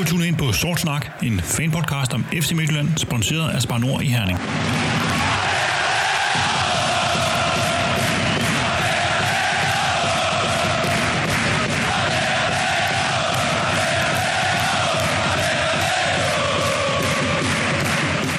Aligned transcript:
har 0.00 0.06
tunet 0.06 0.26
ind 0.26 0.36
på 0.36 0.52
Sort 0.52 0.80
Snak, 0.80 1.06
en 1.22 1.40
fanpodcast 1.40 2.14
om 2.14 2.24
FC 2.24 2.52
Midtjylland, 2.52 2.88
sponsoreret 2.96 3.54
af 3.54 3.62
Spar 3.62 3.78
Nord 3.78 4.02
i 4.02 4.06
Herning. 4.06 4.38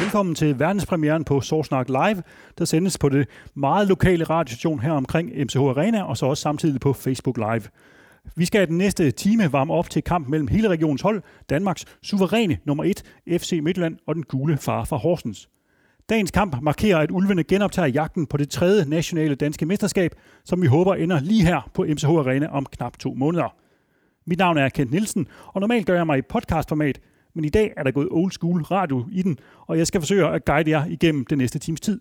Velkommen 0.01 0.35
til 0.35 0.59
verdenspremieren 0.59 1.23
på 1.23 1.41
Sorsnak 1.41 1.89
Live, 1.89 2.23
der 2.57 2.65
sendes 2.65 2.97
på 2.97 3.09
det 3.09 3.27
meget 3.55 3.87
lokale 3.87 4.23
radiostation 4.23 4.79
her 4.79 4.91
omkring 4.91 5.29
MCH 5.43 5.57
Arena, 5.57 6.03
og 6.03 6.17
så 6.17 6.25
også 6.25 6.41
samtidig 6.41 6.79
på 6.79 6.93
Facebook 6.93 7.37
Live. 7.37 7.63
Vi 8.35 8.45
skal 8.45 8.67
den 8.67 8.77
næste 8.77 9.11
time 9.11 9.53
varme 9.53 9.73
op 9.73 9.89
til 9.89 10.03
kamp 10.03 10.27
mellem 10.27 10.47
hele 10.47 10.67
regionens 10.67 11.01
hold, 11.01 11.21
Danmarks 11.49 11.85
suveræne 12.01 12.57
nummer 12.65 12.83
1, 12.83 13.03
FC 13.41 13.59
Midtjylland 13.63 13.97
og 14.07 14.15
den 14.15 14.23
gule 14.23 14.57
far 14.57 14.83
fra 14.83 14.97
Horsens. 14.97 15.49
Dagens 16.09 16.31
kamp 16.31 16.61
markerer, 16.61 16.97
at 16.97 17.11
ulvene 17.11 17.43
genoptager 17.43 17.87
jagten 17.87 18.27
på 18.27 18.37
det 18.37 18.49
tredje 18.49 18.85
nationale 18.85 19.35
danske 19.35 19.65
mesterskab, 19.65 20.15
som 20.45 20.61
vi 20.61 20.67
håber 20.67 20.95
ender 20.95 21.19
lige 21.19 21.45
her 21.45 21.69
på 21.73 21.83
MCH 21.83 22.09
Arena 22.09 22.47
om 22.47 22.65
knap 22.65 22.97
to 22.97 23.13
måneder. 23.13 23.55
Mit 24.25 24.39
navn 24.39 24.57
er 24.57 24.69
Kent 24.69 24.91
Nielsen, 24.91 25.27
og 25.47 25.61
normalt 25.61 25.85
gør 25.85 25.95
jeg 25.95 26.05
mig 26.05 26.17
i 26.17 26.21
podcastformat, 26.21 26.99
men 27.35 27.45
i 27.45 27.49
dag 27.49 27.73
er 27.77 27.83
der 27.83 27.91
gået 27.91 28.07
old 28.11 28.31
school 28.31 28.61
radio 28.61 29.05
i 29.11 29.21
den, 29.21 29.37
og 29.67 29.77
jeg 29.77 29.87
skal 29.87 30.01
forsøge 30.01 30.27
at 30.27 30.45
guide 30.45 30.69
jer 30.69 30.85
igennem 30.85 31.25
den 31.25 31.37
næste 31.37 31.59
times 31.59 31.81
tid. 31.81 31.99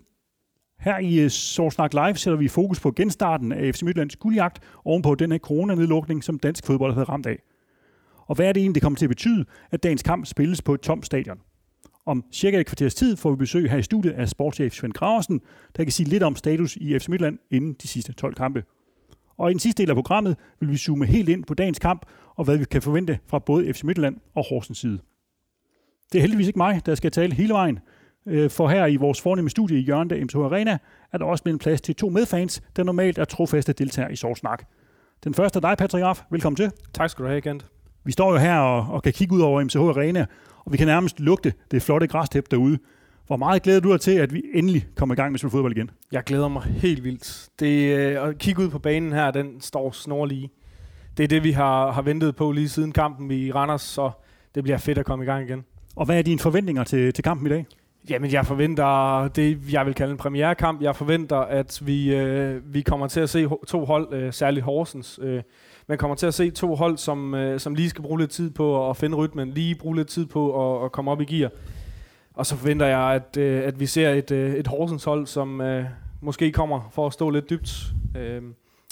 Her 0.80 0.98
i 0.98 1.20
øh, 1.20 1.30
Sorsnak 1.30 1.94
Live 1.94 2.16
sætter 2.16 2.38
vi 2.38 2.48
fokus 2.48 2.80
på 2.80 2.90
genstarten 2.90 3.52
af 3.52 3.74
FC 3.74 3.82
Midtlands 3.82 4.16
guldjagt 4.16 4.60
ovenpå 4.84 5.14
den 5.14 5.32
her 5.32 5.38
coronanedlukning, 5.38 6.24
som 6.24 6.38
dansk 6.38 6.66
fodbold 6.66 6.94
har 6.94 7.04
ramt 7.04 7.26
af. 7.26 7.42
Og 8.26 8.34
hvad 8.34 8.48
er 8.48 8.52
det 8.52 8.60
egentlig, 8.60 8.74
det 8.74 8.82
kommer 8.82 8.96
til 8.96 9.06
at 9.06 9.10
betyde, 9.10 9.44
at 9.70 9.82
dagens 9.82 10.02
kamp 10.02 10.26
spilles 10.26 10.62
på 10.62 10.74
et 10.74 10.80
tomt 10.80 11.06
stadion? 11.06 11.38
Om 12.06 12.24
cirka 12.32 12.60
et 12.60 12.66
kvarters 12.66 12.94
tid 12.94 13.16
får 13.16 13.30
vi 13.30 13.36
besøg 13.36 13.70
her 13.70 13.78
i 13.78 13.82
studiet 13.82 14.12
af 14.12 14.28
sportschef 14.28 14.72
Svend 14.72 14.92
Graversen, 14.92 15.40
der 15.76 15.84
kan 15.84 15.92
sige 15.92 16.08
lidt 16.08 16.22
om 16.22 16.36
status 16.36 16.76
i 16.76 16.98
FC 16.98 17.08
Midtland 17.08 17.38
inden 17.50 17.76
de 17.82 17.88
sidste 17.88 18.12
12 18.12 18.34
kampe. 18.34 18.64
Og 19.36 19.50
i 19.50 19.52
den 19.52 19.60
sidste 19.60 19.82
del 19.82 19.90
af 19.90 19.96
programmet 19.96 20.36
vil 20.60 20.70
vi 20.70 20.76
zoome 20.76 21.06
helt 21.06 21.28
ind 21.28 21.44
på 21.44 21.54
dagens 21.54 21.78
kamp 21.78 22.06
og 22.36 22.44
hvad 22.44 22.56
vi 22.56 22.64
kan 22.64 22.82
forvente 22.82 23.18
fra 23.26 23.38
både 23.38 23.72
FC 23.72 23.82
Midtland 23.82 24.16
og 24.34 24.44
Horsens 24.48 24.78
side. 24.78 24.98
Det 26.12 26.18
er 26.18 26.22
heldigvis 26.22 26.46
ikke 26.46 26.58
mig, 26.58 26.86
der 26.86 26.94
skal 26.94 27.10
tale 27.10 27.34
hele 27.34 27.52
vejen, 27.52 27.78
for 28.48 28.68
her 28.68 28.86
i 28.86 28.96
vores 28.96 29.20
fornemme 29.20 29.50
studie 29.50 29.78
i 29.78 29.80
Jørgen 29.80 30.12
af 30.12 30.24
MTH 30.24 30.36
Arena 30.36 30.78
er 31.12 31.18
der 31.18 31.24
også 31.24 31.44
blevet 31.44 31.60
plads 31.60 31.80
til 31.80 31.94
to 31.94 32.08
medfans, 32.08 32.62
der 32.76 32.84
normalt 32.84 33.18
er 33.18 33.24
trofaste 33.24 33.72
deltagere 33.72 34.12
i 34.12 34.16
Sorsnak. 34.16 34.64
Den 35.24 35.34
første 35.34 35.56
er 35.56 35.60
dig, 35.60 35.76
Patrick 35.78 36.04
Raff. 36.04 36.20
Velkommen 36.30 36.56
til. 36.56 36.70
Tak 36.94 37.10
skal 37.10 37.24
du 37.24 37.28
have, 37.28 37.40
Kent. 37.40 37.66
Vi 38.04 38.12
står 38.12 38.32
jo 38.32 38.38
her 38.38 38.58
og, 38.58 38.94
og 38.94 39.02
kan 39.02 39.12
kigge 39.12 39.34
ud 39.34 39.40
over 39.40 39.64
MCH 39.64 39.78
Arena, 39.78 40.26
og 40.64 40.72
vi 40.72 40.76
kan 40.76 40.86
nærmest 40.86 41.20
lugte 41.20 41.52
det 41.70 41.82
flotte 41.82 42.06
græstæppe 42.06 42.48
derude. 42.50 42.78
Hvor 43.26 43.36
meget 43.36 43.62
glæder 43.62 43.80
du 43.80 43.92
dig 43.92 44.00
til, 44.00 44.10
at 44.10 44.34
vi 44.34 44.42
endelig 44.54 44.86
kommer 44.96 45.14
i 45.14 45.16
gang 45.16 45.30
med 45.30 45.36
at 45.36 45.40
spille 45.40 45.50
fodbold 45.50 45.76
igen? 45.76 45.90
Jeg 46.12 46.24
glæder 46.24 46.48
mig 46.48 46.62
helt 46.62 47.04
vildt. 47.04 47.48
Det, 47.60 47.98
øh, 47.98 48.28
at 48.28 48.38
kigge 48.38 48.62
ud 48.62 48.68
på 48.68 48.78
banen 48.78 49.12
her, 49.12 49.30
den 49.30 49.60
står 49.60 49.90
snorlige. 49.90 50.50
Det 51.16 51.24
er 51.24 51.28
det, 51.28 51.44
vi 51.44 51.52
har, 51.52 51.92
har 51.92 52.02
ventet 52.02 52.36
på 52.36 52.52
lige 52.52 52.68
siden 52.68 52.92
kampen 52.92 53.30
i 53.30 53.52
Randers, 53.52 53.82
så 53.82 54.10
det 54.54 54.62
bliver 54.62 54.78
fedt 54.78 54.98
at 54.98 55.04
komme 55.04 55.24
i 55.24 55.26
gang 55.26 55.48
igen. 55.48 55.64
Og 55.96 56.06
hvad 56.06 56.18
er 56.18 56.22
dine 56.22 56.38
forventninger 56.38 56.84
til, 56.84 57.12
til 57.12 57.24
kampen 57.24 57.46
i 57.46 57.50
dag? 57.50 57.66
Jamen, 58.10 58.32
jeg 58.32 58.46
forventer 58.46 59.28
det, 59.28 59.72
jeg 59.72 59.86
vil 59.86 59.94
kalde 59.94 60.12
en 60.12 60.18
premierekamp. 60.18 60.82
Jeg 60.82 60.96
forventer, 60.96 61.36
at 61.36 61.80
vi, 61.84 62.14
øh, 62.14 62.74
vi 62.74 62.82
kommer 62.82 63.08
til 63.08 63.20
at 63.20 63.30
se 63.30 63.48
to 63.68 63.84
hold, 63.84 64.12
øh, 64.12 64.32
særligt 64.32 64.64
Horsens. 64.64 65.18
Øh, 65.22 65.42
man 65.86 65.98
kommer 65.98 66.14
til 66.14 66.26
at 66.26 66.34
se 66.34 66.50
to 66.50 66.74
hold, 66.74 66.98
som, 66.98 67.34
øh, 67.34 67.60
som 67.60 67.74
lige 67.74 67.90
skal 67.90 68.02
bruge 68.02 68.20
lidt 68.20 68.30
tid 68.30 68.50
på 68.50 68.90
at 68.90 68.96
finde 68.96 69.16
rytmen, 69.16 69.50
lige 69.50 69.74
bruge 69.74 69.96
lidt 69.96 70.08
tid 70.08 70.26
på 70.26 70.74
at, 70.78 70.84
at 70.84 70.92
komme 70.92 71.10
op 71.10 71.20
i 71.20 71.24
gear. 71.24 71.50
Og 72.34 72.46
så 72.46 72.56
forventer 72.56 72.86
jeg, 72.86 73.00
at, 73.00 73.36
øh, 73.36 73.62
at 73.64 73.80
vi 73.80 73.86
ser 73.86 74.10
et, 74.10 74.30
øh, 74.30 74.54
et 74.54 74.66
Horsens 74.66 75.04
hold, 75.04 75.26
som 75.26 75.60
øh, 75.60 75.84
måske 76.20 76.52
kommer 76.52 76.88
for 76.92 77.06
at 77.06 77.12
stå 77.12 77.30
lidt 77.30 77.50
dybt. 77.50 77.86
Øh, 78.16 78.42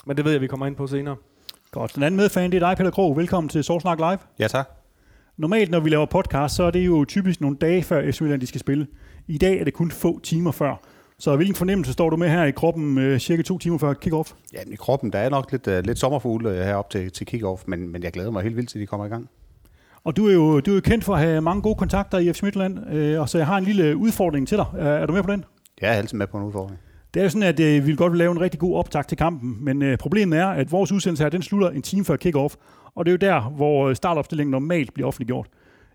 men 0.07 0.17
det 0.17 0.25
ved 0.25 0.33
jeg, 0.33 0.41
vi 0.41 0.47
kommer 0.47 0.67
ind 0.67 0.77
på 0.77 0.87
senere. 0.87 1.17
Godt. 1.71 1.95
Den 1.95 2.03
anden 2.03 2.17
medfan, 2.17 2.53
det 2.53 2.63
er 2.63 2.69
dig, 2.69 2.77
Peter 2.77 2.91
Krog. 2.91 3.17
Velkommen 3.17 3.49
til 3.49 3.65
Sorsnak 3.65 3.99
Live. 3.99 4.19
Ja, 4.39 4.49
tak. 4.49 4.69
Normalt, 5.37 5.71
når 5.71 5.81
vi 5.81 5.91
laver 5.91 6.07
podcast, 6.07 6.55
så 6.55 6.63
er 6.63 6.71
det 6.71 6.87
jo 6.87 7.05
typisk 7.05 7.41
nogle 7.41 7.57
dage 7.57 7.83
før 7.83 8.01
FC 8.01 8.05
Midtjylland, 8.05 8.41
de 8.41 8.47
skal 8.47 8.61
spille. 8.61 8.87
I 9.29 9.39
dag 9.39 9.61
er 9.61 9.65
det 9.65 9.75
kun 9.75 9.91
få 9.91 10.21
timer 10.21 10.53
før. 10.53 10.81
Så 11.19 11.37
hvilken 11.37 11.55
fornemmelse 11.55 11.93
står 11.93 12.11
du 12.11 12.17
med 12.17 12.29
her 12.29 12.45
i 12.45 12.51
kroppen 12.51 12.99
øh, 12.99 13.19
cirka 13.19 13.43
to 13.43 13.59
timer 13.59 13.79
før 13.79 13.95
kick-off? 13.95 14.35
Ja, 14.53 14.59
i 14.67 14.75
kroppen, 14.75 15.13
der 15.13 15.19
er 15.19 15.29
nok 15.29 15.53
lidt, 15.53 15.67
uh, 15.67 15.79
lidt 15.79 15.99
sommerfugle 15.99 16.49
uh, 16.49 16.57
herop 16.57 16.91
til, 16.91 17.11
til 17.11 17.27
kick-off, 17.31 17.63
men, 17.67 17.89
men 17.89 18.03
jeg 18.03 18.13
glæder 18.13 18.31
mig 18.31 18.43
helt 18.43 18.57
vildt 18.57 18.71
til, 18.71 18.81
de 18.81 18.87
kommer 18.87 19.07
i 19.07 19.09
gang. 19.09 19.29
Og 20.05 20.17
du 20.17 20.29
er 20.29 20.33
jo, 20.33 20.61
du 20.61 20.71
er 20.71 20.75
jo 20.75 20.81
kendt 20.81 21.05
for 21.05 21.15
at 21.15 21.21
have 21.21 21.41
mange 21.41 21.63
gode 21.63 21.75
kontakter 21.75 22.19
i 22.19 22.33
FC 22.33 22.43
Midtjylland, 22.43 22.93
øh, 22.93 23.21
og 23.21 23.29
så 23.29 23.39
jeg 23.39 23.47
har 23.47 23.57
en 23.59 23.65
lille 23.65 23.97
udfordring 23.97 24.49
til 24.49 24.57
dig. 24.57 24.67
Er, 24.79 24.89
er 24.89 25.07
du 25.07 25.13
med 25.13 25.23
på 25.23 25.33
den? 25.33 25.45
Jeg 25.81 25.91
er 25.91 25.95
altid 25.95 26.19
med 26.19 26.27
på 26.27 26.39
en 26.39 26.45
udfordring. 26.45 26.79
Det 27.15 27.21
er 27.21 27.25
jo 27.25 27.31
sådan, 27.31 27.49
at 27.49 27.61
øh, 27.61 27.73
vi 27.73 27.87
vil 27.87 27.97
godt 27.97 28.17
lave 28.17 28.33
en 28.33 28.41
rigtig 28.41 28.61
god 28.61 28.77
optag 28.77 29.07
til 29.07 29.17
kampen, 29.17 29.65
men 29.65 29.83
øh, 29.83 29.99
problemet 29.99 30.39
er, 30.39 30.47
at 30.47 30.73
vores 30.73 30.93
udsendelse 30.93 31.25
her, 31.25 31.31
den 31.31 31.43
slutter 31.43 31.71
en 31.71 31.83
time 31.83 32.05
før 32.05 32.17
kick-off, 32.17 32.55
og 32.95 33.07
det 33.07 33.11
er 33.11 33.13
jo 33.13 33.33
der, 33.33 33.41
hvor 33.41 33.95
startopstillingen 33.95 34.51
normalt 34.51 34.95
bliver 34.95 35.07
offentliggjort. 35.07 35.47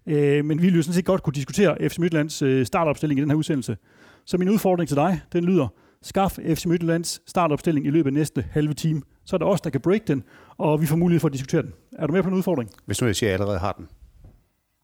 Øh, 0.07 0.45
men 0.45 0.61
vi 0.61 0.67
vil 0.67 0.75
jo 0.75 0.81
sådan 0.81 0.93
set 0.93 1.05
godt 1.05 1.23
kunne 1.23 1.33
diskutere 1.33 1.89
FC 1.89 1.97
Midtlands 1.97 2.41
øh, 2.41 2.65
startopstilling 2.65 3.19
i 3.19 3.21
den 3.21 3.29
her 3.29 3.37
udsendelse. 3.37 3.77
Så 4.25 4.37
min 4.37 4.49
udfordring 4.49 4.87
til 4.87 4.97
dig, 4.97 5.21
den 5.33 5.43
lyder, 5.43 5.67
skaf 6.01 6.31
FC 6.31 6.65
Midtlands 6.65 7.21
startopstilling 7.27 7.85
i 7.85 7.89
løbet 7.89 8.09
af 8.09 8.13
næste 8.13 8.45
halve 8.51 8.73
time. 8.73 9.01
Så 9.25 9.35
er 9.35 9.37
det 9.37 9.47
os, 9.47 9.61
der 9.61 9.69
kan 9.69 9.81
break 9.81 10.07
den, 10.07 10.23
og 10.57 10.81
vi 10.81 10.85
får 10.85 10.95
mulighed 10.95 11.19
for 11.19 11.27
at 11.27 11.33
diskutere 11.33 11.61
den. 11.61 11.73
Er 11.99 12.07
du 12.07 12.13
med 12.13 12.23
på 12.23 12.29
den 12.29 12.37
udfordring? 12.37 12.69
Hvis 12.85 13.01
nu 13.01 13.07
jeg 13.07 13.15
siger, 13.15 13.29
at 13.29 13.31
jeg 13.31 13.39
allerede 13.39 13.59
har 13.59 13.71
den. 13.71 13.87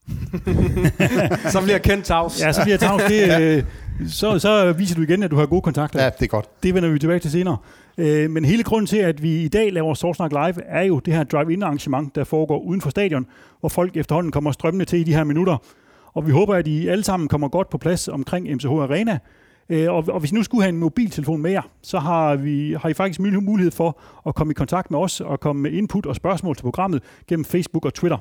så 1.54 1.62
bliver 1.64 1.78
kendt 1.78 2.06
tavs. 2.06 2.42
Ja, 2.42 2.52
så 2.52 2.64
bliver 2.64 2.78
tavs. 2.78 3.04
Det, 3.04 3.42
øh, 3.42 3.64
så, 4.10 4.40
så 4.40 4.74
viser 4.74 4.96
du 4.96 5.02
igen, 5.02 5.24
at 5.24 5.32
du 5.32 5.36
har 5.36 5.46
gode 5.46 5.62
kontakter. 5.62 6.04
Ja, 6.04 6.10
det 6.10 6.22
er 6.22 6.28
godt. 6.28 6.64
Det 6.64 6.74
vender 6.74 6.90
vi 6.90 7.00
tilbage 7.00 7.20
til 7.20 7.32
senere. 7.32 7.58
Øh, 8.00 8.30
men 8.30 8.46
hele 8.46 8.64
grunden 8.64 8.88
til, 8.88 8.98
at 8.98 9.24
vi 9.24 9.44
i 9.44 9.48
dag 9.48 9.74
laver 9.74 9.94
Sorsnak 9.94 10.32
Live, 10.32 10.64
er 10.64 10.84
jo 10.84 11.00
det 11.00 11.14
her 11.14 11.24
drive-in 11.24 11.64
arrangement, 11.64 12.16
der 12.16 12.24
foregår 12.24 12.60
uden 12.60 12.82
for 12.82 12.90
stadion, 12.90 13.26
hvor 13.60 13.70
folk 13.70 13.98
efterhånden 13.98 14.32
kommer 14.32 14.52
strømmende 14.52 14.86
til 14.86 15.00
i 15.00 15.04
de 15.04 15.14
her 15.14 15.24
minutter. 15.24 15.58
Og 16.14 16.28
vi 16.28 16.32
håber, 16.32 16.56
at 16.56 16.68
I 16.68 16.88
alle 16.88 17.04
sammen 17.04 17.30
kommer 17.30 17.48
godt 17.48 17.70
på 17.70 17.78
plads 17.78 18.08
omkring 18.08 18.56
MCH 18.56 18.68
Arena. 18.68 19.20
Øh, 19.70 19.94
og, 19.94 20.04
og 20.08 20.20
hvis 20.20 20.32
I 20.32 20.36
nu 20.36 20.44
skulle 20.44 20.64
have 20.64 20.70
en 20.70 20.78
mobiltelefon 20.78 21.42
med 21.42 21.52
jer, 21.52 21.62
så 21.82 22.00
har, 22.00 22.36
vi, 22.36 22.76
har 22.82 22.90
I 22.90 22.94
faktisk 22.94 23.20
mulighed 23.20 23.72
for 23.72 24.00
at 24.28 24.36
komme 24.36 24.52
i 24.52 24.54
kontakt 24.54 24.92
med 24.92 25.00
os 25.00 25.22
og 25.22 25.40
komme 25.40 25.62
med 25.62 25.72
input 25.72 26.06
og 26.06 26.16
spørgsmål 26.16 26.56
til 26.56 26.64
programmet 26.64 27.04
gennem 27.28 27.46
Facebook 27.46 27.86
og 27.86 27.94
Twitter. 27.94 28.18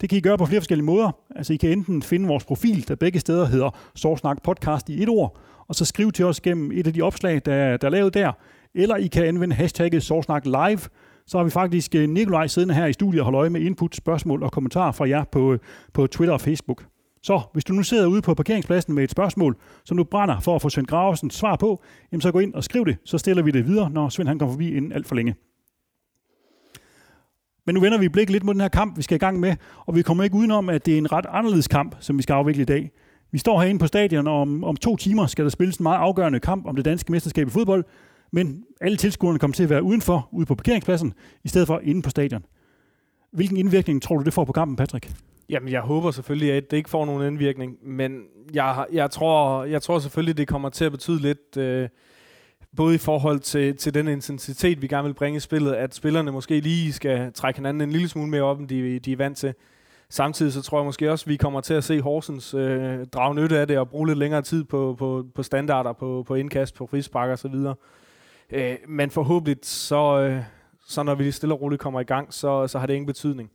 Det 0.00 0.08
kan 0.08 0.18
I 0.18 0.20
gøre 0.20 0.38
på 0.38 0.46
flere 0.46 0.60
forskellige 0.60 0.86
måder. 0.86 1.16
Altså 1.36 1.52
I 1.52 1.56
kan 1.56 1.70
enten 1.70 2.02
finde 2.02 2.28
vores 2.28 2.44
profil, 2.44 2.88
der 2.88 2.94
begge 2.94 3.20
steder 3.20 3.46
hedder 3.46 3.70
Sorsnak 3.94 4.42
Podcast 4.42 4.88
i 4.88 5.02
et 5.02 5.08
ord, 5.08 5.38
og 5.68 5.74
så 5.74 5.84
skrive 5.84 6.12
til 6.12 6.24
os 6.24 6.40
gennem 6.40 6.72
et 6.72 6.86
af 6.86 6.92
de 6.92 7.02
opslag, 7.02 7.42
der, 7.44 7.76
der 7.76 7.86
er 7.86 7.90
lavet 7.90 8.14
der, 8.14 8.32
eller 8.74 8.96
I 8.96 9.06
kan 9.06 9.24
anvende 9.24 9.54
hashtagget 9.54 10.02
Sorsnak 10.02 10.44
Live. 10.44 10.80
Så 11.26 11.38
har 11.38 11.44
vi 11.44 11.50
faktisk 11.50 11.94
øh, 11.94 12.08
Nikolaj 12.08 12.46
siddende 12.46 12.74
her 12.74 12.86
i 12.86 12.92
studiet 12.92 13.20
og 13.20 13.24
holder 13.24 13.40
øje 13.40 13.50
med 13.50 13.60
input, 13.60 13.96
spørgsmål 13.96 14.42
og 14.42 14.52
kommentarer 14.52 14.92
fra 14.92 15.08
jer 15.08 15.24
på, 15.24 15.52
øh, 15.52 15.58
på 15.92 16.06
Twitter 16.06 16.32
og 16.32 16.40
Facebook. 16.40 16.84
Så 17.22 17.40
hvis 17.52 17.64
du 17.64 17.72
nu 17.72 17.82
sidder 17.82 18.06
ude 18.06 18.22
på 18.22 18.34
parkeringspladsen 18.34 18.94
med 18.94 19.04
et 19.04 19.10
spørgsmål, 19.10 19.56
som 19.84 19.96
du 19.96 20.04
brænder 20.04 20.40
for 20.40 20.54
at 20.54 20.62
få 20.62 20.68
Svend 20.68 20.86
Graversen 20.86 21.30
svar 21.30 21.56
på, 21.56 21.82
jamen 22.12 22.20
så 22.20 22.32
gå 22.32 22.38
ind 22.38 22.54
og 22.54 22.64
skriv 22.64 22.86
det, 22.86 22.96
så 23.04 23.18
stiller 23.18 23.42
vi 23.42 23.50
det 23.50 23.66
videre, 23.66 23.90
når 23.90 24.08
Svend 24.08 24.28
han 24.28 24.38
kommer 24.38 24.52
forbi 24.52 24.76
inden 24.76 24.92
alt 24.92 25.06
for 25.06 25.14
længe. 25.14 25.34
Men 27.66 27.74
nu 27.74 27.80
vender 27.80 27.98
vi 27.98 28.08
blikket 28.08 28.32
lidt 28.32 28.44
mod 28.44 28.54
den 28.54 28.60
her 28.60 28.68
kamp, 28.68 28.96
vi 28.96 29.02
skal 29.02 29.14
i 29.14 29.18
gang 29.18 29.40
med, 29.40 29.56
og 29.86 29.94
vi 29.94 30.02
kommer 30.02 30.24
ikke 30.24 30.36
udenom, 30.36 30.68
at 30.68 30.86
det 30.86 30.94
er 30.94 30.98
en 30.98 31.12
ret 31.12 31.26
anderledes 31.28 31.68
kamp, 31.68 31.96
som 32.00 32.18
vi 32.18 32.22
skal 32.22 32.32
afvikle 32.32 32.62
i 32.62 32.64
dag. 32.64 32.90
Vi 33.32 33.38
står 33.38 33.60
herinde 33.60 33.78
på 33.78 33.86
stadion, 33.86 34.26
og 34.26 34.40
om, 34.40 34.64
om 34.64 34.76
to 34.76 34.96
timer 34.96 35.26
skal 35.26 35.44
der 35.44 35.50
spilles 35.50 35.76
en 35.76 35.82
meget 35.82 35.98
afgørende 35.98 36.40
kamp 36.40 36.66
om 36.66 36.76
det 36.76 36.84
danske 36.84 37.12
mesterskab 37.12 37.46
i 37.46 37.50
fodbold, 37.50 37.84
men 38.34 38.64
alle 38.80 38.96
tilskuerne 38.96 39.38
kommer 39.38 39.54
til 39.54 39.62
at 39.62 39.70
være 39.70 39.82
udenfor, 39.82 40.28
ude 40.32 40.46
på 40.46 40.54
parkeringspladsen, 40.54 41.14
i 41.44 41.48
stedet 41.48 41.66
for 41.66 41.80
inde 41.82 42.02
på 42.02 42.10
stadion. 42.10 42.44
Hvilken 43.32 43.56
indvirkning 43.56 44.02
tror 44.02 44.16
du, 44.16 44.24
det 44.24 44.32
får 44.32 44.44
på 44.44 44.52
kampen, 44.52 44.76
Patrick? 44.76 45.12
Jamen, 45.48 45.68
jeg 45.68 45.80
håber 45.80 46.10
selvfølgelig, 46.10 46.52
at 46.52 46.70
det 46.70 46.76
ikke 46.76 46.90
får 46.90 47.04
nogen 47.04 47.26
indvirkning, 47.26 47.76
men 47.82 48.22
jeg, 48.54 48.86
jeg, 48.92 49.10
tror, 49.10 49.64
jeg 49.64 49.82
tror 49.82 49.98
selvfølgelig, 49.98 50.36
det 50.36 50.48
kommer 50.48 50.68
til 50.68 50.84
at 50.84 50.92
betyde 50.92 51.20
lidt, 51.20 51.56
øh, 51.56 51.88
både 52.76 52.94
i 52.94 52.98
forhold 52.98 53.40
til, 53.40 53.76
til 53.76 53.94
den 53.94 54.08
intensitet, 54.08 54.82
vi 54.82 54.86
gerne 54.86 55.04
vil 55.04 55.14
bringe 55.14 55.36
i 55.36 55.40
spillet, 55.40 55.72
at 55.72 55.94
spillerne 55.94 56.32
måske 56.32 56.60
lige 56.60 56.92
skal 56.92 57.32
trække 57.32 57.58
hinanden 57.58 57.80
en 57.80 57.90
lille 57.90 58.08
smule 58.08 58.30
mere 58.30 58.42
op, 58.42 58.60
end 58.60 58.68
de, 58.68 58.98
de 58.98 59.12
er 59.12 59.16
vant 59.16 59.38
til. 59.38 59.54
Samtidig 60.08 60.52
så 60.52 60.62
tror 60.62 60.78
jeg 60.78 60.84
måske 60.84 61.10
også, 61.10 61.24
at 61.24 61.28
vi 61.28 61.36
kommer 61.36 61.60
til 61.60 61.74
at 61.74 61.84
se 61.84 62.00
Horsens 62.00 62.54
øh, 62.54 63.06
drage 63.06 63.34
nytte 63.34 63.58
af 63.58 63.66
det 63.66 63.78
og 63.78 63.88
bruge 63.88 64.06
lidt 64.08 64.18
længere 64.18 64.42
tid 64.42 64.64
på, 64.64 64.96
på, 64.98 65.26
på 65.34 65.42
standarder, 65.42 65.92
på, 65.92 66.24
på 66.26 66.34
indkast, 66.34 66.74
på 66.74 66.86
frispark 66.86 67.30
og 67.30 67.38
så 67.38 67.48
videre. 67.48 67.74
Øh, 68.50 68.76
men 68.88 69.10
forhåbentlig, 69.10 69.56
så, 69.62 70.18
øh, 70.18 70.42
så 70.88 71.02
når 71.02 71.14
vi 71.14 71.30
stille 71.30 71.54
og 71.54 71.60
roligt 71.60 71.80
kommer 71.80 72.00
i 72.00 72.04
gang, 72.04 72.34
så, 72.34 72.66
så 72.66 72.78
har 72.78 72.86
det 72.86 72.94
ingen 72.94 73.06
betydning. 73.06 73.50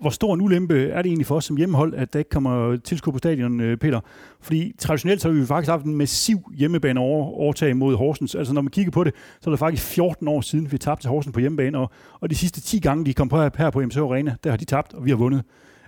Hvor 0.00 0.10
stor 0.10 0.34
en 0.34 0.40
ulempe 0.40 0.88
er 0.88 1.02
det 1.02 1.08
egentlig 1.08 1.26
for 1.26 1.36
os 1.36 1.44
som 1.44 1.56
hjemmehold, 1.56 1.94
at 1.94 2.12
der 2.12 2.18
ikke 2.18 2.30
kommer 2.30 2.76
tilskud 2.76 3.12
på 3.12 3.18
stadion, 3.18 3.60
øh, 3.60 3.76
Peter? 3.76 4.00
Fordi 4.40 4.72
traditionelt 4.78 5.22
så 5.22 5.28
har 5.28 5.40
vi 5.40 5.46
faktisk 5.46 5.70
haft 5.70 5.84
en 5.84 5.96
massiv 5.96 6.38
hjemmebane 6.54 7.00
over, 7.00 7.26
overtag 7.26 7.76
mod 7.76 7.96
Horsens. 7.96 8.34
Altså 8.34 8.54
når 8.54 8.62
man 8.62 8.70
kigger 8.70 8.90
på 8.92 9.04
det, 9.04 9.14
så 9.40 9.50
er 9.50 9.52
det 9.52 9.58
faktisk 9.58 9.82
14 9.82 10.28
år 10.28 10.40
siden, 10.40 10.72
vi 10.72 10.78
tabte 10.78 11.02
til 11.02 11.10
Horsens 11.10 11.34
på 11.34 11.40
hjemmebane, 11.40 11.78
og, 11.78 11.90
og 12.20 12.30
de 12.30 12.34
sidste 12.34 12.60
10 12.60 12.78
gange, 12.78 13.04
de 13.04 13.14
kom 13.14 13.28
på 13.28 13.42
her, 13.42 13.70
på 13.70 13.80
MC 13.80 13.96
Arena, 13.96 14.36
der 14.44 14.50
har 14.50 14.56
de 14.56 14.64
tabt, 14.64 14.94
og 14.94 15.04
vi 15.04 15.10
har 15.10 15.16
vundet. 15.16 15.42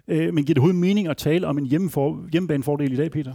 Øh, 0.09 0.35
men 0.35 0.45
giver 0.45 0.55
det 0.55 0.59
overhovedet 0.59 0.81
mening 0.81 1.09
at 1.09 1.17
tale 1.17 1.47
om 1.47 1.59
en 1.59 1.67
hjemmefor, 1.67 2.29
hjemmebanefordel 2.33 2.93
i 2.93 2.97
dag, 2.97 3.11
Peter? 3.11 3.35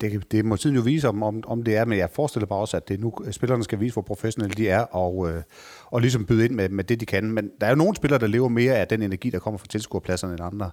Det, 0.00 0.32
det 0.32 0.44
må 0.44 0.56
tiden 0.56 0.76
jo 0.76 0.82
vise, 0.82 1.08
om, 1.08 1.22
om, 1.22 1.42
om 1.46 1.62
det 1.62 1.76
er, 1.76 1.84
men 1.84 1.98
jeg 1.98 2.10
forestiller 2.12 2.46
mig 2.50 2.58
også, 2.58 2.76
at 2.76 2.88
det 2.88 3.00
nu 3.00 3.12
spillerne 3.30 3.64
skal 3.64 3.80
vise, 3.80 3.92
hvor 3.92 4.02
professionelle 4.02 4.54
de 4.54 4.68
er, 4.68 4.80
og, 4.80 5.30
øh, 5.30 5.42
og 5.84 6.00
ligesom 6.00 6.26
byde 6.26 6.44
ind 6.44 6.54
med, 6.54 6.68
med 6.68 6.84
det, 6.84 7.00
de 7.00 7.06
kan. 7.06 7.32
Men 7.32 7.50
der 7.60 7.66
er 7.66 7.70
jo 7.70 7.76
nogle 7.76 7.96
spillere, 7.96 8.20
der 8.20 8.26
lever 8.26 8.48
mere 8.48 8.76
af 8.76 8.88
den 8.88 9.02
energi, 9.02 9.30
der 9.30 9.38
kommer 9.38 9.58
fra 9.58 9.66
tilskuerpladserne 9.66 10.32
end 10.32 10.42
andre. 10.44 10.70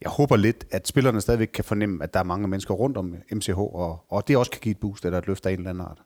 Jeg 0.00 0.10
håber 0.10 0.36
lidt, 0.36 0.64
at 0.70 0.88
spillerne 0.88 1.20
stadigvæk 1.20 1.48
kan 1.54 1.64
fornemme, 1.64 2.04
at 2.04 2.14
der 2.14 2.20
er 2.20 2.24
mange 2.24 2.48
mennesker 2.48 2.74
rundt 2.74 2.96
om 2.96 3.14
MCH, 3.32 3.58
og, 3.58 4.04
og 4.08 4.28
det 4.28 4.36
også 4.36 4.50
kan 4.50 4.60
give 4.60 4.70
et 4.70 4.78
boost 4.78 5.04
eller 5.04 5.18
et 5.18 5.26
løft 5.26 5.46
af 5.46 5.52
en 5.52 5.58
eller 5.58 5.70
anden 5.70 5.84
art. 5.84 5.98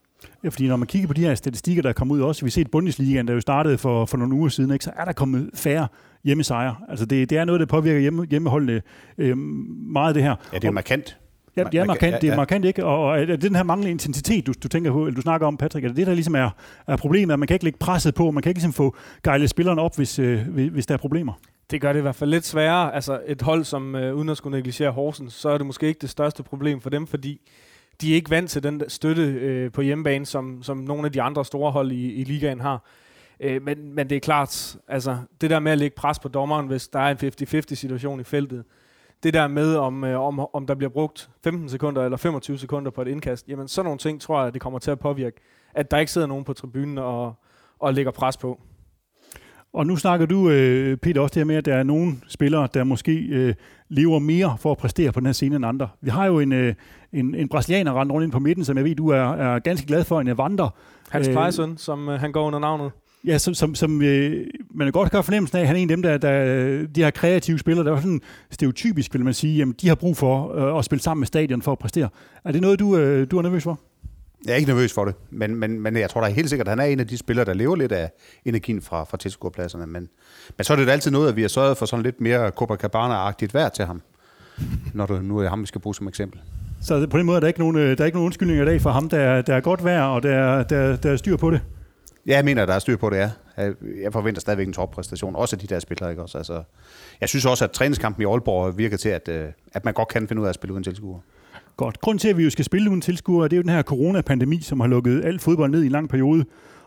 Ja, 0.45 0.49
fordi 0.49 0.69
når 0.69 0.77
man 0.77 0.87
kigger 0.87 1.09
på 1.09 1.15
de 1.15 1.21
her 1.21 1.35
statistikker, 1.35 1.83
der 1.83 1.89
er 1.89 1.93
kommet 1.93 2.15
ud 2.15 2.21
også, 2.21 2.45
vi 2.45 2.49
har 2.49 2.51
set 2.51 2.71
Bundesligaen, 2.71 3.29
der 3.29 3.35
jo 3.35 3.41
startede 3.41 3.79
for, 3.79 4.07
for 4.07 4.17
nogle 4.17 4.35
uger 4.35 4.49
siden, 4.49 4.71
ikke, 4.71 4.85
så 4.85 4.91
er 4.97 5.05
der 5.05 5.13
kommet 5.13 5.51
færre 5.55 5.89
hjemmesejre. 6.25 6.77
Altså 6.89 7.07
det, 7.07 7.31
det 7.31 7.39
er 7.39 7.45
noget, 7.45 7.61
der 7.61 7.67
påvirker 7.67 8.01
hjemme, 8.01 8.27
hjemmeholdene 8.27 8.83
øh, 9.19 9.39
meget 9.39 10.15
det 10.15 10.23
her. 10.23 10.37
Ja, 10.53 10.59
det 10.59 10.69
er 10.69 10.73
markant. 10.73 11.17
Ja, 11.57 11.65
det 11.65 11.81
er 11.81 11.85
markant, 11.85 12.23
det 12.23 12.31
er 12.31 12.37
markant 12.37 12.65
ikke? 12.65 12.85
Og, 12.85 13.05
og 13.05 13.21
er 13.21 13.25
det 13.25 13.43
den 13.43 13.57
her 13.57 13.63
manglende 13.63 13.91
intensitet, 13.91 14.47
du, 14.47 14.53
du 14.63 14.69
tænker 14.69 14.93
på, 14.93 15.07
eller 15.07 15.15
du 15.15 15.21
snakker 15.21 15.47
om, 15.47 15.57
Patrick, 15.57 15.85
er 15.85 15.89
det 15.89 15.97
det, 15.97 16.07
der 16.07 16.15
ligesom 16.15 16.35
er, 16.35 16.51
er 16.87 16.97
problemet, 16.97 17.33
at 17.33 17.39
man 17.39 17.47
kan 17.47 17.55
ikke 17.55 17.65
lægge 17.65 17.79
presset 17.79 18.15
på, 18.15 18.31
man 18.31 18.43
kan 18.43 18.51
ikke 18.51 18.59
ligesom 18.59 18.73
få 18.73 18.97
gejlet 19.25 19.51
spillerne 19.51 19.81
op, 19.81 19.97
hvis, 19.97 20.19
øh, 20.19 20.49
hvis 20.49 20.87
der 20.87 20.95
er 20.95 20.99
problemer? 20.99 21.33
Det 21.71 21.81
gør 21.81 21.93
det 21.93 22.01
i 22.01 22.03
hvert 22.03 22.15
fald 22.15 22.31
lidt 22.31 22.47
sværere. 22.47 22.95
Altså 22.95 23.21
et 23.27 23.43
hold, 23.43 23.65
som 23.65 23.95
øh, 23.95 24.15
uden 24.15 24.29
at 24.29 24.37
skulle 24.37 24.57
negligere 24.57 24.91
Horsens, 24.93 25.33
så 25.33 25.49
er 25.49 25.59
det 25.59 25.67
måske 25.67 25.87
ikke 25.87 26.01
det 26.01 26.11
største 26.11 26.43
problem 26.43 26.81
for 26.81 26.91
dem, 26.91 27.07
fordi 27.07 27.41
de 28.01 28.11
er 28.11 28.15
ikke 28.15 28.31
vant 28.31 28.51
til 28.51 28.63
den 28.63 28.83
støtte 28.89 29.23
øh, 29.23 29.73
på 29.73 29.81
hjemmebane, 29.81 30.27
som, 30.27 30.63
som 30.63 30.77
nogle 30.77 31.05
af 31.07 31.13
de 31.13 31.23
andre 31.23 31.45
store 31.45 31.73
hold 31.73 31.93
i, 31.93 32.13
i 32.13 32.25
ligaen 32.25 32.61
har. 32.61 32.85
Øh, 33.41 33.63
men, 33.63 33.95
men 33.95 34.11
det 34.11 34.17
er 34.17 34.21
klart, 34.21 34.77
altså 34.89 35.19
det 35.41 35.51
der 35.51 35.59
med 35.59 35.73
at 35.73 35.79
lægge 35.79 35.95
pres 35.97 36.19
på 36.19 36.29
dommeren, 36.29 36.67
hvis 36.67 36.89
der 36.89 37.01
er 37.01 37.11
en 37.11 37.33
50-50 37.71 37.75
situation 37.75 38.21
i 38.21 38.25
feltet, 38.25 38.65
det 39.23 39.35
der 39.35 39.49
med, 39.49 39.77
om, 39.77 40.05
øh, 40.05 40.21
om, 40.21 40.41
om 40.53 40.67
der 40.67 40.75
bliver 40.75 40.91
brugt 40.91 41.31
15 41.45 41.69
sekunder 41.69 42.05
eller 42.05 42.17
25 42.17 42.59
sekunder 42.59 42.91
på 42.91 43.03
et 43.03 43.09
indkast, 43.09 43.49
jamen 43.49 43.69
sådan 43.69 43.85
nogle 43.85 43.99
ting 43.99 44.21
tror 44.21 44.43
jeg, 44.43 44.55
det 44.55 44.61
kommer 44.61 44.79
til 44.79 44.91
at 44.91 44.99
påvirke, 44.99 45.41
at 45.75 45.91
der 45.91 45.99
ikke 45.99 46.13
sidder 46.13 46.27
nogen 46.27 46.45
på 46.45 46.53
tribunen 46.53 46.99
og, 46.99 47.35
og 47.79 47.95
lægger 47.95 48.13
pres 48.13 48.37
på. 48.37 48.61
Og 49.73 49.87
nu 49.87 49.97
snakker 49.97 50.27
du, 50.27 50.51
øh, 50.51 50.97
Peter, 50.97 51.21
også 51.21 51.35
det 51.35 51.41
her 51.41 51.45
med, 51.45 51.57
at 51.57 51.65
der 51.65 51.75
er 51.75 51.83
nogle 51.83 52.13
spillere, 52.29 52.69
der 52.75 52.85
måske 52.85 53.13
øh, 53.19 53.55
lever 53.89 54.19
mere 54.19 54.57
for 54.59 54.71
at 54.71 54.79
præstere 54.79 55.13
på 55.13 55.21
den 55.21 55.27
her 55.27 55.33
scene 55.33 55.57
end 55.57 55.67
andre. 55.67 55.89
Vi 56.01 56.11
har 56.11 56.27
jo 56.27 56.41
en, 56.41 56.53
øh, 56.53 56.75
en, 57.13 57.35
en 57.35 57.49
brasilianer 57.49 58.01
rent 58.01 58.13
rundt 58.13 58.25
ind 58.25 58.33
på 58.33 58.39
midten, 58.39 58.65
som 58.65 58.77
jeg 58.77 58.85
ved, 58.85 58.95
du 58.95 59.09
er, 59.09 59.21
er 59.21 59.59
ganske 59.59 59.87
glad 59.87 60.05
for, 60.05 60.21
en 60.21 60.29
Evander. 60.29 60.69
Hans 61.11 61.29
Kleisen, 61.29 61.79
som 61.79 62.09
øh, 62.09 62.21
han 62.21 62.33
går 62.33 62.47
under 62.47 62.59
navnet. 62.59 62.93
Ja, 63.27 63.39
som, 63.39 63.55
som, 63.55 63.75
som 63.75 64.03
øh, 64.03 64.47
man 64.75 64.93
godt 64.93 65.11
kan 65.11 65.25
fornemmelsen 65.25 65.59
af, 65.59 65.61
at 65.61 65.67
han 65.67 65.77
er 65.77 65.81
en 65.81 65.91
af 65.91 65.97
dem, 65.97 66.03
der, 66.03 66.19
der 66.19 66.87
de 66.87 67.03
her 67.03 67.11
kreative 67.11 67.59
spillere, 67.59 67.87
der 67.87 67.93
er 67.93 68.01
sådan 68.01 68.21
stereotypisk, 68.51 69.15
vil 69.15 69.25
man 69.25 69.35
sige, 69.35 69.57
jamen, 69.57 69.75
de 69.81 69.89
har 69.89 69.95
brug 69.95 70.17
for 70.17 70.55
øh, 70.55 70.79
at 70.79 70.85
spille 70.85 71.03
sammen 71.03 71.21
med 71.21 71.27
stadion 71.27 71.63
for 71.63 71.73
at 71.73 71.79
præstere. 71.79 72.09
Er 72.45 72.53
det 72.53 72.61
noget, 72.61 72.79
du, 72.79 72.97
øh, 72.97 73.31
du 73.31 73.39
er 73.39 73.43
nervøs 73.43 73.63
for? 73.63 73.81
Jeg 74.45 74.53
er 74.53 74.57
ikke 74.57 74.69
nervøs 74.69 74.93
for 74.93 75.05
det, 75.05 75.15
men, 75.31 75.57
men, 75.57 75.81
men 75.81 75.97
jeg 75.97 76.11
tror 76.11 76.21
da 76.21 76.29
helt 76.29 76.49
sikkert, 76.49 76.69
at 76.69 76.73
han 76.73 76.79
er 76.79 76.85
en 76.85 77.01
af 77.01 77.07
de 77.07 77.19
spillere, 77.19 77.45
der 77.45 77.55
lever 77.55 77.77
lidt 77.77 77.93
af 77.93 78.11
energien 78.45 78.83
fra, 78.83 79.05
fra 79.05 79.17
tilskuerpladserne. 79.17 79.87
Men, 79.87 80.09
men 80.57 80.65
så 80.65 80.73
er 80.73 80.77
det 80.77 80.87
da 80.87 80.93
altid 80.93 81.11
noget, 81.11 81.29
at 81.29 81.37
vi 81.37 81.41
har 81.41 81.49
sørget 81.49 81.77
for 81.77 81.87
sådan 81.87 82.03
lidt 82.03 82.21
mere 82.21 82.51
Copacabana-agtigt 82.61 83.55
vejr 83.55 83.69
til 83.69 83.85
ham, 83.85 84.03
når 84.95 85.07
det 85.07 85.25
nu 85.25 85.39
er 85.39 85.49
ham, 85.49 85.61
vi 85.61 85.67
skal 85.67 85.81
bruge 85.81 85.95
som 85.95 86.09
eksempel. 86.09 86.41
Så 86.83 87.07
på 87.07 87.19
den 87.19 87.27
måde 87.27 87.37
er 87.37 87.41
der 87.41 87.49
ikke 87.49 87.61
nogen, 87.61 87.77
øh, 87.77 87.99
der 87.99 88.03
er 88.03 88.07
ikke 88.07 88.17
nogen 88.17 88.27
undskyldninger 88.27 88.65
i 88.65 88.67
dag 88.67 88.81
for 88.81 88.91
ham, 88.91 89.09
der, 89.09 89.19
er, 89.19 89.43
der 89.43 89.55
er 89.55 89.61
godt 89.61 89.85
vejr, 89.85 90.03
og 90.03 90.23
der, 90.23 90.63
der, 90.63 90.97
der 90.97 91.13
er 91.13 91.17
styr 91.17 91.37
på 91.37 91.51
det? 91.51 91.61
Ja, 92.31 92.37
jeg 92.37 92.45
mener, 92.45 92.67
der 92.67 92.75
er 92.75 92.79
styr 92.79 92.97
på 92.97 93.11
det, 93.11 93.17
ja. 93.17 93.31
Jeg 94.03 94.13
forventer 94.13 94.41
stadigvæk 94.41 94.67
en 94.67 94.73
toppræstation, 94.73 95.37
også 95.37 95.57
af 95.57 95.61
de 95.61 95.67
der 95.67 95.81
spillere. 95.81 96.11
Ikke? 96.11 96.23
Også, 96.23 96.39
altså, 96.39 96.63
jeg 97.21 97.29
synes 97.29 97.47
også, 97.47 97.65
at 97.65 97.71
træningskampen 97.71 98.23
i 98.23 98.27
Aalborg 98.27 98.79
virker 98.79 98.97
til, 98.97 99.09
at, 99.09 99.29
øh, 99.29 99.49
at 99.73 99.85
man 99.85 99.95
godt 99.95 100.09
kan 100.09 100.29
finde 100.29 100.43
ud 100.43 100.47
af 100.47 100.49
at 100.49 100.55
spille 100.55 100.73
uden 100.73 100.85
tilskuer. 100.85 101.19
Godt. 101.77 102.01
Grunden 102.01 102.19
til, 102.19 102.29
at 102.29 102.37
vi 102.37 102.45
jo 102.45 102.51
skal 102.51 102.65
spille 102.65 102.91
uden 102.91 103.01
tilskuere, 103.01 103.45
det 103.45 103.53
er 103.53 103.57
jo 103.57 103.63
den 103.63 103.71
her 103.71 103.83
coronapandemi, 103.83 104.61
som 104.61 104.81
har 104.81 104.87
lukket 104.87 105.25
alt 105.25 105.41
fodbold 105.41 105.71
ned 105.71 105.83
i 105.83 105.87
en 105.87 105.93
lang 105.93 106.09
periode. 106.09 106.45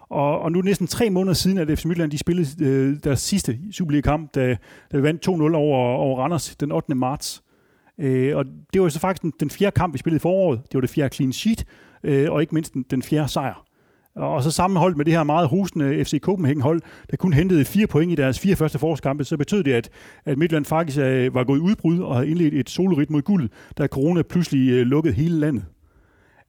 Og, 0.10 0.40
og 0.40 0.52
nu 0.52 0.60
er 0.60 0.64
næsten 0.64 0.88
tre 0.88 1.10
måneder 1.10 1.34
siden, 1.34 1.58
at 1.58 1.80
FC 1.80 1.86
Midtjylland 1.86 2.12
de 2.12 2.18
spillede 2.18 2.66
øh, 2.66 2.98
deres 3.04 3.20
sidste 3.20 3.60
Superliga-kamp, 3.72 4.36
da, 4.36 4.58
da 4.92 4.98
vi 4.98 5.04
vandt 5.04 5.28
2-0 5.28 5.32
over, 5.32 5.78
over 5.98 6.20
Randers 6.20 6.56
den 6.56 6.72
8. 6.72 6.96
marts. 6.96 7.44
Øh, 8.00 8.38
og 8.38 8.46
det 8.74 8.82
var 8.82 8.90
så 8.90 9.00
faktisk 9.00 9.22
den, 9.22 9.34
den 9.40 9.50
fjerde 9.50 9.74
kamp, 9.74 9.94
vi 9.94 9.98
spillede 9.98 10.18
i 10.18 10.20
foråret. 10.20 10.62
Det 10.64 10.74
var 10.74 10.82
det 10.82 10.90
fjerde 10.90 11.16
clean 11.16 11.34
sheet, 11.34 11.66
øh, 12.04 12.32
og 12.32 12.42
ikke 12.42 12.56
mindst 12.56 12.74
den, 12.74 12.86
den 12.92 13.04
fjerde 13.04 13.28
sejr. 13.28 13.66
Og 14.16 14.44
så 14.44 14.52
sammenholdt 14.52 14.98
med 14.98 15.06
det 15.06 15.14
her 15.14 15.24
meget 15.24 15.50
husende 15.50 16.06
FC 16.06 16.20
Copenhagen-hold, 16.20 16.82
der 17.12 17.18
kun 17.18 17.34
hentede 17.34 17.66
fire 17.66 17.88
point 17.88 18.12
i 18.12 18.16
deres 18.16 18.40
fire 18.40 18.56
første 18.56 18.80
forårskampe, 18.80 19.24
så 19.24 19.38
betød 19.38 19.64
det, 19.64 19.74
at, 19.74 19.90
at 20.26 20.38
Midtland 20.38 20.66
faktisk 20.66 20.98
øh, 21.00 21.34
var 21.34 21.44
gået 21.44 21.60
udbrud 21.60 22.00
og 22.00 22.16
havde 22.16 22.30
indledt 22.30 22.54
et 22.54 22.70
solorit 22.70 23.10
mod 23.10 23.22
guld, 23.22 23.50
da 23.78 23.88
corona 23.88 24.22
pludselig 24.22 24.72
øh, 24.72 24.86
lukkede 24.86 25.14
hele 25.14 25.40
landet. 25.40 25.66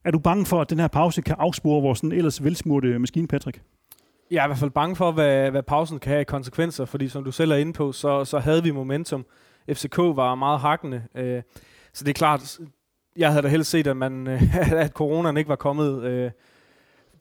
Er 0.05 0.11
du 0.11 0.19
bange 0.19 0.47
for, 0.47 0.61
at 0.61 0.71
den 0.71 0.79
her 0.79 0.89
pause 0.89 1.23
kan 1.23 1.37
afspore 1.39 1.83
vores 1.83 1.99
sådan 1.99 2.13
ellers 2.13 2.45
velsmurte 2.45 2.99
maskine, 2.99 3.29
Patrick? 3.29 3.61
Jeg 4.31 4.41
er 4.41 4.45
i 4.45 4.49
hvert 4.49 4.59
fald 4.59 4.71
bange 4.71 4.97
for, 4.97 5.13
hvad, 5.13 5.51
hvad 5.51 5.63
pausen 5.63 5.99
kan 5.99 6.11
have 6.11 6.21
i 6.21 6.25
konsekvenser, 6.25 6.85
fordi 6.85 7.09
som 7.09 7.25
du 7.25 7.33
selv 7.33 7.51
er 7.51 7.57
inde 7.57 7.73
på, 7.73 7.93
så, 7.93 8.25
så 8.25 8.39
havde 8.39 8.63
vi 8.63 8.71
momentum. 8.71 9.27
FCK 9.73 9.99
var 9.99 10.35
meget 10.35 10.61
hakkende. 10.61 11.03
Øh, 11.15 11.43
så 11.93 12.05
det 12.05 12.11
er 12.11 12.15
klart, 12.15 12.59
jeg 13.17 13.31
havde 13.31 13.43
da 13.43 13.49
helst 13.49 13.71
set, 13.71 13.87
at, 13.87 13.97
man, 13.97 14.27
at 14.85 14.91
coronaen 14.91 15.37
ikke 15.37 15.49
var 15.49 15.57
kommet 15.57 16.03
øh, 16.03 16.31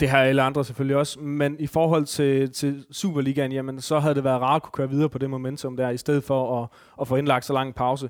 det 0.04 0.12
har 0.12 0.20
alle 0.20 0.42
andre 0.42 0.66
selvfølgelig 0.66 0.98
også, 0.98 1.20
men 1.20 1.56
i 1.60 1.68
forhold 1.68 2.06
til, 2.06 2.52
til 2.52 2.86
Superligaen, 2.92 3.52
jamen, 3.52 3.82
så 3.82 4.00
havde 4.00 4.16
det 4.16 4.24
været 4.24 4.42
rart 4.42 4.56
at 4.56 4.62
kunne 4.62 4.72
køre 4.72 4.90
videre 4.90 5.10
på 5.10 5.18
det 5.18 5.30
momentum 5.30 5.78
der, 5.78 5.90
i 5.90 5.98
stedet 5.98 6.24
for 6.24 6.64
at, 6.64 6.70
at 7.02 7.08
få 7.08 7.16
indlagt 7.16 7.46
så 7.46 7.54
lang 7.54 7.76
pause. 7.76 8.10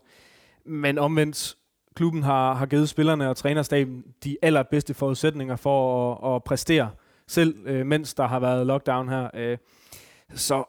Men 0.66 0.98
omvendt, 0.98 1.56
klubben 1.95 2.24
har, 2.24 2.54
har 2.54 2.66
givet 2.66 2.90
spillerne 2.90 3.30
og 3.30 3.38
trænerstaben 3.38 4.04
de 4.24 4.38
allerbedste 4.42 4.94
forudsætninger 4.94 5.56
for 5.56 6.13
at, 6.13 6.36
at 6.36 6.44
præstere, 6.44 6.90
selv 7.28 7.56
øh, 7.66 7.86
mens 7.86 8.13
der 8.13 8.28
har 8.28 8.39
været 8.39 8.68
lockdown 8.68 9.10
her. 9.10 9.30
Øh, 9.34 9.57
så 10.34 10.63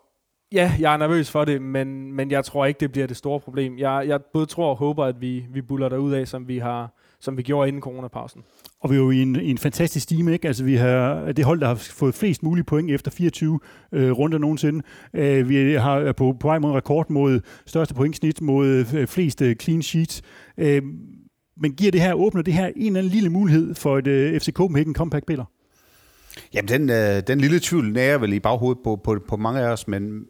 ja, 0.52 0.72
jeg 0.80 0.92
er 0.92 0.96
nervøs 0.96 1.30
for 1.30 1.44
det, 1.44 1.62
men, 1.62 2.12
men 2.12 2.30
jeg 2.30 2.44
tror 2.44 2.66
ikke, 2.66 2.80
det 2.80 2.92
bliver 2.92 3.06
det 3.06 3.16
store 3.16 3.40
problem. 3.40 3.78
Jeg, 3.78 4.04
jeg 4.08 4.20
både 4.32 4.46
tror 4.46 4.70
og 4.70 4.76
håber, 4.76 5.04
at 5.04 5.20
vi, 5.20 5.46
vi 5.50 5.62
buller 5.62 5.88
derud 5.88 6.12
af, 6.12 6.28
som 6.28 6.48
vi 6.48 6.58
har, 6.58 6.94
som 7.20 7.36
vi 7.36 7.42
gjorde 7.42 7.68
inden 7.68 7.82
coronapausen. 7.82 8.44
Og 8.84 8.90
vi 8.90 8.94
er 8.94 9.00
jo 9.00 9.10
i 9.10 9.22
en, 9.22 9.36
i 9.36 9.50
en 9.50 9.58
fantastisk 9.58 10.02
stime, 10.02 10.32
ikke? 10.32 10.48
Altså 10.48 10.64
vi 10.64 10.74
har 10.74 11.32
det 11.32 11.44
hold, 11.44 11.60
der 11.60 11.66
har 11.66 11.74
fået 11.74 12.14
flest 12.14 12.42
mulige 12.42 12.64
point 12.64 12.90
efter 12.90 13.10
24 13.10 13.60
øh, 13.92 14.10
runder 14.10 14.38
nogensinde. 14.38 14.82
Øh, 15.14 15.48
vi 15.48 15.72
har 15.74 15.96
er 15.96 16.12
på, 16.12 16.36
på 16.40 16.48
vej 16.48 16.58
mod 16.58 16.72
rekord 16.72 17.10
mod 17.10 17.40
største 17.66 17.94
pointsnit, 17.94 18.40
mod 18.40 18.66
øh, 18.94 19.06
flest 19.06 19.42
øh, 19.42 19.56
clean 19.56 19.82
sheets. 19.82 20.22
Øh, 20.58 20.82
men 21.56 21.72
giver 21.72 21.92
det 21.92 22.00
her, 22.00 22.14
åbner 22.14 22.42
det 22.42 22.54
her 22.54 22.66
en 22.66 22.86
eller 22.86 22.98
anden 22.98 23.12
lille 23.12 23.30
mulighed 23.30 23.74
for 23.74 23.98
et 23.98 24.06
øh, 24.06 24.40
FC 24.40 24.52
Copenhagen 24.52 24.94
comeback, 24.94 25.26
Peter? 25.26 25.44
Jamen, 26.54 26.68
den, 26.68 26.90
øh, 26.90 27.22
den 27.26 27.40
lille 27.40 27.60
tvivl 27.60 27.92
nærer 27.92 28.18
vel 28.18 28.32
i 28.32 28.40
baghovedet 28.40 28.82
på, 28.84 29.00
på, 29.04 29.18
på 29.28 29.36
mange 29.36 29.60
af 29.60 29.72
os, 29.72 29.88
men 29.88 30.24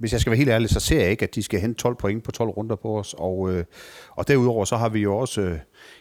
hvis 0.00 0.12
jeg 0.12 0.20
skal 0.20 0.30
være 0.30 0.38
helt 0.38 0.50
ærlig, 0.50 0.70
så 0.70 0.80
ser 0.80 1.00
jeg 1.00 1.10
ikke, 1.10 1.22
at 1.22 1.34
de 1.34 1.42
skal 1.42 1.60
hente 1.60 1.80
12 1.80 1.94
point 1.96 2.24
på 2.24 2.30
12 2.30 2.50
runder 2.50 2.76
på 2.76 2.98
os. 2.98 3.14
Og, 3.18 3.52
øh, 3.52 3.64
og 4.10 4.28
derudover 4.28 4.64
så 4.64 4.76
har 4.76 4.88
vi 4.88 5.00
jo 5.00 5.16
også... 5.16 5.40
Øh, 5.40 5.58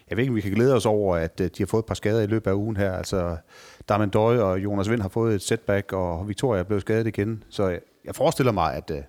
jeg 0.10 0.18
ved 0.18 0.24
ikke, 0.24 0.32
om 0.32 0.36
vi 0.36 0.42
kan 0.42 0.52
glæde 0.52 0.76
os 0.76 0.86
over, 0.86 1.16
at 1.16 1.42
øh, 1.42 1.48
de 1.48 1.52
har 1.60 1.66
fået 1.66 1.82
et 1.82 1.86
par 1.86 1.96
skader 1.96 2.22
i 2.22 2.26
løbet 2.26 2.52
af 2.52 2.56
ugen 2.56 2.78
her. 2.78 2.92
Altså, 2.92 3.38
Darman 3.90 4.10
Døje 4.10 4.42
og 4.42 4.64
Jonas 4.64 4.90
Vind 4.90 5.02
har 5.02 5.10
fået 5.10 5.36
et 5.36 5.42
setback, 5.42 5.94
og 5.94 6.28
Victoria 6.28 6.60
er 6.60 6.64
blevet 6.64 6.82
skadet 6.82 7.08
igen. 7.08 7.44
Så 7.50 7.68
jeg, 7.68 7.80
jeg 8.06 8.16
forestiller 8.16 8.52
mig, 8.52 8.74
at, 8.74 8.92
øh, 8.92 9.02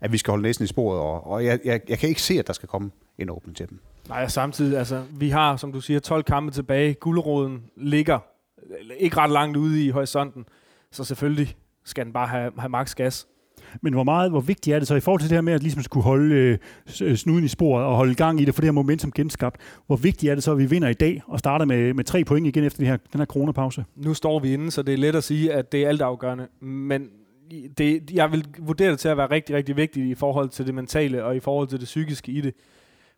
at 0.00 0.12
vi 0.12 0.18
skal 0.18 0.30
holde 0.30 0.42
næsen 0.42 0.64
i 0.64 0.66
sporet, 0.66 1.00
og, 1.00 1.26
og 1.26 1.44
jeg, 1.44 1.60
jeg, 1.64 1.80
jeg 1.88 1.98
kan 1.98 2.08
ikke 2.08 2.22
se, 2.22 2.38
at 2.38 2.46
der 2.46 2.52
skal 2.52 2.68
komme 2.68 2.90
en 3.18 3.30
åbning 3.30 3.56
til 3.56 3.68
dem. 3.68 3.78
Nej, 4.08 4.28
samtidig, 4.28 4.78
altså, 4.78 5.02
vi 5.10 5.30
har, 5.30 5.56
som 5.56 5.72
du 5.72 5.80
siger, 5.80 6.00
12 6.00 6.22
kampe 6.22 6.52
tilbage. 6.52 6.94
Gulderåden 6.94 7.64
ligger 7.76 8.18
øh, 8.70 8.96
ikke 8.98 9.16
ret 9.16 9.30
langt 9.30 9.56
ude 9.56 9.84
i 9.84 9.90
horisonten, 9.90 10.44
så 10.92 11.04
selvfølgelig 11.04 11.56
skal 11.84 12.04
den 12.04 12.12
bare 12.12 12.26
have, 12.26 12.52
have 12.58 12.68
maks 12.68 12.94
gas. 12.94 13.26
Men 13.82 13.92
hvor 13.92 14.04
meget, 14.04 14.30
hvor 14.30 14.40
vigtigt 14.40 14.74
er 14.74 14.78
det 14.78 14.88
så 14.88 14.94
i 14.94 15.00
forhold 15.00 15.20
til 15.20 15.30
det 15.30 15.36
her 15.36 15.42
med 15.42 15.52
at 15.52 15.62
ligesom 15.62 15.82
skulle 15.82 16.04
holde 16.04 16.34
øh, 16.34 16.58
øh 17.02 17.16
snuden 17.16 17.44
i 17.44 17.48
sporet 17.48 17.84
og 17.84 17.96
holde 17.96 18.14
gang 18.14 18.40
i 18.40 18.44
det, 18.44 18.54
for 18.54 18.60
det 18.60 18.68
her 18.68 18.72
momentum 18.72 19.12
genskabt. 19.12 19.60
Hvor 19.86 19.96
vigtigt 19.96 20.30
er 20.30 20.34
det 20.34 20.44
så, 20.44 20.52
at 20.52 20.58
vi 20.58 20.66
vinder 20.66 20.88
i 20.88 20.94
dag 20.94 21.22
og 21.26 21.38
starter 21.38 21.64
med, 21.64 21.94
med 21.94 22.04
tre 22.04 22.24
point 22.24 22.46
igen 22.46 22.64
efter 22.64 22.78
det 22.78 22.86
her, 22.86 22.96
den 23.12 23.20
her 23.20 23.26
coronapause? 23.26 23.84
Nu 23.96 24.14
står 24.14 24.38
vi 24.38 24.52
inde, 24.52 24.70
så 24.70 24.82
det 24.82 24.94
er 24.94 24.98
let 24.98 25.14
at 25.14 25.24
sige, 25.24 25.52
at 25.52 25.72
det 25.72 25.84
er 25.84 25.88
altafgørende. 25.88 26.46
Men 26.60 27.08
det, 27.78 28.10
jeg 28.10 28.32
vil 28.32 28.46
vurdere 28.58 28.90
det 28.90 28.98
til 28.98 29.08
at 29.08 29.16
være 29.16 29.30
rigtig, 29.30 29.56
rigtig 29.56 29.76
vigtigt 29.76 30.06
i 30.06 30.14
forhold 30.14 30.48
til 30.48 30.66
det 30.66 30.74
mentale 30.74 31.24
og 31.24 31.36
i 31.36 31.40
forhold 31.40 31.68
til 31.68 31.78
det 31.78 31.84
psykiske 31.84 32.32
i 32.32 32.40
det. 32.40 32.54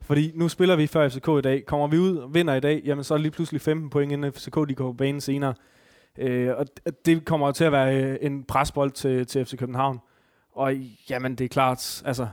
Fordi 0.01 0.33
nu 0.35 0.49
spiller 0.49 0.77
vi 0.77 0.87
før 0.87 1.09
FCK 1.09 1.29
i 1.29 1.41
dag. 1.41 1.67
Kommer 1.67 1.87
vi 1.87 1.99
ud 1.99 2.17
og 2.17 2.35
vinder 2.35 2.55
i 2.55 2.61
dag, 2.61 2.83
jamen 2.85 3.05
så 3.05 3.15
er 3.15 3.19
det 3.19 3.23
lige 3.23 3.33
pludselig 3.33 3.61
15 3.61 3.91
point, 3.91 4.13
inden 4.13 4.33
FCK 4.33 4.69
de 4.69 4.75
går 4.75 4.85
på 4.85 4.93
banen 4.93 5.21
senere. 5.21 5.55
Øh, 6.19 6.51
og 6.57 6.67
det 7.07 7.25
kommer 7.25 7.53
til 7.53 7.65
at 7.65 7.73
være 7.73 8.03
øh, 8.03 8.19
en 8.21 8.45
presbold 8.45 8.91
til, 8.91 9.27
til 9.27 9.45
FC 9.45 9.57
København. 9.57 9.99
Og 10.55 10.75
jamen, 11.11 11.35
det 11.35 11.45
er 11.45 11.49
klart, 11.49 12.03
altså, 12.05 12.29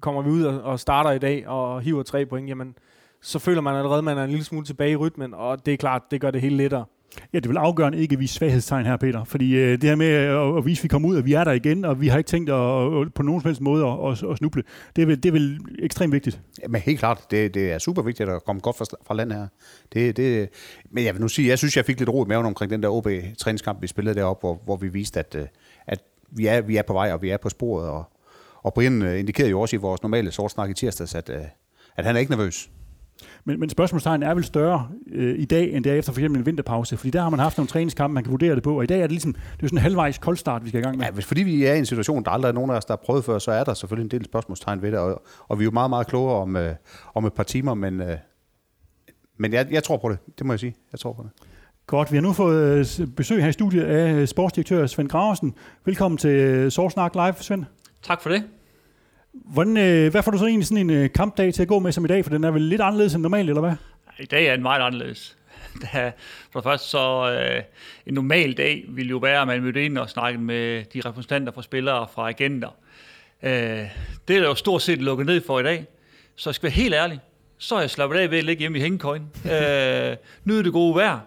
kommer 0.00 0.22
vi 0.22 0.30
ud 0.30 0.42
og 0.42 0.80
starter 0.80 1.10
i 1.10 1.18
dag 1.18 1.46
og 1.46 1.80
hiver 1.80 2.02
tre 2.02 2.26
point, 2.26 2.48
jamen, 2.48 2.74
så 3.22 3.38
føler 3.38 3.60
man 3.60 3.76
allerede, 3.76 3.98
at 3.98 4.04
man 4.04 4.18
er 4.18 4.24
en 4.24 4.30
lille 4.30 4.44
smule 4.44 4.66
tilbage 4.66 4.90
i 4.90 4.96
rytmen, 4.96 5.34
og 5.34 5.66
det 5.66 5.74
er 5.74 5.78
klart, 5.78 6.02
det 6.10 6.20
gør 6.20 6.30
det 6.30 6.40
hele 6.40 6.56
lettere. 6.56 6.84
Ja, 7.32 7.38
det 7.38 7.48
vil 7.48 7.56
afgørende 7.56 7.98
ikke 7.98 8.18
vise 8.18 8.34
svaghedstegn 8.34 8.86
her, 8.86 8.96
Peter. 8.96 9.24
Fordi 9.24 9.56
øh, 9.56 9.72
det 9.72 9.84
her 9.84 9.94
med 9.94 10.06
at, 10.06 10.56
at 10.58 10.66
vise, 10.66 10.80
at 10.80 10.82
vi 10.82 10.88
kommer 10.88 11.08
ud, 11.08 11.16
og 11.16 11.24
vi 11.24 11.32
er 11.32 11.44
der 11.44 11.52
igen, 11.52 11.84
og 11.84 12.00
vi 12.00 12.08
har 12.08 12.18
ikke 12.18 12.28
tænkt 12.28 12.50
at, 12.50 12.56
at, 12.56 13.14
på 13.14 13.22
nogen 13.22 13.40
som 13.40 13.48
helst 13.48 13.60
måde 13.60 13.86
at, 13.86 14.10
at, 14.10 14.30
at 14.30 14.38
snuble, 14.38 14.62
det 14.96 15.02
er, 15.02 15.06
vel, 15.06 15.22
det 15.22 15.28
er 15.28 15.32
vel 15.32 15.60
ekstremt 15.78 16.12
vigtigt. 16.12 16.40
Ja, 16.62 16.68
men 16.68 16.80
helt 16.80 16.98
klart, 16.98 17.30
det, 17.30 17.54
det 17.54 17.72
er 17.72 17.78
super 17.78 18.02
vigtigt 18.02 18.28
at 18.28 18.44
komme 18.44 18.60
godt 18.60 18.78
fra, 18.78 18.84
fra 19.06 19.14
land 19.14 19.32
her. 19.32 19.46
Det, 19.92 20.16
det, 20.16 20.48
men 20.90 21.04
jeg 21.04 21.14
vil 21.14 21.20
nu 21.20 21.28
sige, 21.28 21.48
jeg 21.48 21.58
synes, 21.58 21.76
jeg 21.76 21.84
fik 21.84 21.98
lidt 21.98 22.10
ro 22.10 22.24
i 22.24 22.28
maven 22.28 22.46
omkring 22.46 22.70
den 22.70 22.82
der 22.82 22.88
OB-træningskamp, 22.88 23.82
vi 23.82 23.86
spillede 23.86 24.14
deroppe, 24.14 24.40
hvor, 24.40 24.60
hvor 24.64 24.76
vi 24.76 24.88
viste, 24.88 25.20
at, 25.20 25.34
øh, 25.34 25.42
at 25.42 25.48
vi, 26.30 26.46
er, 26.46 26.60
vi 26.60 26.76
er 26.76 26.82
på 26.82 26.92
vej, 26.92 27.12
og 27.12 27.22
vi 27.22 27.30
er 27.30 27.36
på 27.36 27.48
sporet. 27.48 27.88
Og, 27.88 28.04
og 28.62 28.74
Brian 28.74 29.02
øh, 29.02 29.18
indikerede 29.18 29.50
jo 29.50 29.60
også 29.60 29.76
i 29.76 29.78
vores 29.78 30.02
normale 30.02 30.30
sortsnak 30.30 30.70
i 30.70 30.74
tirsdags, 30.74 31.14
at, 31.14 31.30
øh, 31.30 31.42
at 31.96 32.04
han 32.04 32.16
er 32.16 32.20
ikke 32.20 32.30
nervøs. 32.30 32.70
Men, 33.44 33.60
men 33.60 33.70
spørgsmålstegnen 33.70 34.28
er 34.28 34.34
vel 34.34 34.44
større 34.44 34.88
øh, 35.12 35.38
i 35.38 35.44
dag, 35.44 35.72
end 35.72 35.84
det 35.84 35.92
er 35.92 35.96
efter 35.96 36.12
for 36.12 36.20
eksempel 36.20 36.38
en 36.38 36.46
vinterpause. 36.46 36.96
Fordi 36.96 37.10
der 37.10 37.22
har 37.22 37.30
man 37.30 37.40
haft 37.40 37.58
nogle 37.58 37.68
træningskampe, 37.68 38.14
man 38.14 38.22
kan 38.22 38.30
vurdere 38.30 38.54
det 38.54 38.62
på. 38.62 38.76
Og 38.76 38.84
i 38.84 38.86
dag 38.86 38.98
er 38.98 39.02
det 39.02 39.10
ligesom 39.10 39.32
det 39.32 39.62
er 39.62 39.66
sådan 39.66 39.78
en 39.78 39.82
halvvejs 39.82 40.18
koldstart, 40.18 40.64
vi 40.64 40.68
skal 40.68 40.80
i 40.80 40.84
gang 40.84 40.98
med. 40.98 41.06
Ja, 41.06 41.20
fordi 41.20 41.42
vi 41.42 41.64
er 41.64 41.74
i 41.74 41.78
en 41.78 41.86
situation, 41.86 42.24
der 42.24 42.30
aldrig 42.30 42.48
er 42.48 42.52
nogen 42.52 42.70
af 42.70 42.74
os, 42.74 42.84
der 42.84 42.92
har 42.92 43.02
prøvet 43.04 43.24
før, 43.24 43.38
så 43.38 43.50
er 43.50 43.64
der 43.64 43.74
selvfølgelig 43.74 44.04
en 44.04 44.20
del 44.20 44.24
spørgsmålstegn 44.24 44.82
ved 44.82 44.92
det. 44.92 44.98
Og, 44.98 45.22
og 45.48 45.58
vi 45.58 45.62
er 45.62 45.64
jo 45.64 45.70
meget, 45.70 45.90
meget 45.90 46.06
klogere 46.06 46.36
om, 46.36 46.56
øh, 46.56 46.74
om 47.14 47.24
et 47.24 47.32
par 47.32 47.42
timer, 47.42 47.74
men, 47.74 48.00
øh, 48.00 48.16
men 49.36 49.52
jeg, 49.52 49.66
jeg 49.70 49.84
tror 49.84 49.96
på 49.96 50.08
det. 50.08 50.18
Det 50.38 50.46
må 50.46 50.52
jeg 50.52 50.60
sige. 50.60 50.76
Jeg 50.92 51.00
tror 51.00 51.12
på 51.12 51.22
det. 51.22 51.47
Godt, 51.88 52.12
vi 52.12 52.16
har 52.16 52.22
nu 52.22 52.32
fået 52.32 52.98
øh, 53.00 53.06
besøg 53.06 53.42
her 53.42 53.48
i 53.48 53.52
studiet 53.52 53.84
af 53.84 54.12
øh, 54.12 54.26
sportsdirektør 54.26 54.86
Svend 54.86 55.08
Graversen. 55.08 55.54
Velkommen 55.84 56.18
til 56.18 56.30
øh, 56.30 56.70
Sorsnak 56.70 57.14
Live, 57.14 57.34
Svend. 57.40 57.64
Tak 58.02 58.22
for 58.22 58.30
det. 58.30 58.44
Hvordan, 59.32 59.72
hvad 60.10 60.22
får 60.22 60.30
du 60.30 60.38
så 60.38 60.46
egentlig 60.46 60.66
sådan 60.66 60.90
en 60.90 61.10
kampdag 61.10 61.54
til 61.54 61.62
at 61.62 61.68
gå 61.68 61.78
med 61.78 61.92
som 61.92 62.04
i 62.04 62.08
dag? 62.08 62.24
For 62.24 62.30
den 62.30 62.44
er 62.44 62.50
vel 62.50 62.62
lidt 62.62 62.80
anderledes 62.80 63.14
end 63.14 63.22
normalt, 63.22 63.48
eller 63.48 63.60
hvad? 63.60 63.72
I 64.18 64.24
dag 64.24 64.46
er 64.46 64.52
den 64.52 64.62
meget 64.62 64.82
anderledes. 64.82 65.36
Da, 65.92 66.12
for 66.52 66.60
det 66.60 66.64
første 66.64 66.88
så 66.88 67.32
øh, 67.32 67.62
en 68.06 68.14
normal 68.14 68.52
dag 68.52 68.84
ville 68.88 69.10
jo 69.10 69.18
være, 69.18 69.40
at 69.40 69.46
man 69.46 69.62
mødte 69.62 69.84
ind 69.84 69.98
og 69.98 70.10
snakkede 70.10 70.42
med 70.42 70.84
de 70.84 71.00
repræsentanter 71.08 71.52
for 71.52 71.60
spillere 71.60 72.06
fra 72.14 72.28
agenter. 72.28 72.68
Øh, 73.42 73.50
det 74.28 74.36
er 74.36 74.40
jo 74.42 74.54
stort 74.54 74.82
set 74.82 74.98
lukket 74.98 75.26
ned 75.26 75.40
for 75.46 75.60
i 75.60 75.62
dag. 75.62 75.86
Så 76.36 76.50
jeg 76.50 76.54
skal 76.54 76.66
være 76.66 76.72
helt 76.72 76.94
ærlig, 76.94 77.20
så 77.58 77.74
er 77.74 77.80
jeg 77.80 77.90
slappet 77.90 78.18
af 78.18 78.30
ved 78.30 78.38
at 78.38 78.44
ligge 78.44 78.60
hjemme 78.60 78.78
i 78.78 78.80
hængekøjen. 78.80 79.30
Øh, 79.52 80.16
nyde 80.44 80.64
det 80.64 80.72
gode 80.72 80.94
vejr. 80.94 81.20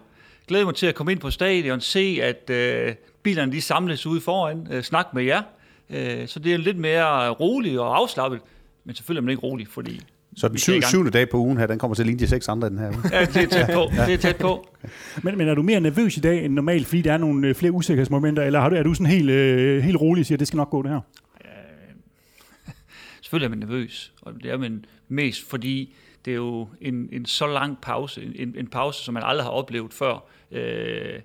Glæder 0.48 0.64
mig 0.64 0.74
til 0.74 0.86
at 0.86 0.94
komme 0.94 1.12
ind 1.12 1.20
på 1.20 1.30
stadion, 1.30 1.80
se 1.80 2.18
at 2.22 2.50
øh, 2.50 2.94
bilerne 3.22 3.52
de 3.52 3.60
samles 3.60 4.06
ude 4.06 4.20
foran, 4.20 4.66
øh, 4.70 4.82
snakke 4.82 5.10
med 5.14 5.22
jer. 5.22 5.42
Øh, 5.90 6.28
så 6.28 6.38
det 6.38 6.54
er 6.54 6.58
lidt 6.58 6.78
mere 6.78 7.30
roligt 7.30 7.78
og 7.78 7.96
afslappet. 7.96 8.40
Men 8.84 8.94
selvfølgelig 8.94 9.20
er 9.20 9.24
man 9.24 9.30
ikke 9.30 9.42
rolig, 9.42 9.68
fordi 9.68 10.00
Så 10.36 10.48
den 10.48 10.58
syv, 10.58 10.82
syvende 10.82 11.10
dag 11.10 11.30
på 11.30 11.36
ugen 11.36 11.58
her, 11.58 11.66
den 11.66 11.78
kommer 11.78 11.94
til 11.94 12.02
at 12.02 12.06
ligne 12.06 12.20
de 12.20 12.26
seks 12.26 12.48
andre 12.48 12.68
den 12.68 12.78
her 12.78 12.88
uge. 12.88 12.98
Ja, 13.12 13.24
det 13.24 13.36
er 13.36 13.46
tæt 13.46 13.70
på. 13.74 13.90
Det 14.06 14.12
er 14.14 14.16
tæt 14.16 14.36
på. 14.36 14.68
Men, 15.22 15.38
men 15.38 15.48
er 15.48 15.54
du 15.54 15.62
mere 15.62 15.80
nervøs 15.80 16.16
i 16.16 16.20
dag 16.20 16.44
end 16.44 16.54
normalt, 16.54 16.86
fordi 16.86 17.02
der 17.02 17.12
er 17.12 17.18
nogle 17.18 17.48
øh, 17.48 17.54
flere 17.54 17.72
usikkerhedsmomenter? 17.72 18.42
Eller 18.42 18.60
har 18.60 18.68
du, 18.68 18.76
er 18.76 18.82
du 18.82 18.94
sådan 18.94 19.06
helt, 19.06 19.30
øh, 19.30 19.82
helt 19.82 20.00
rolig 20.00 20.22
og 20.22 20.26
siger, 20.26 20.36
at 20.36 20.40
det 20.40 20.48
skal 20.48 20.56
nok 20.56 20.70
gå 20.70 20.82
det 20.82 20.90
her? 20.90 21.00
Selvfølgelig 23.22 23.46
er 23.46 23.50
man 23.50 23.58
nervøs, 23.58 24.12
og 24.22 24.32
det 24.42 24.50
er 24.50 24.58
man 24.58 24.84
mest, 25.08 25.50
fordi 25.50 25.94
det 26.24 26.30
er 26.30 26.36
jo 26.36 26.68
en, 26.80 27.08
en 27.12 27.26
så 27.26 27.46
lang 27.46 27.80
pause, 27.80 28.32
en, 28.34 28.54
en 28.58 28.66
pause, 28.66 29.04
som 29.04 29.14
man 29.14 29.22
aldrig 29.22 29.44
har 29.44 29.50
oplevet 29.50 29.94
før. 29.94 30.24
Øh, 30.50 31.20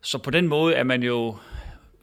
så 0.00 0.18
på 0.18 0.30
den 0.30 0.48
måde 0.48 0.74
er 0.74 0.84
man 0.84 1.02
jo 1.02 1.36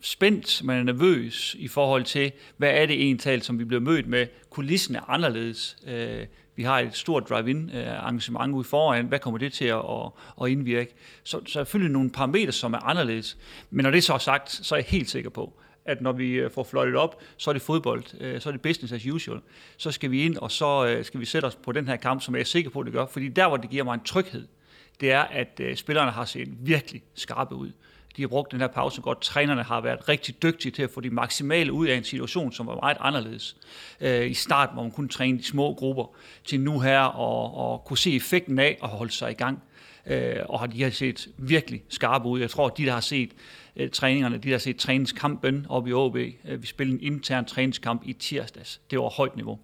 spændt, 0.01 0.63
man 0.63 0.79
er 0.79 0.84
nervøs 0.84 1.55
i 1.60 1.67
forhold 1.67 2.03
til, 2.03 2.31
hvad 2.57 2.69
er 2.69 2.86
det 2.86 3.01
egentlig, 3.01 3.43
som 3.43 3.60
vi 3.60 3.63
bliver 3.63 3.81
mødt 3.81 4.07
med. 4.07 4.27
Kulissen 4.50 4.96
er 4.96 5.10
anderledes. 5.10 5.77
Øh, 5.88 6.25
vi 6.55 6.63
har 6.63 6.79
et 6.79 6.96
stort 6.96 7.29
drive-in 7.29 7.72
øh, 7.74 7.88
arrangement 7.88 8.53
ude 8.53 8.63
foran. 8.63 9.05
Hvad 9.05 9.19
kommer 9.19 9.38
det 9.38 9.53
til 9.53 9.65
at, 9.65 9.77
at, 9.77 10.12
at 10.41 10.50
indvirke? 10.50 10.96
Så, 11.24 11.41
så 11.46 11.60
er 11.60 11.63
selvfølgelig 11.63 11.93
nogle 11.93 12.10
parametre, 12.10 12.51
som 12.51 12.74
er 12.74 12.77
anderledes. 12.77 13.38
Men 13.69 13.84
når 13.84 13.91
det 13.91 14.03
så 14.03 14.13
er 14.13 14.17
sagt, 14.17 14.51
så 14.51 14.75
er 14.75 14.79
jeg 14.79 14.86
helt 14.86 15.10
sikker 15.10 15.29
på, 15.29 15.53
at 15.88 16.01
når 16.01 16.12
vi 16.12 16.32
øh, 16.32 16.51
får 16.51 16.63
fløjtet 16.63 16.96
op, 16.96 17.22
så 17.38 17.50
er 17.50 17.53
det 17.53 17.62
fodbold, 17.62 18.03
øh, 18.20 18.41
så 18.41 18.50
er 18.50 18.51
det 18.51 18.62
business 18.62 18.94
as 18.94 19.06
usual. 19.06 19.39
Så 19.77 19.91
skal 19.91 20.12
vi 20.12 20.22
ind, 20.22 20.38
og 20.38 20.51
så 20.51 20.88
øh, 20.88 21.06
skal 21.06 21.20
vi 21.20 21.25
sætte 21.25 21.46
os 21.46 21.56
på 21.56 21.72
den 21.72 21.88
her 21.88 21.96
kamp, 21.96 22.22
som 22.22 22.36
jeg 22.36 22.41
er 22.41 22.46
sikker 22.46 22.70
på, 22.70 22.79
at 22.79 22.86
det 22.86 22.94
gør. 22.94 23.06
Fordi 23.06 23.27
der, 23.27 23.48
hvor 23.48 23.58
det 23.58 23.70
giver 23.70 23.84
mig 23.84 23.94
en 23.94 24.03
tryghed, 24.06 24.48
det 25.01 25.12
er, 25.12 25.22
at 25.22 25.62
spillerne 25.75 26.12
har 26.12 26.25
set 26.25 26.48
virkelig 26.60 27.03
skarpe 27.15 27.56
ud. 27.56 27.72
De 28.17 28.22
har 28.22 28.27
brugt 28.27 28.51
den 28.51 28.60
her 28.60 28.67
pause 28.67 29.01
godt. 29.01 29.22
Trænerne 29.22 29.63
har 29.63 29.82
været 29.82 30.10
rigtig 30.10 30.44
dygtige 30.44 30.72
til 30.72 30.84
at 30.84 30.89
få 30.89 31.01
de 31.01 31.10
maksimale 31.10 31.74
ud 31.74 31.88
af 31.88 31.96
en 31.96 32.03
situation, 32.03 32.51
som 32.51 32.67
var 32.67 32.75
meget 32.75 32.98
anderledes. 33.00 33.58
I 34.01 34.34
starten, 34.34 34.74
hvor 34.74 34.84
man 34.84 34.91
kunne 34.91 35.10
træne 35.10 35.39
i 35.39 35.44
små 35.44 35.74
grupper, 35.74 36.06
til 36.46 36.60
nu 36.60 36.79
her 36.79 37.00
og, 37.00 37.72
og 37.72 37.86
kunne 37.86 37.98
se 37.98 38.15
effekten 38.15 38.60
af 38.60 38.77
at 38.84 38.89
holde 38.89 39.12
sig 39.12 39.32
i 39.32 39.34
gang. 39.34 39.63
Øh, 40.10 40.36
og 40.50 40.60
har 40.60 40.68
de 40.68 40.84
har 40.84 40.90
set 40.90 41.28
virkelig 41.38 41.84
skarpe 41.90 42.28
ud. 42.28 42.40
Jeg 42.40 42.50
tror, 42.50 42.70
de, 42.70 42.86
der 42.86 42.94
har 42.94 43.00
set 43.00 43.32
øh, 43.76 43.90
træningerne, 43.90 44.38
de, 44.38 44.42
der 44.42 44.52
har 44.52 44.60
set 44.60 44.78
træningskampen 44.78 45.66
op 45.70 45.88
i 45.88 45.94
OB, 45.94 46.16
øh, 46.16 46.62
vi 46.62 46.68
spillede 46.68 47.04
en 47.04 47.14
intern 47.14 47.46
træningskamp 47.46 48.02
i 48.06 48.14
tirsdags. 48.14 48.82
Det 48.92 49.00
var 49.00 49.10
højt 49.10 49.36
niveau. 49.36 49.60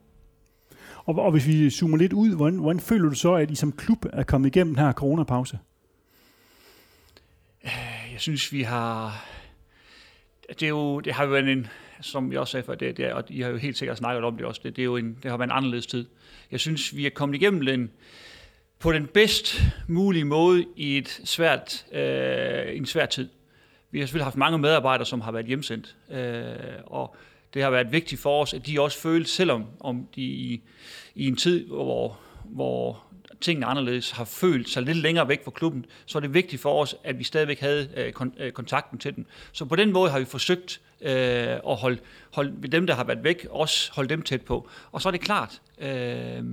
Og, 1.05 1.15
og 1.15 1.31
hvis 1.31 1.47
vi 1.47 1.69
zoomer 1.69 1.97
lidt 1.97 2.13
ud, 2.13 2.35
hvordan, 2.35 2.59
hvordan 2.59 2.79
føler 2.79 3.09
du 3.09 3.15
så, 3.15 3.33
at 3.33 3.51
I 3.51 3.55
som 3.55 3.71
klub 3.71 4.05
er 4.13 4.23
kommet 4.23 4.55
igennem 4.55 4.75
den 4.75 4.85
her 4.85 4.93
coronapause? 4.93 5.59
Jeg 8.11 8.21
synes, 8.21 8.53
vi 8.53 8.61
har... 8.61 9.25
Det, 10.49 10.63
er 10.63 10.69
jo, 10.69 10.99
det 10.99 11.13
har 11.13 11.23
jo 11.23 11.29
været 11.29 11.49
en, 11.49 11.67
som 12.01 12.31
jeg 12.31 12.39
også 12.39 12.51
sagde 12.51 12.65
før, 12.65 12.75
det, 12.75 12.97
det 12.97 13.05
er, 13.05 13.13
og 13.13 13.23
I 13.29 13.41
har 13.41 13.49
jo 13.49 13.57
helt 13.57 13.77
sikkert 13.77 13.97
snakket 13.97 14.23
om 14.23 14.37
det 14.37 14.45
også, 14.45 14.61
det, 14.63 14.75
det, 14.75 14.81
er 14.81 14.85
jo 14.85 14.97
en, 14.97 15.17
det 15.23 15.31
har 15.31 15.37
været 15.37 15.47
en 15.47 15.55
anderledes 15.57 15.87
tid. 15.87 16.05
Jeg 16.51 16.59
synes, 16.59 16.95
vi 16.95 17.05
er 17.05 17.09
kommet 17.09 17.35
igennem 17.35 17.65
den 17.65 17.91
på 18.83 18.91
den 18.91 19.07
bedst 19.07 19.61
mulige 19.87 20.25
måde 20.25 20.65
i 20.75 20.97
et 20.97 21.21
svært, 21.23 21.85
øh, 21.91 22.77
en 22.77 22.85
svær 22.85 23.05
tid. 23.05 23.29
Vi 23.91 23.99
har 23.99 24.05
selvfølgelig 24.05 24.25
haft 24.25 24.37
mange 24.37 24.57
medarbejdere, 24.57 25.05
som 25.05 25.21
har 25.21 25.31
været 25.31 25.45
hjemsendt, 25.45 25.95
øh, 26.11 26.55
og 26.85 27.15
det 27.53 27.63
har 27.63 27.69
været 27.69 27.91
vigtigt 27.91 28.21
for 28.21 28.41
os, 28.41 28.53
at 28.53 28.67
de 28.67 28.81
også 28.81 28.99
følte, 28.99 29.29
selvom 29.29 29.65
om 29.79 30.07
de 30.15 30.21
i, 30.21 30.61
i 31.15 31.27
en 31.27 31.35
tid, 31.35 31.67
hvor, 31.67 32.19
hvor 32.45 33.03
tingene 33.43 33.65
anderledes, 33.65 34.11
har 34.11 34.25
følt 34.25 34.69
sig 34.69 34.83
lidt 34.83 34.97
længere 34.97 35.27
væk 35.27 35.43
fra 35.43 35.51
klubben, 35.51 35.85
så 36.05 36.17
er 36.17 36.19
det 36.19 36.33
vigtigt 36.33 36.61
for 36.61 36.81
os, 36.81 36.95
at 37.03 37.19
vi 37.19 37.23
stadigvæk 37.23 37.59
havde 37.59 37.89
øh, 37.97 38.13
kon- 38.21 38.43
øh, 38.43 38.51
kontakten 38.51 38.97
til 38.99 39.15
dem. 39.15 39.25
Så 39.51 39.65
på 39.65 39.75
den 39.75 39.93
måde 39.93 40.11
har 40.11 40.19
vi 40.19 40.25
forsøgt 40.25 40.81
øh, 41.01 41.11
at 41.11 41.75
holde, 41.75 41.97
holde 42.33 42.67
dem, 42.67 42.87
der 42.87 42.93
har 42.95 43.03
været 43.03 43.23
væk, 43.23 43.47
også 43.49 43.91
holde 43.93 44.09
dem 44.09 44.21
tæt 44.21 44.41
på. 44.41 44.69
Og 44.91 45.01
så 45.01 45.09
er 45.09 45.11
det 45.11 45.21
klart, 45.21 45.61
øh, 45.81 46.43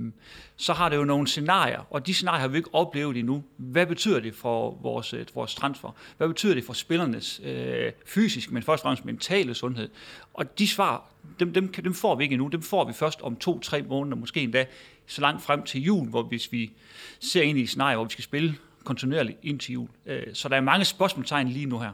så 0.57 0.73
har 0.73 0.89
det 0.89 0.95
jo 0.95 1.03
nogle 1.03 1.27
scenarier, 1.27 1.87
og 1.89 2.07
de 2.07 2.13
scenarier 2.13 2.39
har 2.41 2.47
vi 2.47 2.57
ikke 2.57 2.75
oplevet 2.75 3.17
endnu. 3.17 3.43
Hvad 3.57 3.85
betyder 3.85 4.19
det 4.19 4.35
for 4.35 4.77
vores, 4.81 5.13
øh, 5.13 5.25
vores 5.35 5.55
transfer? 5.55 5.95
Hvad 6.17 6.27
betyder 6.27 6.53
det 6.53 6.63
for 6.63 6.73
spillernes 6.73 7.41
øh, 7.43 7.91
fysisk, 8.05 8.51
men 8.51 8.63
først 8.63 8.81
og 8.81 8.83
fremmest 8.83 9.05
mentale 9.05 9.53
sundhed? 9.53 9.89
Og 10.33 10.59
de 10.59 10.67
svar, 10.67 11.09
dem, 11.39 11.53
dem, 11.53 11.67
kan- 11.67 11.83
dem 11.83 11.93
får 11.93 12.15
vi 12.15 12.23
ikke 12.23 12.33
endnu. 12.33 12.47
Dem 12.47 12.61
får 12.61 12.85
vi 12.85 12.93
først 12.93 13.21
om 13.21 13.35
to-tre 13.35 13.81
måneder, 13.81 14.15
måske 14.17 14.41
endda 14.41 14.65
så 15.11 15.21
langt 15.21 15.41
frem 15.41 15.63
til 15.63 15.83
jul, 15.83 16.07
hvor 16.07 16.23
hvis 16.23 16.51
vi 16.51 16.71
ser 17.19 17.41
ind 17.41 17.57
i 17.57 17.61
et 17.61 17.69
scenarie, 17.69 17.95
hvor 17.95 18.05
vi 18.05 18.11
skal 18.11 18.23
spille 18.23 18.55
kontinuerligt 18.83 19.37
ind 19.43 19.59
til 19.59 19.73
jul. 19.73 19.87
Øh, 20.05 20.21
Så 20.33 20.49
der 20.49 20.55
er 20.55 20.61
mange 20.61 20.85
spørgsmålstegn 20.85 21.47
lige 21.47 21.65
nu 21.65 21.79
her. 21.79 21.89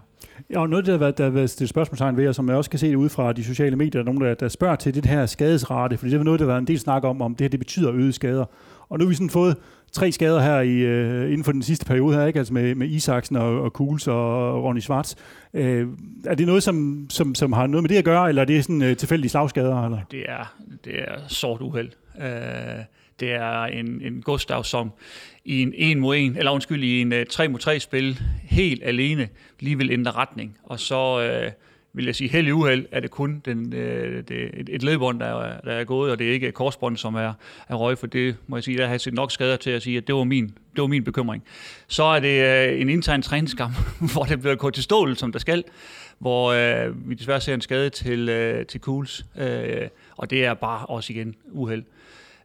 Ja, 0.50 0.59
og 0.59 0.69
noget, 0.69 0.86
der 0.86 0.91
har 0.91 1.00
været, 1.00 1.17
der 1.17 1.24
har 1.24 1.31
været 1.31 1.50
stillet 1.50 1.69
spørgsmålstegn 1.69 2.17
ved, 2.17 2.27
og 2.27 2.36
som 2.36 2.50
jeg 2.50 2.57
også 2.57 2.69
kan 2.69 2.79
se 2.79 2.97
ud 2.97 3.09
fra 3.09 3.33
de 3.33 3.43
sociale 3.43 3.75
medier, 3.75 3.91
der 3.91 4.00
er 4.00 4.13
nogen, 4.13 4.21
der, 4.21 4.33
der 4.33 4.47
spørger 4.47 4.75
til 4.75 4.95
det 4.95 5.05
her 5.05 5.25
skadesrate, 5.25 5.97
fordi 5.97 6.12
det 6.12 6.19
er 6.19 6.24
noget, 6.24 6.39
der 6.39 6.45
har 6.45 6.51
været 6.51 6.62
en 6.62 6.67
del 6.67 6.79
snak 6.79 7.03
om, 7.03 7.21
om 7.21 7.36
det 7.36 7.43
her 7.43 7.50
det 7.50 7.59
betyder 7.59 7.91
øgede 7.93 8.13
skader. 8.13 8.45
Og 8.89 9.00
nu 9.00 9.05
har 9.05 9.09
vi 9.09 9.15
sådan 9.15 9.29
fået 9.29 9.55
tre 9.91 10.12
skader 10.12 10.39
her 10.39 10.59
i, 10.59 10.74
øh, 10.74 11.24
inden 11.25 11.43
for 11.43 11.51
den 11.51 11.62
sidste 11.62 11.86
periode 11.86 12.15
her, 12.15 12.25
ikke? 12.25 12.39
Altså 12.39 12.53
med, 12.53 12.75
med 12.75 12.88
Isaksen 12.88 13.36
og, 13.36 13.62
og 13.62 13.74
Kuhls 13.74 14.07
og 14.07 14.63
Ronny 14.63 14.79
Schwartz. 14.79 15.15
Øh, 15.53 15.88
er 16.25 16.36
det 16.36 16.47
noget, 16.47 16.63
som, 16.63 17.07
som, 17.09 17.36
som 17.36 17.53
har 17.53 17.67
noget 17.67 17.83
med 17.83 17.89
det 17.89 17.97
at 17.97 18.05
gøre, 18.05 18.29
eller 18.29 18.41
er 18.41 18.45
det 18.45 18.63
sådan 18.63 18.81
øh, 18.81 18.97
tilfældige 18.97 19.29
slagskader? 19.29 19.83
Eller? 19.86 20.00
Det 20.12 20.24
er, 20.29 20.55
det 20.86 21.00
er 21.00 21.27
sort 21.27 21.62
uheld. 21.62 21.89
Øh, 22.21 22.83
det 23.19 23.31
er 23.31 23.63
en, 23.63 24.01
en 24.01 24.21
Gustav, 24.21 24.63
som 24.63 24.91
i 25.45 25.62
en 25.62 25.74
1 25.75 25.97
mod 25.97 26.17
1, 26.17 26.38
eller 26.38 26.51
undskyld, 26.51 26.83
i 26.83 27.01
en 27.01 27.13
øh, 27.13 27.25
3 27.25 27.47
mod 27.47 27.59
3 27.59 27.79
spil, 27.79 28.19
helt 28.43 28.83
alene, 28.83 29.29
lige 29.59 29.77
vil 29.77 29.91
ændre 29.91 30.12
retning. 30.12 30.57
Og 30.63 30.79
så 30.79 31.21
øh, 31.21 31.51
vil 31.93 32.05
jeg 32.05 32.15
sige, 32.15 32.29
held 32.29 32.47
i 32.47 32.51
uheld 32.51 32.86
er 32.91 33.00
det 33.00 33.12
kun 33.12 33.41
den, 33.45 33.74
øh, 33.74 34.24
det, 34.27 34.50
et, 34.53 34.69
et 34.69 34.83
ledbånd, 34.83 35.19
der 35.19 35.25
er, 35.25 35.59
der 35.59 35.71
er 35.71 35.83
gået, 35.83 36.12
og 36.12 36.19
det 36.19 36.27
er 36.27 36.31
ikke 36.31 36.51
korsbånd, 36.51 36.97
som 36.97 37.15
er, 37.15 37.33
er 37.69 37.75
røg, 37.75 37.97
for 37.97 38.07
det 38.07 38.36
må 38.47 38.57
jeg 38.57 38.63
sige, 38.63 38.77
der 38.77 38.86
har 38.86 38.93
jeg 38.93 39.01
set 39.01 39.13
nok 39.13 39.31
skader 39.31 39.55
til 39.55 39.69
at 39.69 39.81
sige, 39.81 39.97
at 39.97 40.07
det 40.07 40.15
var 40.15 40.24
min, 40.24 40.45
det 40.45 40.81
var 40.81 40.88
min 40.88 41.03
bekymring. 41.03 41.43
Så 41.88 42.03
er 42.03 42.19
det 42.19 42.67
øh, 42.74 42.81
en 42.81 42.89
intern 42.89 43.21
træningskamp, 43.21 43.75
hvor 44.13 44.24
det 44.24 44.39
bliver 44.39 44.55
gået 44.55 44.74
til 44.74 44.83
stål, 44.83 45.15
som 45.15 45.31
der 45.31 45.39
skal, 45.39 45.63
hvor 46.19 46.51
øh, 46.51 47.09
vi 47.09 47.15
desværre 47.15 47.41
ser 47.41 47.53
en 47.53 47.62
skade 47.62 47.89
til, 47.89 48.29
øh, 48.29 48.65
til 48.65 48.81
Cools, 48.81 49.25
øh, 49.38 49.88
og 50.17 50.29
det 50.29 50.45
er 50.45 50.53
bare 50.53 50.86
også 50.86 51.13
igen 51.13 51.36
uheld. 51.51 51.83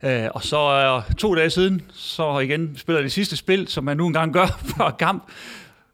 Øh, 0.03 0.29
og 0.35 0.43
så 0.43 1.03
øh, 1.09 1.15
to 1.15 1.35
dage 1.35 1.51
siden, 1.51 1.83
så 1.93 2.39
igen 2.39 2.77
spiller 2.77 3.03
det 3.03 3.13
sidste 3.13 3.37
spil, 3.37 3.69
som 3.69 3.85
man 3.85 3.97
nu 3.97 4.07
engang 4.07 4.33
gør 4.33 4.47
før 4.77 4.91
kamp. 4.91 5.33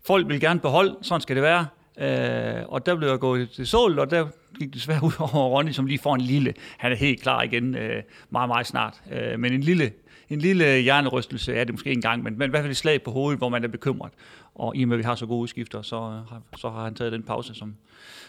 Folk 0.07 0.29
vil 0.29 0.41
gerne 0.41 0.61
beholde, 0.61 0.97
sådan 1.03 1.21
skal 1.21 1.37
det 1.37 1.43
være. 1.43 1.67
Øh, 2.00 2.65
og 2.69 2.87
der 2.87 2.97
blev 2.97 3.09
jeg 3.09 3.19
gået 3.19 3.50
til 3.50 3.67
sol, 3.67 3.99
og 3.99 4.11
der 4.11 4.27
gik 4.59 4.75
desværre 4.75 5.05
ud 5.09 5.12
over 5.19 5.49
Ronny, 5.57 5.73
som 5.73 5.87
lige 5.87 5.99
får 5.99 6.15
en 6.15 6.21
lille, 6.21 6.55
han 6.79 6.93
er 6.93 6.97
helt 6.97 7.23
klar 7.23 7.43
igen 7.43 7.75
øh, 7.75 8.03
meget, 8.31 8.49
meget 8.49 8.67
snart. 8.67 9.00
Øh, 9.12 9.41
men 9.41 9.53
en 9.53 9.61
lille, 9.61 9.93
en 10.31 10.38
lille 10.38 10.81
hjernerystelse 10.81 11.55
er 11.55 11.65
det 11.65 11.75
måske 11.75 11.93
en 11.93 12.00
gang, 12.00 12.23
men, 12.23 12.38
men 12.38 12.49
i 12.49 12.50
hvert 12.50 12.62
fald 12.62 12.71
et 12.71 12.77
slag 12.77 13.03
på 13.03 13.11
hovedet, 13.11 13.38
hvor 13.38 13.49
man 13.49 13.65
er 13.65 13.69
bekymret. 13.69 14.12
Og 14.55 14.77
i 14.77 14.83
og 14.83 14.88
med, 14.88 14.97
at 14.97 14.99
vi 14.99 15.05
har 15.05 15.15
så 15.15 15.27
gode 15.27 15.41
udskifter, 15.41 15.83
så, 15.83 15.97
øh, 15.97 16.38
så 16.57 16.71
har 16.71 16.85
han 16.85 16.95
taget 16.95 17.12
den 17.12 17.23
pause, 17.23 17.55
som, 17.55 17.75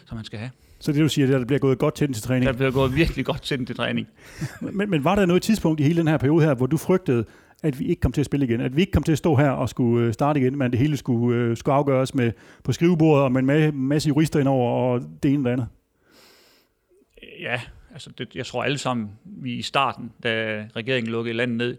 som 0.05 0.17
han 0.17 0.25
skal 0.25 0.39
have. 0.39 0.51
Så 0.79 0.91
det 0.91 1.01
du 1.01 1.09
siger, 1.09 1.25
det 1.25 1.33
er, 1.33 1.37
at 1.37 1.39
der 1.39 1.45
bliver 1.45 1.59
gået 1.59 1.77
godt 1.77 1.95
til 1.95 2.07
den 2.07 2.13
til 2.13 2.23
træning? 2.23 2.45
Der 2.45 2.53
bliver 2.53 2.71
gået 2.71 2.95
virkelig 2.95 3.25
godt 3.25 3.41
til 3.41 3.57
den 3.57 3.65
til 3.65 3.75
træning. 3.75 4.07
men, 4.61 4.89
men 4.89 5.03
var 5.03 5.15
der 5.15 5.25
noget 5.25 5.41
tidspunkt 5.41 5.79
i 5.79 5.83
hele 5.83 5.99
den 5.99 6.07
her 6.07 6.17
periode 6.17 6.45
her, 6.45 6.53
hvor 6.53 6.65
du 6.65 6.77
frygtede, 6.77 7.25
at 7.63 7.79
vi 7.79 7.85
ikke 7.85 7.99
kom 7.99 8.11
til 8.11 8.21
at 8.21 8.25
spille 8.25 8.45
igen. 8.45 8.61
At 8.61 8.75
vi 8.75 8.81
ikke 8.81 8.91
kom 8.91 9.03
til 9.03 9.11
at 9.11 9.17
stå 9.17 9.35
her 9.35 9.49
og 9.49 9.69
skulle 9.69 10.07
øh, 10.07 10.13
starte 10.13 10.39
igen, 10.39 10.57
men 10.57 10.71
det 10.71 10.79
hele 10.79 10.97
skulle, 10.97 11.37
øh, 11.37 11.57
skulle 11.57 11.75
afgøres 11.75 12.15
med, 12.15 12.31
på 12.63 12.71
skrivebordet 12.71 13.23
og 13.23 13.31
med 13.31 13.67
en 13.67 13.75
masse 13.75 14.07
jurister 14.07 14.39
indover 14.39 14.71
og 14.71 15.01
det 15.23 15.33
ene 15.33 15.39
og 15.39 15.45
det 15.45 15.51
andet. 15.51 15.67
Ja, 17.39 17.61
altså 17.93 18.09
det, 18.17 18.35
jeg 18.35 18.45
tror 18.45 18.63
alle 18.63 18.77
sammen, 18.77 19.09
vi 19.23 19.53
i 19.53 19.61
starten, 19.61 20.11
da 20.23 20.65
regeringen 20.75 21.11
lukkede 21.11 21.37
landet 21.37 21.57
ned, 21.57 21.77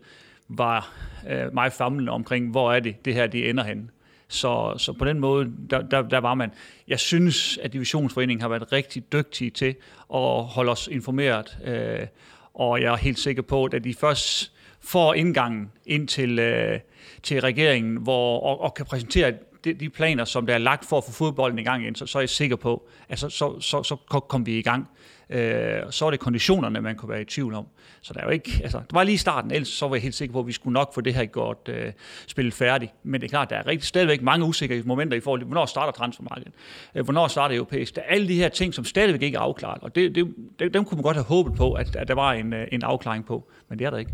var 0.49 0.93
øh, 1.31 1.55
meget 1.55 1.73
famlende 1.73 2.13
omkring, 2.13 2.51
hvor 2.51 2.73
er 2.73 2.81
det, 2.81 3.05
det 3.05 3.15
her 3.15 3.27
det 3.27 3.51
ender 3.51 3.65
hen. 3.65 3.91
Så, 4.31 4.75
så 4.79 4.93
på 4.93 5.05
den 5.05 5.21
måde, 5.21 5.53
der, 5.71 5.83
der, 5.83 6.03
der 6.03 6.19
var 6.19 6.35
man. 6.35 6.51
Jeg 6.89 7.01
synes, 7.01 7.59
at 7.59 7.73
Divisionsforeningen 7.73 8.43
har 8.43 8.49
været 8.49 8.73
rigtig 8.73 9.13
dygtig 9.13 9.53
til 9.53 9.75
at 10.15 10.45
holde 10.45 10.73
os 10.73 10.89
informeret, 10.93 11.59
øh, 11.65 12.07
og 12.55 12.81
jeg 12.81 12.93
er 12.93 12.97
helt 12.97 13.19
sikker 13.19 13.43
på, 13.43 13.65
at 13.65 13.85
de 13.85 13.95
først 13.95 14.53
får 14.81 15.15
indgangen 15.15 15.71
ind 15.87 16.09
til, 16.09 16.39
øh, 16.39 16.81
til 17.23 17.41
regeringen, 17.41 17.97
hvor, 17.97 18.41
og, 18.41 18.61
og 18.61 18.75
kan 18.75 18.87
præsentere 18.87 19.33
de, 19.65 19.75
de 19.75 19.89
planer, 19.91 20.25
som 20.25 20.47
der 20.47 20.55
er 20.55 20.59
lagt 20.59 20.85
for 20.85 20.99
at 20.99 21.05
få 21.05 21.13
fodbolden 21.13 21.59
i 21.59 21.63
gang 21.63 21.83
igen, 21.83 21.95
så, 21.95 22.07
så 22.07 22.19
er 22.19 22.23
jeg 22.23 22.29
sikker 22.29 22.57
på, 22.57 22.89
at 23.09 23.19
så, 23.19 23.29
så, 23.29 23.61
så, 23.61 23.83
så 23.83 23.97
kom 24.29 24.47
vi 24.47 24.59
i 24.59 24.63
gang. 24.63 24.89
Øh, 25.31 25.83
så 25.91 26.07
er 26.07 26.11
det 26.11 26.21
konditionerne, 26.21 26.81
man 26.81 26.97
kunne 26.97 27.09
være 27.09 27.21
i 27.21 27.25
tvivl 27.25 27.55
om. 27.55 27.67
Så 28.03 28.13
der 28.15 28.21
er 28.21 28.25
jo 28.25 28.31
ikke, 28.31 28.61
altså, 28.63 28.79
det 28.79 28.93
var 28.93 29.03
lige 29.03 29.15
i 29.15 29.17
starten, 29.17 29.51
ellers 29.51 29.69
så 29.69 29.89
var 29.89 29.95
jeg 29.95 30.03
helt 30.03 30.15
sikker 30.15 30.33
på, 30.33 30.41
at 30.41 30.47
vi 30.47 30.53
skulle 30.53 30.75
nok 30.75 30.95
få 30.95 31.01
det 31.01 31.15
her 31.15 31.25
godt 31.25 31.69
øh, 31.69 31.93
spillet 32.27 32.55
færdigt. 32.55 32.93
Men 33.03 33.21
det 33.21 33.27
er 33.27 33.29
klart, 33.29 33.51
der 33.51 33.57
er 33.57 33.67
rigtig 33.67 33.89
stadigvæk 33.89 34.23
mange 34.23 34.47
usikre 34.47 34.83
momenter 34.85 35.17
i 35.17 35.21
forhold 35.21 35.41
til, 35.41 35.47
hvornår 35.47 35.67
starter 35.67 35.93
transfermarkedet? 35.93 36.53
Øh, 36.95 37.05
hvornår 37.05 37.29
starter 37.29 37.57
europæisk? 37.57 37.97
Der 37.97 38.03
er 38.03 38.15
alle 38.15 38.29
de 38.29 38.35
her 38.35 38.49
ting, 38.49 38.75
som 38.75 38.85
stadigvæk 38.85 39.23
ikke 39.23 39.37
er 39.37 39.41
afklaret, 39.41 39.83
og 39.83 39.95
det, 39.95 40.15
det, 40.15 40.75
dem 40.75 40.85
kunne 40.85 40.97
man 40.97 41.03
godt 41.03 41.17
have 41.17 41.25
håbet 41.25 41.55
på, 41.55 41.73
at, 41.73 41.97
at 41.97 42.09
der 42.09 42.15
var 42.15 42.33
en, 42.33 42.53
øh, 42.53 42.67
en 42.73 42.83
afklaring 42.83 43.27
på, 43.27 43.51
men 43.69 43.79
det 43.79 43.87
er 43.87 43.91
der 43.91 43.99
ikke. 43.99 44.13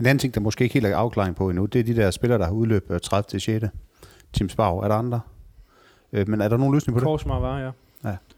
En 0.00 0.06
anden 0.06 0.18
ting, 0.18 0.34
der 0.34 0.40
måske 0.40 0.64
ikke 0.64 0.74
helt 0.74 0.86
er 0.86 0.96
afklaring 0.96 1.36
på 1.36 1.48
endnu, 1.50 1.66
det 1.66 1.78
er 1.78 1.84
de 1.84 1.96
der 1.96 2.10
spillere, 2.10 2.38
der 2.38 2.44
har 2.44 2.52
udløb 2.52 2.90
30. 3.02 3.26
til 3.28 3.40
6. 3.40 3.64
Tim 4.32 4.48
Sparv. 4.48 4.78
Er 4.78 4.88
der 4.88 4.94
andre? 4.94 5.20
Øh, 6.12 6.28
men 6.28 6.40
er 6.40 6.48
der 6.48 6.56
nogen 6.56 6.74
løsning 6.74 6.94
på 6.94 7.00
det? 7.00 7.06
Korsmar 7.06 7.40
var, 7.40 7.58
ja. 7.58 7.70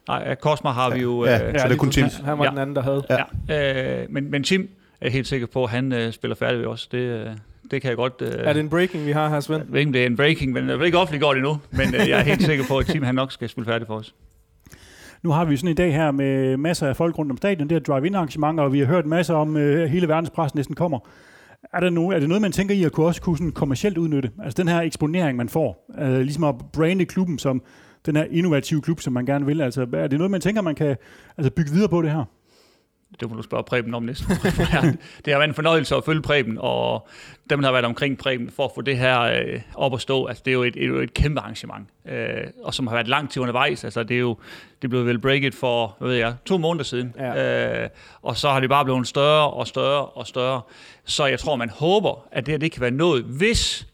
Ja. 0.08 0.18
Nej, 0.18 0.34
Korsmar 0.34 0.72
har 0.72 0.94
vi 0.94 1.00
jo... 1.00 1.24
Ja, 1.24 1.48
øh, 1.48 1.58
så 1.58 1.68
det 1.68 1.74
er 1.74 1.78
kun 1.78 1.90
Tim. 1.90 2.06
Han 2.24 2.38
var 2.38 2.44
ja. 2.44 2.50
den 2.50 2.58
anden, 2.58 2.76
der 2.76 2.82
havde. 2.82 3.04
Ja. 3.48 4.02
Øh, 4.02 4.06
men, 4.10 4.30
men 4.30 4.42
Tim 4.42 4.68
er 5.00 5.10
helt 5.10 5.26
sikker 5.26 5.46
på, 5.46 5.64
at 5.64 5.70
han 5.70 5.92
øh, 5.92 6.12
spiller 6.12 6.34
færdig 6.34 6.58
ved 6.58 6.66
os. 6.66 6.86
Det, 6.86 6.98
øh, 6.98 7.26
det 7.70 7.82
kan 7.82 7.88
jeg 7.88 7.96
godt... 7.96 8.14
Øh, 8.22 8.32
er 8.38 8.52
det 8.52 8.60
en 8.60 8.68
breaking, 8.68 9.06
vi 9.06 9.12
har 9.12 9.28
her, 9.28 9.40
Svend? 9.40 9.62
Jeg 9.62 9.72
ved 9.72 9.80
ikke, 9.80 9.92
det 9.92 10.02
er 10.02 10.06
en 10.06 10.16
breaking, 10.16 10.52
men 10.52 10.68
jeg 10.68 10.78
vil 10.78 10.86
ikke 10.86 10.98
offentliggjort 10.98 11.36
endnu. 11.36 11.58
Men 11.70 11.94
øh, 11.94 12.08
jeg 12.08 12.18
er 12.18 12.22
helt 12.22 12.42
sikker 12.42 12.64
på, 12.68 12.78
at 12.78 12.86
Tim 12.86 13.02
han 13.02 13.14
nok 13.14 13.32
skal 13.32 13.48
spille 13.48 13.66
færdig 13.66 13.86
for 13.86 13.94
os. 13.94 14.14
Nu 15.22 15.30
har 15.30 15.44
vi 15.44 15.56
sådan 15.56 15.70
en 15.70 15.76
dag 15.76 15.94
her 15.94 16.10
med 16.10 16.56
masser 16.56 16.86
af 16.88 16.96
folk 16.96 17.18
rundt 17.18 17.30
om 17.30 17.36
stadion, 17.36 17.68
det 17.68 17.74
her 17.74 17.94
drive-in 17.94 18.14
arrangement, 18.14 18.60
og 18.60 18.72
vi 18.72 18.78
har 18.78 18.86
hørt 18.86 19.06
masser 19.06 19.34
om, 19.34 19.56
øh, 19.56 19.90
hele 19.90 20.08
verdens 20.08 20.54
næsten 20.54 20.74
kommer. 20.74 20.98
Er, 21.72 21.80
der 21.80 21.90
no, 21.90 22.08
er 22.08 22.18
det 22.18 22.28
noget, 22.28 22.42
man 22.42 22.52
tænker 22.52 22.74
i 22.74 22.84
at 22.84 22.92
kunne 22.92 23.06
også 23.06 23.22
kunne 23.22 23.36
sådan 23.36 23.52
kommercielt 23.52 23.98
udnytte? 23.98 24.30
Altså 24.42 24.62
den 24.62 24.68
her 24.68 24.80
eksponering, 24.80 25.36
man 25.36 25.48
får, 25.48 25.90
øh, 25.98 26.20
ligesom 26.20 26.44
at 26.44 26.54
brande 26.72 27.04
klubben 27.04 27.38
som 27.38 27.62
den 28.06 28.16
her 28.16 28.24
innovative 28.30 28.82
klub, 28.82 29.00
som 29.00 29.12
man 29.12 29.26
gerne 29.26 29.46
vil. 29.46 29.60
Altså, 29.60 29.86
er 29.92 30.06
det 30.06 30.18
noget, 30.18 30.30
man 30.30 30.40
tænker, 30.40 30.62
man 30.62 30.74
kan 30.74 30.96
altså, 31.36 31.50
bygge 31.50 31.70
videre 31.70 31.88
på 31.88 32.02
det 32.02 32.10
her? 32.10 32.24
det 33.20 33.30
må 33.30 33.36
du 33.36 33.42
spørge 33.42 33.64
Preben 33.64 33.94
om 33.94 34.02
næsten. 34.02 34.28
det 35.24 35.32
har 35.32 35.38
været 35.38 35.48
en 35.48 35.54
fornøjelse 35.54 35.96
at 35.96 36.04
følge 36.04 36.22
Preben, 36.22 36.58
og 36.60 37.08
dem, 37.50 37.60
der 37.60 37.66
har 37.66 37.72
været 37.72 37.84
omkring 37.84 38.18
Preben, 38.18 38.50
for 38.50 38.64
at 38.64 38.70
få 38.74 38.80
det 38.80 38.98
her 38.98 39.20
øh, 39.20 39.60
op 39.74 39.94
at 39.94 40.00
stå. 40.00 40.26
Altså, 40.26 40.42
det 40.44 40.50
er 40.50 40.54
jo 40.54 40.62
et, 40.62 40.76
et, 40.76 40.90
et 40.90 41.14
kæmpe 41.14 41.40
arrangement, 41.40 41.88
øh, 42.08 42.46
og 42.62 42.74
som 42.74 42.86
har 42.86 42.94
været 42.94 43.08
langt 43.08 43.32
til 43.32 43.42
undervejs. 43.42 43.84
Altså, 43.84 44.02
det 44.02 44.14
er 44.14 44.20
jo 44.20 44.36
det 44.82 44.90
blev 44.90 45.06
vel 45.06 45.18
breaket 45.18 45.54
for, 45.54 45.96
hvad 45.98 46.08
ved 46.08 46.16
jeg, 46.16 46.34
to 46.44 46.58
måneder 46.58 46.84
siden. 46.84 47.14
Ja. 47.18 47.82
Øh, 47.82 47.88
og 48.22 48.36
så 48.36 48.48
har 48.48 48.60
det 48.60 48.68
bare 48.68 48.84
blevet 48.84 49.06
større 49.06 49.50
og 49.50 49.66
større 49.66 50.06
og 50.06 50.26
større. 50.26 50.60
Så 51.04 51.26
jeg 51.26 51.38
tror, 51.38 51.56
man 51.56 51.70
håber, 51.70 52.26
at 52.32 52.46
det 52.46 52.52
her 52.52 52.58
det 52.58 52.72
kan 52.72 52.80
være 52.80 52.90
noget, 52.90 53.24
hvis 53.24 53.86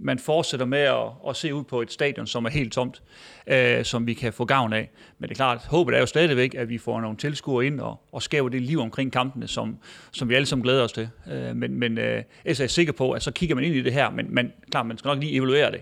man 0.00 0.18
fortsætter 0.18 0.66
med 0.66 0.78
at, 0.78 1.06
at 1.28 1.36
se 1.36 1.54
ud 1.54 1.64
på 1.64 1.82
et 1.82 1.92
stadion, 1.92 2.26
som 2.26 2.44
er 2.44 2.50
helt 2.50 2.72
tomt, 2.72 3.02
øh, 3.46 3.84
som 3.84 4.06
vi 4.06 4.14
kan 4.14 4.32
få 4.32 4.44
gavn 4.44 4.72
af. 4.72 4.90
Men 5.18 5.28
det 5.28 5.34
er 5.34 5.36
klart, 5.36 5.66
håbet 5.66 5.94
er 5.94 6.00
jo 6.00 6.06
stadigvæk, 6.06 6.54
at 6.54 6.68
vi 6.68 6.78
får 6.78 7.00
nogle 7.00 7.16
tilskuere 7.16 7.66
ind 7.66 7.80
og, 7.80 8.00
og 8.12 8.22
skaber 8.22 8.48
det 8.48 8.62
liv 8.62 8.80
omkring 8.80 9.12
kampene, 9.12 9.48
som, 9.48 9.78
som 10.12 10.28
vi 10.28 10.34
alle 10.34 10.46
sammen 10.46 10.62
glæder 10.62 10.84
os 10.84 10.92
til. 10.92 11.08
Øh, 11.30 11.56
men 11.56 11.74
men 11.74 11.98
øh, 11.98 12.22
jeg 12.44 12.60
er 12.60 12.66
sikker 12.66 12.92
på, 12.92 13.12
at 13.12 13.22
så 13.22 13.30
kigger 13.30 13.54
man 13.54 13.64
ind 13.64 13.74
i 13.74 13.82
det 13.82 13.92
her, 13.92 14.10
men, 14.10 14.34
men 14.34 14.52
klart, 14.70 14.86
man 14.86 14.98
skal 14.98 15.08
nok 15.08 15.18
lige 15.18 15.34
evaluere 15.34 15.70
det. 15.70 15.80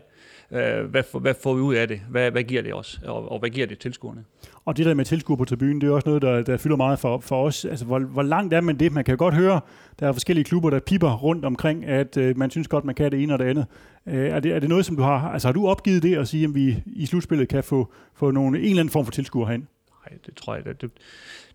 Øh, 0.52 0.84
hvad, 0.84 1.02
for, 1.02 1.18
hvad 1.18 1.34
får 1.42 1.54
vi 1.54 1.60
ud 1.60 1.74
af 1.74 1.88
det? 1.88 2.00
Hvad, 2.10 2.30
hvad 2.30 2.42
giver 2.42 2.62
det 2.62 2.74
os? 2.74 3.00
Og, 3.04 3.32
og 3.32 3.38
hvad 3.38 3.50
giver 3.50 3.66
det 3.66 3.78
tilskuerne? 3.78 4.24
Og 4.64 4.76
det 4.76 4.86
der 4.86 4.94
med 4.94 5.04
tilskuer 5.04 5.36
på 5.36 5.44
tribunen, 5.44 5.80
det 5.80 5.86
er 5.88 5.92
også 5.92 6.08
noget, 6.08 6.22
der, 6.22 6.42
der 6.42 6.56
fylder 6.56 6.76
meget 6.76 6.98
for, 6.98 7.20
for 7.20 7.44
os. 7.44 7.64
Altså, 7.64 7.84
hvor, 7.84 7.98
hvor 7.98 8.22
langt 8.22 8.54
er 8.54 8.60
man 8.60 8.76
det? 8.76 8.92
Man 8.92 9.04
kan 9.04 9.16
godt 9.16 9.34
høre, 9.34 9.60
der 10.00 10.08
er 10.08 10.12
forskellige 10.12 10.44
klubber, 10.44 10.70
der 10.70 10.80
piper 10.80 11.16
rundt 11.16 11.44
omkring, 11.44 11.84
at 11.84 12.16
øh, 12.16 12.38
man 12.38 12.50
synes 12.50 12.68
godt, 12.68 12.84
man 12.84 12.94
kan 12.94 13.12
det 13.12 13.22
ene 13.22 13.32
og 13.32 13.38
det 13.38 13.44
andet. 13.44 13.66
Øh, 14.06 14.28
er, 14.28 14.40
det, 14.40 14.52
er 14.52 14.58
det 14.58 14.68
noget, 14.68 14.86
som 14.86 14.96
du 14.96 15.02
har... 15.02 15.32
Altså 15.32 15.48
har 15.48 15.52
du 15.52 15.68
opgivet 15.68 16.02
det 16.02 16.16
at 16.16 16.28
sige, 16.28 16.44
at 16.44 16.54
vi 16.54 16.82
i 16.86 17.06
slutspillet 17.06 17.48
kan 17.48 17.64
få, 17.64 17.92
få 18.14 18.30
nogle, 18.30 18.58
en 18.58 18.64
eller 18.64 18.80
anden 18.80 18.92
form 18.92 19.04
for 19.04 19.12
tilskuer 19.12 19.46
herind? 19.46 19.62
Nej, 20.06 20.18
det 20.26 20.34
tror 20.34 20.54
jeg... 20.54 20.64
Det, 20.64 20.80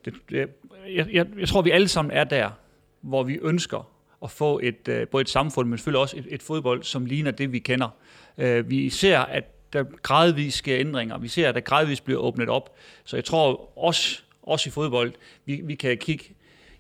det, 0.05 0.13
det, 0.29 0.49
jeg, 0.95 1.07
jeg, 1.13 1.27
jeg 1.39 1.47
tror, 1.47 1.61
vi 1.61 1.71
alle 1.71 1.87
sammen 1.87 2.11
er 2.11 2.23
der, 2.23 2.49
hvor 3.01 3.23
vi 3.23 3.39
ønsker 3.41 3.92
at 4.23 4.31
få 4.31 4.59
et, 4.63 4.87
øh, 4.87 5.07
både 5.07 5.21
et 5.21 5.29
samfund, 5.29 5.69
men 5.69 5.77
selvfølgelig 5.77 6.01
også 6.01 6.17
et, 6.17 6.25
et 6.29 6.43
fodbold, 6.43 6.83
som 6.83 7.05
ligner 7.05 7.31
det, 7.31 7.51
vi 7.51 7.59
kender. 7.59 7.89
Øh, 8.37 8.69
vi 8.69 8.89
ser, 8.89 9.19
at 9.19 9.43
der 9.73 9.83
gradvist 10.01 10.57
sker 10.57 10.77
ændringer. 10.79 11.17
Vi 11.17 11.27
ser, 11.27 11.49
at 11.49 11.55
der 11.55 11.61
gradvist 11.61 12.03
bliver 12.03 12.19
åbnet 12.19 12.49
op. 12.49 12.75
Så 13.03 13.17
jeg 13.17 13.25
tror 13.25 13.77
også, 13.77 14.21
også 14.41 14.69
i 14.69 14.71
fodbold, 14.71 15.13
vi, 15.45 15.61
vi 15.63 15.75
kan 15.75 15.97
kigge 15.97 16.25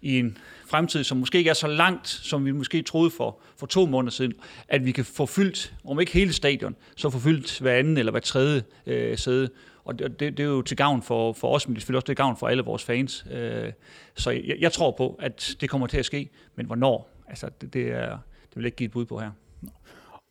i 0.01 0.19
en 0.19 0.37
fremtid, 0.67 1.03
som 1.03 1.17
måske 1.17 1.37
ikke 1.37 1.49
er 1.49 1.53
så 1.53 1.67
langt, 1.67 2.07
som 2.07 2.45
vi 2.45 2.51
måske 2.51 2.81
troede 2.81 3.11
for, 3.11 3.39
for 3.57 3.65
to 3.65 3.85
måneder 3.85 4.11
siden, 4.11 4.33
at 4.67 4.85
vi 4.85 4.91
kan 4.91 5.05
få 5.05 5.25
fyldt, 5.25 5.73
om 5.85 5.99
ikke 5.99 6.11
hele 6.11 6.33
stadion, 6.33 6.75
så 6.95 7.09
få 7.09 7.19
fyldt 7.19 7.59
hver 7.59 7.73
anden 7.73 7.97
eller 7.97 8.11
hver 8.11 8.19
tredje 8.19 8.63
øh, 8.85 9.17
sæde. 9.17 9.49
Og 9.85 9.99
det, 9.99 10.19
det, 10.19 10.37
det 10.37 10.43
er 10.43 10.47
jo 10.47 10.61
til 10.61 10.77
gavn 10.77 11.01
for, 11.01 11.33
for 11.33 11.55
os, 11.55 11.67
men 11.67 11.75
det 11.75 11.79
er 11.79 11.81
selvfølgelig 11.81 11.97
også 11.97 12.05
til 12.05 12.15
gavn 12.15 12.37
for 12.37 12.47
alle 12.47 12.63
vores 12.63 12.83
fans. 12.83 13.25
Øh, 13.31 13.71
så 14.15 14.31
jeg, 14.31 14.55
jeg 14.59 14.71
tror 14.71 14.91
på, 14.91 15.19
at 15.19 15.55
det 15.61 15.69
kommer 15.69 15.87
til 15.87 15.97
at 15.97 16.05
ske, 16.05 16.29
men 16.55 16.65
hvornår, 16.65 17.12
altså 17.33 17.49
det, 17.61 17.73
det, 17.73 17.91
er, 17.91 18.09
det 18.09 18.55
vil 18.55 18.63
jeg 18.63 18.65
ikke 18.65 18.75
give 18.75 18.85
et 18.85 18.91
bud 18.91 19.05
på 19.05 19.19
her. 19.19 19.29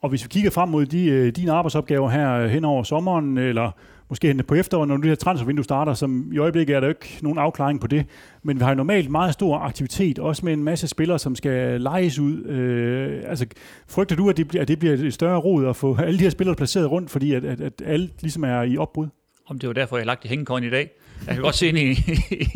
Og 0.03 0.09
hvis 0.09 0.25
vi 0.25 0.29
kigger 0.29 0.51
frem 0.51 0.69
mod 0.69 0.87
de, 0.87 1.07
øh, 1.07 1.33
dine 1.37 1.53
arbejdsopgaver 1.53 2.11
her 2.11 2.33
øh, 2.33 2.51
hen 2.51 2.65
over 2.65 2.83
sommeren, 2.83 3.39
eller 3.39 3.71
måske 4.09 4.43
på 4.49 4.55
efteråret, 4.55 4.89
når 4.89 4.97
det 4.97 5.07
her 5.07 5.15
transfervindue 5.15 5.65
starter, 5.65 5.95
som 5.95 6.33
i 6.33 6.39
øjeblikket 6.39 6.77
er 6.77 6.81
der 6.81 6.87
jo 6.87 6.91
ikke 6.91 7.19
nogen 7.23 7.39
afklaring 7.39 7.81
på 7.81 7.87
det, 7.87 8.07
men 8.43 8.59
vi 8.59 8.63
har 8.63 8.71
jo 8.71 8.77
normalt 8.77 9.11
meget 9.11 9.33
stor 9.33 9.59
aktivitet, 9.59 10.19
også 10.19 10.45
med 10.45 10.53
en 10.53 10.65
masse 10.65 10.89
spillere, 10.89 11.19
som 11.19 11.35
skal 11.35 11.81
lejes 11.81 12.19
ud. 12.19 12.45
Øh, 12.45 13.23
altså, 13.27 13.47
frygter 13.89 14.17
du, 14.17 14.29
at 14.29 14.37
det, 14.37 14.49
bliver, 14.49 14.63
at 14.63 14.69
det 14.69 14.79
bliver 14.79 14.95
et 14.95 15.15
større 15.15 15.39
rod 15.39 15.67
at 15.67 15.77
få 15.77 15.97
alle 15.97 16.19
de 16.19 16.25
her 16.25 16.31
spillere 16.31 16.57
placeret 16.57 16.91
rundt, 16.91 17.11
fordi 17.11 17.33
at, 17.33 17.45
at, 17.45 17.61
at 17.61 17.83
alle 17.85 18.11
ligesom 18.21 18.45
er 18.45 18.63
i 18.63 18.77
opbrud? 18.77 19.09
Om 19.53 19.59
det 19.59 19.67
var 19.67 19.73
derfor, 19.73 19.97
jeg 19.97 20.07
lagt 20.07 20.25
i 20.25 20.29
hængekøjen 20.29 20.65
i 20.65 20.71
dag. 20.71 20.91
Jeg 21.27 21.35
kan 21.35 21.43
godt 21.43 21.55
se 21.55 21.69
ind 21.69 21.79
i, 21.79 21.91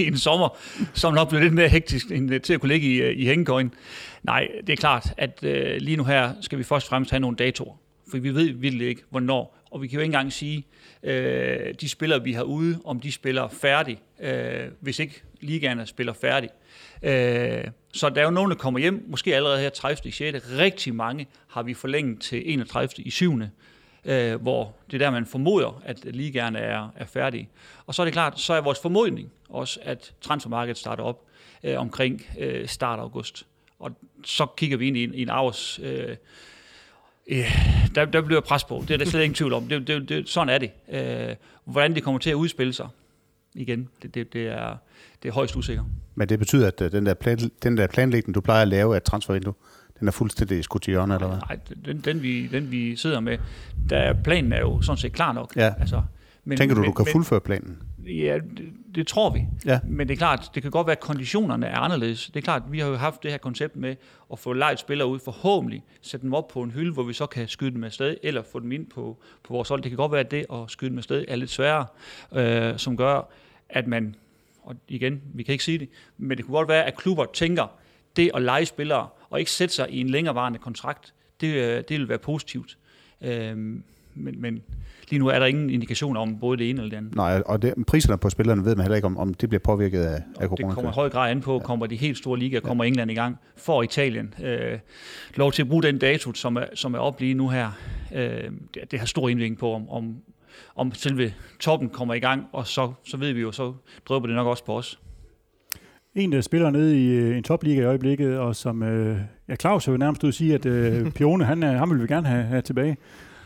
i 0.03 0.07
en 0.07 0.19
sommer, 0.19 0.59
som 0.95 1.15
nok 1.15 1.29
blev 1.29 1.41
lidt 1.41 1.53
mere 1.53 1.69
hektisk 1.69 2.11
end 2.11 2.41
til 2.41 2.55
at 2.55 2.61
kunne 2.61 2.73
ligge 2.73 2.87
i, 2.87 3.13
i 3.13 3.27
hængekøjen. 3.27 3.75
Nej, 4.23 4.49
det 4.67 4.73
er 4.73 4.77
klart, 4.77 5.15
at 5.17 5.45
øh, 5.45 5.77
lige 5.81 5.97
nu 5.97 6.05
her 6.05 6.33
skal 6.41 6.59
vi 6.59 6.63
først 6.63 6.87
og 6.87 6.89
fremmest 6.89 7.11
have 7.11 7.21
nogle 7.21 7.37
datoer. 7.37 7.75
For 8.11 8.19
vi 8.19 8.35
ved 8.35 8.51
virkelig 8.51 8.89
ikke, 8.89 9.03
hvornår. 9.11 9.59
Og 9.71 9.83
vi 9.83 9.87
kan 9.87 9.95
jo 9.95 10.01
ikke 10.01 10.09
engang 10.09 10.33
sige, 10.33 10.67
øh, 11.03 11.75
de 11.81 11.89
spillere, 11.89 12.23
vi 12.23 12.33
har 12.33 12.43
ude, 12.43 12.81
om 12.85 13.01
de 13.01 13.13
spiller 13.13 13.49
færdig, 13.49 13.99
øh, 14.21 14.65
hvis 14.81 14.99
ikke 14.99 15.23
ligaerne 15.41 15.87
spiller 15.87 16.13
færdig. 16.13 16.51
Øh, 17.03 17.65
så 17.93 18.09
der 18.09 18.21
er 18.21 18.25
jo 18.25 18.31
nogen, 18.31 18.51
der 18.51 18.57
kommer 18.57 18.81
hjem, 18.81 19.05
måske 19.09 19.37
allerede 19.37 19.61
her 19.61 19.69
30. 19.69 20.09
i 20.09 20.11
6. 20.11 20.45
Rigtig 20.59 20.95
mange 20.95 21.27
har 21.49 21.63
vi 21.63 21.75
forlænget 21.75 22.21
til 22.21 22.43
31. 22.53 22.89
i 22.97 23.11
7 23.11 23.37
øh, 24.07 24.43
hvor 24.43 24.75
det 24.91 24.95
er 24.95 24.99
der, 24.99 25.11
man 25.11 25.27
formoder, 25.27 25.83
at 25.85 26.05
ligaerne 26.05 26.59
er, 26.59 26.89
er 26.97 27.05
færdige. 27.05 27.49
Og 27.87 27.95
så 27.95 28.03
er 28.03 28.07
det 28.07 28.13
klart, 28.13 28.41
så 28.41 28.53
er 28.55 28.61
vores 28.61 28.79
formodning 28.83 29.33
også, 29.49 29.81
at 29.83 30.13
transfermarkedet 30.21 30.79
starter 30.79 31.05
op 31.05 31.23
øh, 31.65 31.81
omkring 31.81 32.23
øh, 32.39 32.69
start 32.69 32.99
august. 32.99 33.47
Og 33.79 33.91
så 34.25 34.47
kigger 34.57 34.77
vi 34.77 34.89
ind 34.89 34.97
i 34.97 35.05
en, 35.05 35.15
i 35.15 35.23
en 35.23 35.29
afs... 35.29 35.81
Øh, 35.83 36.17
øh, 37.29 37.59
der, 37.95 38.05
der 38.05 38.21
bliver 38.21 38.41
pres 38.41 38.65
på. 38.65 38.85
Det 38.89 38.95
er 38.95 38.99
der 38.99 39.05
slet 39.05 39.23
ingen 39.23 39.35
tvivl 39.35 39.53
om. 39.53 39.69
Det, 39.69 39.87
det, 39.87 40.09
det, 40.09 40.29
sådan 40.29 40.55
er 40.55 40.59
det. 40.59 40.71
Øh, 40.89 41.37
hvordan 41.65 41.95
det 41.95 42.03
kommer 42.03 42.19
til 42.19 42.31
at 42.31 42.35
udspille 42.35 42.73
sig, 42.73 42.89
igen, 43.55 43.89
det, 44.03 44.15
det, 44.15 44.33
det, 44.33 44.47
er, 44.47 44.77
det 45.23 45.29
er 45.29 45.33
højst 45.33 45.57
usikker. 45.57 45.85
Men 46.15 46.29
det 46.29 46.39
betyder, 46.39 46.67
at 46.67 46.81
øh, 46.81 46.93
den 46.93 47.07
der, 47.07 47.15
plan, 47.15 47.39
den 47.63 47.77
der 47.77 47.87
planlægning, 47.87 48.35
du 48.35 48.41
plejer 48.41 48.63
at 48.63 48.69
lave 48.69 48.95
af 48.95 48.97
et 48.97 49.03
transfervindue, 49.03 49.55
den 50.01 50.09
er 50.09 50.13
fuldstændig 50.13 50.65
skudt 50.65 50.83
til 50.83 50.91
hjørne, 50.91 51.15
eller 51.15 51.29
hvad? 51.29 51.39
Nej, 51.39 51.59
den, 51.85 52.01
den, 52.01 52.23
vi, 52.23 52.47
den 52.47 52.71
vi 52.71 52.97
sidder 52.97 53.21
med, 53.21 53.39
der 53.91 54.13
planen 54.13 54.53
er 54.53 54.61
jo 54.61 54.83
sådan 54.83 54.97
set 54.97 55.13
klar 55.13 55.33
nok. 55.33 55.57
Ja. 55.57 55.75
Altså, 55.81 56.03
Men, 56.45 56.59
Tænker 56.59 56.75
du, 56.75 56.81
men, 56.81 56.91
du 56.91 56.95
kan 56.95 57.05
men, 57.05 57.13
fuldføre 57.13 57.41
planen? 57.41 57.83
Ja, 58.07 58.39
det, 58.57 58.73
det 58.95 59.07
tror 59.07 59.31
vi. 59.31 59.47
Ja. 59.65 59.81
Men 59.85 60.09
det 60.09 60.15
er 60.15 60.19
klart, 60.19 60.51
det 60.55 60.63
kan 60.63 60.71
godt 60.71 60.87
være, 60.87 60.97
at 60.97 61.01
konditionerne 61.01 61.67
er 61.67 61.77
anderledes. 61.79 62.27
Det 62.27 62.37
er 62.37 62.41
klart, 62.45 62.63
vi 62.71 62.79
har 62.79 62.89
jo 62.89 62.97
haft 62.97 63.23
det 63.23 63.31
her 63.31 63.39
koncept 63.39 63.77
med 63.77 63.97
at 64.33 64.39
få 64.39 64.53
lejet 64.53 64.79
spillere 64.79 65.09
ud, 65.09 65.19
forhåbentlig 65.19 65.85
sætte 66.03 66.25
dem 66.25 66.35
op 66.35 66.49
på 66.49 66.63
en 66.63 66.71
hylde, 66.71 66.93
hvor 66.93 67.03
vi 67.03 67.13
så 67.13 67.27
kan 67.27 67.49
skyde 67.49 67.71
dem 67.71 67.85
afsted, 67.85 68.17
eller 68.23 68.43
få 68.53 68.61
dem 68.61 68.73
ind 68.73 68.87
på, 68.87 69.17
på 69.45 69.53
vores 69.53 69.69
hold. 69.69 69.83
Det 69.83 69.91
kan 69.91 69.97
godt 69.97 70.13
være, 70.13 70.21
at 70.21 70.31
det 70.31 70.47
at 70.53 70.59
skyde 70.69 70.91
dem 70.91 70.99
afsted 70.99 71.25
er 71.29 71.37
lidt 71.37 71.51
sværere, 71.51 71.87
øh, 72.33 72.79
som 72.79 72.97
gør, 72.97 73.31
at 73.69 73.87
man, 73.87 74.15
og 74.63 74.77
igen, 74.89 75.23
vi 75.35 75.43
kan 75.43 75.53
ikke 75.53 75.65
sige 75.65 75.79
det, 75.79 75.89
men 76.19 76.37
det 76.37 76.47
kunne 76.47 76.57
godt 76.57 76.69
være, 76.69 76.85
at 76.85 76.97
klubber 76.97 77.25
tænker, 77.35 77.67
det 78.17 78.31
at 78.35 78.43
lege 78.43 78.67
spillere, 78.67 79.09
og 79.31 79.39
ikke 79.39 79.51
sætte 79.51 79.75
sig 79.75 79.91
i 79.91 80.01
en 80.01 80.11
længerevarende 80.11 80.59
kontrakt, 80.59 81.15
det, 81.41 81.55
øh, 81.55 81.85
det 81.89 81.91
vil 81.91 82.09
være 82.09 82.19
positivt. 82.19 82.79
Øh, 83.23 83.57
men, 84.15 84.41
men 84.41 84.63
lige 85.11 85.19
nu 85.19 85.29
er 85.29 85.39
der 85.39 85.47
ingen 85.47 85.71
indikationer 85.71 86.21
om 86.21 86.39
både 86.39 86.59
det 86.59 86.71
ene 86.71 86.79
eller 86.79 86.91
det 86.91 86.97
andet. 86.97 87.15
Nej, 87.15 87.43
og 87.47 87.63
det, 87.63 87.75
priserne 87.87 88.19
på 88.19 88.31
spillerne 88.31 88.65
ved 88.65 88.77
man 88.77 88.83
heller 88.83 88.97
ikke, 88.97 89.07
om, 89.07 89.17
om 89.17 89.35
det 89.35 89.49
bliver 89.49 89.61
påvirket 89.61 90.03
af, 90.03 90.23
af 90.41 90.49
corona. 90.49 90.67
Det 90.67 90.75
kommer 90.75 90.91
i 90.91 90.95
høj 90.95 91.09
grad 91.09 91.31
an 91.31 91.41
på, 91.41 91.59
kommer 91.59 91.87
de 91.87 91.97
helt 91.97 92.19
store 92.19 92.39
ligaer, 92.39 92.61
kommer 92.61 92.85
ja. 92.85 92.89
England 92.89 93.11
i 93.11 93.15
gang, 93.15 93.39
får 93.57 93.83
Italien 93.83 94.35
øh, 94.43 94.79
lov 95.35 95.53
til 95.53 95.63
at 95.63 95.69
bruge 95.69 95.83
den 95.83 95.99
dato, 95.99 96.35
som 96.35 96.57
er, 96.57 96.65
som 96.75 96.95
er 96.95 96.99
op 96.99 97.21
lige 97.21 97.35
nu 97.35 97.49
her. 97.49 97.71
Øh, 98.15 98.51
det, 98.75 98.91
det 98.91 98.99
har 98.99 99.07
stor 99.07 99.29
indvirkning 99.29 99.59
på, 99.59 99.73
om, 99.73 99.91
om, 99.91 100.17
om 100.77 100.95
selve 100.95 101.35
toppen 101.61 101.89
kommer 101.89 102.15
i 102.15 102.19
gang, 102.19 102.47
og 102.53 102.67
så, 102.67 102.93
så 103.05 103.17
ved 103.17 103.33
vi 103.33 103.41
jo, 103.41 103.53
så 103.53 103.73
drøber 104.09 104.27
det 104.27 104.37
nok 104.37 104.47
også 104.47 104.65
på 104.65 104.79
os. 104.79 104.99
En, 106.17 106.33
der 106.33 106.41
spiller 106.41 106.71
nede 106.71 107.01
i 107.01 107.09
øh, 107.09 107.37
en 107.37 107.43
topliga 107.43 107.81
i 107.81 107.85
øjeblikket, 107.85 108.39
og 108.39 108.57
som 108.57 108.83
øh, 108.83 109.19
ja, 109.49 109.57
Claus 109.57 109.89
jo 109.89 109.97
nærmest 109.97 110.25
ud 110.25 110.29
at 110.29 110.35
sige, 110.35 110.55
at 110.55 110.67
øh, 110.67 111.11
Pione, 111.17 111.45
han, 111.45 111.63
ham 111.63 111.91
vil 111.91 112.03
vi 112.03 112.07
gerne 112.07 112.29
have, 112.29 112.43
have 112.43 112.63
tilbage. 112.63 112.97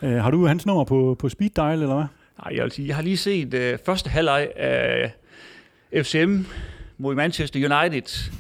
Øh, 0.03 0.13
har 0.13 0.31
du 0.31 0.47
hans 0.47 0.67
nummer 0.67 0.85
på, 0.85 1.17
på 1.19 1.29
speed 1.29 1.51
dial, 1.51 1.83
eller 1.83 1.95
hvad? 1.95 2.05
Nej, 2.45 2.57
jeg 2.57 2.65
vil 2.65 2.73
sige, 2.73 2.89
jeg 2.89 2.97
har 2.97 3.03
lige 3.03 3.17
set 3.17 3.55
øh, 3.55 3.79
første 3.87 4.11
halvleg 4.11 4.49
af 4.57 5.13
FCM 6.03 6.37
mod 6.99 7.15
Manchester 7.15 7.81
United. 7.81 8.31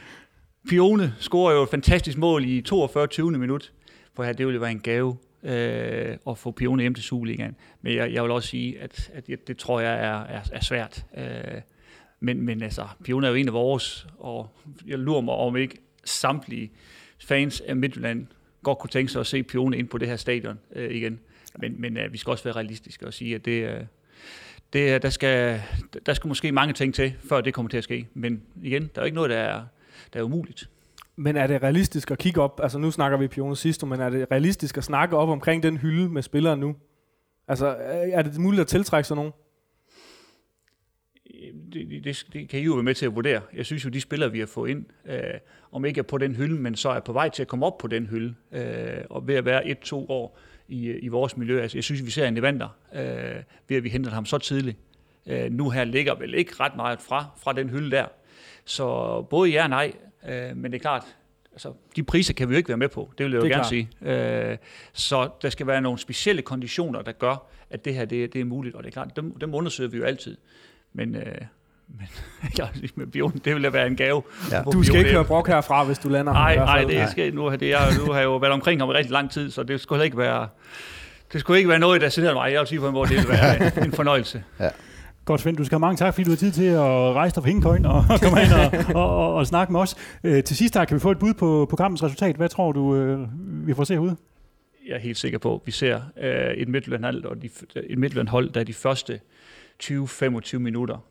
Pione 0.68 1.14
scorer 1.18 1.54
jo 1.54 1.62
et 1.62 1.68
fantastisk 1.68 2.18
mål 2.18 2.44
i 2.44 2.60
42. 2.60 3.06
20. 3.06 3.30
minut. 3.30 3.72
For 4.14 4.22
her, 4.22 4.32
det 4.32 4.46
ville 4.46 4.60
være 4.60 4.70
en 4.70 4.80
gave 4.80 5.16
øh, 5.42 6.16
at 6.28 6.38
få 6.38 6.50
Pione 6.50 6.82
hjem 6.82 6.94
til 6.94 7.04
Superligaen. 7.04 7.56
Men 7.82 7.96
jeg, 7.96 8.12
jeg 8.12 8.22
vil 8.22 8.30
også 8.30 8.48
sige, 8.48 8.80
at, 8.80 9.10
at 9.14 9.26
det, 9.26 9.48
det 9.48 9.56
tror 9.56 9.80
jeg 9.80 9.92
er, 9.92 10.24
er, 10.24 10.40
er 10.52 10.60
svært. 10.60 11.04
Øh, 11.18 11.60
men, 12.20 12.42
men 12.42 12.62
altså, 12.62 12.86
Pione 13.04 13.26
er 13.26 13.30
jo 13.30 13.36
en 13.36 13.48
af 13.48 13.52
vores, 13.54 14.06
og 14.18 14.48
jeg 14.86 14.98
lurer 14.98 15.20
mig 15.20 15.34
om 15.34 15.56
ikke 15.56 15.76
samtlige 16.04 16.70
fans 17.18 17.60
af 17.60 17.76
Midtjylland 17.76 18.26
godt 18.62 18.78
kunne 18.78 18.90
tænke 18.90 19.12
sig 19.12 19.20
at 19.20 19.26
se 19.26 19.42
Pione 19.42 19.78
ind 19.78 19.88
på 19.88 19.98
det 19.98 20.08
her 20.08 20.16
stadion 20.16 20.58
øh, 20.72 20.90
igen. 20.90 21.20
Men, 21.58 21.80
men 21.80 21.96
øh, 21.96 22.12
vi 22.12 22.18
skal 22.18 22.30
også 22.30 22.44
være 22.44 22.54
realistiske 22.54 23.06
og 23.06 23.14
sige, 23.14 23.34
at 23.34 23.44
det, 23.44 23.68
øh, 23.68 23.80
det, 24.72 24.94
øh, 24.94 25.02
der, 25.02 25.10
skal, 25.10 25.60
der 26.06 26.14
skal 26.14 26.28
måske 26.28 26.52
mange 26.52 26.74
ting 26.74 26.94
til, 26.94 27.14
før 27.28 27.40
det 27.40 27.54
kommer 27.54 27.68
til 27.68 27.78
at 27.78 27.84
ske. 27.84 28.08
Men 28.14 28.42
igen, 28.62 28.82
der 28.82 28.88
er 28.94 29.02
jo 29.02 29.04
ikke 29.04 29.14
noget, 29.14 29.30
der 29.30 29.36
er, 29.36 29.62
der 30.12 30.20
er 30.20 30.24
umuligt. 30.24 30.70
Men 31.16 31.36
er 31.36 31.46
det 31.46 31.62
realistisk 31.62 32.10
at 32.10 32.18
kigge 32.18 32.40
op, 32.40 32.60
altså 32.62 32.78
nu 32.78 32.90
snakker 32.90 33.18
vi 33.18 33.28
Pione 33.28 33.56
sidst, 33.56 33.86
men 33.86 34.00
er 34.00 34.10
det 34.10 34.26
realistisk 34.30 34.76
at 34.76 34.84
snakke 34.84 35.16
op 35.16 35.28
omkring 35.28 35.62
den 35.62 35.76
hylde 35.76 36.08
med 36.08 36.22
spillere 36.22 36.56
nu? 36.56 36.76
Altså 37.48 37.76
øh, 37.76 38.10
er 38.12 38.22
det 38.22 38.38
muligt 38.38 38.60
at 38.60 38.66
tiltrække 38.66 39.08
sådan 39.08 39.18
nogen? 39.18 39.32
Det, 41.72 42.04
det, 42.04 42.26
det 42.32 42.48
kan 42.48 42.60
I 42.60 42.62
jo 42.62 42.72
være 42.72 42.82
med 42.82 42.94
til 42.94 43.06
at 43.06 43.14
vurdere. 43.14 43.40
Jeg 43.54 43.66
synes 43.66 43.84
jo, 43.84 43.90
de 43.90 44.00
spillere, 44.00 44.32
vi 44.32 44.38
har 44.38 44.46
fået 44.46 44.70
ind, 44.70 44.84
øh, 45.06 45.20
om 45.72 45.84
ikke 45.84 45.98
er 45.98 46.02
på 46.02 46.18
den 46.18 46.36
hylde, 46.36 46.54
men 46.54 46.76
så 46.76 46.88
er 46.88 47.00
på 47.00 47.12
vej 47.12 47.28
til 47.28 47.42
at 47.42 47.48
komme 47.48 47.66
op 47.66 47.78
på 47.78 47.86
den 47.86 48.06
hylde, 48.06 48.34
øh, 48.52 49.04
og 49.10 49.28
ved 49.28 49.34
at 49.34 49.44
være 49.44 49.66
et-to 49.66 50.06
år 50.10 50.38
i, 50.68 50.90
i 50.90 51.08
vores 51.08 51.36
miljø. 51.36 51.62
Altså, 51.62 51.76
jeg 51.76 51.84
synes, 51.84 52.06
vi 52.06 52.10
ser 52.10 52.26
en 52.26 52.36
evander, 52.36 52.68
øh, 52.94 53.42
ved 53.68 53.76
at 53.76 53.84
vi 53.84 53.88
henter 53.88 54.10
ham 54.10 54.26
så 54.26 54.38
tidligt. 54.38 54.76
Øh, 55.26 55.52
nu 55.52 55.70
her 55.70 55.84
ligger 55.84 56.14
vel 56.14 56.34
ikke 56.34 56.52
ret 56.60 56.76
meget 56.76 57.00
fra, 57.00 57.26
fra 57.42 57.52
den 57.52 57.70
hylde 57.70 57.90
der. 57.90 58.06
Så 58.64 59.22
både 59.30 59.50
ja 59.50 59.62
og 59.62 59.70
nej, 59.70 59.92
øh, 60.28 60.56
men 60.56 60.72
det 60.72 60.78
er 60.78 60.82
klart, 60.82 61.04
altså, 61.52 61.72
de 61.96 62.02
priser 62.02 62.34
kan 62.34 62.48
vi 62.48 62.54
jo 62.54 62.56
ikke 62.56 62.68
være 62.68 62.78
med 62.78 62.88
på, 62.88 63.10
det 63.18 63.26
vil 63.26 63.32
jeg 63.32 63.42
jo 63.42 63.46
gerne 63.46 63.64
sige. 63.64 63.88
Øh, 64.02 64.56
så 64.92 65.30
der 65.42 65.50
skal 65.50 65.66
være 65.66 65.80
nogle 65.80 65.98
specielle 65.98 66.42
konditioner, 66.42 67.02
der 67.02 67.12
gør, 67.12 67.46
at 67.70 67.84
det 67.84 67.94
her 67.94 68.04
det, 68.04 68.32
det 68.32 68.40
er 68.40 68.44
muligt, 68.44 68.74
og 68.74 68.82
det 68.82 68.88
er 68.88 68.92
klart, 68.92 69.16
dem, 69.16 69.38
dem 69.38 69.54
undersøger 69.54 69.90
vi 69.90 69.96
jo 69.96 70.04
altid. 70.04 70.36
Men, 70.92 71.14
øh, 71.14 71.22
men 71.98 72.08
ja, 72.58 72.68
med 72.94 73.06
Bjørn, 73.06 73.40
det 73.44 73.54
ville 73.54 73.72
være 73.72 73.86
en 73.86 73.96
gave. 73.96 74.22
Ja. 74.50 74.62
Du 74.62 74.82
skal 74.82 74.98
ikke 74.98 75.10
høre 75.10 75.24
brok 75.24 75.48
herfra, 75.48 75.84
hvis 75.84 75.98
du 75.98 76.08
lander 76.08 76.32
Nej, 76.32 76.56
nej, 76.56 76.84
det 76.84 77.10
skal, 77.10 77.34
nu, 77.34 77.50
det, 77.50 77.68
jeg, 77.68 77.80
nu 77.98 78.12
har 78.12 78.18
jeg 78.18 78.24
jo 78.24 78.36
været 78.36 78.52
omkring 78.52 78.80
ham 78.80 78.90
i 78.90 78.92
rigtig 78.92 79.12
lang 79.12 79.30
tid, 79.30 79.50
så 79.50 79.62
det 79.62 79.80
skulle 79.80 80.04
ikke 80.04 80.18
være, 80.18 80.48
det 81.32 81.40
skulle 81.40 81.58
ikke 81.58 81.68
være 81.68 81.78
noget, 81.78 82.00
der 82.00 82.08
sidder 82.08 82.34
mig. 82.34 82.52
Jeg 82.52 82.60
vil 82.60 82.68
sige 82.68 82.80
på 82.80 82.86
en 82.86 82.92
måde, 82.94 83.08
det 83.08 83.16
ville 83.16 83.28
være 83.28 83.84
en 83.86 83.92
fornøjelse. 83.92 84.42
Ja. 84.60 84.68
Godt, 85.28 85.40
Svend. 85.40 85.56
Du 85.56 85.64
skal 85.64 85.76
have 85.76 85.80
mange 85.80 85.96
tak, 85.96 86.14
fordi 86.14 86.24
du 86.24 86.30
har 86.30 86.36
tid 86.36 86.52
til 86.52 86.64
at 86.64 86.80
rejse 87.14 87.34
dig 87.34 87.42
fra 87.42 87.48
Hængekøjen 87.48 87.86
og 87.86 88.04
komme 88.22 88.42
ind 88.42 88.52
og, 88.52 88.94
og, 89.02 89.16
og, 89.16 89.34
og, 89.34 89.46
snakke 89.46 89.72
med 89.72 89.80
os. 89.80 89.96
Øh, 90.24 90.44
til 90.44 90.56
sidst 90.56 90.74
her, 90.74 90.84
kan 90.84 90.94
vi 90.94 91.00
få 91.00 91.10
et 91.10 91.18
bud 91.18 91.34
på, 91.34 91.66
på 91.70 91.76
kampens 91.76 92.02
resultat. 92.02 92.36
Hvad 92.36 92.48
tror 92.48 92.72
du, 92.72 92.96
øh, 92.96 93.28
vi 93.66 93.74
får 93.74 93.84
se 93.84 94.00
ud? 94.00 94.10
Jeg 94.88 94.94
er 94.94 94.98
helt 94.98 95.16
sikker 95.16 95.38
på, 95.38 95.54
at 95.54 95.60
vi 95.64 95.70
ser 95.70 96.00
øh, 96.20 96.50
et 96.50 96.68
Midtjylland-hold, 96.68 98.50
der 98.50 98.60
er 98.60 98.64
de 98.64 98.74
første 98.74 99.20
20-25 99.82 100.58
minutter 100.58 101.08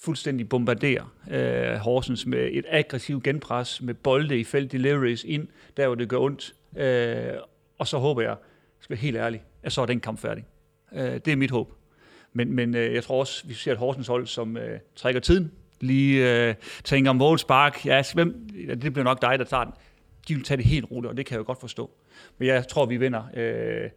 fuldstændig 0.00 0.48
bombarderer 0.48 1.14
øh, 1.30 1.76
Horsens 1.76 2.26
med 2.26 2.48
et 2.52 2.64
aggressivt 2.68 3.24
genpres, 3.24 3.82
med 3.82 3.94
bolde 3.94 4.38
i 4.38 4.44
felt 4.44 4.72
deliveries 4.72 5.24
ind, 5.24 5.48
der 5.76 5.86
hvor 5.86 5.94
det 5.94 6.08
gør 6.08 6.18
ondt. 6.18 6.54
Øh, 6.76 7.34
og 7.78 7.86
så 7.86 7.98
håber 7.98 8.22
jeg, 8.22 8.36
skal 8.80 8.94
være 8.94 9.00
helt 9.00 9.16
ærlig, 9.16 9.42
at 9.62 9.72
så 9.72 9.82
er 9.82 9.86
den 9.86 10.00
kamp 10.00 10.18
færdig. 10.18 10.44
Øh, 10.92 11.12
det 11.12 11.28
er 11.28 11.36
mit 11.36 11.50
håb. 11.50 11.72
Men, 12.32 12.52
men 12.52 12.74
øh, 12.74 12.94
jeg 12.94 13.04
tror 13.04 13.20
også, 13.20 13.46
vi 13.46 13.54
ser 13.54 13.72
et 13.72 13.78
Horsens 13.78 14.06
hold, 14.06 14.26
som 14.26 14.56
øh, 14.56 14.80
trækker 14.96 15.20
tiden, 15.20 15.52
lige 15.80 16.48
øh, 16.48 16.54
tænker 16.84 17.12
målspark, 17.12 17.86
ja, 17.86 18.02
hvem, 18.14 18.48
ja, 18.68 18.74
det 18.74 18.92
bliver 18.92 19.04
nok 19.04 19.22
dig, 19.22 19.38
der 19.38 19.44
tager 19.44 19.64
den. 19.64 19.72
De 20.28 20.34
vil 20.34 20.44
tage 20.44 20.56
det 20.56 20.64
helt 20.64 20.90
roligt, 20.90 21.10
og 21.10 21.16
det 21.16 21.26
kan 21.26 21.34
jeg 21.34 21.38
jo 21.38 21.46
godt 21.46 21.60
forstå. 21.60 21.90
Men 22.38 22.48
jeg 22.48 22.68
tror, 22.68 22.86
vi 22.86 22.96
vinder 22.96 23.22
øh, 23.34 23.90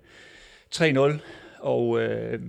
3-0, 0.75 1.19
og 1.59 2.01
øh, 2.01 2.41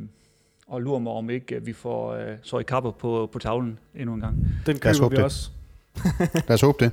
og 0.75 0.83
lurer 0.83 0.99
mig 0.99 1.13
om 1.13 1.31
ikke, 1.31 1.65
vi 1.65 1.73
får 1.73 2.13
uh, 2.13 2.21
så 2.43 2.59
i 2.59 2.63
kapper 2.63 2.91
på, 2.91 3.29
på 3.33 3.39
tavlen 3.39 3.79
endnu 3.95 4.15
en 4.15 4.21
gang. 4.21 4.37
Den 4.67 4.79
køber 4.79 5.09
vi 5.09 5.17
det. 5.17 5.25
også. 5.25 5.51
Lad 6.49 6.51
os 6.51 6.61
håbe 6.61 6.85
det. 6.85 6.93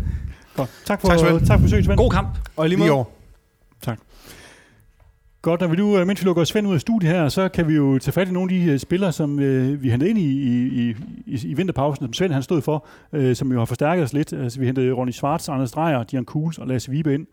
Godt. 0.55 0.69
Tak 0.85 1.01
for, 1.01 1.07
tak, 1.07 1.19
Svend. 1.19 1.45
tak 1.45 1.59
for 1.59 1.63
besøget, 1.63 1.85
Svend. 1.85 1.97
God 1.97 2.11
kamp. 2.11 2.27
Og 2.55 2.69
lige, 2.69 2.79
lige 2.79 2.91
over. 2.91 3.05
Tak. 3.81 3.99
Godt, 5.41 5.61
når 5.61 5.67
vi 5.67 5.75
nu, 5.75 5.97
øh, 5.97 6.07
mens 6.07 6.21
vi 6.21 6.25
lukker 6.25 6.43
Svend 6.43 6.67
ud 6.67 6.73
af 6.73 6.81
studiet 6.81 7.11
her, 7.11 7.29
så 7.29 7.49
kan 7.49 7.67
vi 7.67 7.73
jo 7.73 7.99
tage 7.99 8.13
fat 8.13 8.27
i 8.27 8.31
nogle 8.31 8.53
af 8.53 8.59
de 8.59 8.71
øh, 8.71 8.79
spillere, 8.79 9.11
som 9.11 9.39
øh, 9.39 9.83
vi 9.83 9.89
hentede 9.89 10.09
ind 10.09 10.19
i, 10.19 10.31
i, 10.31 10.95
i, 11.25 11.39
i 11.43 11.53
vinterpausen, 11.53 12.05
som 12.05 12.13
Svend 12.13 12.33
han 12.33 12.43
stod 12.43 12.61
for, 12.61 12.85
øh, 13.13 13.35
som 13.35 13.51
jo 13.51 13.57
har 13.57 13.65
forstærket 13.65 14.03
os 14.03 14.13
lidt. 14.13 14.33
Altså, 14.33 14.59
vi 14.59 14.65
hentede 14.65 14.91
Ronny 14.91 15.11
Schwartz, 15.11 15.49
Anders 15.49 15.71
Dreyer, 15.71 16.03
Dian 16.03 16.25
Kuhls 16.25 16.57
og 16.57 16.67
Lasse 16.67 16.91
Vibe 16.91 17.13
ind. 17.13 17.21
Øh, 17.21 17.27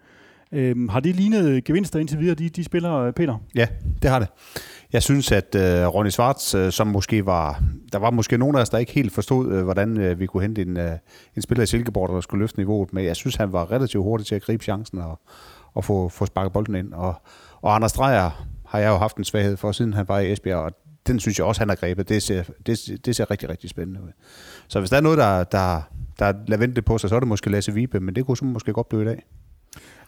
Øhm, 0.52 0.88
har 0.88 1.00
det 1.00 1.16
lignet 1.16 1.64
gevinster 1.64 1.98
indtil 1.98 2.18
videre, 2.20 2.34
de, 2.34 2.48
de 2.48 2.64
spillere, 2.64 3.06
øh, 3.06 3.12
Peter? 3.12 3.38
Ja, 3.54 3.66
det 4.02 4.10
har 4.10 4.18
det. 4.18 4.28
Jeg 4.92 5.02
synes, 5.02 5.32
at 5.32 5.54
øh, 5.54 5.86
Ronny 5.86 6.10
Schwartz, 6.10 6.54
øh, 6.54 6.72
som 6.72 6.86
måske 6.86 7.26
var... 7.26 7.62
Der 7.92 7.98
var 7.98 8.10
måske 8.10 8.38
nogen 8.38 8.56
af 8.56 8.60
os, 8.60 8.68
der 8.68 8.78
ikke 8.78 8.92
helt 8.92 9.12
forstod, 9.12 9.52
øh, 9.52 9.64
hvordan 9.64 10.00
øh, 10.00 10.20
vi 10.20 10.26
kunne 10.26 10.42
hente 10.42 10.62
en, 10.62 10.76
øh, 10.76 10.92
en 11.36 11.42
spiller 11.42 11.62
i 11.62 11.66
Silkeborg, 11.66 12.14
der 12.14 12.20
skulle 12.20 12.40
løfte 12.42 12.58
niveauet. 12.58 12.92
Men 12.92 13.04
jeg 13.04 13.16
synes, 13.16 13.36
han 13.36 13.52
var 13.52 13.72
relativt 13.72 14.02
hurtig 14.02 14.26
til 14.26 14.34
at 14.34 14.42
gribe 14.42 14.64
chancen 14.64 14.98
og, 14.98 15.20
og 15.74 15.84
få, 15.84 16.08
få 16.08 16.26
sparket 16.26 16.52
bolden 16.52 16.74
ind. 16.74 16.92
Og, 16.92 17.14
og 17.60 17.74
Anders 17.74 17.92
Dreyer 17.92 18.46
har 18.66 18.78
jeg 18.78 18.88
jo 18.88 18.96
haft 18.96 19.16
en 19.16 19.24
svaghed 19.24 19.56
for, 19.56 19.72
siden 19.72 19.94
han 19.94 20.08
var 20.08 20.18
i 20.18 20.32
Esbjerg, 20.32 20.58
og 20.58 20.72
den 21.06 21.20
synes 21.20 21.38
jeg 21.38 21.46
også, 21.46 21.60
han 21.60 21.68
har 21.68 21.76
grebet. 21.76 22.08
Det 22.08 22.22
ser, 22.22 22.42
det, 22.66 23.00
det 23.04 23.16
ser 23.16 23.30
rigtig, 23.30 23.48
rigtig 23.48 23.70
spændende 23.70 24.02
ud. 24.02 24.10
Så 24.68 24.78
hvis 24.78 24.90
der 24.90 24.96
er 24.96 25.00
noget, 25.00 25.18
der, 25.18 25.44
der, 25.44 25.82
der 26.18 26.32
lader 26.46 26.60
vente 26.60 26.82
på 26.82 26.98
sig, 26.98 27.10
så 27.10 27.16
er 27.16 27.20
det 27.20 27.28
måske 27.28 27.50
Lasse 27.50 27.74
Vibe, 27.74 28.00
men 28.00 28.14
det 28.14 28.26
kunne 28.26 28.36
så 28.36 28.44
måske 28.44 28.72
godt 28.72 28.88
blive 28.88 29.02
i 29.02 29.06
dag. 29.06 29.24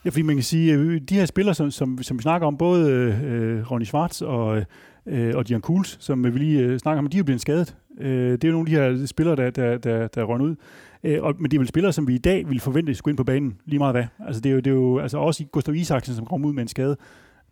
Ja, 0.04 0.10
fordi 0.10 0.22
man 0.22 0.36
kan 0.36 0.42
sige, 0.42 0.72
at 0.72 1.08
de 1.08 1.14
her 1.14 1.26
spillere, 1.26 1.54
som, 1.54 1.70
som, 1.70 2.02
som 2.02 2.18
vi 2.18 2.22
snakker 2.22 2.46
om, 2.46 2.56
både 2.56 2.90
øh, 3.24 3.70
Ronny 3.70 3.84
Schwartz 3.84 4.22
og, 4.22 4.64
øh, 5.06 5.36
og 5.36 5.44
Jan 5.50 5.60
Kuhls, 5.60 5.96
som 6.00 6.24
vi 6.24 6.30
lige 6.30 6.60
øh, 6.60 6.78
snakker 6.78 6.98
om, 6.98 7.06
de 7.06 7.16
er 7.16 7.18
jo 7.18 7.24
blevet 7.24 7.40
skadet. 7.40 7.76
Øh, 8.00 8.32
det 8.32 8.44
er 8.44 8.48
jo 8.48 8.52
nogle 8.52 8.78
af 8.78 8.90
de 8.90 9.00
her 9.00 9.06
spillere, 9.06 9.36
der, 9.36 9.50
der, 9.50 9.78
der, 9.78 10.08
der 10.08 10.24
rønner 10.24 10.44
ud. 10.44 10.56
Øh, 11.04 11.22
og, 11.22 11.34
men 11.38 11.50
det 11.50 11.56
er 11.56 11.60
vel 11.60 11.68
spillere, 11.68 11.92
som 11.92 12.08
vi 12.08 12.14
i 12.14 12.18
dag 12.18 12.48
ville 12.48 12.60
forvente 12.60 12.94
skulle 12.94 13.12
ind 13.12 13.16
på 13.16 13.24
banen, 13.24 13.58
lige 13.64 13.78
meget 13.78 13.94
hvad. 13.94 14.04
Altså 14.26 14.40
det 14.40 14.50
er 14.50 14.54
jo, 14.54 14.60
det 14.60 14.66
er 14.66 14.74
jo 14.74 14.98
altså 14.98 15.18
også 15.18 15.44
Gustav 15.44 15.74
Isaksen, 15.74 16.14
som 16.14 16.26
kom 16.26 16.44
ud 16.44 16.52
med 16.52 16.62
en 16.62 16.68
skade. 16.68 16.96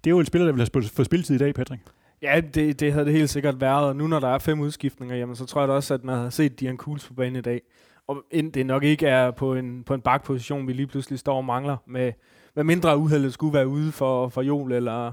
Det 0.04 0.10
er 0.10 0.14
jo 0.14 0.20
en 0.20 0.26
spiller, 0.26 0.46
der 0.46 0.52
vil 0.52 0.68
have 0.74 0.88
fået 0.88 1.06
spilletid 1.06 1.34
i 1.34 1.38
dag, 1.38 1.54
Patrick. 1.54 1.82
Ja, 2.22 2.40
det, 2.54 2.80
det 2.80 2.92
havde 2.92 3.06
det 3.06 3.14
helt 3.14 3.30
sikkert 3.30 3.60
været, 3.60 3.88
og 3.88 3.96
nu 3.96 4.06
når 4.06 4.20
der 4.20 4.28
er 4.28 4.38
fem 4.38 4.60
udskiftninger, 4.60 5.16
jamen, 5.16 5.36
så 5.36 5.44
tror 5.44 5.60
jeg 5.60 5.68
da 5.68 5.72
også, 5.72 5.94
at 5.94 6.04
man 6.04 6.18
har 6.18 6.30
set 6.30 6.60
Dian 6.60 6.76
Kuhls 6.76 7.08
på 7.08 7.14
banen 7.14 7.36
i 7.36 7.40
dag. 7.40 7.60
Og 8.06 8.24
det 8.32 8.66
nok 8.66 8.84
ikke 8.84 9.06
er 9.06 9.30
på 9.30 9.54
en, 9.54 9.84
på 9.84 9.94
en 9.94 10.00
bakposition, 10.00 10.66
vi 10.66 10.72
lige 10.72 10.86
pludselig 10.86 11.18
står 11.18 11.36
og 11.36 11.44
mangler 11.44 11.76
med, 11.86 12.12
hvad 12.58 12.64
mindre 12.64 12.98
uheldet 12.98 13.32
skulle 13.32 13.54
være 13.54 13.68
ude 13.68 13.92
for, 13.92 14.28
for 14.28 14.42
Jol, 14.42 14.72
eller, 14.72 15.12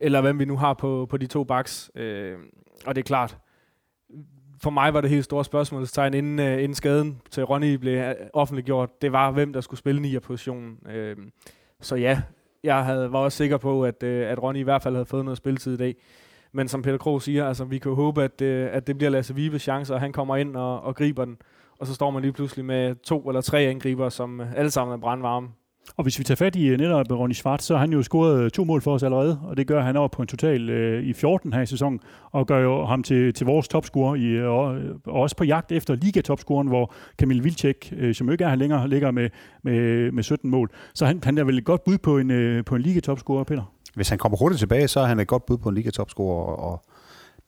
eller 0.00 0.20
hvem 0.20 0.38
vi 0.38 0.44
nu 0.44 0.56
har 0.56 0.74
på, 0.74 1.06
på 1.10 1.16
de 1.16 1.26
to 1.26 1.44
backs. 1.44 1.90
Øh, 1.94 2.38
og 2.86 2.94
det 2.94 3.00
er 3.00 3.06
klart, 3.06 3.38
for 4.62 4.70
mig 4.70 4.94
var 4.94 5.00
det 5.00 5.10
helt 5.10 5.24
store 5.24 5.44
spørgsmålstegn, 5.44 6.14
inden, 6.14 6.38
øh, 6.38 6.62
inden 6.62 6.74
skaden 6.74 7.20
til 7.30 7.44
Ronny 7.44 7.74
blev 7.74 7.98
øh, 7.98 8.14
offentliggjort, 8.32 9.02
det 9.02 9.12
var, 9.12 9.30
hvem 9.30 9.52
der 9.52 9.60
skulle 9.60 9.78
spille 9.78 10.02
nier 10.02 10.20
positionen. 10.20 10.78
Øh, 10.90 11.16
så 11.80 11.96
ja, 11.96 12.22
jeg 12.64 12.84
havde, 12.84 13.12
var 13.12 13.18
også 13.18 13.36
sikker 13.36 13.56
på, 13.56 13.84
at, 13.84 14.02
øh, 14.02 14.30
at 14.30 14.42
Ronny 14.42 14.58
i 14.58 14.62
hvert 14.62 14.82
fald 14.82 14.94
havde 14.94 15.06
fået 15.06 15.24
noget 15.24 15.38
spilletid 15.38 15.74
i 15.74 15.76
dag. 15.76 15.96
Men 16.52 16.68
som 16.68 16.82
Peter 16.82 16.98
Krog 16.98 17.22
siger, 17.22 17.48
altså, 17.48 17.64
vi 17.64 17.78
kan 17.78 17.90
jo 17.90 17.96
håbe, 17.96 18.22
at, 18.22 18.42
øh, 18.42 18.68
at 18.72 18.86
det 18.86 18.98
bliver 18.98 19.10
Lasse 19.10 19.34
Vibes 19.34 19.62
chance, 19.62 19.94
og 19.94 20.00
han 20.00 20.12
kommer 20.12 20.36
ind 20.36 20.56
og, 20.56 20.80
og 20.80 20.96
griber 20.96 21.24
den. 21.24 21.36
Og 21.78 21.86
så 21.86 21.94
står 21.94 22.10
man 22.10 22.22
lige 22.22 22.32
pludselig 22.32 22.64
med 22.64 22.94
to 22.94 23.28
eller 23.28 23.40
tre 23.40 23.60
angriber, 23.60 24.08
som 24.08 24.40
alle 24.40 24.70
sammen 24.70 24.94
er 24.94 25.00
brandvarme. 25.00 25.48
Og 25.96 26.02
hvis 26.02 26.18
vi 26.18 26.24
tager 26.24 26.36
fat 26.36 26.56
i 26.56 26.66
øh, 26.66 26.78
netop 26.78 27.12
øh, 27.12 27.18
Ronny 27.18 27.32
Schwartz, 27.32 27.64
så 27.64 27.74
har 27.74 27.80
han 27.80 27.92
jo 27.92 28.02
scoret 28.02 28.42
øh, 28.42 28.50
to 28.50 28.64
mål 28.64 28.82
for 28.82 28.94
os 28.94 29.02
allerede, 29.02 29.40
og 29.42 29.56
det 29.56 29.66
gør 29.66 29.82
han 29.82 29.96
over 29.96 30.08
på 30.08 30.22
en 30.22 30.28
total 30.28 30.70
øh, 30.70 31.04
i 31.04 31.12
14 31.12 31.52
her 31.52 31.60
i 31.60 31.66
sæsonen, 31.66 32.00
og 32.32 32.46
gør 32.46 32.58
jo 32.58 32.84
ham 32.84 33.02
til, 33.02 33.34
til 33.34 33.46
vores 33.46 33.68
topscorer, 33.68 34.14
i, 34.14 34.42
og, 34.42 34.64
og 35.06 35.20
også 35.22 35.36
på 35.36 35.44
jagt 35.44 35.72
efter 35.72 35.94
ligatopscoren, 35.94 36.68
hvor 36.68 36.94
Kamil 37.18 37.44
Vilcek, 37.44 37.92
øh, 37.96 38.14
som 38.14 38.32
ikke 38.32 38.44
er 38.44 38.48
her 38.48 38.56
længere, 38.56 38.88
ligger 38.88 39.10
med, 39.10 39.30
med, 39.62 40.12
med 40.12 40.22
17 40.22 40.50
mål. 40.50 40.70
Så 40.94 41.06
han, 41.06 41.20
han 41.24 41.38
er 41.38 41.44
vel 41.44 41.58
et 41.58 41.64
godt 41.64 41.84
bud 41.84 41.98
på 41.98 42.18
en, 42.18 42.30
øh, 42.30 42.64
på 42.64 42.74
en 42.74 42.82
liga-topscorer, 42.82 43.44
Peter? 43.44 43.72
Hvis 43.94 44.08
han 44.08 44.18
kommer 44.18 44.38
hurtigt 44.38 44.58
tilbage, 44.58 44.88
så 44.88 45.00
er 45.00 45.06
han 45.06 45.20
et 45.20 45.26
godt 45.26 45.46
bud 45.46 45.58
på 45.58 45.68
en 45.68 45.74
liga-topscorer, 45.74 46.44
og, 46.44 46.70
og 46.70 46.84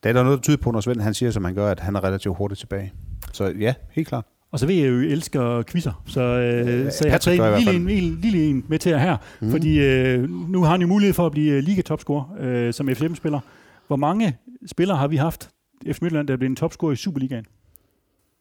der 0.03 0.09
er 0.09 0.13
der 0.13 0.23
noget, 0.23 0.37
der 0.37 0.41
tyder 0.41 0.57
på, 0.57 0.71
når 0.71 0.81
Svend 0.81 1.01
han 1.01 1.13
siger, 1.13 1.31
som 1.31 1.45
han 1.45 1.55
gør, 1.55 1.71
at 1.71 1.79
han 1.79 1.95
er 1.95 2.03
relativt 2.03 2.37
hurtigt 2.37 2.59
tilbage. 2.59 2.93
Så 3.33 3.53
ja, 3.59 3.73
helt 3.91 4.07
klart. 4.07 4.25
Og 4.51 4.59
så 4.59 4.65
ved 4.65 4.75
jeg 4.75 4.89
jo, 4.89 4.97
at 4.99 5.03
I 5.03 5.07
elsker 5.07 5.63
quizzer, 5.63 6.03
så, 6.07 6.21
øh, 6.21 6.91
så 6.91 7.03
jeg 7.03 7.13
har 7.13 7.19
taget 7.19 7.57
en 7.57 7.57
lille, 7.57 7.73
en, 7.75 8.03
en, 8.03 8.19
lille 8.21 8.49
en 8.49 8.65
med 8.67 8.79
til 8.79 8.89
jer 8.89 8.97
her, 8.97 9.17
mm. 9.41 9.51
fordi 9.51 9.79
øh, 9.79 10.29
nu 10.29 10.63
har 10.63 10.71
han 10.71 10.81
jo 10.81 10.87
mulighed 10.87 11.13
for 11.13 11.25
at 11.25 11.31
blive 11.31 11.53
øh, 11.53 11.63
liga-topscorer 11.63 12.23
øh, 12.39 12.73
som 12.73 12.89
FCM-spiller. 12.95 13.39
Hvor 13.87 13.95
mange 13.95 14.37
spillere 14.65 14.97
har 14.97 15.07
vi 15.07 15.15
haft 15.15 15.49
FC 15.91 16.01
Midtjylland, 16.01 16.27
der 16.27 16.33
er 16.33 16.37
blevet 16.37 16.49
en 16.49 16.55
topscorer 16.55 16.91
i 16.91 16.95
Superligaen? 16.95 17.45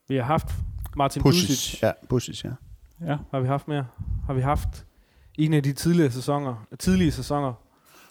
Vi 0.08 0.16
har 0.16 0.22
haft 0.22 0.46
Martin 0.96 1.22
Pusic. 1.22 1.48
Pusic. 1.48 1.82
Ja, 1.82 1.92
Pusic, 2.08 2.44
ja. 2.44 2.50
Ja. 3.06 3.16
Har 3.30 3.40
vi 3.40 3.46
haft 3.46 3.68
mere? 3.68 3.86
Har 4.26 4.34
vi 4.34 4.40
haft 4.40 4.86
en 5.38 5.52
af 5.54 5.62
de 5.62 5.72
tidligere 5.72 6.10
sæsoner? 6.10 6.66
Tidlige 6.78 7.12
sæsoner? 7.12 7.52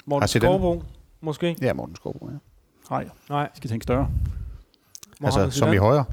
Morten 0.06 0.30
den? 0.30 0.42
Skovbo, 0.42 0.84
måske? 1.22 1.56
Ja, 1.62 1.74
Morten 1.74 1.96
Skovbo, 1.96 2.30
ja. 2.30 2.38
Nej, 2.90 3.10
Nej. 3.30 3.44
vi 3.44 3.58
skal 3.58 3.70
tænke 3.70 3.84
større. 3.84 4.10
Altså, 5.22 5.40
Mohamed 5.40 5.52
som 5.52 5.68
i 5.68 5.72
Zidane? 5.72 5.80
højre. 5.80 6.06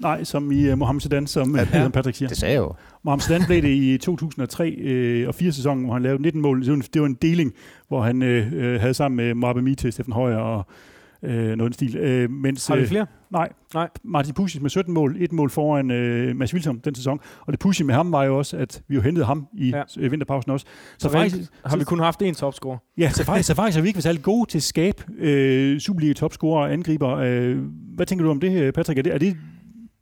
Nej, 0.00 0.24
som 0.24 0.52
i 0.52 0.72
uh, 0.72 0.78
Mohamed 0.78 1.00
Zidane, 1.00 1.28
som, 1.28 1.56
ja. 1.56 1.82
som 1.82 1.92
Patrick 1.92 2.16
siger. 2.16 2.28
Det 2.28 2.36
sagde 2.38 2.54
jeg 2.54 2.60
jo. 2.60 2.72
Mohamed 3.04 3.20
Zidane 3.22 3.44
blev 3.46 3.62
det 3.62 3.68
i 3.68 3.98
2003 3.98 4.70
øh, 4.70 5.28
og 5.28 5.34
4 5.34 5.52
sæsonen, 5.52 5.84
hvor 5.84 5.92
han 5.92 6.02
lavede 6.02 6.22
19 6.22 6.42
mål. 6.42 6.60
Det 6.60 6.68
var 6.70 6.74
en, 6.74 6.80
det 6.94 7.00
var 7.02 7.06
en 7.06 7.14
deling, 7.14 7.52
hvor 7.88 8.02
han 8.02 8.22
øh, 8.22 8.52
øh, 8.52 8.80
havde 8.80 8.94
sammen 8.94 9.16
med 9.16 9.34
Marbe 9.34 9.62
Mite, 9.62 9.92
Steffen 9.92 10.12
Højer 10.12 10.36
og 10.36 10.66
øh, 11.22 11.56
noget 11.56 11.74
stil. 11.74 11.96
Øh, 11.96 12.30
mens, 12.30 12.66
Har 12.66 12.76
vi 12.76 12.82
øh, 12.82 12.88
flere? 12.88 13.06
Nej. 13.30 13.48
Nej. 13.74 13.88
Martin 14.04 14.34
Pusic 14.34 14.60
med 14.62 14.70
17 14.70 14.94
mål, 14.94 15.16
et 15.18 15.32
mål 15.32 15.50
foran 15.50 15.90
øh, 15.90 16.36
Mads 16.36 16.54
Wilsom 16.54 16.80
den 16.80 16.94
sæson. 16.94 17.20
Og 17.40 17.52
det 17.52 17.60
pussy 17.60 17.82
med 17.82 17.94
ham 17.94 18.12
var 18.12 18.24
jo 18.24 18.38
også, 18.38 18.56
at 18.56 18.82
vi 18.88 18.94
jo 18.94 19.00
hentede 19.00 19.26
ham 19.26 19.46
i 19.58 19.68
Ja. 19.70 19.82
ja. 20.00 20.08
vinterpausen 20.08 20.52
også. 20.52 20.66
Så, 20.66 20.94
Så 20.98 21.08
faktisk, 21.10 21.36
faktisk, 21.36 21.52
har 21.66 21.76
vi 21.76 21.84
kun 21.84 21.98
haft 22.00 22.22
én 22.22 22.32
topscorer. 22.32 22.78
ja, 22.98 23.10
så 23.10 23.24
faktisk, 23.24 23.46
så 23.46 23.54
faktisk 23.54 23.78
er 23.78 23.82
vi 23.82 23.88
ikke 23.88 23.96
været 23.96 24.02
særlig 24.02 24.22
gode 24.22 24.50
til 24.50 24.58
at 24.58 24.62
skabe 24.62 25.02
øh, 25.18 25.80
Superliga 25.80 26.12
topscorer 26.12 26.62
og 26.62 26.72
angriber. 26.72 27.10
Øh, 27.16 27.58
hvad 27.94 28.06
tænker 28.06 28.24
du 28.24 28.30
om 28.30 28.40
det, 28.40 28.74
Patrick? 28.74 28.98
Er 28.98 29.02
det, 29.02 29.14
er 29.14 29.18
det, 29.18 29.36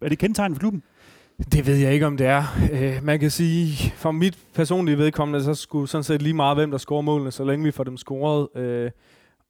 er 0.00 0.08
det 0.08 0.18
kendetegnet 0.18 0.56
for 0.56 0.60
klubben? 0.60 0.82
Det 1.52 1.66
ved 1.66 1.76
jeg 1.76 1.92
ikke, 1.92 2.06
om 2.06 2.16
det 2.16 2.26
er. 2.26 2.42
Øh, 2.72 3.04
man 3.04 3.20
kan 3.20 3.30
sige, 3.30 3.90
for 3.96 4.10
mit 4.10 4.38
personlige 4.54 4.98
vedkommende, 4.98 5.44
så 5.44 5.54
skulle 5.54 5.88
sådan 5.88 6.04
set 6.04 6.22
lige 6.22 6.34
meget, 6.34 6.56
hvem 6.56 6.70
der 6.70 6.78
scorer 6.78 7.02
målene, 7.02 7.30
så 7.30 7.44
længe 7.44 7.64
vi 7.64 7.70
får 7.70 7.84
dem 7.84 7.96
scoret. 7.96 8.48
Øh, 8.56 8.90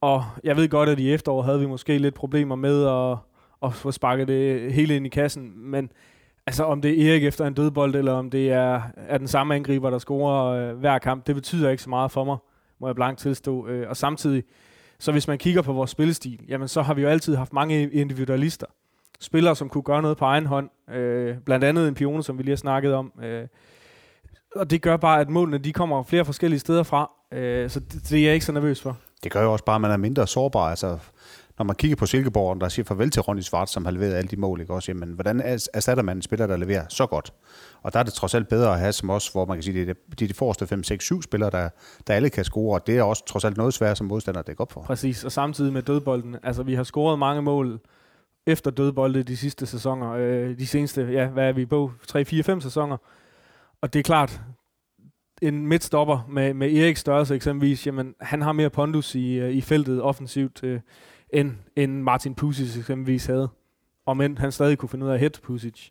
og 0.00 0.24
jeg 0.44 0.56
ved 0.56 0.68
godt, 0.68 0.88
at 0.88 0.98
i 0.98 1.12
efteråret 1.12 1.44
havde 1.44 1.60
vi 1.60 1.66
måske 1.66 1.98
lidt 1.98 2.14
problemer 2.14 2.54
med 2.56 2.86
at, 2.86 3.18
at 3.62 3.74
få 3.74 3.92
sparket 3.92 4.28
det 4.28 4.72
hele 4.72 4.96
ind 4.96 5.06
i 5.06 5.08
kassen. 5.08 5.52
Men 5.56 5.90
altså, 6.46 6.64
om 6.64 6.82
det 6.82 7.02
er 7.02 7.10
Erik 7.10 7.24
efter 7.24 7.46
en 7.46 7.54
dødbold, 7.54 7.94
eller 7.94 8.12
om 8.12 8.30
det 8.30 8.52
er, 8.52 8.82
er 8.96 9.18
den 9.18 9.28
samme 9.28 9.54
angriber, 9.54 9.90
der 9.90 9.98
scorer 9.98 10.44
øh, 10.44 10.78
hver 10.78 10.98
kamp, 10.98 11.26
det 11.26 11.34
betyder 11.34 11.70
ikke 11.70 11.82
så 11.82 11.90
meget 11.90 12.10
for 12.10 12.24
mig, 12.24 12.36
må 12.80 12.88
jeg 12.88 12.94
blankt 12.94 13.20
tilstå. 13.20 13.68
Øh, 13.68 13.88
og 13.88 13.96
samtidig, 13.96 14.44
så 14.98 15.12
hvis 15.12 15.28
man 15.28 15.38
kigger 15.38 15.62
på 15.62 15.72
vores 15.72 15.90
spillestil, 15.90 16.40
jamen 16.48 16.68
så 16.68 16.82
har 16.82 16.94
vi 16.94 17.02
jo 17.02 17.08
altid 17.08 17.36
haft 17.36 17.52
mange 17.52 17.90
individualister 17.90 18.66
spillere, 19.24 19.56
som 19.56 19.68
kunne 19.68 19.82
gøre 19.82 20.02
noget 20.02 20.16
på 20.16 20.24
egen 20.24 20.46
hånd. 20.46 20.70
Øh, 20.94 21.36
blandt 21.46 21.64
andet 21.64 21.88
en 21.88 21.94
pione, 21.94 22.22
som 22.22 22.38
vi 22.38 22.42
lige 22.42 22.50
har 22.52 22.56
snakket 22.56 22.94
om. 22.94 23.12
Øh, 23.24 23.46
og 24.56 24.70
det 24.70 24.82
gør 24.82 24.96
bare, 24.96 25.20
at 25.20 25.28
målene 25.28 25.58
de 25.58 25.72
kommer 25.72 26.02
flere 26.02 26.24
forskellige 26.24 26.60
steder 26.60 26.82
fra. 26.82 27.10
Øh, 27.32 27.70
så 27.70 27.80
det, 27.80 28.08
det 28.10 28.18
er 28.20 28.24
jeg 28.24 28.34
ikke 28.34 28.46
så 28.46 28.52
nervøs 28.52 28.80
for. 28.82 28.96
Det 29.24 29.32
gør 29.32 29.42
jo 29.42 29.52
også 29.52 29.64
bare, 29.64 29.74
at 29.74 29.80
man 29.80 29.90
er 29.90 29.96
mindre 29.96 30.26
sårbar. 30.26 30.70
Altså, 30.70 30.98
når 31.58 31.64
man 31.64 31.76
kigger 31.76 31.96
på 31.96 32.06
Silkeborg, 32.06 32.60
der 32.60 32.68
siger 32.68 32.86
farvel 32.86 33.10
til 33.10 33.22
Ronny 33.22 33.40
Svart, 33.40 33.70
som 33.70 33.84
har 33.84 33.92
leveret 33.92 34.14
alle 34.14 34.28
de 34.28 34.36
mål, 34.36 34.60
ikke 34.60 34.74
også? 34.74 34.92
Jamen, 34.92 35.08
hvordan 35.12 35.40
er- 35.40 35.68
erstatter 35.74 36.02
man 36.02 36.16
en 36.16 36.22
spiller, 36.22 36.46
der 36.46 36.56
leverer 36.56 36.84
så 36.88 37.06
godt? 37.06 37.32
Og 37.82 37.92
der 37.92 37.98
er 37.98 38.02
det 38.02 38.12
trods 38.12 38.34
alt 38.34 38.48
bedre 38.48 38.72
at 38.72 38.78
have 38.78 38.92
som 38.92 39.10
os, 39.10 39.28
hvor 39.28 39.44
man 39.46 39.56
kan 39.56 39.62
sige, 39.62 39.80
det 39.80 39.90
er 39.90 39.94
de, 39.94 40.16
de, 40.18 40.28
de 40.28 40.34
forreste 40.34 40.66
5, 40.66 40.82
6, 40.82 41.04
7 41.04 41.22
spillere, 41.22 41.50
der, 41.50 41.68
der 42.06 42.14
alle 42.14 42.30
kan 42.30 42.44
score, 42.44 42.74
og 42.80 42.86
det 42.86 42.98
er 42.98 43.02
også 43.02 43.24
trods 43.26 43.44
alt 43.44 43.56
noget 43.56 43.74
svært 43.74 43.98
som 43.98 44.06
modstander 44.06 44.40
at 44.40 44.46
dække 44.46 44.60
op 44.60 44.72
for. 44.72 44.80
Præcis, 44.82 45.24
og 45.24 45.32
samtidig 45.32 45.72
med 45.72 45.82
dødbolden. 45.82 46.36
Altså, 46.42 46.62
vi 46.62 46.74
har 46.74 46.82
scoret 46.82 47.18
mange 47.18 47.42
mål 47.42 47.80
efter 48.46 48.70
dødbolde 48.70 49.22
de 49.22 49.36
sidste 49.36 49.66
sæsoner. 49.66 50.10
Øh, 50.10 50.58
de 50.58 50.66
seneste, 50.66 51.02
ja, 51.02 51.28
hvad 51.28 51.48
er 51.48 51.52
vi 51.52 51.66
på? 51.66 51.92
3, 52.06 52.24
4, 52.24 52.42
5 52.42 52.60
sæsoner. 52.60 52.96
Og 53.80 53.92
det 53.92 53.98
er 53.98 54.02
klart, 54.02 54.42
en 55.42 55.66
midtstopper 55.66 56.26
med, 56.28 56.54
med 56.54 56.72
Erik 56.72 56.96
størrelse 56.96 57.34
eksempelvis, 57.34 57.86
jamen, 57.86 58.14
han 58.20 58.42
har 58.42 58.52
mere 58.52 58.70
pondus 58.70 59.14
i, 59.14 59.32
øh, 59.32 59.50
i 59.50 59.60
feltet 59.60 60.02
offensivt, 60.02 60.64
øh, 60.64 60.80
end, 61.30 61.52
end 61.76 62.02
Martin 62.02 62.34
Pusic 62.34 62.78
eksempelvis 62.78 63.26
havde. 63.26 63.48
Og 64.06 64.16
men 64.16 64.38
han 64.38 64.52
stadig 64.52 64.78
kunne 64.78 64.88
finde 64.88 65.04
ud 65.06 65.10
af 65.10 65.14
at 65.14 65.20
hætte 65.20 65.40
Pusic. 65.40 65.90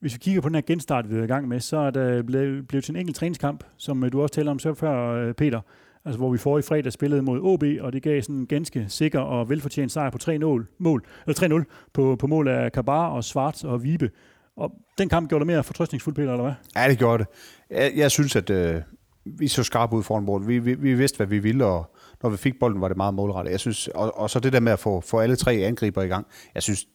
Hvis 0.00 0.14
vi 0.14 0.18
kigger 0.18 0.40
på 0.40 0.48
den 0.48 0.54
her 0.54 0.62
genstart, 0.62 1.10
vi 1.10 1.16
er 1.16 1.22
i 1.22 1.26
gang 1.26 1.48
med, 1.48 1.60
så 1.60 1.76
er 1.76 1.90
der 1.90 2.22
blevet, 2.22 2.68
blevet 2.68 2.84
til 2.84 2.92
en 2.92 3.00
enkelt 3.00 3.16
træningskamp, 3.16 3.64
som 3.76 4.04
øh, 4.04 4.12
du 4.12 4.22
også 4.22 4.34
taler 4.34 4.50
om 4.50 4.58
så 4.58 4.74
før, 4.74 5.12
øh, 5.12 5.34
Peter. 5.34 5.60
Altså, 6.06 6.18
hvor 6.18 6.30
vi 6.30 6.38
får 6.38 6.58
i 6.58 6.62
fredag 6.62 6.92
spillede 6.92 7.22
mod 7.22 7.40
OB, 7.42 7.64
og 7.80 7.92
det 7.92 8.02
gav 8.02 8.22
sådan 8.22 8.36
en 8.36 8.46
ganske 8.46 8.84
sikker 8.88 9.20
og 9.20 9.48
velfortjent 9.48 9.92
sejr 9.92 10.10
på 10.10 10.18
3-0, 10.22 10.76
mål, 10.78 11.06
eller 11.26 11.60
3-0 11.60 11.90
på, 11.92 12.16
på 12.16 12.26
mål 12.26 12.48
af 12.48 12.72
Kabar 12.72 13.08
og 13.08 13.24
Svarts 13.24 13.64
og 13.64 13.84
Vibe. 13.84 14.10
Og 14.56 14.72
den 14.98 15.08
kamp 15.08 15.28
gjorde 15.28 15.40
dig 15.40 15.46
mere 15.46 15.64
fortrøstningsfuld, 15.64 16.14
Peter, 16.14 16.32
eller 16.32 16.42
hvad? 16.44 16.54
Ja, 16.76 16.88
det 16.88 16.98
gjorde 16.98 17.18
det. 17.18 17.26
Jeg, 17.70 17.92
jeg 17.96 18.10
synes, 18.10 18.36
at 18.36 18.50
øh, 18.50 18.82
vi 19.24 19.48
så 19.48 19.62
skarpe 19.62 19.96
ud 19.96 20.02
foran 20.02 20.24
mål. 20.24 20.48
Vi, 20.48 20.58
vi, 20.58 20.74
vi 20.74 20.94
vidste, 20.94 21.16
hvad 21.16 21.26
vi 21.26 21.38
ville, 21.38 21.64
og 21.64 21.94
når 22.22 22.30
vi 22.30 22.36
fik 22.36 22.58
bolden, 22.60 22.80
var 22.80 22.88
det 22.88 22.96
meget 22.96 23.14
målrettet. 23.14 23.52
Jeg 23.52 23.60
synes, 23.60 23.88
og, 23.88 24.18
og 24.18 24.30
så 24.30 24.40
det 24.40 24.52
der 24.52 24.60
med 24.60 24.72
at 24.72 24.78
få, 24.78 25.00
få 25.00 25.18
alle 25.18 25.36
tre 25.36 25.52
angriber 25.52 26.02
i 26.02 26.08
gang, 26.08 26.26
jeg 26.54 26.62
synes, 26.62 26.86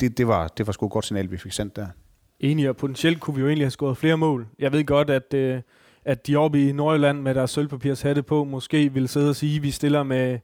det, 0.00 0.18
det, 0.18 0.26
var, 0.26 0.48
det 0.48 0.66
var 0.66 0.72
sgu 0.72 0.86
et 0.86 0.92
godt 0.92 1.06
signal, 1.06 1.30
vi 1.30 1.36
fik 1.36 1.52
sendt 1.52 1.76
der. 1.76 1.86
Enig, 2.40 2.68
og 2.68 2.76
potentielt 2.76 3.20
kunne 3.20 3.34
vi 3.34 3.40
jo 3.40 3.46
egentlig 3.46 3.64
have 3.64 3.70
scoret 3.70 3.96
flere 3.96 4.16
mål. 4.16 4.46
Jeg 4.58 4.72
ved 4.72 4.84
godt, 4.84 5.10
at, 5.10 5.34
øh, 5.34 5.60
at 6.10 6.26
de 6.26 6.36
oppe 6.36 6.68
i 6.68 6.72
Nordjylland 6.72 7.20
med 7.20 7.34
deres 7.34 7.50
sølvpapirs 7.50 8.02
hatte 8.02 8.22
på, 8.22 8.44
måske 8.44 8.92
vil 8.92 9.08
sidde 9.08 9.28
og 9.30 9.36
sige, 9.36 9.56
at 9.56 9.62
vi 9.62 9.70
stiller 9.70 10.02
med, 10.02 10.38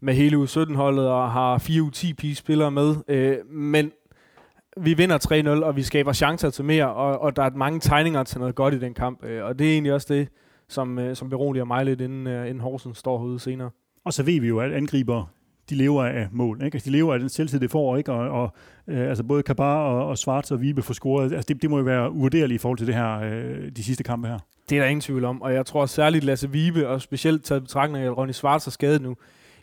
med 0.00 0.14
hele 0.14 0.36
U17-holdet 0.36 1.08
og 1.08 1.32
har 1.32 1.58
4 1.58 1.82
U10 1.82 2.34
spillere 2.34 2.70
med. 2.70 2.94
Øh, 3.08 3.36
men 3.50 3.92
vi 4.76 4.94
vinder 4.94 5.58
3-0, 5.62 5.64
og 5.64 5.76
vi 5.76 5.82
skaber 5.82 6.12
chancer 6.12 6.50
til 6.50 6.64
mere, 6.64 6.94
og, 6.94 7.18
og 7.18 7.36
der 7.36 7.42
er 7.42 7.50
mange 7.50 7.80
tegninger 7.80 8.22
til 8.22 8.38
noget 8.40 8.54
godt 8.54 8.74
i 8.74 8.78
den 8.78 8.94
kamp. 8.94 9.24
Øh, 9.24 9.44
og 9.44 9.58
det 9.58 9.66
er 9.66 9.72
egentlig 9.72 9.92
også 9.92 10.14
det, 10.14 10.28
som, 10.68 10.98
øh, 10.98 11.16
som 11.16 11.30
beroliger 11.30 11.64
mig 11.64 11.84
lidt, 11.84 12.00
inden, 12.00 12.26
øh, 12.26 12.48
inden 12.48 12.60
Horsens 12.60 12.98
står 12.98 13.18
herude 13.18 13.40
senere. 13.40 13.70
Og 14.04 14.12
så 14.12 14.22
ved 14.22 14.40
vi 14.40 14.48
jo, 14.48 14.60
at 14.60 14.72
angriber 14.72 15.24
de 15.70 15.74
lever 15.74 16.04
af 16.04 16.28
mål. 16.32 16.62
Ikke? 16.64 16.76
Altså, 16.76 16.90
de 16.90 16.92
lever 16.92 17.14
af 17.14 17.20
den 17.20 17.28
selvtid, 17.28 17.60
det 17.60 17.70
får. 17.70 17.96
Ikke? 17.96 18.12
Og, 18.12 18.42
og 18.42 18.54
øh, 18.88 19.08
altså 19.08 19.24
både 19.24 19.42
Kabar 19.42 19.86
og, 19.86 20.06
og 20.06 20.18
Svarts 20.18 20.50
og 20.50 20.60
Vibe 20.60 20.82
får 20.82 20.94
scoret. 20.94 21.32
Altså, 21.32 21.46
det, 21.48 21.62
det 21.62 21.70
må 21.70 21.78
jo 21.78 21.84
være 21.84 22.12
uvurderligt 22.12 22.58
i 22.58 22.62
forhold 22.62 22.78
til 22.78 22.86
det 22.86 22.94
her, 22.94 23.20
øh, 23.20 23.72
de 23.76 23.84
sidste 23.84 24.04
kampe 24.04 24.28
her. 24.28 24.38
Det 24.68 24.78
er 24.78 24.82
der 24.82 24.88
ingen 24.88 25.00
tvivl 25.00 25.24
om, 25.24 25.42
og 25.42 25.54
jeg 25.54 25.66
tror 25.66 25.86
særligt 25.86 26.24
Lasse 26.24 26.50
Vibe, 26.50 26.88
og 26.88 27.02
specielt 27.02 27.44
taget 27.44 27.60
i 27.60 27.62
betragtning 27.62 28.04
af, 28.04 28.10
at 28.10 28.16
Ronny 28.16 28.32
Schwarz 28.32 28.66
er 28.66 28.70
skadet 28.70 29.02
nu, 29.02 29.16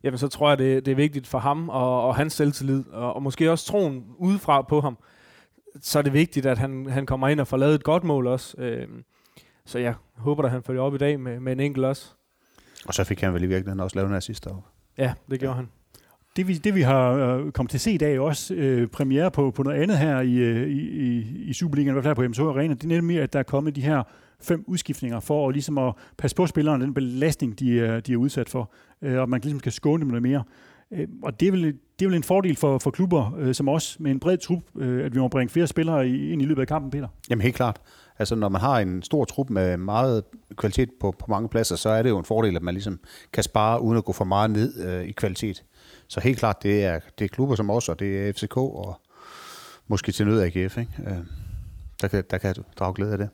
jamen 0.04 0.18
så 0.18 0.28
tror 0.28 0.50
jeg, 0.50 0.58
det, 0.58 0.86
det 0.86 0.92
er 0.92 0.96
vigtigt 0.96 1.28
for 1.28 1.40
ham 1.40 1.70
og, 1.70 2.08
og 2.08 2.16
hans 2.16 2.34
selvtillid, 2.34 2.84
og, 2.92 3.14
og 3.14 3.24
måske 3.24 3.52
også 3.52 3.66
troen 3.66 4.04
udefra 4.18 4.62
på 4.62 4.82
ham. 4.82 4.98
Så 5.82 6.00
er 6.00 6.04
det 6.04 6.14
vigtigt, 6.14 6.46
at 6.46 6.58
han, 6.58 6.86
han 6.90 7.06
kommer 7.06 7.28
ind 7.28 7.40
og 7.40 7.48
får 7.48 7.58
lavet 7.58 7.76
et 7.76 7.84
godt 7.84 8.04
mål 8.04 8.28
også. 8.28 8.56
Øhm, 8.58 9.04
så 9.66 9.80
jeg 9.80 9.94
håber, 10.18 10.44
at 10.44 10.52
han 10.52 10.64
følger 10.64 10.82
op 10.82 10.96
i 10.96 10.98
dag 10.98 11.20
med, 11.20 11.40
med 11.40 11.52
en 11.52 11.60
enkelt 11.60 11.86
også. 11.86 12.14
Og 12.86 12.94
så 12.94 13.04
fik 13.04 13.22
han 13.22 13.34
vel 13.34 13.44
i 13.44 13.48
virkeligheden 13.48 13.80
også 13.80 13.96
lavet 13.96 14.10
en 14.10 14.16
assist 14.16 14.48
op. 14.48 14.64
Ja, 14.98 15.14
det 15.30 15.40
gjorde 15.40 15.56
han. 15.56 15.70
Det 16.36 16.48
vi, 16.48 16.54
det 16.54 16.76
vi 16.76 16.82
har 16.82 17.12
øh, 17.12 17.52
kommet 17.52 17.70
til 17.70 17.78
at 17.78 17.82
se 17.82 17.92
i 17.92 17.98
dag, 17.98 18.20
også 18.20 18.54
øh, 18.54 18.88
premiere 18.88 19.32
på, 19.32 19.52
på 19.52 19.64
noget 19.64 19.82
andet 19.82 19.98
her 19.98 20.22
i, 20.22 20.34
øh, 20.34 20.70
i, 20.70 20.80
i, 20.80 21.26
i 21.50 21.54
Superligaen, 21.54 21.98
i 21.98 22.02
hvert 22.02 22.04
fald 22.04 22.16
på 22.16 22.30
MSH 22.30 22.42
Arena. 22.42 22.74
Det 22.74 22.84
er 22.84 22.88
nemlig, 22.88 23.20
at 23.20 23.34
der 23.34 23.40
er 23.40 23.44
kommet 23.44 23.76
de 23.76 23.82
her 23.82 24.04
fem 24.42 24.64
udskiftninger 24.68 25.20
for 25.20 25.48
at, 25.48 25.54
ligesom 25.54 25.78
at 25.78 25.94
passe 26.18 26.36
på 26.36 26.48
spillerne, 26.48 26.86
den 26.86 26.94
belastning, 26.94 27.60
de 27.60 28.02
de 28.02 28.14
er 28.14 28.18
udsat 28.18 28.50
for, 28.50 28.72
øh, 29.02 29.20
og 29.20 29.30
man 29.30 29.42
ligesom 29.42 29.60
skal 29.60 29.72
skåne 29.72 30.02
dem 30.02 30.08
noget 30.08 30.24
mere. 30.24 30.44
Øh, 30.92 31.08
og 31.24 31.40
det 31.40 31.48
er, 31.48 31.52
vel, 31.52 31.64
det 32.00 32.06
er 32.06 32.10
vel 32.10 32.16
en 32.16 32.24
fordel 32.24 32.56
for, 32.56 32.78
for 32.78 32.92
klubber 32.92 33.36
øh, 33.38 33.56
som 33.56 33.70
os, 33.70 34.00
med 34.00 34.12
en 34.12 34.20
bred 34.20 34.38
trup, 34.38 34.64
øh, 34.78 35.06
at 35.06 35.16
vi 35.16 35.20
må 35.20 35.28
bringe 35.28 35.52
flere 35.52 35.68
spillere 35.68 36.08
i, 36.08 36.32
ind 36.32 36.42
i 36.42 36.46
løbet 36.46 36.62
af 36.62 36.68
kampen, 36.68 36.92
Peter. 36.92 37.08
Jamen 37.30 37.42
helt 37.42 37.56
klart. 37.56 37.82
Altså 38.20 38.36
når 38.36 38.50
man 38.50 38.62
har 38.62 38.80
en 38.80 39.02
stor 39.02 39.26
trup 39.26 39.50
med 39.50 39.78
meget 39.78 40.24
kvalitet 40.56 40.90
på, 41.00 41.16
på 41.20 41.26
mange 41.30 41.50
pladser, 41.50 41.76
så 41.76 41.90
er 41.90 42.04
det 42.04 42.10
jo 42.10 42.18
en 42.18 42.26
fordel, 42.26 42.56
at 42.56 42.62
man 42.62 42.74
ligesom 42.74 43.00
kan 43.34 43.44
spare 43.44 43.82
uden 43.82 43.98
at 43.98 44.06
gå 44.06 44.14
for 44.14 44.26
meget 44.26 44.52
ned 44.52 44.86
øh, 44.86 45.04
i 45.04 45.12
kvalitet. 45.12 45.64
Så 46.14 46.20
helt 46.20 46.40
klart, 46.40 46.64
det 46.64 46.86
er, 46.86 47.00
det 47.20 47.26
er 47.26 47.30
klubber 47.30 47.56
som 47.56 47.70
os, 47.70 47.90
og 47.90 48.00
det 48.00 48.28
er 48.28 48.34
FCK, 48.34 48.58
og 48.58 49.02
måske 49.88 50.12
til 50.12 50.28
nød 50.28 50.42
AGF, 50.42 50.78
ikke? 50.78 50.92
Øh, 51.08 51.18
der, 52.02 52.08
kan, 52.08 52.24
der 52.30 52.38
kan 52.38 52.56
drage 52.80 52.94
glæde 52.94 53.12
af 53.12 53.18
det. 53.18 53.30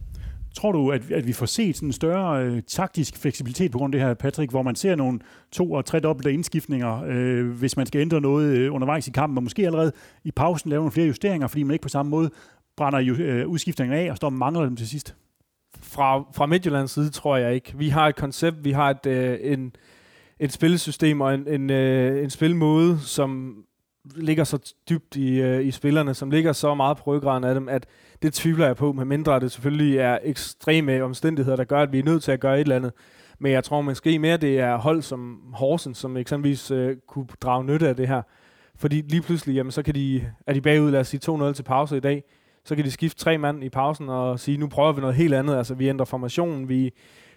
Tror 0.55 0.71
du, 0.71 0.91
at, 0.91 1.11
at 1.11 1.27
vi 1.27 1.33
får 1.33 1.45
set 1.45 1.75
sådan 1.75 1.89
en 1.89 1.93
større 1.93 2.43
øh, 2.43 2.61
taktisk 2.67 3.17
fleksibilitet 3.17 3.71
på 3.71 3.77
grund 3.77 3.95
af 3.95 3.99
det 3.99 4.07
her, 4.07 4.13
Patrick, 4.13 4.51
hvor 4.51 4.61
man 4.61 4.75
ser 4.75 4.95
nogle 4.95 5.19
to- 5.51 5.71
og 5.71 5.85
tre 5.85 5.99
dobbelte 5.99 6.33
indskiftninger, 6.33 7.03
øh, 7.07 7.49
hvis 7.51 7.77
man 7.77 7.85
skal 7.85 8.01
ændre 8.01 8.21
noget 8.21 8.57
øh, 8.57 8.73
undervejs 8.73 9.07
i 9.07 9.11
kampen, 9.11 9.37
og 9.37 9.43
måske 9.43 9.65
allerede 9.65 9.91
i 10.23 10.31
pausen 10.31 10.69
lave 10.69 10.79
nogle 10.79 10.91
flere 10.91 11.07
justeringer, 11.07 11.47
fordi 11.47 11.63
man 11.63 11.73
ikke 11.73 11.83
på 11.83 11.89
samme 11.89 12.09
måde 12.09 12.29
brænder 12.77 12.99
jo, 12.99 13.13
øh, 13.13 13.47
udskiftningen 13.47 13.97
af 13.97 14.11
og 14.11 14.17
står 14.17 14.27
og 14.27 14.33
mangler 14.33 14.63
dem 14.63 14.75
til 14.75 14.87
sidst? 14.89 15.15
Fra, 15.81 16.19
fra 16.19 16.45
Midtjyllands 16.45 16.91
side 16.91 17.09
tror 17.09 17.37
jeg 17.37 17.53
ikke. 17.53 17.73
Vi 17.77 17.89
har 17.89 18.07
et 18.07 18.15
koncept, 18.15 18.63
vi 18.63 18.71
har 18.71 18.89
et, 18.89 19.05
øh, 19.05 19.37
en, 19.41 19.75
et 20.39 20.53
spillesystem 20.53 21.21
og 21.21 21.33
en, 21.33 21.47
en, 21.47 21.69
øh, 21.69 22.23
en 22.23 22.29
spilmåde, 22.29 22.99
som 22.99 23.55
ligger 24.15 24.43
så 24.43 24.73
dybt 24.89 25.15
i, 25.15 25.41
øh, 25.41 25.65
i 25.65 25.71
spillerne, 25.71 26.13
som 26.13 26.31
ligger 26.31 26.53
så 26.53 26.73
meget 26.73 26.97
på 26.97 27.03
ryggraden 27.03 27.43
af 27.43 27.53
dem, 27.53 27.69
at 27.69 27.85
det 28.21 28.33
tvivler 28.33 28.65
jeg 28.65 28.75
på, 28.75 28.91
med 28.91 29.05
mindre 29.05 29.39
det 29.39 29.51
selvfølgelig 29.51 29.97
er 29.97 30.17
ekstreme 30.23 31.03
omstændigheder, 31.03 31.57
der 31.57 31.63
gør, 31.63 31.81
at 31.81 31.91
vi 31.91 31.99
er 31.99 32.03
nødt 32.03 32.23
til 32.23 32.31
at 32.31 32.39
gøre 32.39 32.55
et 32.55 32.61
eller 32.61 32.75
andet. 32.75 32.91
Men 33.39 33.51
jeg 33.51 33.63
tror 33.63 33.81
måske 33.81 34.19
mere, 34.19 34.37
det 34.37 34.59
er 34.59 34.75
hold 34.75 35.01
som 35.01 35.41
Horsens, 35.53 35.97
som 35.97 36.17
eksempelvis 36.17 36.71
øh, 36.71 36.97
kunne 37.07 37.27
drage 37.41 37.63
nytte 37.63 37.87
af 37.87 37.95
det 37.95 38.07
her. 38.07 38.21
Fordi 38.75 39.01
lige 39.01 39.21
pludselig, 39.21 39.55
jamen, 39.55 39.71
så 39.71 39.83
kan 39.83 39.95
de, 39.95 40.31
er 40.47 40.53
de 40.53 40.61
bagud, 40.61 40.91
lad 40.91 40.99
os 40.99 41.07
sige 41.07 41.31
2-0 41.31 41.53
til 41.53 41.63
pause 41.63 41.97
i 41.97 41.99
dag, 41.99 42.23
så 42.65 42.75
kan 42.75 42.85
de 42.85 42.91
skifte 42.91 43.19
tre 43.19 43.37
mand 43.37 43.63
i 43.63 43.69
pausen 43.69 44.09
og 44.09 44.39
sige, 44.39 44.57
nu 44.57 44.67
prøver 44.67 44.91
vi 44.91 45.01
noget 45.01 45.15
helt 45.15 45.33
andet. 45.33 45.55
Altså, 45.55 45.73
vi 45.73 45.89
ændrer 45.89 46.05
formationen, 46.05 46.69
vi 46.69 46.93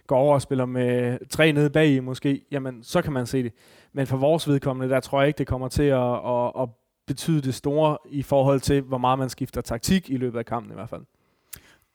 går 0.07 0.17
over 0.17 0.35
og 0.35 0.43
spiller 0.43 0.67
med 0.67 1.19
tre 1.31 1.53
nede 1.53 1.71
bag 1.71 1.89
i 1.89 2.01
måske. 2.01 2.45
Jamen, 2.51 2.83
så 2.83 3.03
kan 3.03 3.13
man 3.13 3.27
se 3.27 3.43
det. 3.43 3.53
Men 3.93 4.07
for 4.07 4.17
vores 4.17 4.49
vedkommende, 4.49 4.95
der 4.95 5.01
tror 5.01 5.21
jeg 5.21 5.29
ikke, 5.29 5.39
det 5.39 5.47
kommer 5.47 5.69
til 5.69 5.83
at, 5.83 6.27
at, 6.27 6.53
at 6.63 6.69
betyde 7.07 7.43
det 7.43 7.55
store 7.55 7.99
i 8.11 8.23
forhold 8.23 8.61
til, 8.61 8.81
hvor 8.81 8.99
meget 8.99 9.19
man 9.19 9.29
skifter 9.29 9.61
taktik 9.61 10.11
i 10.11 10.17
løbet 10.17 10.39
af 10.39 10.47
kampen 10.47 10.73
i 10.73 10.75
hvert 10.75 10.89
fald 10.89 11.03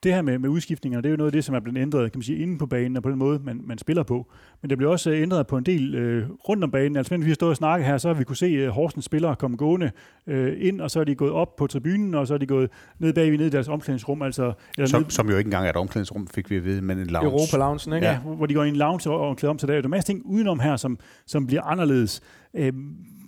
det 0.07 0.15
her 0.15 0.21
med, 0.21 0.39
med 0.39 0.49
udskiftninger, 0.49 1.01
det 1.01 1.09
er 1.09 1.11
jo 1.11 1.17
noget 1.17 1.27
af 1.27 1.31
det, 1.31 1.43
som 1.43 1.55
er 1.55 1.59
blevet 1.59 1.77
ændret 1.77 2.11
kan 2.11 2.19
man 2.19 2.23
sige, 2.23 2.37
inde 2.39 2.57
på 2.57 2.65
banen 2.65 2.97
og 2.97 3.03
på 3.03 3.09
den 3.09 3.17
måde, 3.17 3.39
man, 3.43 3.61
man 3.63 3.77
spiller 3.77 4.03
på. 4.03 4.31
Men 4.61 4.69
det 4.69 4.77
bliver 4.77 4.91
også 4.91 5.11
ændret 5.11 5.47
på 5.47 5.57
en 5.57 5.63
del 5.63 5.95
øh, 5.95 6.29
rundt 6.29 6.63
om 6.63 6.71
banen. 6.71 6.97
Altså, 6.97 7.13
mens 7.13 7.25
vi 7.25 7.29
har 7.29 7.35
stået 7.35 7.49
og 7.49 7.55
snakket 7.55 7.87
her, 7.87 7.97
så 7.97 8.07
har 8.07 8.13
vi 8.15 8.23
kunne 8.23 8.35
se 8.35 8.67
uh, 8.67 8.73
Horsens 8.73 9.05
spillere 9.05 9.35
komme 9.35 9.57
gående 9.57 9.91
øh, 10.27 10.53
ind, 10.59 10.81
og 10.81 10.91
så 10.91 10.99
er 10.99 11.03
de 11.03 11.15
gået 11.15 11.31
op 11.31 11.55
på 11.55 11.67
tribunen, 11.67 12.15
og 12.15 12.27
så 12.27 12.33
er 12.33 12.37
de 12.37 12.45
gået 12.45 12.69
ned 12.99 13.13
bagved 13.13 13.37
ned 13.37 13.45
i 13.45 13.49
deres 13.49 13.67
omklædningsrum. 13.67 14.21
Altså, 14.21 14.53
eller 14.77 14.87
som, 14.87 15.01
ned, 15.01 15.09
som 15.09 15.29
jo 15.29 15.37
ikke 15.37 15.47
engang 15.47 15.65
er 15.65 15.69
et 15.69 15.75
omklædningsrum, 15.75 16.27
fik 16.27 16.49
vi 16.49 16.55
at 16.55 16.63
vide, 16.63 16.81
men 16.81 16.99
en 16.99 17.07
lounge. 17.07 17.29
Europa 17.29 17.57
Lounge, 17.57 17.95
ikke? 17.95 18.07
Ja, 18.07 18.19
hvor 18.19 18.45
de 18.45 18.53
går 18.53 18.63
i 18.63 18.69
en 18.69 18.75
lounge 18.75 19.09
og, 19.09 19.29
og 19.29 19.37
klæder 19.37 19.51
om, 19.51 19.59
så 19.59 19.67
der 19.67 19.73
er 19.73 19.77
jo 19.77 19.83
en 19.83 19.89
masse 19.89 20.13
ting 20.13 20.21
udenom 20.25 20.59
her, 20.59 20.75
som, 20.75 20.99
som 21.25 21.47
bliver 21.47 21.61
anderledes. 21.61 22.21
Øh, 22.53 22.73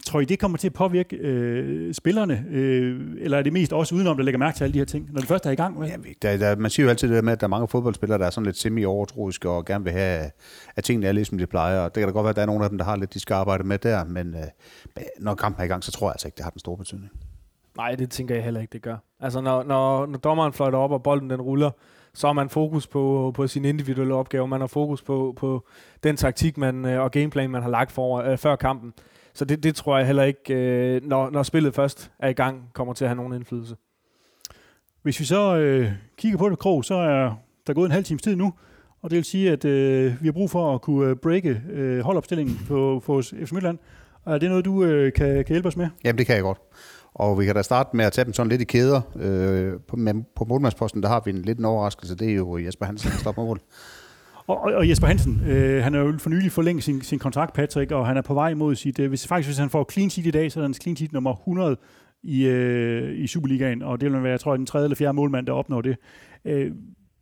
Tror 0.09 0.19
I, 0.19 0.25
det 0.25 0.39
kommer 0.39 0.57
til 0.57 0.67
at 0.67 0.73
påvirke 0.73 1.15
øh, 1.15 1.93
spillerne, 1.93 2.45
øh, 2.51 3.01
eller 3.17 3.37
er 3.37 3.41
det 3.41 3.53
mest 3.53 3.73
også 3.73 3.95
udenom, 3.95 4.17
der 4.17 4.23
lægger 4.23 4.39
mærke 4.39 4.57
til 4.57 4.63
alle 4.63 4.73
de 4.73 4.77
her 4.77 4.85
ting, 4.85 5.09
når 5.11 5.19
det 5.19 5.27
først 5.27 5.45
er 5.45 5.51
i 5.51 5.55
gang? 5.55 5.79
Med? 5.79 5.87
Ja, 5.87 5.95
der, 6.21 6.37
der, 6.37 6.55
man 6.55 6.71
siger 6.71 6.83
jo 6.83 6.89
altid 6.89 7.07
det 7.07 7.15
der 7.15 7.21
med, 7.21 7.33
at 7.33 7.39
der 7.39 7.47
er 7.47 7.49
mange 7.49 7.67
fodboldspillere, 7.67 8.19
der 8.19 8.25
er 8.25 8.29
sådan 8.29 8.45
lidt 8.45 8.57
semi-overtroiske 8.57 9.49
og 9.49 9.65
gerne 9.65 9.83
vil 9.83 9.93
have, 9.93 10.31
at 10.75 10.83
tingene 10.83 11.07
er 11.07 11.11
ligesom 11.11 11.37
de 11.37 11.47
plejer. 11.47 11.79
Og 11.79 11.95
det 11.95 12.01
kan 12.01 12.07
da 12.07 12.13
godt 12.13 12.23
være, 12.23 12.29
at 12.29 12.35
der 12.35 12.41
er 12.41 12.45
nogle 12.45 12.63
af 12.63 12.69
dem, 12.69 12.77
der 12.77 12.85
har 12.85 12.95
lidt, 12.95 13.13
de 13.13 13.19
skal 13.19 13.33
arbejde 13.33 13.63
med 13.63 13.77
der, 13.77 14.03
men 14.03 14.35
øh, 14.35 15.03
når 15.19 15.35
kampen 15.35 15.61
er 15.61 15.65
i 15.65 15.67
gang, 15.67 15.83
så 15.83 15.91
tror 15.91 16.07
jeg 16.07 16.13
altså 16.13 16.27
ikke, 16.27 16.35
det 16.35 16.43
har 16.43 16.51
den 16.51 16.59
store 16.59 16.77
betydning. 16.77 17.11
Nej, 17.77 17.95
det 17.95 18.09
tænker 18.09 18.35
jeg 18.35 18.43
heller 18.43 18.61
ikke, 18.61 18.71
det 18.71 18.81
gør. 18.81 18.97
Altså, 19.19 19.41
når, 19.41 19.63
når, 19.63 20.05
når 20.05 20.17
dommeren 20.17 20.53
fløjter 20.53 20.77
op, 20.77 20.91
og 20.91 21.03
bolden 21.03 21.29
den 21.29 21.41
ruller, 21.41 21.71
så 22.13 22.27
har 22.27 22.33
man 22.33 22.49
fokus 22.49 22.87
på, 22.87 23.31
på 23.35 23.47
sin 23.47 23.65
individuelle 23.65 24.13
opgave. 24.13 24.47
Man 24.47 24.59
har 24.59 24.67
fokus 24.67 25.01
på, 25.01 25.33
på 25.37 25.67
den 26.03 26.17
taktik 26.17 26.57
man, 26.57 26.85
øh, 26.85 27.01
og 27.01 27.11
gameplan, 27.11 27.49
man 27.49 27.61
har 27.61 27.69
lagt 27.69 27.91
for, 27.91 28.17
øh, 28.17 28.37
før 28.37 28.55
kampen. 28.55 28.93
Så 29.39 29.45
det, 29.45 29.63
det 29.63 29.75
tror 29.75 29.97
jeg 29.97 30.07
heller 30.07 30.23
ikke, 30.23 30.53
øh, 30.53 31.01
når, 31.03 31.29
når 31.29 31.43
spillet 31.43 31.75
først 31.75 32.11
er 32.19 32.29
i 32.29 32.33
gang, 32.33 32.69
kommer 32.73 32.93
til 32.93 33.05
at 33.05 33.09
have 33.09 33.15
nogen 33.15 33.33
indflydelse. 33.33 33.75
Hvis 35.01 35.19
vi 35.19 35.25
så 35.25 35.57
øh, 35.57 35.91
kigger 36.17 36.37
på 36.37 36.49
det 36.49 36.59
krog, 36.59 36.85
så 36.85 36.93
er 36.93 37.35
der 37.67 37.73
gået 37.73 37.85
en 37.85 37.91
halv 37.91 38.03
times 38.03 38.21
tid 38.21 38.35
nu, 38.35 38.53
og 39.01 39.09
det 39.09 39.15
vil 39.15 39.23
sige, 39.23 39.51
at 39.51 39.65
øh, 39.65 40.21
vi 40.21 40.27
har 40.27 40.31
brug 40.31 40.49
for 40.49 40.75
at 40.75 40.81
kunne 40.81 41.09
øh, 41.09 41.15
breake 41.15 41.61
øh, 41.71 41.99
holdopstillingen 41.99 42.59
på, 42.67 43.01
på 43.05 43.21
FC 43.21 43.51
Midtland. 43.51 43.77
Er 44.25 44.37
det 44.37 44.49
noget, 44.49 44.65
du 44.65 44.83
øh, 44.83 45.13
kan, 45.13 45.35
kan 45.35 45.53
hjælpe 45.53 45.67
os 45.67 45.77
med? 45.77 45.87
Jamen, 46.03 46.17
det 46.17 46.25
kan 46.25 46.35
jeg 46.35 46.43
godt. 46.43 46.57
Og 47.13 47.39
vi 47.39 47.45
kan 47.45 47.55
da 47.55 47.61
starte 47.61 47.97
med 47.97 48.05
at 48.05 48.13
tage 48.13 48.25
dem 48.25 48.33
sådan 48.33 48.49
lidt 48.49 48.61
i 48.61 48.65
kæder. 48.65 49.01
Øh, 49.15 49.73
på, 49.87 49.95
med, 49.95 50.13
på 50.35 50.45
målmandsposten, 50.45 51.03
der 51.03 51.09
har 51.09 51.21
vi 51.25 51.31
en 51.31 51.41
lidt 51.41 51.59
en 51.59 51.65
overraskelse. 51.65 52.15
Det 52.15 52.29
er 52.29 52.35
jo 52.35 52.57
Jesper 52.57 52.85
Hansen, 52.85 53.11
der 53.11 53.17
står 53.17 53.31
på 53.31 53.43
mål. 53.43 53.59
Og, 54.49 54.61
og, 54.61 54.89
Jesper 54.89 55.07
Hansen, 55.07 55.41
øh, 55.47 55.83
han 55.83 55.93
har 55.93 56.01
jo 56.01 56.17
for 56.17 56.29
nylig 56.29 56.51
forlænget 56.51 56.83
sin, 56.83 57.01
sin 57.01 57.19
kontrakt, 57.19 57.53
Patrick, 57.53 57.91
og 57.91 58.07
han 58.07 58.17
er 58.17 58.21
på 58.21 58.33
vej 58.33 58.53
mod 58.53 58.75
sit... 58.75 58.99
Øh, 58.99 59.09
hvis, 59.09 59.27
faktisk, 59.27 59.49
hvis 59.49 59.57
han 59.57 59.69
får 59.69 59.87
clean 59.91 60.09
sheet 60.09 60.27
i 60.27 60.31
dag, 60.31 60.51
så 60.51 60.59
er 60.59 60.63
han 60.63 60.73
clean 60.73 60.95
sheet 60.95 61.13
nummer 61.13 61.33
100 61.33 61.77
i, 62.23 62.45
øh, 62.45 63.19
i 63.19 63.27
Superligaen, 63.27 63.81
og 63.81 64.01
det 64.01 64.11
vil 64.11 64.23
være, 64.23 64.31
jeg 64.31 64.39
tror, 64.39 64.57
den 64.57 64.65
tredje 64.65 64.85
eller 64.85 64.95
fjerde 64.95 65.13
målmand, 65.13 65.47
der 65.47 65.53
opnår 65.53 65.81
det. 65.81 65.97
Øh, 66.45 66.71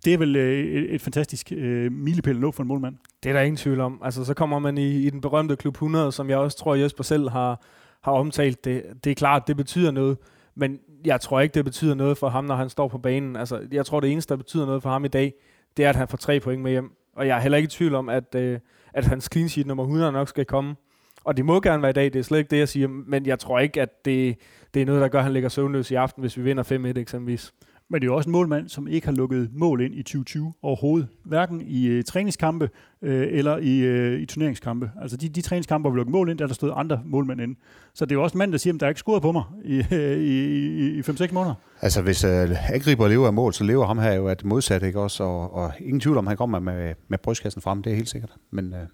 det 0.06 0.13
er 0.13 0.18
vel 0.18 0.36
øh, 0.36 0.66
et, 0.66 0.94
et 0.96 1.02
fantastisk 1.02 1.52
øh, 1.52 1.92
milepæl 1.92 2.40
nå 2.40 2.52
for 2.52 2.63
en 2.63 2.68
målmand. 2.68 2.96
Det 3.24 3.30
er 3.30 3.34
der 3.34 3.42
ingen 3.42 3.58
tvivl 3.58 3.80
om. 3.80 4.02
Altså, 4.04 4.26
så 4.26 4.34
kommer 4.34 4.60
man 4.60 4.78
i, 4.78 5.06
i 5.06 5.10
den 5.10 5.22
berømte 5.22 5.56
klub 5.56 5.74
100, 5.74 6.12
som 6.12 6.30
jeg 6.30 6.38
også 6.38 6.58
tror, 6.58 6.76
Jesper 6.76 7.04
selv 7.04 7.30
har, 7.30 7.66
har 8.04 8.12
omtalt 8.12 8.66
det. 8.66 8.84
Det 9.04 9.12
er 9.12 9.16
klart, 9.16 9.48
det 9.48 9.58
betyder 9.58 9.92
noget, 9.92 10.18
men 10.56 10.80
jeg 11.06 11.22
tror 11.22 11.40
ikke, 11.40 11.54
det 11.54 11.66
betyder 11.66 11.96
noget 11.96 12.18
for 12.18 12.30
ham, 12.30 12.46
når 12.46 12.56
han 12.56 12.70
står 12.70 12.88
på 12.88 12.98
banen. 12.98 13.36
Altså, 13.36 13.62
jeg 13.72 13.86
tror, 13.86 14.00
det 14.00 14.12
eneste, 14.12 14.34
der 14.34 14.38
betyder 14.38 14.66
noget 14.66 14.84
for 14.84 14.90
ham 14.90 15.06
i 15.06 15.08
dag, 15.08 15.34
det 15.78 15.86
er, 15.86 15.90
at 15.90 15.96
han 15.96 16.08
får 16.08 16.18
tre 16.18 16.40
point 16.40 16.62
med 16.62 16.72
hjem. 16.72 16.92
Og 17.17 17.27
jeg 17.27 17.38
er 17.38 17.41
heller 17.41 17.58
ikke 17.58 17.67
i 17.67 17.69
tvivl 17.69 17.95
om, 17.95 18.10
at, 18.10 18.36
øh, 18.36 18.60
at 18.93 19.06
hans 19.06 19.30
clean 19.32 19.49
sheet 19.49 19.67
nummer 19.67 19.84
100 19.84 20.12
nok 20.12 20.27
skal 20.27 20.45
komme. 20.45 20.75
Og 21.23 21.38
det 21.38 21.45
må 21.45 21.60
gerne 21.60 21.82
være 21.82 21.89
i 21.89 21.93
dag, 21.93 22.06
det 22.06 22.15
er 22.15 22.23
slet 22.23 22.38
ikke 22.38 22.49
det, 22.49 22.58
jeg 22.58 22.69
siger. 22.69 22.88
Men 22.88 23.25
jeg 23.25 23.39
tror 23.39 23.60
ikke, 23.60 23.82
at 23.82 24.06
det, 24.06 24.38
det 24.73 24.82
er 24.82 24.86
noget, 24.86 25.01
der 25.01 25.08
gør, 25.08 25.17
at 25.17 25.23
han 25.23 25.34
ligger 25.34 25.49
søvnløs 25.49 25.91
i 25.91 25.95
aften, 25.95 26.21
hvis 26.21 26.38
vi 26.38 26.41
vinder 26.43 26.93
5-1 26.95 26.99
eksempelvis. 26.99 27.53
Men 27.89 28.02
det 28.02 28.08
er 28.08 28.12
jo 28.12 28.15
også 28.15 28.30
en 28.30 28.32
målmand, 28.32 28.69
som 28.69 28.88
ikke 28.88 29.08
har 29.08 29.13
lukket 29.13 29.50
mål 29.54 29.82
ind 29.82 29.95
i 29.95 30.04
2020 30.04 30.54
overhovedet. 30.62 31.08
Hverken 31.26 31.62
i 31.62 31.86
øh, 31.86 32.04
træningskampe 32.04 32.69
øh, 33.02 33.28
eller 33.32 33.58
i, 33.58 33.78
øh, 33.80 34.21
i 34.21 34.26
turneringskampe. 34.26 34.91
Altså 35.02 35.17
de, 35.17 35.30
de 35.30 35.41
træningskampe, 35.41 35.84
hvor 35.84 35.91
vi 35.91 35.97
lukket 35.97 36.12
mål 36.12 36.30
ind, 36.30 36.38
der 36.38 36.47
der 36.47 36.54
stod 36.54 36.71
andre 36.76 37.02
målmænd 37.06 37.41
ind. 37.41 37.56
Så 37.93 38.06
det 38.06 38.12
er 38.12 38.15
jo 38.15 38.23
også 38.23 38.34
en 38.34 38.38
mand, 38.38 38.52
der 38.52 38.58
siger, 38.58 38.73
at 38.73 38.80
der 38.80 38.86
er 38.86 38.89
ikke 38.89 39.00
scoret 39.00 39.21
på 39.21 39.32
mig 39.32 39.43
i, 39.65 39.84
øh, 39.95 40.17
i, 40.17 40.45
i, 40.86 40.97
i 40.97 41.00
5-6 41.00 41.34
måneder. 41.34 41.54
Altså 41.82 42.02
hvis 42.02 42.23
øh, 42.23 42.73
angriber 42.73 43.08
lever 43.08 43.28
af 43.28 43.34
mål, 43.34 43.54
så 43.54 43.63
lever 43.63 43.86
ham 43.86 44.00
her 44.00 44.13
jo 44.13 44.28
at 44.28 44.45
modsat, 44.45 44.84
ikke 44.84 45.00
også? 45.00 45.23
Og, 45.23 45.54
og 45.54 45.73
ingen 45.80 46.00
tvivl 46.00 46.17
om, 46.17 46.28
han 46.28 46.38
kommer 46.38 46.60
med, 46.60 46.93
med 47.08 47.17
brystkassen 47.17 47.62
frem, 47.62 47.84
det 47.84 47.91
er 47.91 47.95
helt 47.95 48.10
sikkert. 48.10 48.34
Men 48.52 48.73
øh, 48.73 48.88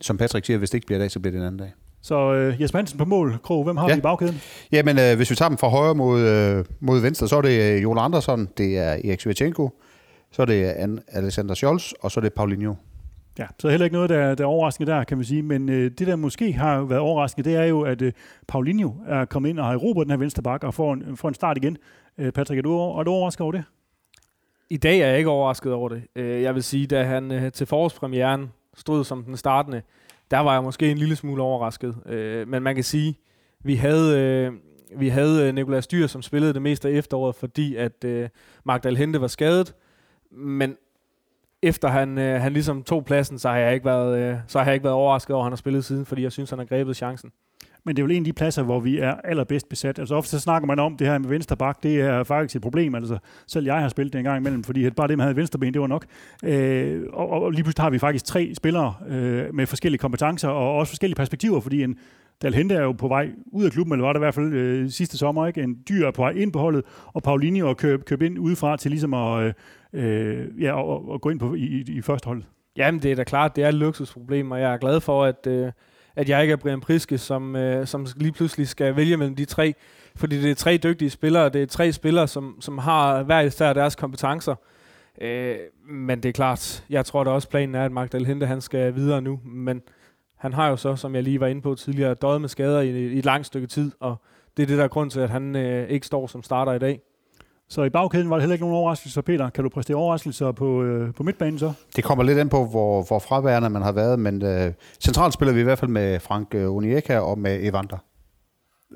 som 0.00 0.16
Patrick 0.16 0.46
siger, 0.46 0.58
hvis 0.58 0.70
det 0.70 0.74
ikke 0.74 0.86
bliver 0.86 0.98
i 0.98 1.02
dag, 1.02 1.10
så 1.10 1.20
bliver 1.20 1.32
det 1.32 1.38
en 1.38 1.46
anden 1.46 1.58
dag. 1.58 1.72
Så 2.02 2.32
øh, 2.32 2.62
Jesper 2.62 2.78
Hansen 2.78 2.98
på 2.98 3.04
mål. 3.04 3.38
Krog, 3.42 3.64
hvem 3.64 3.76
har 3.76 3.88
ja. 3.88 3.94
vi 3.94 3.98
i 3.98 4.02
bagkæden? 4.02 4.40
Jamen, 4.72 4.98
øh, 4.98 5.16
hvis 5.16 5.30
vi 5.30 5.34
tager 5.34 5.48
dem 5.48 5.58
fra 5.58 5.68
højre 5.68 5.94
mod, 5.94 6.20
øh, 6.20 6.64
mod 6.80 7.00
venstre, 7.00 7.28
så 7.28 7.36
er 7.36 7.42
det 7.42 7.74
øh, 7.74 7.82
Joel 7.82 7.98
Andersson, 7.98 8.48
det 8.58 8.78
er 8.78 8.92
Erik 8.92 9.20
Svetchenko, 9.20 9.70
så 10.30 10.42
er 10.42 10.46
det 10.46 10.64
An- 10.64 11.02
Alexander 11.08 11.54
Scholz, 11.54 11.92
og 12.00 12.10
så 12.10 12.20
er 12.20 12.22
det 12.22 12.32
Paulinho. 12.32 12.74
Ja, 13.38 13.46
så 13.58 13.68
heller 13.68 13.84
ikke 13.84 13.94
noget, 13.94 14.10
der, 14.10 14.34
der 14.34 14.44
er 14.44 14.48
overraskende 14.48 14.92
der, 14.92 15.04
kan 15.04 15.16
man 15.16 15.24
sige. 15.24 15.42
Men 15.42 15.68
øh, 15.68 15.90
det, 15.90 16.06
der 16.06 16.16
måske 16.16 16.52
har 16.52 16.82
været 16.82 17.00
overraskende, 17.00 17.50
det 17.50 17.58
er 17.58 17.64
jo, 17.64 17.80
at 17.82 18.02
øh, 18.02 18.12
Paulinho 18.48 18.92
er 19.08 19.24
kommet 19.24 19.50
ind 19.50 19.58
og 19.58 19.64
har 19.64 19.72
erobret 19.72 20.06
den 20.06 20.10
her 20.10 20.18
venstre 20.18 20.42
bakke 20.42 20.66
og 20.66 20.74
får 20.74 20.92
en, 20.94 21.16
får 21.16 21.28
en 21.28 21.34
start 21.34 21.56
igen. 21.56 21.76
Øh, 22.18 22.32
Patrick, 22.32 22.58
er 22.58 22.62
du, 22.62 22.78
er 22.78 23.02
du 23.02 23.10
overrasket 23.10 23.40
over 23.40 23.52
det? 23.52 23.64
I 24.70 24.76
dag 24.76 24.98
er 24.98 25.06
jeg 25.06 25.18
ikke 25.18 25.30
overrasket 25.30 25.72
over 25.72 25.88
det. 25.88 26.02
Øh, 26.16 26.42
jeg 26.42 26.54
vil 26.54 26.62
sige, 26.62 26.86
da 26.86 27.04
han 27.04 27.32
øh, 27.32 27.52
til 27.52 27.66
forårspremieren 27.66 28.50
stod 28.76 29.04
som 29.04 29.24
den 29.24 29.36
startende, 29.36 29.82
der 30.32 30.38
var 30.38 30.52
jeg 30.52 30.62
måske 30.62 30.90
en 30.90 30.98
lille 30.98 31.16
smule 31.16 31.42
overrasket. 31.42 31.96
Øh, 32.06 32.48
men 32.48 32.62
man 32.62 32.74
kan 32.74 32.84
sige, 32.84 33.18
vi 33.64 33.74
havde, 33.74 34.20
øh, 34.20 34.52
vi 35.00 35.08
havde 35.08 35.48
øh, 35.48 35.54
Nicolas 35.54 35.86
Dyr, 35.86 36.06
som 36.06 36.22
spillede 36.22 36.54
det 36.54 36.62
meste 36.62 36.88
af 36.88 36.92
efteråret, 36.92 37.34
fordi 37.34 37.76
at 37.76 38.04
øh, 38.04 38.28
Magdal 38.64 38.96
Hente 38.96 39.20
var 39.20 39.26
skadet. 39.26 39.74
Men 40.30 40.76
efter 41.62 41.88
han, 41.88 42.18
øh, 42.18 42.40
han 42.40 42.52
ligesom 42.52 42.82
tog 42.82 43.04
pladsen, 43.04 43.38
så 43.38 43.48
har, 43.48 43.56
jeg 43.56 43.74
ikke 43.74 43.86
været, 43.86 44.18
øh, 44.18 44.36
så 44.46 44.58
har 44.58 44.64
jeg 44.64 44.74
ikke 44.74 44.84
været 44.84 44.96
overrasket 44.96 45.34
over, 45.34 45.42
at 45.42 45.46
han 45.46 45.52
har 45.52 45.56
spillet 45.56 45.84
siden, 45.84 46.06
fordi 46.06 46.22
jeg 46.22 46.32
synes, 46.32 46.50
han 46.50 46.58
har 46.58 46.66
grebet 46.66 46.96
chancen 46.96 47.32
men 47.84 47.96
det 47.96 48.02
er 48.02 48.06
jo 48.06 48.10
en 48.12 48.22
af 48.22 48.24
de 48.24 48.32
pladser, 48.32 48.62
hvor 48.62 48.80
vi 48.80 48.98
er 48.98 49.14
allerbedst 49.24 49.68
besat. 49.68 49.98
Altså 49.98 50.14
ofte 50.14 50.30
så 50.30 50.38
snakker 50.38 50.66
man 50.66 50.78
om 50.78 50.96
det 50.96 51.06
her 51.06 51.18
med 51.18 51.28
venstre 51.28 51.56
bak, 51.56 51.82
det 51.82 52.00
er 52.00 52.24
faktisk 52.24 52.56
et 52.56 52.62
problem. 52.62 52.94
Altså 52.94 53.18
selv 53.46 53.64
jeg 53.64 53.80
har 53.80 53.88
spillet 53.88 54.12
det 54.12 54.18
en 54.18 54.24
gang 54.24 54.40
imellem, 54.40 54.64
fordi 54.64 54.90
bare 54.90 55.08
det, 55.08 55.18
man 55.18 55.24
havde 55.24 55.36
venstre 55.36 55.58
ben, 55.58 55.72
det 55.72 55.80
var 55.80 55.86
nok. 55.86 56.06
Øh, 56.44 57.02
og, 57.12 57.30
og, 57.30 57.50
lige 57.50 57.62
pludselig 57.62 57.84
har 57.84 57.90
vi 57.90 57.98
faktisk 57.98 58.24
tre 58.24 58.52
spillere 58.56 58.94
øh, 59.08 59.54
med 59.54 59.66
forskellige 59.66 59.98
kompetencer 59.98 60.48
og 60.48 60.76
også 60.76 60.90
forskellige 60.90 61.16
perspektiver, 61.16 61.60
fordi 61.60 61.82
en 61.82 61.98
Dalhente 62.42 62.74
er 62.74 62.82
jo 62.82 62.92
på 62.92 63.08
vej 63.08 63.30
ud 63.52 63.64
af 63.64 63.70
klubben, 63.70 63.92
eller 63.92 64.04
var 64.04 64.12
det 64.12 64.18
i 64.18 64.24
hvert 64.24 64.34
fald 64.34 64.52
øh, 64.52 64.90
sidste 64.90 65.18
sommer, 65.18 65.46
ikke? 65.46 65.62
En 65.62 65.78
dyr 65.88 66.06
er 66.06 66.10
på 66.10 66.22
vej 66.22 66.30
ind 66.30 66.52
på 66.52 66.58
holdet, 66.58 66.84
og 67.06 67.22
Paulinho 67.22 67.68
og 67.68 67.76
køb, 67.76 68.04
køb 68.04 68.22
ind 68.22 68.38
udefra 68.38 68.76
til 68.76 68.90
ligesom 68.90 69.14
at 69.14 69.42
øh, 69.44 69.52
øh, 69.92 70.62
ja, 70.62 70.72
og, 70.72 71.08
og 71.08 71.20
gå 71.20 71.30
ind 71.30 71.38
på, 71.38 71.54
i, 71.54 71.60
i, 71.60 71.84
i 71.88 72.00
første 72.00 72.26
hold. 72.26 72.42
Jamen, 72.76 73.02
det 73.02 73.12
er 73.12 73.16
da 73.16 73.24
klart, 73.24 73.56
det 73.56 73.64
er 73.64 73.68
et 73.68 73.74
luksusproblem, 73.74 74.50
og 74.50 74.60
jeg 74.60 74.72
er 74.72 74.76
glad 74.76 75.00
for, 75.00 75.24
at, 75.24 75.46
øh, 75.46 75.72
at 76.16 76.28
jeg 76.28 76.42
ikke 76.42 76.52
er 76.52 76.56
Brian 76.56 76.80
Priske, 76.80 77.18
som, 77.18 77.56
øh, 77.56 77.86
som 77.86 78.06
lige 78.16 78.32
pludselig 78.32 78.68
skal 78.68 78.96
vælge 78.96 79.16
mellem 79.16 79.36
de 79.36 79.44
tre. 79.44 79.74
Fordi 80.16 80.42
det 80.42 80.50
er 80.50 80.54
tre 80.54 80.76
dygtige 80.76 81.10
spillere, 81.10 81.48
det 81.48 81.62
er 81.62 81.66
tre 81.66 81.92
spillere, 81.92 82.28
som, 82.28 82.56
som 82.60 82.78
har 82.78 83.22
hver 83.22 83.40
især 83.40 83.72
deres 83.72 83.96
kompetencer. 83.96 84.54
Øh, 85.20 85.56
men 85.88 86.22
det 86.22 86.28
er 86.28 86.32
klart, 86.32 86.84
jeg 86.90 87.06
tror 87.06 87.24
da 87.24 87.30
også 87.30 87.48
planen 87.48 87.74
er, 87.74 87.84
at 87.84 87.92
Magdal 87.92 88.26
Hente 88.26 88.46
han 88.46 88.60
skal 88.60 88.94
videre 88.94 89.22
nu. 89.22 89.40
Men 89.44 89.82
han 90.36 90.52
har 90.52 90.68
jo 90.68 90.76
så, 90.76 90.96
som 90.96 91.14
jeg 91.14 91.22
lige 91.22 91.40
var 91.40 91.46
inde 91.46 91.62
på 91.62 91.74
tidligere, 91.74 92.14
døjet 92.14 92.40
med 92.40 92.48
skader 92.48 92.80
i, 92.80 92.90
i 92.90 93.18
et 93.18 93.24
langt 93.24 93.46
stykke 93.46 93.66
tid, 93.66 93.92
og 94.00 94.16
det 94.56 94.62
er 94.62 94.66
det, 94.66 94.78
der 94.78 94.84
er 94.84 94.88
grund 94.88 95.10
til, 95.10 95.20
at 95.20 95.30
han 95.30 95.56
øh, 95.56 95.88
ikke 95.88 96.06
står 96.06 96.26
som 96.26 96.42
starter 96.42 96.72
i 96.72 96.78
dag. 96.78 97.00
Så 97.72 97.82
i 97.82 97.90
bagkæden 97.90 98.30
var 98.30 98.36
det 98.36 98.42
heller 98.42 98.54
ikke 98.54 98.64
nogen 98.64 98.76
overraskelser. 98.76 99.20
Peter, 99.20 99.50
kan 99.50 99.64
du 99.64 99.70
præstere 99.70 99.96
overraskelser 99.96 100.52
på, 100.52 100.82
øh, 100.82 101.14
på 101.14 101.22
midtbanen 101.22 101.58
så? 101.58 101.72
Det 101.96 102.04
kommer 102.04 102.24
lidt 102.24 102.38
an 102.38 102.48
på, 102.48 102.66
hvor, 102.66 103.02
hvor 103.02 103.18
fraværende 103.18 103.70
man 103.70 103.82
har 103.82 103.92
været, 103.92 104.18
men 104.18 104.42
øh, 104.42 104.72
centralt 105.00 105.34
spiller 105.34 105.54
vi 105.54 105.60
i 105.60 105.62
hvert 105.62 105.78
fald 105.78 105.90
med 105.90 106.20
Frank 106.20 106.54
øh, 106.54 106.74
Unieka 106.76 107.18
og 107.18 107.38
med 107.38 107.58
Evander. 107.62 107.96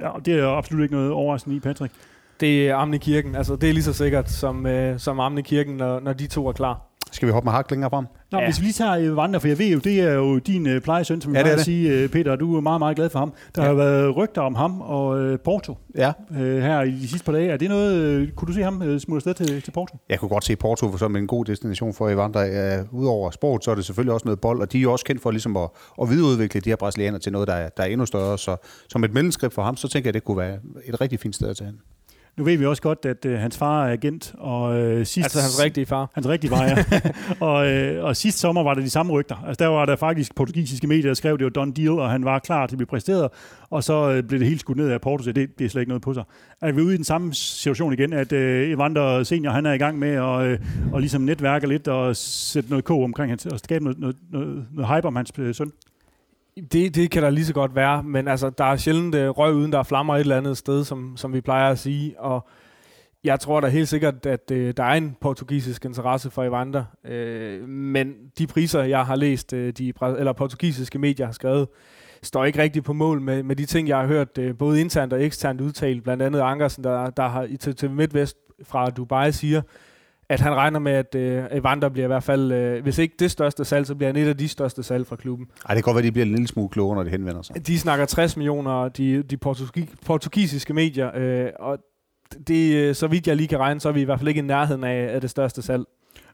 Ja, 0.00 0.08
og 0.08 0.26
det 0.26 0.38
er 0.38 0.48
absolut 0.48 0.82
ikke 0.82 0.94
noget 0.94 1.10
overraskende 1.10 1.56
i, 1.56 1.60
Patrick. 1.60 1.94
Det 2.40 2.68
er 2.68 2.76
Amne 2.76 2.98
Kirken. 2.98 3.34
Altså, 3.34 3.56
det 3.56 3.68
er 3.68 3.72
lige 3.72 3.84
så 3.84 3.92
sikkert 3.92 4.30
som, 4.30 4.66
øh, 4.66 4.98
som 4.98 5.20
Amne 5.20 5.42
Kirken, 5.42 5.76
når, 5.76 6.00
når 6.00 6.12
de 6.12 6.26
to 6.26 6.48
er 6.48 6.52
klar. 6.52 6.80
Skal 7.12 7.26
vi 7.26 7.32
hoppe 7.32 7.46
med 7.46 7.52
hak 7.52 7.70
længere 7.70 7.90
frem? 7.90 8.06
Nå, 8.32 8.38
Ja. 8.38 8.44
Hvis 8.44 8.58
vi 8.60 8.64
lige 8.64 8.72
tager 8.72 8.92
øh, 8.92 9.16
Vandre, 9.16 9.40
for 9.40 9.48
jeg 9.48 9.58
ved 9.58 9.66
jo, 9.66 9.78
det 9.78 10.00
er 10.00 10.12
jo 10.12 10.38
din 10.38 10.66
øh, 10.66 10.80
plejesøn, 10.80 11.20
som 11.20 11.34
Ja, 11.34 11.42
jeg 11.44 11.52
at 11.52 11.60
sige, 11.60 11.90
øh, 11.92 12.08
Peter, 12.08 12.30
og 12.32 12.40
du 12.40 12.56
er 12.56 12.60
meget, 12.60 12.78
meget 12.78 12.96
glad 12.96 13.10
for 13.10 13.18
ham. 13.18 13.32
Der 13.54 13.62
Ja. 13.62 13.68
har 13.68 13.74
været 13.74 14.16
rygter 14.16 14.42
om 14.42 14.54
ham 14.54 14.80
og 14.80 15.18
øh, 15.20 15.38
Porto 15.38 15.74
Ja. 15.96 16.12
øh, 16.38 16.62
her 16.62 16.82
i 16.82 16.90
de 16.90 17.08
sidste 17.08 17.24
par 17.24 17.32
dage. 17.32 17.48
Er 17.50 17.56
det 17.56 17.68
noget, 17.68 17.94
øh, 17.96 18.32
kunne 18.32 18.46
du 18.48 18.52
se 18.52 18.62
ham 18.62 18.82
øh, 18.82 19.00
smutte 19.00 19.30
afsted 19.30 19.46
til, 19.46 19.62
til 19.62 19.70
Porto? 19.70 19.96
Jeg 20.08 20.18
kunne 20.20 20.28
godt 20.28 20.44
se 20.44 20.56
Porto 20.56 20.96
som 20.96 21.16
en 21.16 21.26
god 21.26 21.44
destination 21.44 21.94
for 21.94 22.08
Evander. 22.08 22.80
Uh, 22.92 23.00
Udover 23.00 23.30
sport, 23.30 23.64
så 23.64 23.70
er 23.70 23.74
det 23.74 23.84
selvfølgelig 23.84 24.12
også 24.14 24.24
noget 24.26 24.40
bold, 24.40 24.60
og 24.60 24.72
de 24.72 24.78
er 24.78 24.82
jo 24.82 24.92
også 24.92 25.04
kendt 25.04 25.22
for 25.22 25.30
ligesom 25.30 25.56
at, 25.56 25.68
at 26.02 26.10
videreudvikle 26.10 26.60
de 26.60 26.68
her 26.70 26.76
brasilianere 26.76 27.20
til 27.20 27.32
noget, 27.32 27.48
der 27.48 27.54
er, 27.54 27.68
der 27.68 27.82
er 27.82 27.86
endnu 27.86 28.06
større. 28.06 28.38
Så 28.38 28.56
som 28.88 29.04
et 29.04 29.14
mellemskridt 29.14 29.54
for 29.54 29.62
ham, 29.62 29.76
så 29.76 29.88
tænker 29.88 30.08
jeg, 30.08 30.14
det 30.14 30.24
kunne 30.24 30.36
være 30.38 30.56
et 30.84 31.00
rigtig 31.00 31.20
fint 31.20 31.34
sted 31.34 31.48
at 31.48 31.56
tage 31.56 31.66
hen. 31.66 31.76
Nu 32.36 32.44
ved 32.44 32.56
vi 32.56 32.66
også 32.66 32.82
godt, 32.82 33.04
at 33.04 33.24
øh, 33.24 33.38
hans 33.38 33.58
far 33.58 33.86
er 33.86 33.92
agent, 33.92 34.34
og 34.38 34.78
øh, 34.78 35.06
sidst... 35.06 35.24
Altså 35.24 35.40
hans 35.40 35.64
rigtige 35.64 35.86
far. 35.86 36.10
Hans 36.14 36.28
rigtige 36.28 36.50
var, 36.50 36.64
ja. 36.64 36.84
og, 37.46 37.72
øh, 37.72 38.04
og 38.04 38.16
sidste 38.16 38.40
sommer 38.40 38.62
var 38.62 38.74
der 38.74 38.80
de 38.80 38.90
samme 38.90 39.12
rygter. 39.12 39.44
Altså 39.46 39.64
der 39.64 39.66
var 39.70 39.86
der 39.86 39.96
faktisk 39.96 40.34
portugisiske 40.34 40.86
medier, 40.86 41.06
der 41.06 41.14
skrev, 41.14 41.34
at 41.34 41.38
det 41.38 41.44
var 41.44 41.50
done 41.50 41.72
deal, 41.72 41.90
og 41.90 42.10
han 42.10 42.24
var 42.24 42.38
klar 42.38 42.66
til 42.66 42.74
at 42.74 42.78
blive 42.78 42.86
præsteret. 42.86 43.28
Og 43.70 43.84
så 43.84 44.10
øh, 44.10 44.22
blev 44.22 44.40
det 44.40 44.48
helt 44.48 44.60
skudt 44.60 44.78
ned 44.78 44.88
af 44.88 45.00
Porto, 45.00 45.24
så 45.24 45.32
det 45.32 45.50
bliver 45.56 45.70
slet 45.70 45.82
ikke 45.82 45.90
noget 45.90 46.02
på 46.02 46.14
sig. 46.14 46.24
Er 46.60 46.72
vi 46.72 46.80
ude 46.80 46.94
i 46.94 46.96
den 46.96 47.04
samme 47.04 47.34
situation 47.34 47.92
igen, 47.92 48.12
at 48.12 48.32
øh, 48.32 48.70
Evander 48.70 49.22
Senior, 49.22 49.52
han 49.52 49.66
er 49.66 49.72
i 49.72 49.78
gang 49.78 49.98
med 49.98 50.08
at 50.08 50.46
øh, 50.46 50.58
og 50.92 51.00
ligesom 51.00 51.22
netværke 51.22 51.66
lidt 51.66 51.88
og 51.88 52.16
sætte 52.16 52.70
noget 52.70 52.84
kog 52.84 53.04
omkring 53.04 53.30
hans, 53.30 53.46
og 53.46 53.58
skabe 53.58 53.84
noget, 53.84 53.98
noget, 53.98 54.16
noget, 54.30 54.66
noget 54.72 54.96
hype 54.96 55.08
om 55.08 55.16
hans 55.16 55.32
øh, 55.38 55.54
søn? 55.54 55.72
Det, 56.72 56.94
det 56.94 57.10
kan 57.10 57.22
der 57.22 57.30
lige 57.30 57.44
så 57.44 57.54
godt 57.54 57.74
være, 57.74 58.02
men 58.02 58.28
altså, 58.28 58.50
der 58.50 58.64
er 58.64 58.76
sjældent 58.76 59.14
øh, 59.14 59.28
røg 59.28 59.54
uden 59.54 59.72
der 59.72 59.78
er 59.78 59.82
flammer 59.82 60.14
et 60.14 60.20
eller 60.20 60.36
andet 60.36 60.56
sted, 60.56 60.84
som, 60.84 61.16
som 61.16 61.32
vi 61.32 61.40
plejer 61.40 61.70
at 61.70 61.78
sige, 61.78 62.20
og 62.20 62.48
jeg 63.24 63.40
tror 63.40 63.60
da 63.60 63.68
helt 63.68 63.88
sikkert, 63.88 64.26
at 64.26 64.50
øh, 64.50 64.74
der 64.76 64.84
er 64.84 64.94
en 64.94 65.16
portugisisk 65.20 65.84
interesse 65.84 66.30
for 66.30 66.44
Evander, 66.44 66.84
øh, 67.04 67.68
men 67.68 68.14
de 68.38 68.46
priser, 68.46 68.82
jeg 68.82 69.06
har 69.06 69.16
læst, 69.16 69.52
øh, 69.52 69.72
de 69.72 69.92
eller 70.02 70.32
portugisiske 70.32 70.98
medier 70.98 71.26
har 71.26 71.32
skrevet, 71.32 71.68
står 72.22 72.44
ikke 72.44 72.62
rigtig 72.62 72.84
på 72.84 72.92
mål 72.92 73.20
med, 73.20 73.42
med 73.42 73.56
de 73.56 73.66
ting, 73.66 73.88
jeg 73.88 73.98
har 73.98 74.06
hørt, 74.06 74.38
øh, 74.38 74.58
både 74.58 74.80
internt 74.80 75.12
og 75.12 75.24
eksternt 75.24 75.60
udtalt, 75.60 76.02
blandt 76.02 76.22
andet 76.22 76.40
Ankersen, 76.40 76.84
der, 76.84 77.10
der 77.10 77.28
har 77.28 77.42
i 77.42 77.56
til, 77.56 77.76
til 77.76 77.90
Midtvest 77.90 78.36
fra 78.62 78.90
Dubai 78.90 79.32
siger, 79.32 79.62
at 80.28 80.40
han 80.40 80.54
regner 80.54 80.78
med, 80.78 80.92
at 80.92 81.14
øh, 81.14 81.44
Evander 81.50 81.88
bliver 81.88 82.04
i 82.04 82.06
hvert 82.06 82.22
fald, 82.22 82.52
øh, 82.52 82.82
hvis 82.82 82.98
ikke 82.98 83.14
det 83.18 83.30
største 83.30 83.64
salg, 83.64 83.86
så 83.86 83.94
bliver 83.94 84.08
han 84.08 84.16
et 84.16 84.28
af 84.28 84.36
de 84.36 84.48
største 84.48 84.82
salg 84.82 85.06
fra 85.06 85.16
klubben. 85.16 85.46
Ej, 85.68 85.74
det 85.74 85.84
kan 85.84 85.92
godt 85.92 85.94
være, 85.94 86.02
at 86.02 86.04
de 86.04 86.12
bliver 86.12 86.26
en 86.26 86.32
lille 86.32 86.48
smule 86.48 86.68
klogere, 86.68 86.96
når 86.96 87.02
de 87.02 87.10
henvender 87.10 87.42
sig. 87.42 87.66
De 87.66 87.78
snakker 87.78 88.04
60 88.04 88.36
millioner, 88.36 88.88
de, 88.88 89.22
de 89.22 89.36
portugi, 89.36 89.88
portugisiske 90.06 90.74
medier, 90.74 91.10
øh, 91.14 91.50
og 91.58 91.78
det, 92.46 92.74
øh, 92.74 92.94
så 92.94 93.06
vidt 93.06 93.26
jeg 93.26 93.36
lige 93.36 93.48
kan 93.48 93.58
regne, 93.58 93.80
så 93.80 93.88
er 93.88 93.92
vi 93.92 94.00
i 94.00 94.04
hvert 94.04 94.18
fald 94.18 94.28
ikke 94.28 94.38
i 94.38 94.42
nærheden 94.42 94.84
af, 94.84 95.14
af 95.14 95.20
det 95.20 95.30
største 95.30 95.62
salg. 95.62 95.84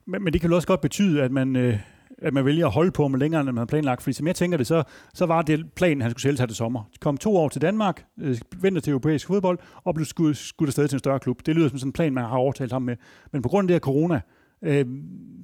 Men, 0.06 0.24
men 0.24 0.32
det 0.32 0.40
kan 0.40 0.50
jo 0.50 0.56
også 0.56 0.68
godt 0.68 0.80
betyde, 0.80 1.22
at 1.22 1.32
man, 1.32 1.56
øh, 1.56 1.78
at 2.22 2.34
man 2.34 2.44
vælger 2.44 2.66
at 2.66 2.72
holde 2.72 2.90
på 2.90 3.02
ham 3.02 3.14
længere, 3.14 3.40
end 3.40 3.46
man 3.46 3.56
har 3.56 3.64
planlagt. 3.64 4.02
Fordi 4.02 4.12
som 4.12 4.26
jeg 4.26 4.34
tænker 4.34 4.58
det, 4.58 4.66
så, 4.66 4.82
så 5.14 5.26
var 5.26 5.42
det 5.42 5.72
planen, 5.74 5.98
at 5.98 6.02
han 6.02 6.10
skulle 6.10 6.22
sælge 6.22 6.36
sig 6.36 6.48
til 6.48 6.56
sommer. 6.56 6.90
Kom 7.00 7.16
to 7.16 7.36
år 7.36 7.48
til 7.48 7.62
Danmark, 7.62 8.04
øh, 8.20 8.38
venter 8.60 8.80
til 8.80 8.90
europæisk 8.90 9.26
fodbold, 9.26 9.58
og 9.84 9.94
blev 9.94 10.04
skudt, 10.04 10.36
skudt 10.36 10.68
afsted 10.68 10.88
til 10.88 10.96
en 10.96 10.98
større 10.98 11.20
klub. 11.20 11.46
Det 11.46 11.54
lyder 11.54 11.68
som 11.68 11.78
sådan 11.78 11.88
en 11.88 11.92
plan, 11.92 12.12
man 12.14 12.24
har 12.24 12.36
overtalt 12.36 12.72
ham 12.72 12.82
med. 12.82 12.96
Men 13.32 13.42
på 13.42 13.48
grund 13.48 13.64
af 13.64 13.68
det 13.68 13.74
her 13.74 13.80
corona, 13.80 14.20
øh, 14.64 14.86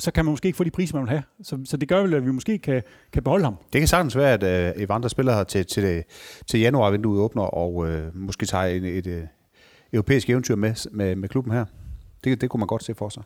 så 0.00 0.10
kan 0.10 0.24
man 0.24 0.32
måske 0.32 0.46
ikke 0.46 0.56
få 0.56 0.64
de 0.64 0.70
priser, 0.70 0.94
man 0.94 1.02
vil 1.02 1.10
have. 1.10 1.22
Så, 1.42 1.58
så 1.64 1.76
det 1.76 1.88
gør 1.88 2.02
vel, 2.02 2.14
at 2.14 2.26
vi 2.26 2.30
måske 2.30 2.58
kan, 2.58 2.82
kan 3.12 3.22
beholde 3.22 3.44
ham. 3.44 3.56
Det 3.72 3.80
kan 3.80 3.88
sagtens 3.88 4.16
være, 4.16 4.32
at 4.32 4.76
øh, 4.76 4.82
Evander 4.82 5.08
spiller 5.08 5.34
her 5.34 5.44
til, 5.44 5.66
til, 5.66 5.84
øh, 5.84 6.02
til 6.46 6.60
januar, 6.60 6.90
vinduet 6.90 7.20
åbner, 7.20 7.42
og 7.42 7.88
øh, 7.88 8.16
måske 8.16 8.46
tager 8.46 8.64
et, 8.64 8.84
et, 8.84 9.06
et 9.06 9.28
europæisk 9.92 10.30
eventyr 10.30 10.56
med, 10.56 10.90
med, 10.90 11.16
med 11.16 11.28
klubben 11.28 11.52
her. 11.52 11.64
Det, 12.24 12.40
det 12.40 12.50
kunne 12.50 12.58
man 12.58 12.66
godt 12.66 12.84
se 12.84 12.94
for 12.94 13.08
sig. 13.08 13.22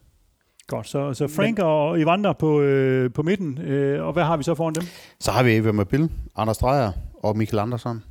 Godt, 0.72 0.88
så, 0.88 1.14
så 1.14 1.28
Frank 1.28 1.58
Men, 1.58 1.66
og 1.66 2.00
Evander 2.00 2.32
på, 2.32 2.60
øh, 2.60 3.12
på 3.12 3.22
midten. 3.22 3.58
Øh, 3.58 4.06
og 4.06 4.12
hvad 4.12 4.24
har 4.24 4.36
vi 4.36 4.42
så 4.42 4.54
foran 4.54 4.74
dem? 4.74 4.82
Så 5.20 5.30
har 5.30 5.42
vi 5.42 5.56
Eva 5.56 5.72
Mabil, 5.72 6.10
Anders 6.36 6.58
Dreyer 6.58 6.92
og 7.22 7.36
Michael 7.36 7.58
Andersson. 7.58 8.02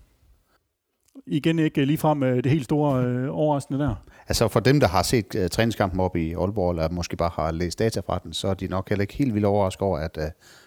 Igen 1.28 1.60
ikke 1.60 1.86
ligefrem 1.86 2.24
øh, 2.24 2.44
det 2.44 2.52
helt 2.52 2.64
store 2.64 3.06
øh, 3.06 3.28
overraskende 3.32 3.80
der. 3.80 3.96
Altså 4.28 4.48
for 4.48 4.60
dem, 4.60 4.80
der 4.80 4.88
har 4.88 5.04
set 5.04 5.36
uh, 5.36 5.48
træningskampen 5.48 6.00
op 6.00 6.16
i 6.16 6.34
Aalborg, 6.34 6.70
eller 6.70 6.90
måske 6.90 7.18
bare 7.18 7.32
har 7.34 7.52
læst 7.52 7.80
data 7.80 8.00
fra 8.00 8.20
den, 8.24 8.34
så 8.34 8.48
er 8.48 8.54
de 8.54 8.68
nok 8.68 8.90
heller 8.90 9.02
ikke 9.02 9.14
helt 9.14 9.34
vildt 9.34 9.46
overrasket 9.46 9.82
over, 9.82 9.98
at 9.98 10.18
uh, 10.18 10.24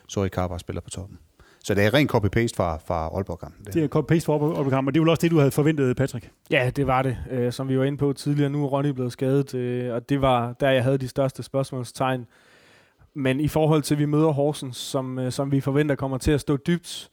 Sori 0.08 0.28
Karbar 0.28 0.58
spiller 0.58 0.80
på 0.80 0.90
toppen. 0.90 1.18
Så 1.64 1.74
det 1.74 1.84
er 1.84 1.94
ren 1.94 2.08
copy-paste 2.08 2.56
fra, 2.56 2.76
fra 2.86 3.08
Aalborg-kampen. 3.14 3.64
Det 3.64 3.84
er 3.84 3.88
copy-paste 3.88 4.24
for 4.24 4.32
Aalborg, 4.32 4.86
og 4.86 4.94
det 4.94 4.96
er 4.96 5.00
vel 5.00 5.08
også 5.08 5.20
det, 5.20 5.30
du 5.30 5.38
havde 5.38 5.50
forventet, 5.50 5.96
Patrick? 5.96 6.30
Ja, 6.50 6.70
det 6.76 6.86
var 6.86 7.02
det, 7.02 7.16
øh, 7.30 7.52
som 7.52 7.68
vi 7.68 7.78
var 7.78 7.84
inde 7.84 7.98
på 7.98 8.12
tidligere. 8.12 8.50
Nu 8.50 8.64
er 8.64 8.68
Ronny 8.68 8.88
blevet 8.88 9.12
skadet, 9.12 9.54
øh, 9.54 9.94
og 9.94 10.08
det 10.08 10.20
var 10.20 10.52
der, 10.52 10.70
jeg 10.70 10.82
havde 10.82 10.98
de 10.98 11.08
største 11.08 11.42
spørgsmålstegn. 11.42 12.26
Men 13.14 13.40
i 13.40 13.48
forhold 13.48 13.82
til, 13.82 13.94
at 13.94 13.98
vi 13.98 14.04
møder 14.04 14.28
Horsens, 14.28 14.76
som, 14.76 15.18
øh, 15.18 15.32
som 15.32 15.52
vi 15.52 15.60
forventer 15.60 15.94
kommer 15.94 16.18
til 16.18 16.30
at 16.30 16.40
stå 16.40 16.56
dybt, 16.56 17.10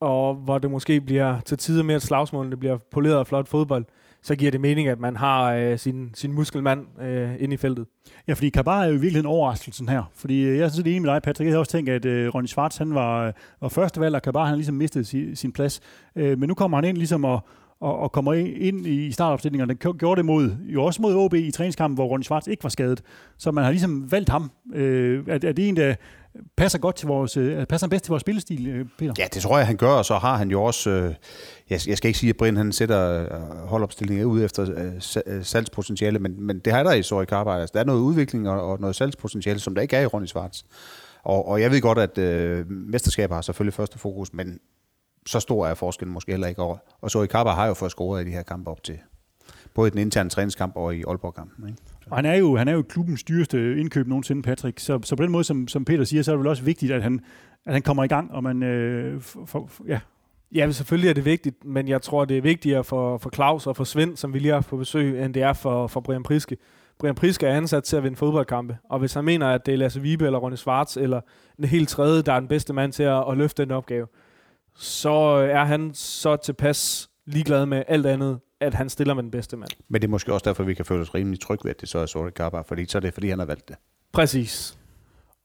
og 0.00 0.34
hvor 0.34 0.58
det 0.58 0.70
måske 0.70 1.00
bliver 1.00 1.40
til 1.40 1.58
tider 1.58 1.82
mere 1.82 1.96
et 1.96 2.02
slagsmål, 2.02 2.50
det 2.50 2.58
bliver 2.58 2.78
poleret 2.90 3.16
og 3.16 3.26
flot 3.26 3.48
fodbold, 3.48 3.84
så 4.24 4.36
giver 4.36 4.50
det 4.50 4.60
mening, 4.60 4.88
at 4.88 5.00
man 5.00 5.16
har 5.16 5.52
øh, 5.52 5.78
sin, 5.78 6.10
sin 6.14 6.32
muskelmand 6.32 7.00
øh, 7.02 7.30
inde 7.38 7.54
i 7.54 7.56
feltet. 7.56 7.86
Ja, 8.28 8.32
fordi 8.32 8.48
Kabar 8.48 8.82
er 8.82 8.86
jo 8.86 8.90
i 8.90 8.92
virkeligheden 8.92 9.26
overraskelsen 9.26 9.88
her. 9.88 10.10
Fordi 10.14 10.42
øh, 10.42 10.58
jeg 10.58 10.64
er 10.64 10.68
sådan 10.68 10.90
enig 10.90 11.02
med 11.02 11.10
dig, 11.10 11.22
Patrick. 11.22 11.46
Jeg 11.46 11.52
havde 11.52 11.60
også 11.60 11.72
tænkt, 11.72 11.90
at 11.90 12.04
øh, 12.04 12.34
Ronny 12.34 12.46
Schwartz 12.46 12.76
han 12.76 12.94
var, 12.94 13.26
øh, 13.26 13.32
var 13.60 13.68
første 13.68 14.00
valg, 14.00 14.14
og 14.14 14.22
Kabar 14.22 14.44
han 14.44 14.54
ligesom 14.54 14.74
mistede 14.74 15.04
si, 15.04 15.34
sin 15.34 15.52
plads. 15.52 15.80
Øh, 16.16 16.38
men 16.38 16.48
nu 16.48 16.54
kommer 16.54 16.76
han 16.76 16.84
ind 16.84 16.96
ligesom 16.96 17.24
og, 17.24 17.40
og, 17.80 17.98
og 17.98 18.12
kommer 18.12 18.32
ind 18.32 18.86
i 18.86 19.12
startopstillingen, 19.12 19.70
og 19.70 19.76
den 19.82 19.98
gjorde 19.98 20.18
det 20.18 20.24
mod, 20.24 20.56
jo 20.66 20.84
også 20.84 21.02
mod 21.02 21.14
OB 21.14 21.34
i 21.34 21.50
træningskampen, 21.50 21.94
hvor 21.94 22.06
Ronny 22.06 22.22
Schwartz 22.22 22.46
ikke 22.46 22.62
var 22.62 22.70
skadet. 22.70 23.02
Så 23.38 23.50
man 23.50 23.64
har 23.64 23.70
ligesom 23.70 24.12
valgt 24.12 24.28
ham. 24.28 24.50
Øh, 24.74 25.24
er, 25.28 25.34
er 25.34 25.52
det 25.52 25.68
en, 25.68 25.76
der 25.76 25.94
passer 26.56 26.78
godt 26.78 26.96
til 26.96 27.08
vores, 27.08 27.36
øh, 27.36 27.66
passer 27.66 27.86
han 27.86 27.90
bedst 27.90 28.04
til 28.04 28.10
vores 28.10 28.20
spillestil, 28.20 28.66
øh, 28.66 28.86
Peter? 28.98 29.12
Ja, 29.18 29.26
det 29.34 29.42
tror 29.42 29.58
jeg, 29.58 29.66
han 29.66 29.76
gør, 29.76 29.90
og 29.90 30.04
så 30.04 30.18
har 30.18 30.36
han 30.36 30.50
jo 30.50 30.62
også, 30.62 30.90
øh, 30.90 31.14
jeg, 31.70 31.80
jeg 31.88 31.96
skal 31.96 32.08
ikke 32.08 32.18
sige, 32.18 32.30
at 32.30 32.36
Brind 32.36 32.56
han 32.56 32.72
sætter 32.72 33.22
øh, 33.22 33.68
holdopstillingen 33.68 34.26
ud 34.26 34.42
efter 34.42 34.66
øh, 34.76 35.36
øh, 35.36 35.44
salgspotentiale, 35.44 36.18
men, 36.18 36.46
men 36.46 36.58
det 36.58 36.72
har 36.72 36.82
der 36.82 36.92
i 36.92 37.02
Sori 37.02 37.24
Karbar. 37.24 37.58
Altså, 37.58 37.72
der 37.74 37.80
er 37.80 37.84
noget 37.84 38.00
udvikling 38.00 38.48
og, 38.48 38.62
og 38.62 38.80
noget 38.80 38.96
salgspotentiale, 38.96 39.60
som 39.60 39.74
der 39.74 39.82
ikke 39.82 39.96
er 39.96 40.00
i 40.00 40.06
Ronny 40.06 40.26
Svarts. 40.26 40.66
Og, 41.22 41.48
og 41.48 41.60
jeg 41.60 41.70
ved 41.70 41.80
godt, 41.80 41.98
at 41.98 42.18
øh, 42.18 42.70
mesterskaber 42.70 43.34
har 43.34 43.42
selvfølgelig 43.42 43.74
første 43.74 43.98
fokus, 43.98 44.32
men 44.32 44.60
så 45.26 45.40
stor 45.40 45.66
er 45.66 45.74
forskellen 45.74 46.12
måske 46.12 46.32
heller 46.32 46.46
ikke 46.46 46.62
over. 46.62 46.76
Og 47.00 47.10
Sori 47.10 47.26
Karbar 47.26 47.54
har 47.54 47.66
jo 47.66 47.74
fået 47.74 47.90
scoret 47.90 48.22
i 48.22 48.26
de 48.26 48.30
her 48.30 48.42
kampe 48.42 48.70
op 48.70 48.82
til 48.82 48.98
både 49.74 49.88
i 49.88 49.90
den 49.90 49.98
interne 49.98 50.30
træningskamp 50.30 50.76
og 50.76 50.94
i 50.96 51.02
Aalborg-kampen. 51.08 51.68
Ikke? 51.68 51.82
Og 52.10 52.16
han 52.16 52.26
er 52.26 52.34
jo, 52.34 52.56
han 52.56 52.68
er 52.68 52.72
jo 52.72 52.82
klubbens 52.82 53.24
dyreste 53.24 53.80
indkøb 53.80 54.06
nogensinde, 54.06 54.42
Patrick. 54.42 54.78
Så, 54.78 55.00
så 55.02 55.16
på 55.16 55.22
den 55.22 55.32
måde, 55.32 55.44
som, 55.44 55.68
som 55.68 55.84
Peter 55.84 56.04
siger, 56.04 56.22
så 56.22 56.30
er 56.30 56.34
det 56.34 56.38
vel 56.38 56.48
også 56.48 56.62
vigtigt, 56.62 56.92
at 56.92 57.02
han, 57.02 57.20
at 57.66 57.72
han 57.72 57.82
kommer 57.82 58.04
i 58.04 58.06
gang, 58.06 58.32
og 58.32 58.42
man, 58.42 58.62
øh, 58.62 59.20
for, 59.20 59.46
for, 59.46 59.84
ja. 59.86 60.00
Ja, 60.54 60.70
selvfølgelig 60.70 61.10
er 61.10 61.14
det 61.14 61.24
vigtigt, 61.24 61.64
men 61.64 61.88
jeg 61.88 62.02
tror, 62.02 62.24
det 62.24 62.38
er 62.38 62.42
vigtigere 62.42 62.84
for, 62.84 63.18
for 63.18 63.30
Claus 63.30 63.66
og 63.66 63.76
for 63.76 63.84
Svend, 63.84 64.16
som 64.16 64.34
vi 64.34 64.38
lige 64.38 64.52
har 64.52 64.60
på 64.60 64.76
besøg, 64.76 65.24
end 65.24 65.34
det 65.34 65.42
er 65.42 65.52
for, 65.52 65.86
for 65.86 66.00
Brian 66.00 66.22
Priske. 66.22 66.56
Brian 66.98 67.14
Priske 67.14 67.46
er 67.46 67.56
ansat 67.56 67.84
til 67.84 67.96
at 67.96 68.02
vinde 68.02 68.16
fodboldkampe, 68.16 68.76
og 68.90 68.98
hvis 68.98 69.14
han 69.14 69.24
mener, 69.24 69.46
at 69.46 69.66
det 69.66 69.74
er 69.74 69.78
Lasse 69.78 70.00
Vibe 70.00 70.26
eller 70.26 70.38
Ronny 70.38 70.56
Schwartz 70.56 70.96
eller 70.96 71.20
en 71.58 71.64
helt 71.64 71.88
tredje, 71.88 72.22
der 72.22 72.32
er 72.32 72.40
den 72.40 72.48
bedste 72.48 72.72
mand 72.72 72.92
til 72.92 73.02
at, 73.02 73.24
at 73.30 73.36
løfte 73.36 73.62
den 73.62 73.70
opgave, 73.70 74.06
så 74.76 75.10
er 75.50 75.64
han 75.64 75.90
så 75.94 76.36
tilpas 76.36 77.10
ligeglad 77.26 77.66
med 77.66 77.82
alt 77.88 78.06
andet, 78.06 78.40
at 78.64 78.74
han 78.74 78.88
stiller 78.88 79.14
med 79.14 79.22
den 79.22 79.30
bedste 79.30 79.56
mand. 79.56 79.70
Men 79.88 80.02
det 80.02 80.08
er 80.08 80.10
måske 80.10 80.32
også 80.32 80.44
derfor, 80.44 80.64
vi 80.64 80.74
kan 80.74 80.84
føle 80.84 81.00
os 81.00 81.14
rimelig 81.14 81.40
trygge 81.40 81.64
ved, 81.64 81.70
at 81.70 81.80
det 81.80 81.88
så 81.88 81.98
er 81.98 82.06
Sori 82.06 82.30
Karbar, 82.30 82.62
fordi 82.62 82.86
så 82.86 82.98
er 82.98 83.00
det, 83.00 83.14
fordi 83.14 83.28
han 83.28 83.38
har 83.38 83.46
valgt 83.46 83.68
det. 83.68 83.76
Præcis. 84.12 84.78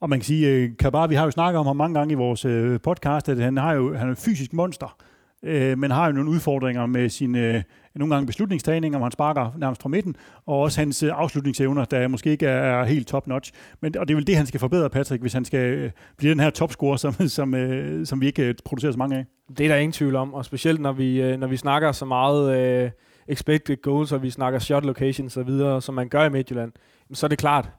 Og 0.02 0.10
man 0.10 0.20
kan 0.20 0.26
sige, 0.26 0.50
at 0.50 0.78
Kabar, 0.78 1.08
vi 1.08 1.16
har 1.16 1.26
jo 1.26 1.32
snakket 1.32 1.60
om 1.60 1.66
ham 1.66 1.76
mange 1.76 2.00
gange 2.00 2.12
i 2.12 2.16
vores 2.16 2.46
øh, 2.46 2.80
podcast, 2.80 3.30
at 3.30 3.38
han, 3.38 3.58
har 3.58 3.74
jo, 3.74 3.96
han 3.96 4.08
er 4.08 4.12
et 4.12 4.18
fysisk 4.18 4.54
monster, 4.54 4.98
øh, 5.44 5.78
men 5.78 5.92
har 5.92 6.06
jo 6.06 6.12
nogle 6.12 6.30
udfordringer 6.30 6.86
med 6.86 7.10
sine 7.10 7.40
øh, 7.40 7.64
nogle 7.96 8.16
gange 8.16 8.28
beslutningstagninger, 8.28 8.98
hvor 8.98 9.06
han 9.06 9.12
sparker 9.12 9.52
nærmest 9.58 9.82
fra 9.82 9.90
midten, 9.90 10.16
og 10.46 10.60
også 10.60 10.82
hans 10.82 11.04
øh, 11.04 11.12
afslutningsevner, 11.14 11.86
der 11.86 12.08
måske 12.08 12.30
ikke 12.32 12.46
er, 12.46 12.82
er 12.82 12.86
helt 12.86 13.08
top-notch. 13.08 13.52
Men, 13.82 13.98
og 13.98 14.08
det 14.08 14.14
er 14.14 14.16
vel 14.16 14.28
det, 14.28 14.36
han 14.36 14.46
skal 14.46 14.60
forbedre, 14.60 14.90
Patrick, 14.90 15.22
hvis 15.22 15.34
han 15.34 15.46
skal 15.46 15.60
øh, 15.60 15.92
blive 16.18 16.32
den 16.32 16.40
her 16.40 16.50
topscorer, 16.50 16.98
som, 16.98 17.14
som, 17.38 17.54
øh, 17.54 18.06
som 18.06 18.22
vi 18.22 18.28
ikke 18.28 18.44
øh, 18.44 18.56
producerer 18.66 18.92
så 18.92 18.98
mange 18.98 19.18
af. 19.18 19.26
Det 19.58 19.66
er 19.66 19.68
der 19.68 19.76
ingen 19.76 19.94
tvivl 19.94 20.16
om, 20.16 20.34
og 20.34 20.46
specielt 20.46 20.82
når 20.82 20.92
vi, 20.92 21.22
øh, 21.22 21.40
når 21.40 21.48
vi 21.48 21.58
snakker 21.58 21.92
så 21.92 22.06
meget 22.06 22.58
øh, 22.58 22.92
expected 23.30 23.82
goals, 23.82 24.12
og 24.12 24.24
vi 24.24 24.30
snakker 24.30 24.60
shot 24.60 24.86
locations 24.86 25.38
og 25.38 25.48
videre, 25.48 25.82
som 25.82 25.96
man 25.96 26.10
gør 26.10 26.24
i 26.24 26.30
Midtjylland, 26.30 26.72
så 27.14 27.26
er 27.26 27.28
det 27.28 27.38
klart, 27.38 27.70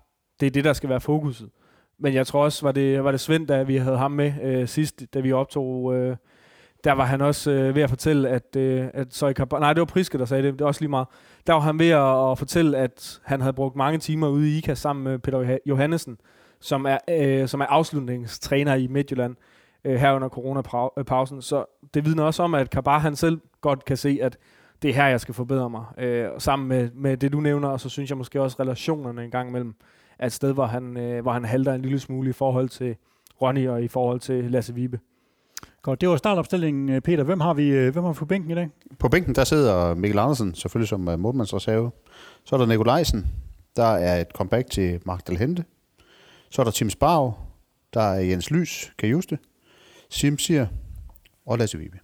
det 0.41 0.47
er 0.47 0.51
det, 0.51 0.65
der 0.65 0.73
skal 0.73 0.89
være 0.89 1.01
fokuset. 1.01 1.51
Men 1.99 2.15
jeg 2.15 2.27
tror 2.27 2.45
også, 2.45 2.67
var 2.67 2.73
det, 2.73 3.05
var 3.05 3.11
det 3.11 3.21
Svend, 3.21 3.47
da 3.47 3.63
vi 3.63 3.77
havde 3.77 3.99
ham 3.99 4.11
med 4.11 4.33
øh, 4.43 4.69
sidst, 4.69 5.03
da 5.15 5.21
vi 5.21 5.33
optog 5.33 5.95
øh, 5.95 6.17
der 6.85 6.93
var 6.93 7.05
han 7.05 7.21
også 7.21 7.51
øh, 7.51 7.75
ved 7.75 7.83
at 7.83 7.91
fortælle, 7.91 8.29
at, 8.29 8.57
øh, 8.57 8.89
at 8.95 9.15
Soy 9.15 9.33
Kabar, 9.33 9.59
nej, 9.59 9.73
det 9.73 9.81
var 9.81 9.85
Priske, 9.85 10.19
der 10.19 10.25
sagde 10.25 10.43
det, 10.43 10.53
det 10.53 10.61
er 10.61 10.67
også 10.67 10.81
lige 10.81 10.91
meget. 10.91 11.07
Der 11.47 11.53
var 11.53 11.61
han 11.61 11.79
ved 11.79 11.91
at, 11.91 12.31
at 12.31 12.39
fortælle, 12.39 12.79
at 12.79 13.21
han 13.25 13.41
havde 13.41 13.53
brugt 13.53 13.77
mange 13.77 13.99
timer 13.99 14.29
ude 14.29 14.51
i 14.51 14.59
IKA 14.59 14.75
sammen 14.75 15.05
med 15.05 15.19
Peter 15.19 15.59
Johannesen, 15.67 16.19
som 16.61 16.87
er, 16.87 16.99
øh, 17.11 17.49
som 17.49 17.61
er 17.61 17.67
afslutningstræner 17.67 18.75
i 18.75 18.87
Midtjylland 18.87 19.37
øh, 19.85 19.95
her 19.95 20.13
under 20.13 20.29
coronapausen. 20.29 21.37
Øh, 21.37 21.43
så 21.43 21.65
det 21.95 22.05
vidner 22.05 22.25
også 22.25 22.43
om, 22.43 22.55
at 22.55 22.71
Kabar 22.71 22.99
han 22.99 23.17
selv 23.17 23.41
godt 23.61 23.85
kan 23.85 23.97
se, 23.97 24.19
at 24.23 24.37
det 24.83 24.91
er 24.91 24.95
her, 24.95 25.07
jeg 25.07 25.21
skal 25.21 25.35
forbedre 25.35 25.71
mig. 25.71 25.85
Øh, 25.99 26.29
sammen 26.39 26.69
med, 26.69 26.91
med 26.95 27.17
det, 27.17 27.33
du 27.33 27.41
nævner, 27.41 27.69
og 27.69 27.81
så 27.81 27.89
synes 27.89 28.11
jeg 28.11 28.19
måske 28.19 28.43
også 28.43 28.57
relationerne 28.61 29.25
en 29.25 29.31
gang 29.31 29.49
imellem, 29.49 29.75
er 30.19 30.27
et 30.27 30.33
sted, 30.33 30.53
hvor 30.53 30.67
han, 30.67 30.97
øh, 30.97 31.23
hvor 31.23 31.33
han 31.33 31.45
halter 31.45 31.75
en 31.75 31.83
lille 31.83 31.99
smule 31.99 32.31
i 32.31 32.33
forhold 32.33 32.69
til 32.69 32.97
Ronny 33.43 33.69
og 33.69 33.83
i 33.83 33.89
forhold 33.89 34.21
til 34.21 34.51
Lasse 34.51 34.75
Vibe. 34.75 34.99
Godt, 35.83 36.01
det 36.01 36.09
var 36.09 36.17
startopstillingen, 36.17 37.03
Peter. 37.03 37.25
Hvem 37.25 37.41
har 37.41 37.55
vi, 37.55 37.69
øh, 37.69 37.93
hvem 37.93 38.05
har 38.05 38.13
vi 38.13 38.17
på 38.17 38.27
bænken 38.27 38.51
i 38.51 38.55
dag? 38.55 38.69
På 38.99 39.09
bænken, 39.09 39.35
der 39.35 39.45
sidder 39.45 39.95
Mikkel 39.95 40.19
Andersen, 40.19 40.55
selvfølgelig 40.55 40.89
som 40.89 41.09
uh, 41.09 41.19
målmandsreserve. 41.19 41.91
Så 42.45 42.57
er 42.57 42.59
der 42.61 42.67
Nikolajsen. 42.67 43.27
Der 43.77 43.85
er 43.87 44.21
et 44.21 44.27
comeback 44.35 44.71
til 44.71 45.01
Mark 45.07 45.29
Hente. 45.29 45.65
Så 46.51 46.63
er 46.63 46.65
der 46.65 46.73
Tim 46.73 46.91
Sparv. 46.91 47.39
Der 47.95 48.01
er 48.01 48.21
Jens 48.21 48.51
Lys, 48.51 48.93
kan 48.99 49.09
I 49.09 49.13
huske 49.13 49.31
det? 49.31 49.39
Simsier 50.11 50.67
og 51.47 51.59
Lasse 51.59 51.79
Vibe. 51.79 51.99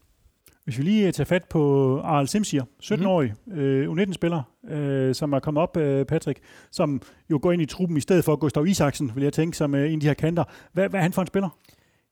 Hvis 0.67 0.79
vi 0.79 0.83
lige 0.83 1.07
øh, 1.07 1.13
tager 1.13 1.25
fat 1.25 1.45
på 1.45 2.01
Arl 2.05 2.27
Simsier, 2.27 2.65
17-årig 2.83 3.35
mm. 3.47 3.59
øh, 3.59 3.93
U19-spiller, 3.93 4.43
øh, 4.71 5.15
som 5.15 5.33
er 5.33 5.39
kommet 5.39 5.63
op, 5.63 5.77
øh, 5.77 6.07
Patrick, 6.07 6.41
som 6.71 7.03
jo 7.31 7.39
går 7.43 7.53
ind 7.53 7.63
i 7.63 7.67
truppen 7.67 7.97
i 7.97 8.01
stedet 8.01 8.25
for 8.25 8.37
Gustav 8.37 8.67
Isaksen, 8.67 9.13
vil 9.15 9.23
jeg 9.23 9.33
tænke, 9.33 9.57
som 9.57 9.75
øh, 9.75 9.89
en 9.89 9.95
af 9.95 10.01
de 10.01 10.07
her 10.07 10.15
kanter. 10.15 10.45
Hvad, 10.73 10.89
hvad 10.89 11.01
er 11.01 11.03
han 11.03 11.13
for 11.13 11.23
en 11.23 11.27
spiller? 11.27 11.49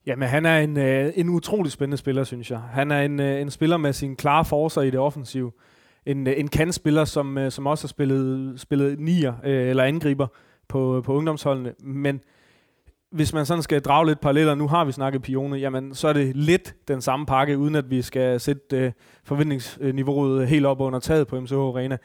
Jamen, 0.05 0.29
han 0.29 0.45
er 0.45 0.59
en, 0.59 0.77
øh, 0.77 1.13
en 1.15 1.29
utrolig 1.29 1.71
spændende 1.71 1.97
spiller, 1.97 2.23
synes 2.23 2.51
jeg. 2.51 2.59
Han 2.59 2.91
er 2.91 3.01
en, 3.01 3.19
øh, 3.19 3.41
en 3.41 3.51
spiller 3.51 3.77
med 3.77 3.93
sine 3.93 4.15
klare 4.15 4.45
forser 4.45 4.81
i 4.81 4.89
det 4.89 4.99
offensive. 4.99 5.51
En, 6.05 6.27
øh, 6.27 6.33
en 6.37 6.47
kantspiller, 6.47 7.05
som, 7.05 7.37
øh, 7.37 7.51
som 7.51 7.67
også 7.67 7.83
har 7.83 7.87
spillet, 7.87 8.59
spillet 8.59 8.99
nier 8.99 9.33
øh, 9.43 9.69
eller 9.69 9.83
angriber 9.83 10.27
på, 10.67 11.01
på 11.05 11.13
ungdomsholdene. 11.13 11.73
Men 11.79 12.21
hvis 13.15 13.33
man 13.33 13.45
sådan 13.45 13.63
skal 13.63 13.81
drage 13.81 14.07
lidt 14.07 14.19
paralleller, 14.19 14.55
nu 14.55 14.67
har 14.67 14.85
vi 14.85 14.91
snakket 14.91 15.21
Pione, 15.21 15.57
jamen 15.57 15.95
så 15.95 16.07
er 16.07 16.13
det 16.13 16.35
lidt 16.35 16.75
den 16.87 17.01
samme 17.01 17.25
pakke, 17.25 17.57
uden 17.57 17.75
at 17.75 17.89
vi 17.89 18.01
skal 18.01 18.39
sætte 18.39 18.77
øh, 18.77 18.91
forventningsniveauet 19.23 20.47
helt 20.47 20.65
op 20.65 20.81
under 20.81 20.99
taget 20.99 21.27
på 21.27 21.39
MCH 21.41 21.53
Arena. 21.53 21.97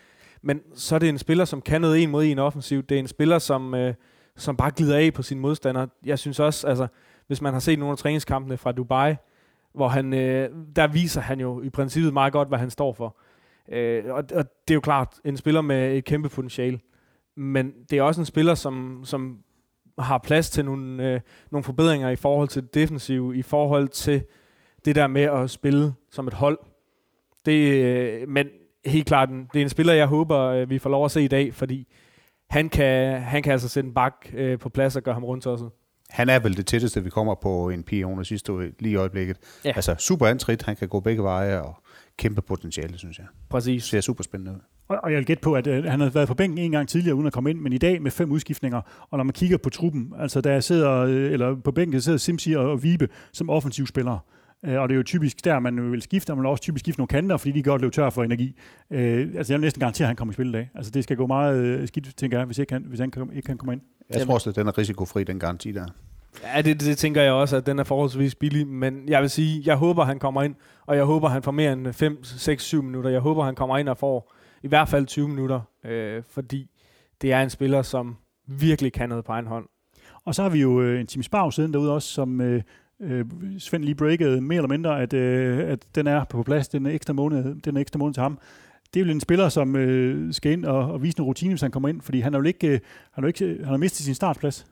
Men 0.43 0.61
så 0.75 0.95
er 0.95 0.99
det 0.99 1.09
en 1.09 1.19
spiller, 1.19 1.45
som 1.45 1.61
kan 1.61 1.81
noget 1.81 2.03
en 2.03 2.11
mod 2.11 2.25
en 2.25 2.39
offensivt. 2.39 2.89
Det 2.89 2.95
er 2.95 2.99
en 2.99 3.09
spiller, 3.09 3.39
som, 3.39 3.75
øh, 3.75 3.95
som 4.37 4.57
bare 4.57 4.71
glider 4.71 4.97
af 4.97 5.15
på 5.15 5.23
sine 5.23 5.41
modstandere. 5.41 5.89
Jeg 6.05 6.19
synes 6.19 6.41
også, 6.41 6.67
altså, 6.67 6.87
hvis 7.27 7.43
man 7.43 7.53
har 7.53 7.61
set 7.61 7.79
nogle 7.79 7.93
af 7.93 7.99
træningskampene 7.99 8.57
fra 8.57 8.73
Dubai, 8.73 9.15
hvor 9.75 9.89
han, 9.89 10.15
øh, 10.15 10.49
der 10.77 10.87
viser 10.87 11.21
han 11.21 11.41
jo 11.41 11.63
i 11.63 11.71
princippet 11.71 12.13
meget 12.13 12.33
godt, 12.33 12.49
hvad 12.49 12.59
han 12.59 12.71
står 12.71 12.93
for. 12.93 13.17
Øh, 13.73 14.05
og, 14.07 14.25
og 14.35 14.45
det 14.69 14.71
er 14.71 14.75
jo 14.75 14.81
klart, 14.81 15.21
en 15.25 15.37
spiller 15.37 15.61
med 15.61 15.97
et 15.97 16.05
kæmpe 16.05 16.29
potentiale. 16.29 16.81
Men 17.37 17.73
det 17.91 17.99
er 17.99 18.03
også 18.03 18.21
en 18.21 18.27
spiller, 18.27 18.55
som, 18.55 19.01
som 19.05 19.39
har 20.03 20.19
plads 20.19 20.51
til 20.51 20.65
nogle, 20.65 21.13
øh, 21.13 21.21
nogle 21.51 21.65
forbedringer 21.65 22.11
i 22.11 22.17
forhold 22.17 22.49
til 22.49 22.63
det 22.63 22.75
defensive, 22.75 23.37
i 23.37 23.43
forhold 23.43 23.89
til 23.89 24.23
det 24.85 24.95
der 24.95 25.07
med 25.07 25.23
at 25.23 25.51
spille 25.51 25.93
som 26.11 26.27
et 26.27 26.35
hold. 26.35 26.59
Det, 27.47 27.85
øh, 27.85 28.29
men 28.29 28.49
helt 28.85 29.07
klart, 29.07 29.29
det 29.29 29.59
er 29.59 29.63
en 29.63 29.69
spiller, 29.69 29.93
jeg 29.93 30.07
håber, 30.07 30.39
øh, 30.39 30.71
vi 30.71 30.79
får 30.79 30.91
lov 30.91 31.05
at 31.05 31.11
se 31.11 31.23
i 31.23 31.29
dag, 31.29 31.55
fordi 31.55 31.89
han 32.51 32.69
kan, 32.69 33.21
han 33.21 33.43
kan 33.43 33.53
altså 33.53 33.69
sætte 33.69 33.89
en 33.89 33.95
bak 33.95 34.15
øh, 34.35 34.59
på 34.59 34.69
plads 34.69 34.97
og 34.97 35.03
gøre 35.03 35.15
ham 35.15 35.25
rundt 35.25 35.47
også. 35.47 35.69
Han 36.11 36.29
er 36.29 36.39
vel 36.39 36.57
det 36.57 36.67
tætteste, 36.67 37.05
vi 37.05 37.11
kommer 37.11 37.35
på 37.35 37.71
en 37.71 38.05
under 38.05 38.23
sidste 38.23 38.53
lige 38.79 38.93
i 38.93 38.97
øjeblikket. 38.97 39.39
Ja. 39.65 39.73
Altså 39.77 39.95
super 39.99 40.27
antrit, 40.27 40.63
han 40.63 40.77
kan 40.77 40.89
gå 40.89 41.01
begge 41.01 41.23
veje 41.23 41.63
og 41.63 41.75
kæmpe 42.17 42.43
potentiale, 42.43 42.99
synes 42.99 43.19
jeg. 43.19 43.27
Præcis. 43.49 43.83
Det 43.83 43.91
ser 43.91 44.01
super 44.01 44.25
spændende 44.25 44.53
ud. 44.53 44.61
Og, 44.91 44.99
og 45.03 45.11
jeg 45.11 45.19
vil 45.19 45.27
gætte 45.27 45.41
på, 45.41 45.55
at 45.55 45.67
øh, 45.67 45.85
han 45.85 46.01
har 46.01 46.11
været 46.11 46.29
på 46.29 46.35
bænken 46.35 46.59
en 46.59 46.71
gang 46.71 46.89
tidligere, 46.89 47.15
uden 47.15 47.27
at 47.27 47.33
komme 47.33 47.51
ind, 47.51 47.61
men 47.61 47.73
i 47.73 47.79
dag 47.79 48.03
med 48.03 48.11
fem 48.11 48.33
udskiftninger. 48.33 48.81
Og 49.11 49.19
når 49.19 49.25
man 49.25 49.33
kigger 49.33 49.57
på 49.57 49.71
truppen, 49.71 50.13
altså 50.19 50.41
der 50.41 50.61
sidder, 50.61 50.93
øh, 50.93 51.33
eller 51.33 51.55
på 51.55 51.73
bænken 51.73 52.01
sidder 52.01 52.19
Simsi 52.19 52.53
og 52.53 52.83
Vibe 52.83 53.09
som 53.33 53.51
offensivspillere. 53.51 54.19
Øh, 54.65 54.81
og 54.81 54.89
det 54.89 54.95
er 54.95 54.97
jo 54.97 55.03
typisk 55.03 55.45
der, 55.45 55.59
man 55.59 55.93
vil 55.93 56.03
skifte, 56.03 56.31
og 56.31 56.37
man 56.37 56.43
vil 56.43 56.51
også 56.51 56.63
typisk 56.63 56.83
skifte 56.83 57.01
nogle 57.01 57.09
kanter, 57.09 57.37
fordi 57.37 57.53
de 57.53 57.63
godt 57.63 57.83
løber 57.83 57.93
tør 57.93 58.11
for 58.11 58.23
energi. 58.23 58.57
Øh, 58.91 59.29
altså 59.37 59.53
jeg 59.53 59.61
vil 59.61 59.65
næsten 59.65 59.81
garantere, 59.81 60.05
at 60.05 60.09
han 60.09 60.17
kommer 60.17 60.33
i 60.33 60.35
spil 60.35 60.49
i 60.49 60.53
dag. 60.53 60.71
Altså 60.75 60.91
det 60.91 61.05
skal 61.05 61.17
gå 61.17 61.27
meget 61.27 61.89
skidt, 61.89 62.17
tænker 62.17 62.39
jeg, 62.39 62.47
hvis, 62.47 62.59
ikke 62.59 62.73
han, 62.73 62.85
hvis 62.89 63.01
han 63.01 63.13
ikke 63.33 63.47
kan 63.47 63.59
komme 63.59 63.73
ind. 63.73 63.81
Jeg 64.11 64.27
tror 64.27 64.35
også, 64.35 64.51
at 64.51 64.57
den 64.57 64.67
er 64.67 64.79
risikofri, 64.79 65.25
den 65.25 65.39
garanti 65.39 65.73
der. 65.73 65.87
Ja, 66.55 66.63
det, 66.63 66.81
det 66.81 66.99
tænker 66.99 67.23
jeg 67.23 67.33
også, 67.33 67.57
at 67.57 67.67
den 67.67 67.79
er 67.79 67.85
forholdsvis 67.85 68.35
billig, 68.35 68.67
men 68.67 69.09
jeg 69.09 69.23
vil 69.23 69.31
sige, 69.31 69.63
jeg 69.67 69.77
håber, 69.77 70.05
han 70.05 70.19
kommer 70.19 70.43
ind, 70.43 70.55
og 70.87 70.97
jeg 70.97 71.05
håber, 71.05 71.29
han 71.29 71.43
får 71.43 71.51
mere 71.51 71.73
end 71.73 71.93
5, 71.93 72.25
6, 72.25 72.65
7 72.65 72.83
minutter. 72.83 73.11
Jeg 73.11 73.21
håber, 73.21 73.45
han 73.45 73.55
kommer 73.55 73.79
ind 73.79 73.89
og 73.89 73.99
får 73.99 74.33
i 74.63 74.69
hvert 74.69 74.89
fald 74.89 75.07
20 75.07 75.29
minutter, 75.29 75.61
øh, 75.85 76.23
fordi 76.31 76.71
det 77.23 77.33
er 77.33 77.43
en 77.43 77.51
spiller, 77.51 77.83
som 77.83 78.17
virkelig 78.47 78.93
kan 78.93 79.09
noget 79.09 79.25
på 79.25 79.33
egen 79.33 79.47
hånd. 79.47 79.67
Og 80.25 80.35
så 80.35 80.43
har 80.43 80.51
vi 80.51 80.61
jo 80.61 80.81
øh, 80.83 81.01
en 81.01 81.07
Tim 81.07 81.23
Sparv 81.23 81.53
siden 81.53 81.73
derude 81.73 81.93
også, 81.95 82.09
som 82.09 82.41
øh, 82.41 82.63
øh, 83.01 83.25
Svend 83.59 83.85
lige 83.85 83.95
breakede 83.95 84.41
mere 84.41 84.57
eller 84.57 84.69
mindre, 84.69 85.03
at, 85.03 85.13
øh, 85.13 85.59
at 85.59 85.87
den 85.95 86.07
er 86.07 86.25
på 86.25 86.43
plads, 86.43 86.69
den 86.69 86.87
ekstra 86.87 87.13
måned, 87.13 87.61
den 87.61 87.77
ekstra 87.77 87.99
måned 87.99 88.15
til 88.15 88.23
ham. 88.23 88.39
Det 88.95 89.01
er 89.01 89.05
jo 89.05 89.11
en 89.11 89.21
spiller, 89.21 89.49
som 89.49 89.77
øh, 89.77 90.35
skal 90.35 90.53
ind 90.53 90.65
og, 90.65 90.93
og 90.93 91.03
vise 91.03 91.19
nogle 91.19 91.29
rutine, 91.29 91.51
hvis 91.51 91.61
han 91.61 91.71
kommer 91.71 91.89
ind, 91.89 92.01
fordi 92.01 92.21
han 92.21 92.33
har 92.33 92.41
jo 92.41 92.47
ikke, 92.47 92.69
øh, 92.69 92.81
han 93.13 93.25
har, 93.25 93.29
ikke, 93.29 93.45
han 93.45 93.65
har 93.69 93.77
mistet 93.77 94.05
sin 94.05 94.15
startplads. 94.15 94.67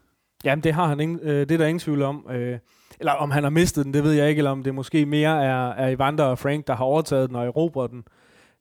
Jamen, 0.45 0.63
det 0.63 0.75
har 0.75 0.87
han 0.87 1.01
ingen, 1.01 1.21
øh, 1.23 1.41
det 1.41 1.53
er 1.53 1.59
der 1.59 1.67
ingen 1.67 1.79
tvivl 1.79 2.03
om. 2.03 2.27
Øh, 2.31 2.59
eller 3.01 3.13
om 3.13 3.31
han 3.31 3.43
har 3.43 3.51
mistet 3.51 3.85
den, 3.85 3.95
det 3.95 4.05
ved 4.05 4.13
jeg 4.13 4.29
ikke, 4.29 4.39
eller 4.39 4.51
om 4.51 4.63
det 4.63 4.75
måske 4.75 5.07
mere 5.07 5.45
er, 5.45 5.71
er 5.71 5.89
Evander 5.89 6.25
og 6.25 6.39
Frank, 6.39 6.67
der 6.67 6.75
har 6.75 6.85
overtaget 6.85 7.29
den 7.29 7.37
og 7.37 7.47
erobret 7.47 7.91
den. 7.91 7.99
Øh, 7.99 8.13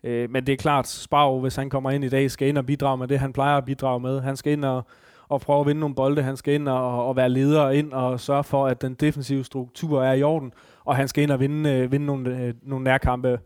men 0.03 0.47
det 0.47 0.49
er 0.49 0.57
klart, 0.57 0.87
Sparv, 0.87 1.39
hvis 1.41 1.55
han 1.55 1.69
kommer 1.69 1.91
ind 1.91 2.03
i 2.03 2.09
dag, 2.09 2.31
skal 2.31 2.47
ind 2.47 2.57
og 2.57 2.65
bidrage 2.65 2.97
med 2.97 3.07
det, 3.07 3.19
han 3.19 3.33
plejer 3.33 3.57
at 3.57 3.65
bidrage 3.65 3.99
med. 3.99 4.21
Han 4.21 4.37
skal 4.37 4.53
ind 4.53 4.65
og, 4.65 4.85
og 5.29 5.41
prøve 5.41 5.59
at 5.59 5.67
vinde 5.67 5.79
nogle 5.79 5.95
bolde. 5.95 6.21
Han 6.21 6.37
skal 6.37 6.53
ind 6.53 6.67
og, 6.67 7.07
og 7.07 7.15
være 7.15 7.29
leder 7.29 7.69
ind 7.69 7.93
og 7.93 8.19
sørge 8.19 8.43
for, 8.43 8.67
at 8.67 8.81
den 8.81 8.93
defensive 8.93 9.43
struktur 9.43 10.03
er 10.03 10.13
i 10.13 10.23
orden. 10.23 10.51
Og 10.85 10.95
han 10.95 11.07
skal 11.07 11.23
ind 11.23 11.31
og 11.31 11.39
vinde, 11.39 11.69
øh, 11.69 11.91
vinde 11.91 12.05
nogle, 12.05 12.41
øh, 12.41 12.53
nogle 12.63 12.83
nærkampe. 12.83 13.39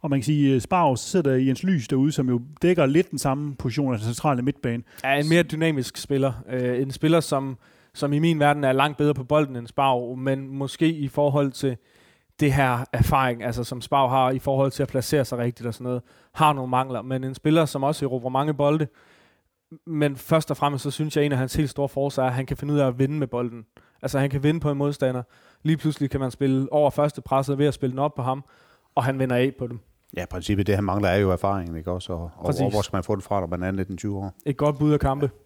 Og 0.00 0.10
man 0.10 0.18
kan 0.18 0.24
sige, 0.24 0.56
at 0.56 0.62
Sparv 0.62 0.96
sidder 0.96 1.34
Jens 1.34 1.62
Lys 1.62 1.88
derude, 1.88 2.12
som 2.12 2.28
jo 2.28 2.40
dækker 2.62 2.86
lidt 2.86 3.10
den 3.10 3.18
samme 3.18 3.56
position 3.56 3.92
af 3.92 3.98
den 3.98 4.06
centrale 4.06 4.42
midtbane. 4.42 4.82
Er 5.04 5.14
en 5.14 5.28
mere 5.28 5.42
dynamisk 5.42 5.96
spiller. 5.96 6.32
Øh, 6.50 6.82
en 6.82 6.90
spiller, 6.90 7.20
som, 7.20 7.58
som 7.94 8.12
i 8.12 8.18
min 8.18 8.40
verden 8.40 8.64
er 8.64 8.72
langt 8.72 8.98
bedre 8.98 9.14
på 9.14 9.24
bolden 9.24 9.56
end 9.56 9.66
Sparv, 9.66 10.16
men 10.16 10.48
måske 10.48 10.88
i 10.88 11.08
forhold 11.08 11.52
til 11.52 11.76
det 12.40 12.52
her 12.52 12.84
erfaring, 12.92 13.42
altså 13.42 13.64
som 13.64 13.80
Spav 13.80 14.08
har 14.08 14.30
i 14.30 14.38
forhold 14.38 14.70
til 14.70 14.82
at 14.82 14.88
placere 14.88 15.24
sig 15.24 15.38
rigtigt 15.38 15.66
og 15.66 15.74
sådan 15.74 15.84
noget, 15.84 16.02
har 16.34 16.52
nogle 16.52 16.70
mangler, 16.70 17.02
men 17.02 17.24
en 17.24 17.34
spiller, 17.34 17.64
som 17.64 17.82
også 17.82 18.04
erobrer 18.04 18.30
mange 18.30 18.54
bolde, 18.54 18.86
men 19.86 20.16
først 20.16 20.50
og 20.50 20.56
fremmest, 20.56 20.82
så 20.82 20.90
synes 20.90 21.16
jeg, 21.16 21.22
at 21.22 21.26
en 21.26 21.32
af 21.32 21.38
hans 21.38 21.54
helt 21.54 21.70
store 21.70 21.88
forser 21.88 22.22
er, 22.22 22.26
at 22.26 22.32
han 22.32 22.46
kan 22.46 22.56
finde 22.56 22.74
ud 22.74 22.78
af 22.78 22.86
at 22.86 22.98
vinde 22.98 23.18
med 23.18 23.26
bolden. 23.26 23.64
Altså 24.02 24.18
han 24.18 24.30
kan 24.30 24.42
vinde 24.42 24.60
på 24.60 24.70
en 24.70 24.78
modstander. 24.78 25.22
Lige 25.62 25.76
pludselig 25.76 26.10
kan 26.10 26.20
man 26.20 26.30
spille 26.30 26.72
over 26.72 26.90
første 26.90 27.22
presset 27.22 27.58
ved 27.58 27.66
at 27.66 27.74
spille 27.74 27.90
den 27.90 27.98
op 27.98 28.14
på 28.14 28.22
ham, 28.22 28.44
og 28.94 29.04
han 29.04 29.18
vinder 29.18 29.36
af 29.36 29.52
på 29.58 29.66
dem. 29.66 29.80
Ja, 30.16 30.24
princippet 30.30 30.66
det, 30.66 30.74
han 30.74 30.84
mangler, 30.84 31.08
er 31.08 31.16
jo 31.16 31.30
erfaringen, 31.30 31.76
ikke 31.76 31.90
også? 31.90 32.12
Og, 32.12 32.30
og 32.36 32.54
hvor, 32.58 32.70
hvor 32.70 32.82
skal 32.82 32.96
man 32.96 33.04
få 33.04 33.16
det 33.16 33.24
fra, 33.24 33.40
når 33.40 33.46
man 33.46 33.62
er 33.62 33.70
19 33.70 33.96
20 33.96 34.18
år? 34.18 34.32
Et 34.46 34.56
godt 34.56 34.78
bud 34.78 34.92
af 34.92 35.00
kampe. 35.00 35.30
Ja. 35.32 35.43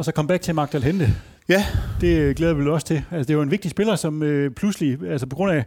Og 0.00 0.04
så 0.04 0.12
kom 0.12 0.26
back 0.26 0.42
til 0.42 0.54
Magdal 0.54 0.82
Hente. 0.82 1.08
Ja. 1.48 1.64
Det 2.00 2.36
glæder 2.36 2.54
vi 2.54 2.68
også 2.68 2.86
til. 2.86 2.96
Altså, 3.10 3.18
det 3.18 3.30
er 3.30 3.34
jo 3.34 3.42
en 3.42 3.50
vigtig 3.50 3.70
spiller, 3.70 3.96
som 3.96 4.22
øh, 4.22 4.50
pludselig, 4.50 4.98
altså 5.02 5.26
på 5.26 5.36
grund 5.36 5.52
af 5.52 5.64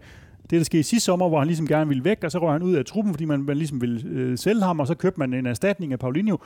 det, 0.50 0.52
der 0.52 0.64
skete 0.64 0.84
sidste 0.84 1.06
sommer, 1.06 1.30
hvor 1.30 1.40
han 1.40 1.48
ligesom 1.48 1.68
gerne 1.68 1.88
ville 1.88 2.04
væk, 2.04 2.24
og 2.24 2.32
så 2.32 2.40
røg 2.40 2.52
han 2.52 2.64
ud 2.64 2.76
af 2.76 2.86
truppen, 2.86 3.14
fordi 3.14 3.26
man, 3.26 3.44
man 3.44 3.58
ligesom 3.58 3.82
ville 3.82 4.02
øh, 4.10 4.38
sælge 4.38 4.62
ham, 4.62 4.80
og 4.80 4.88
så 4.88 4.96
købte 4.96 5.20
man 5.20 5.34
en 5.34 5.46
erstatning 5.46 5.94
af 5.94 6.00
Paulinho, 6.00 6.38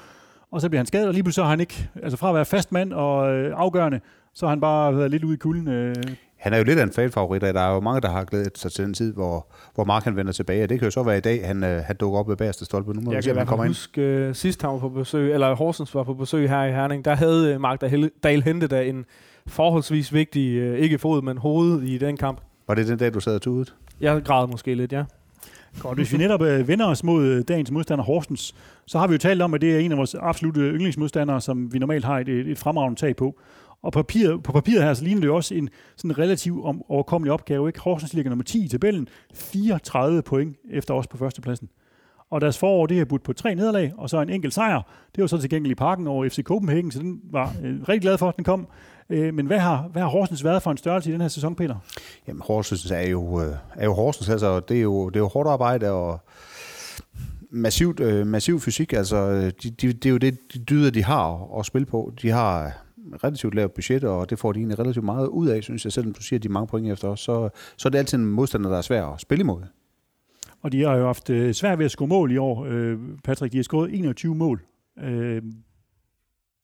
og 0.52 0.62
så 0.62 0.70
bliver 0.70 0.80
han 0.80 0.86
skadet, 0.86 1.08
og 1.08 1.14
lige 1.14 1.24
pludselig 1.24 1.36
så 1.36 1.44
har 1.44 1.50
han 1.50 1.60
ikke, 1.60 1.90
altså 2.04 2.18
fra 2.18 2.30
at 2.30 2.36
være 2.36 2.46
fast 2.46 2.72
mand 2.72 2.94
og 2.94 3.34
øh, 3.34 3.54
afgørende, 3.58 4.00
så 4.34 4.46
har 4.46 4.50
han 4.50 4.62
bare 4.62 4.98
været 4.98 5.12
lidt 5.12 5.24
ude 5.24 5.34
i 5.34 5.38
kulden. 5.38 5.68
Øh. 5.68 5.96
Han 6.38 6.54
er 6.54 6.58
jo 6.58 6.64
lidt 6.64 6.80
af 6.80 6.84
en 6.84 6.92
fanfavorit, 6.92 7.44
og 7.44 7.54
der 7.54 7.62
er 7.62 7.74
jo 7.74 7.80
mange, 7.80 8.02
der 8.02 8.10
har 8.10 8.24
glædet 8.24 8.58
sig 8.58 8.72
til 8.72 8.86
den 8.86 8.94
tid, 8.94 9.14
hvor, 9.14 9.48
hvor 9.76 9.84
Mark 9.84 10.04
han 10.04 10.16
vender 10.16 10.32
tilbage, 10.32 10.64
og 10.64 10.70
det 10.70 10.80
kan 10.80 10.86
jo 10.86 10.92
så 10.92 11.04
være 11.04 11.18
i 11.18 11.22
dag, 11.22 11.48
han, 11.48 11.64
øh, 11.64 11.84
han 11.84 11.96
dukker 11.96 12.20
op 12.20 12.30
ved 12.30 12.38
bagerste 12.38 12.66
stolpe. 12.66 12.94
Nu 12.94 13.02
må 13.02 13.12
jeg 13.12 13.24
se, 13.24 13.34
kan 13.34 13.46
kommer 13.46 13.68
huske, 13.68 14.02
øh, 14.02 14.36
sidst 14.36 14.62
han 14.62 14.72
var 14.72 14.80
på 14.80 14.90
besøg, 14.90 15.34
eller 15.34 15.56
Horsens 15.56 15.96
var 15.96 16.04
på 16.04 16.14
besøg 16.14 16.50
her 16.50 16.64
i 16.64 16.72
Herning, 16.72 17.06
der 17.06 17.16
havde 17.16 17.54
øh, 17.54 17.62
Mark 17.62 17.82
Dahl 18.24 18.44
hentet 18.44 18.70
der 18.70 18.82
en 18.82 19.06
forholdsvis 19.48 20.14
vigtig, 20.14 20.78
ikke 20.80 20.98
fod, 20.98 21.22
men 21.22 21.38
hoved 21.38 21.82
i 21.82 21.98
den 21.98 22.18
kamp. 22.18 22.42
Var 22.68 22.76
det 22.76 22.88
den 22.88 22.98
dag, 22.98 23.14
du 23.14 23.20
sad 23.20 23.36
og 23.36 23.42
tudet? 23.42 23.76
Jeg 24.02 24.22
græd 24.24 24.48
måske 24.48 24.76
lidt, 24.76 24.94
ja. 24.94 25.04
Godt, 25.80 25.98
hvis 25.98 26.14
vi 26.14 26.18
netop 26.18 26.42
vender 26.42 26.86
os 26.86 27.04
mod 27.04 27.44
dagens 27.44 27.72
modstander 27.72 28.04
Horsens, 28.04 28.56
så 28.86 29.00
har 29.00 29.08
vi 29.08 29.14
jo 29.14 29.18
talt 29.18 29.42
om, 29.42 29.54
at 29.54 29.62
det 29.62 29.76
er 29.76 29.80
en 29.80 29.92
af 29.92 29.98
vores 29.98 30.16
absolutte 30.16 30.62
yndlingsmodstandere, 30.62 31.42
som 31.42 31.74
vi 31.74 31.80
normalt 31.80 32.06
har 32.06 32.20
et, 32.20 32.30
et 32.30 32.58
fremragende 32.58 33.00
tag 33.00 33.16
på. 33.16 33.40
Og 33.84 33.94
på 33.94 34.02
papiret, 34.02 34.44
på 34.44 34.52
papiret 34.52 34.84
her, 34.84 34.94
så 34.94 35.04
ligner 35.04 35.22
det 35.22 35.28
jo 35.28 35.36
også 35.36 35.56
en 35.56 35.70
sådan 35.98 36.18
relativ 36.18 36.66
om, 36.66 36.84
overkommelig 36.90 37.32
opgave. 37.32 37.70
Ikke? 37.70 37.80
Horsens 37.80 38.14
ligger 38.14 38.30
nummer 38.30 38.44
10 38.44 38.66
i 38.66 38.68
tabellen, 38.68 39.08
34 39.34 40.22
point 40.22 40.58
efter 40.70 40.94
os 40.94 41.08
på 41.08 41.18
førstepladsen. 41.18 41.70
Og 42.30 42.42
deres 42.42 42.58
forår, 42.58 42.86
det 42.86 42.98
har 42.98 43.06
budt 43.06 43.24
på 43.24 43.34
tre 43.34 43.56
nederlag, 43.56 43.94
og 43.98 44.10
så 44.10 44.22
en 44.22 44.30
enkelt 44.30 44.54
sejr. 44.54 44.82
Det 45.16 45.22
var 45.22 45.28
så 45.28 45.38
tilgængelig 45.38 45.72
i 45.72 45.76
parken 45.76 46.08
over 46.08 46.30
FC 46.30 46.44
Copenhagen, 46.44 46.92
så 46.92 47.00
den 47.00 47.20
var 47.32 47.54
øh, 47.64 47.82
rigtig 47.82 48.02
glad 48.02 48.18
for, 48.18 48.30
at 48.30 48.36
den 48.36 48.44
kom. 48.44 48.68
Øh, 49.10 49.34
men 49.34 49.46
hvad 49.46 49.60
har, 49.60 49.88
hvad 49.92 50.02
har 50.02 50.10
Horsens 50.10 50.44
været 50.44 50.64
for 50.64 50.72
en 50.72 50.78
størrelse 50.78 51.10
i 51.10 51.14
den 51.14 51.22
her 51.22 51.28
sæson, 51.28 51.56
Peter? 51.56 51.76
Jamen, 52.28 52.42
Horsens 52.46 52.92
er 52.92 53.08
jo, 53.08 53.42
øh, 53.42 53.56
er 53.76 53.86
jo 53.86 53.94
Horsens, 53.94 54.30
altså 54.30 54.60
det 54.60 54.78
er 54.78 54.82
jo, 54.82 55.10
det 55.10 55.16
er 55.16 55.20
jo 55.20 55.28
hårdt 55.28 55.50
arbejde 55.50 55.92
og 55.92 56.20
massivt, 57.52 58.00
øh, 58.00 58.28
massiv 58.28 58.60
fysik, 58.60 58.94
altså 58.94 59.18
øh, 59.18 59.52
de, 59.64 59.70
de, 59.70 59.94
det 59.94 60.06
er 60.06 60.10
jo 60.10 60.18
det, 60.18 60.38
de 60.54 60.60
dyder, 60.60 60.92
de 60.92 61.04
har 61.04 61.60
at 61.60 61.66
spille 61.66 61.86
på. 61.86 62.14
De 62.22 62.30
har 62.30 62.72
relativt 63.24 63.56
lavt 63.56 63.74
budget, 63.74 64.04
og 64.04 64.30
det 64.30 64.40
får 64.40 64.52
de 64.52 64.60
egentlig 64.60 64.80
relativt 64.80 65.06
meget 65.06 65.28
ud 65.28 65.48
af, 65.48 65.64
synes 65.64 65.86
jeg, 65.86 65.94
selvom 65.94 66.14
du 66.14 66.22
siger, 66.22 66.40
at 66.40 66.44
de 66.44 66.48
er 66.48 66.52
mange 66.52 66.68
point 66.68 66.92
efter 66.92 67.08
os, 67.08 67.20
så, 67.20 67.50
så 67.78 67.88
er 67.88 67.90
det 67.90 67.98
altid 67.98 68.18
en 68.18 68.26
modstander, 68.26 68.70
der 68.70 68.78
er 68.78 68.82
svær 68.82 69.06
at 69.06 69.22
spille 69.22 69.42
imod. 69.42 69.62
Og 70.62 70.72
de 70.72 70.82
har 70.82 70.96
jo 70.96 71.06
haft 71.06 71.30
øh, 71.30 71.54
svært 71.54 71.80
ved 71.80 71.86
at 71.86 71.92
score 71.92 72.08
mål 72.08 72.32
i 72.32 72.38
år, 72.38 72.66
øh, 72.70 73.00
Patrick. 73.24 73.52
De 73.52 73.58
har 73.58 73.64
scoret 73.64 73.94
21 73.94 74.36
mål. 74.36 74.62
Øh, 75.00 75.42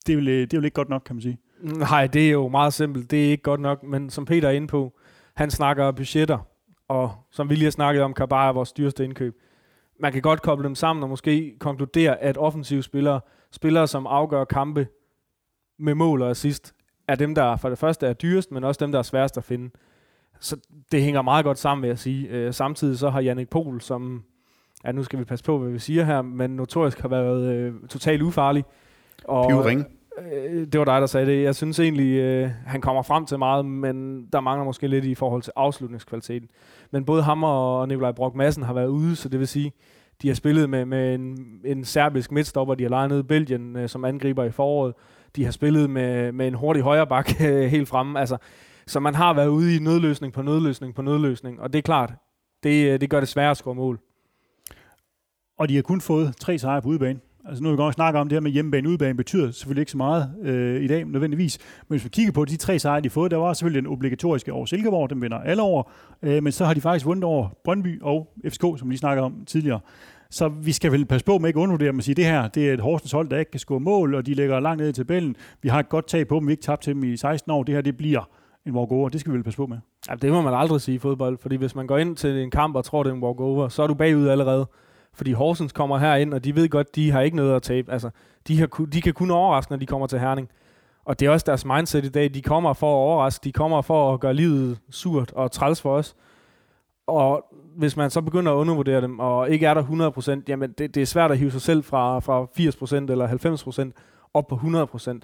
det, 0.07 0.13
er 0.13 0.15
vel, 0.15 0.25
det 0.25 0.53
er 0.53 0.57
vel 0.57 0.65
ikke 0.65 0.75
godt 0.75 0.89
nok, 0.89 1.01
kan 1.05 1.15
man 1.15 1.21
sige. 1.21 1.37
Nej, 1.63 2.07
det 2.07 2.27
er 2.27 2.31
jo 2.31 2.47
meget 2.47 2.73
simpelt. 2.73 3.11
Det 3.11 3.25
er 3.25 3.31
ikke 3.31 3.43
godt 3.43 3.61
nok, 3.61 3.83
men 3.83 4.09
som 4.09 4.25
Peter 4.25 4.47
er 4.47 4.51
inde 4.51 4.67
på, 4.67 4.93
han 5.35 5.51
snakker 5.51 5.91
budgetter, 5.91 6.37
og 6.87 7.11
som 7.31 7.49
vi 7.49 7.55
lige 7.55 7.63
har 7.63 7.71
snakket 7.71 8.03
om, 8.03 8.13
kan 8.13 8.27
bare 8.27 8.53
vores 8.53 8.71
dyreste 8.71 9.03
indkøb. 9.03 9.35
Man 9.99 10.11
kan 10.11 10.21
godt 10.21 10.41
koble 10.41 10.65
dem 10.65 10.75
sammen 10.75 11.03
og 11.03 11.09
måske 11.09 11.55
konkludere, 11.59 12.21
at 12.21 12.37
offensive 12.37 12.83
spillere, 12.83 13.21
spillere 13.51 13.87
som 13.87 14.07
afgør 14.07 14.43
kampe 14.43 14.87
med 15.83 15.95
mål 15.95 16.21
og 16.21 16.29
assist, 16.29 16.73
er 17.07 17.15
dem, 17.15 17.35
der 17.35 17.55
for 17.55 17.69
det 17.69 17.77
første 17.77 18.07
er 18.07 18.13
dyrest, 18.13 18.51
men 18.51 18.63
også 18.63 18.85
dem, 18.85 18.91
der 18.91 18.99
er 18.99 19.03
sværest 19.03 19.37
at 19.37 19.43
finde. 19.43 19.69
Så 20.39 20.57
det 20.91 21.01
hænger 21.01 21.21
meget 21.21 21.45
godt 21.45 21.59
sammen, 21.59 21.81
vil 21.81 21.87
jeg 21.87 21.99
sige. 21.99 22.27
Øh, 22.27 22.53
samtidig 22.53 22.99
så 22.99 23.09
har 23.09 23.21
Jannik 23.21 23.49
Pohl, 23.49 23.81
som, 23.81 24.23
ja 24.85 24.91
nu 24.91 25.03
skal 25.03 25.19
vi 25.19 25.23
passe 25.23 25.45
på, 25.45 25.57
hvad 25.57 25.71
vi 25.71 25.79
siger 25.79 26.03
her, 26.03 26.21
men 26.21 26.49
notorisk 26.55 26.99
har 26.99 27.07
været 27.09 27.53
øh, 27.53 27.73
totalt 27.89 28.21
ufarlig. 28.21 28.63
Og, 29.23 29.49
Pivring. 29.49 29.85
Øh, 30.33 30.67
det 30.67 30.79
var 30.79 30.85
dig, 30.85 31.01
der 31.01 31.07
sagde 31.07 31.25
det. 31.25 31.43
Jeg 31.43 31.55
synes 31.55 31.79
egentlig, 31.79 32.19
øh, 32.19 32.49
han 32.65 32.81
kommer 32.81 33.01
frem 33.01 33.25
til 33.25 33.39
meget, 33.39 33.65
men 33.65 34.27
der 34.33 34.39
mangler 34.39 34.65
måske 34.65 34.87
lidt 34.87 35.05
i 35.05 35.15
forhold 35.15 35.41
til 35.41 35.53
afslutningskvaliteten. 35.55 36.49
Men 36.91 37.05
både 37.05 37.23
ham 37.23 37.43
og 37.43 37.87
Nikolaj 37.87 38.11
Brock 38.11 38.35
Madsen 38.35 38.63
har 38.63 38.73
været 38.73 38.87
ude, 38.87 39.15
så 39.15 39.29
det 39.29 39.39
vil 39.39 39.47
sige, 39.47 39.71
de 40.21 40.27
har 40.27 40.35
spillet 40.35 40.69
med, 40.69 40.85
med 40.85 41.15
en, 41.15 41.59
en 41.65 41.85
serbisk 41.85 42.31
midtstopper, 42.31 42.75
de 42.75 42.83
har 42.83 42.89
lejet 42.89 43.09
ned 43.09 43.19
i 43.19 43.23
Belgien 43.23 43.75
øh, 43.75 43.89
som 43.89 44.05
angriber 44.05 44.43
i 44.43 44.51
foråret. 44.51 44.93
De 45.35 45.43
har 45.43 45.51
spillet 45.51 45.89
med, 45.89 46.31
med 46.31 46.47
en 46.47 46.53
hurtig 46.53 46.83
højre 46.83 47.07
bak 47.07 47.31
øh, 47.47 47.63
helt 47.63 47.87
fremme. 47.87 48.19
Altså, 48.19 48.37
så 48.87 48.99
man 48.99 49.15
har 49.15 49.33
været 49.33 49.47
ude 49.47 49.75
i 49.75 49.79
nødløsning 49.79 50.33
på 50.33 50.41
nødløsning 50.41 50.95
på 50.95 51.01
nødløsning, 51.01 51.61
og 51.61 51.73
det 51.73 51.79
er 51.79 51.83
klart, 51.83 52.13
det, 52.63 52.93
øh, 52.93 53.01
det 53.01 53.09
gør 53.09 53.19
det 53.19 53.29
sværere 53.29 53.51
at 53.51 53.57
score 53.57 53.75
mål. 53.75 53.99
Og 55.57 55.69
de 55.69 55.75
har 55.75 55.81
kun 55.81 56.01
fået 56.01 56.35
tre 56.39 56.57
sejre 56.57 56.81
på 56.81 56.89
udebane. 56.89 57.19
Altså 57.45 57.63
nu 57.63 57.69
har 57.69 57.75
vi 57.75 57.81
godt 57.81 57.95
snakke 57.95 58.19
om 58.19 58.29
det 58.29 58.35
her 58.35 58.41
med 58.41 58.51
hjemmebane 58.51 58.89
udebane, 58.89 59.17
betyder 59.17 59.51
selvfølgelig 59.51 59.81
ikke 59.81 59.91
så 59.91 59.97
meget 59.97 60.35
øh, 60.41 60.83
i 60.83 60.87
dag 60.87 61.05
nødvendigvis. 61.05 61.59
Men 61.87 61.93
hvis 61.93 62.03
vi 62.03 62.09
kigger 62.09 62.31
på 62.31 62.45
de 62.45 62.57
tre 62.57 62.79
sejre, 62.79 63.01
de 63.01 63.07
har 63.07 63.13
fået, 63.13 63.31
der 63.31 63.37
var 63.37 63.53
selvfølgelig 63.53 63.83
den 63.83 63.91
obligatoriske 63.91 64.53
over 64.53 64.65
Silkeborg, 64.65 65.09
den 65.09 65.21
vinder 65.21 65.37
alle 65.37 65.61
over. 65.61 65.83
Øh, 66.21 66.43
men 66.43 66.51
så 66.51 66.65
har 66.65 66.73
de 66.73 66.81
faktisk 66.81 67.05
vundet 67.05 67.23
over 67.23 67.49
Brøndby 67.63 68.01
og 68.01 68.33
FSK, 68.49 68.61
som 68.61 68.81
vi 68.83 68.89
lige 68.89 68.97
snakkede 68.97 69.25
om 69.25 69.45
tidligere. 69.45 69.79
Så 70.33 70.47
vi 70.47 70.71
skal 70.71 70.91
vel 70.91 71.05
passe 71.05 71.25
på 71.25 71.37
med 71.37 71.49
ikke 71.49 71.59
at 71.59 71.63
undervurdere 71.63 71.87
dem 71.87 71.97
og 71.97 72.03
sige, 72.03 72.15
det 72.15 72.25
her 72.25 72.47
det 72.47 72.69
er 72.69 72.73
et 72.73 72.79
Horsens 72.79 73.11
hold, 73.11 73.29
der 73.29 73.37
ikke 73.37 73.51
kan 73.51 73.59
score 73.59 73.79
mål, 73.79 74.15
og 74.15 74.25
de 74.25 74.33
ligger 74.33 74.59
langt 74.59 74.81
ned 74.81 74.89
i 74.89 74.93
tabellen. 74.93 75.35
Vi 75.61 75.69
har 75.69 75.79
et 75.79 75.89
godt 75.89 76.07
tag 76.07 76.27
på 76.27 76.35
dem, 76.35 76.47
vi 76.47 76.53
ikke 76.53 76.63
tabt 76.63 76.81
til 76.81 76.93
dem 76.93 77.03
i 77.03 77.17
16 77.17 77.51
år. 77.51 77.63
Det 77.63 77.75
her 77.75 77.81
det 77.81 77.97
bliver 77.97 78.29
en 78.65 78.75
walkover. 78.75 79.09
Det 79.09 79.19
skal 79.19 79.31
vi 79.31 79.37
vel 79.37 79.43
passe 79.43 79.57
på 79.57 79.65
med. 79.65 79.77
Ja, 80.09 80.15
det 80.15 80.31
må 80.31 80.41
man 80.41 80.53
aldrig 80.53 80.81
sige 80.81 80.95
i 80.95 80.99
fodbold, 80.99 81.37
fordi 81.37 81.55
hvis 81.55 81.75
man 81.75 81.87
går 81.87 81.97
ind 81.97 82.15
til 82.15 82.41
en 82.41 82.51
kamp 82.51 82.75
og 82.75 82.85
tror, 82.85 83.03
det 83.03 83.09
er 83.09 83.13
en 83.13 83.23
walkover, 83.23 83.67
så 83.67 83.83
er 83.83 83.87
du 83.87 83.93
bagud 83.93 84.27
allerede. 84.27 84.67
Fordi 85.13 85.31
Horsens 85.31 85.71
kommer 85.71 85.97
her 85.97 86.15
ind, 86.15 86.33
og 86.33 86.43
de 86.43 86.55
ved 86.55 86.69
godt, 86.69 86.95
de 86.95 87.11
har 87.11 87.21
ikke 87.21 87.37
noget 87.37 87.55
at 87.55 87.61
tabe. 87.61 87.91
Altså, 87.91 88.09
de, 88.47 88.59
har, 88.59 88.67
de 88.93 89.01
kan 89.01 89.13
kun 89.13 89.31
overraske, 89.31 89.71
når 89.71 89.77
de 89.77 89.85
kommer 89.85 90.07
til 90.07 90.19
Herning. 90.19 90.49
Og 91.05 91.19
det 91.19 91.25
er 91.25 91.29
også 91.29 91.43
deres 91.47 91.65
mindset 91.65 92.05
i 92.05 92.09
dag. 92.09 92.33
De 92.33 92.41
kommer 92.41 92.73
for 92.73 92.91
at 92.91 92.97
overraske. 92.97 93.43
De 93.43 93.51
kommer 93.51 93.81
for 93.81 94.13
at 94.13 94.19
gøre 94.19 94.33
livet 94.33 94.79
surt 94.89 95.31
og 95.31 95.51
træls 95.51 95.81
for 95.81 95.95
os. 95.95 96.15
Og 97.07 97.45
hvis 97.77 97.97
man 97.97 98.09
så 98.09 98.21
begynder 98.21 98.51
at 98.51 98.55
undervurdere 98.55 99.01
dem, 99.01 99.19
og 99.19 99.49
ikke 99.49 99.65
er 99.65 99.73
der 99.73 99.83
100%, 100.39 100.43
jamen 100.47 100.71
det, 100.77 100.95
det 100.95 101.01
er 101.01 101.05
svært 101.05 101.31
at 101.31 101.37
hive 101.37 101.51
sig 101.51 101.61
selv 101.61 101.83
fra, 101.83 102.19
fra 102.19 102.43
80% 102.43 103.11
eller 103.11 103.91
90% 103.93 104.29
op 104.33 104.47
på 104.47 104.55
100%. 104.55 105.19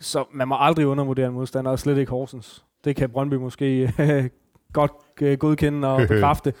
Så 0.00 0.24
man 0.32 0.48
må 0.48 0.56
aldrig 0.58 0.86
undervurdere 0.86 1.26
en 1.26 1.34
modstander, 1.34 1.70
og 1.70 1.78
slet 1.78 1.98
ikke 1.98 2.10
Horsens. 2.10 2.64
Det 2.84 2.96
kan 2.96 3.10
Brøndby 3.10 3.34
måske 3.34 3.92
godt 4.72 4.92
øh, 5.20 5.38
godkende 5.38 5.88
og 5.88 6.00
bekræfte. 6.08 6.52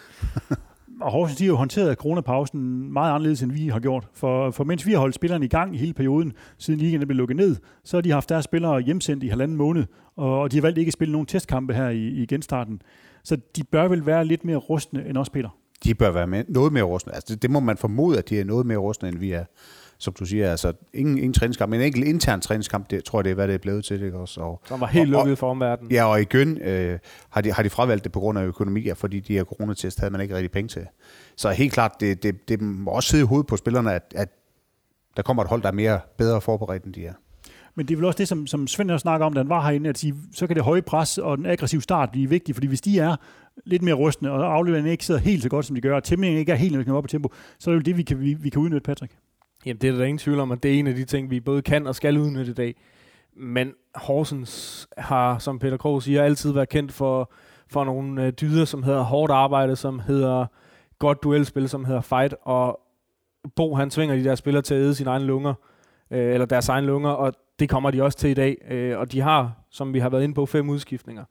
og 1.00 1.12
Horsens 1.12 1.38
de 1.38 1.44
har 1.44 1.48
jo 1.48 1.56
håndteret 1.56 1.98
coronapausen 1.98 2.92
meget 2.92 3.12
anderledes, 3.12 3.42
end 3.42 3.52
vi 3.52 3.68
har 3.68 3.80
gjort. 3.80 4.08
For, 4.14 4.50
for 4.50 4.64
mens 4.64 4.86
vi 4.86 4.92
har 4.92 4.98
holdt 4.98 5.14
spillerne 5.14 5.44
i 5.44 5.48
gang 5.48 5.74
i 5.74 5.78
hele 5.78 5.94
perioden, 5.94 6.32
siden 6.58 6.80
ligaen 6.80 7.06
blev 7.06 7.16
lukket 7.16 7.36
ned, 7.36 7.56
så 7.84 7.96
har 7.96 8.02
de 8.02 8.10
haft 8.10 8.28
deres 8.28 8.44
spillere 8.44 8.80
hjemsendt 8.80 9.24
i 9.24 9.28
halvanden 9.28 9.56
måned, 9.56 9.84
og, 10.16 10.40
og 10.40 10.52
de 10.52 10.56
har 10.56 10.62
valgt 10.62 10.78
ikke 10.78 10.88
at 10.88 10.92
spille 10.92 11.12
nogen 11.12 11.26
testkampe 11.26 11.74
her 11.74 11.88
i, 11.88 12.06
i 12.06 12.26
genstarten. 12.26 12.82
Så 13.24 13.36
de 13.56 13.64
bør 13.64 13.88
vel 13.88 14.06
være 14.06 14.24
lidt 14.24 14.44
mere 14.44 14.56
rustne 14.56 15.08
end 15.08 15.18
os, 15.18 15.30
Peter? 15.30 15.48
De 15.84 15.94
bør 15.94 16.10
være 16.10 16.26
med, 16.26 16.44
noget 16.48 16.72
mere 16.72 16.82
rustne. 16.82 17.14
Altså, 17.14 17.34
det, 17.34 17.42
det 17.42 17.50
må 17.50 17.60
man 17.60 17.76
formode, 17.76 18.18
at 18.18 18.28
de 18.28 18.40
er 18.40 18.44
noget 18.44 18.66
mere 18.66 18.78
rustne, 18.78 19.08
end 19.08 19.18
vi 19.18 19.32
er 19.32 19.44
som 19.98 20.14
du 20.14 20.24
siger, 20.24 20.50
altså 20.50 20.72
ingen, 20.94 21.18
ingen 21.18 21.32
træningskamp, 21.32 21.70
men 21.70 21.80
en 21.80 21.86
enkelt 21.86 22.06
intern 22.06 22.40
træningskamp, 22.40 22.90
det 22.90 23.04
tror 23.04 23.18
jeg, 23.18 23.24
det 23.24 23.30
er, 23.30 23.34
hvad 23.34 23.48
det 23.48 23.54
er 23.54 23.58
blevet 23.58 23.84
til. 23.84 24.02
Ikke? 24.02 24.18
Også, 24.18 24.40
og, 24.40 24.60
Som 24.64 24.80
var 24.80 24.86
helt 24.86 25.10
lukket 25.10 25.38
for 25.38 25.50
omverdenen. 25.50 25.92
Ja, 25.92 26.04
og 26.04 26.20
igen 26.20 26.58
øh, 26.58 26.98
har, 27.30 27.40
de, 27.40 27.52
har 27.52 27.62
de 27.62 27.70
fravalgt 27.70 28.04
det 28.04 28.12
på 28.12 28.20
grund 28.20 28.38
af 28.38 28.44
økonomi, 28.44 28.80
ja, 28.80 28.92
fordi 28.92 29.20
de 29.20 29.32
her 29.32 29.44
coronatest 29.44 30.00
havde 30.00 30.10
man 30.12 30.20
ikke 30.20 30.34
rigtig 30.34 30.50
penge 30.50 30.68
til. 30.68 30.86
Så 31.36 31.50
helt 31.50 31.72
klart, 31.72 31.92
det, 32.00 32.22
det, 32.22 32.48
det 32.48 32.60
må 32.60 32.90
også 32.90 33.08
sidde 33.08 33.22
i 33.22 33.26
hovedet 33.26 33.46
på 33.46 33.56
spillerne, 33.56 33.94
at, 33.94 34.14
at 34.16 34.28
der 35.16 35.22
kommer 35.22 35.42
et 35.42 35.48
hold, 35.48 35.62
der 35.62 35.68
er 35.68 35.72
mere 35.72 36.00
bedre 36.18 36.40
forberedt, 36.40 36.84
end 36.84 36.94
de 36.94 37.06
er. 37.06 37.14
Men 37.78 37.88
det 37.88 37.94
er 37.94 37.96
vel 37.96 38.04
også 38.04 38.18
det, 38.18 38.28
som, 38.28 38.46
som 38.46 38.66
Svend 38.66 38.90
også 38.90 39.02
snakker 39.02 39.26
om, 39.26 39.32
da 39.32 39.40
han 39.40 39.48
var 39.48 39.62
herinde, 39.62 39.88
at 39.88 39.98
sige, 39.98 40.14
så 40.32 40.46
kan 40.46 40.56
det 40.56 40.64
høje 40.64 40.82
pres 40.82 41.18
og 41.18 41.38
den 41.38 41.46
aggressive 41.46 41.82
start 41.82 42.10
blive 42.10 42.30
vigtig, 42.30 42.54
fordi 42.54 42.66
hvis 42.66 42.80
de 42.80 42.98
er 42.98 43.16
lidt 43.64 43.82
mere 43.82 43.94
rustne, 43.94 44.30
og 44.30 44.54
afleveringen 44.54 44.92
ikke 44.92 45.04
sidder 45.04 45.20
helt 45.20 45.42
så 45.42 45.48
godt, 45.48 45.66
som 45.66 45.74
de 45.74 45.80
gør, 45.80 45.96
og 45.96 46.04
tæmningen 46.04 46.38
ikke 46.38 46.52
er 46.52 46.56
helt, 46.56 46.86
når 46.86 46.96
op 46.96 47.04
i 47.04 47.08
tempo, 47.08 47.32
så 47.58 47.70
er 47.70 47.74
det 47.74 47.80
jo 47.80 47.84
det, 47.84 47.96
vi 47.96 48.02
kan, 48.02 48.20
vi, 48.20 48.34
vi 48.34 48.48
kan 48.48 48.62
udnytte, 48.62 48.84
Patrick. 48.84 49.12
Jamen, 49.66 49.80
det 49.80 49.90
er 49.90 49.96
der 49.96 50.04
ingen 50.04 50.18
tvivl 50.18 50.40
om, 50.40 50.52
at 50.52 50.62
det 50.62 50.74
er 50.74 50.78
en 50.78 50.86
af 50.86 50.94
de 50.94 51.04
ting, 51.04 51.30
vi 51.30 51.40
både 51.40 51.62
kan 51.62 51.86
og 51.86 51.94
skal 51.94 52.18
udnytte 52.18 52.50
i 52.50 52.54
dag. 52.54 52.74
Men 53.36 53.72
Horsens 53.94 54.86
har, 54.98 55.38
som 55.38 55.58
Peter 55.58 55.76
Krog 55.76 56.02
siger, 56.02 56.22
altid 56.22 56.52
været 56.52 56.68
kendt 56.68 56.92
for, 56.92 57.32
for 57.68 57.84
nogle 57.84 58.24
øh, 58.24 58.32
dyder, 58.32 58.64
som 58.64 58.82
hedder 58.82 59.02
hårdt 59.02 59.32
arbejde, 59.32 59.76
som 59.76 59.98
hedder 59.98 60.46
godt 60.98 61.22
duelspil, 61.22 61.68
som 61.68 61.84
hedder 61.84 62.00
fight, 62.00 62.34
og 62.42 62.80
Bo 63.56 63.74
han 63.74 63.90
tvinger 63.90 64.16
de 64.16 64.24
der 64.24 64.34
spillere 64.34 64.62
til 64.62 64.74
at 64.74 64.80
æde 64.80 64.94
sine 64.94 65.10
egne 65.10 65.24
lunger, 65.24 65.54
øh, 66.10 66.34
eller 66.34 66.46
deres 66.46 66.68
egen 66.68 66.84
lunger, 66.84 67.10
og 67.10 67.32
det 67.58 67.68
kommer 67.68 67.90
de 67.90 68.02
også 68.02 68.18
til 68.18 68.30
i 68.30 68.34
dag. 68.34 68.56
Øh, 68.70 68.98
og 68.98 69.12
de 69.12 69.20
har, 69.20 69.52
som 69.70 69.94
vi 69.94 69.98
har 69.98 70.08
været 70.08 70.24
inde 70.24 70.34
på, 70.34 70.46
fem 70.46 70.68
udskiftninger. 70.68 71.24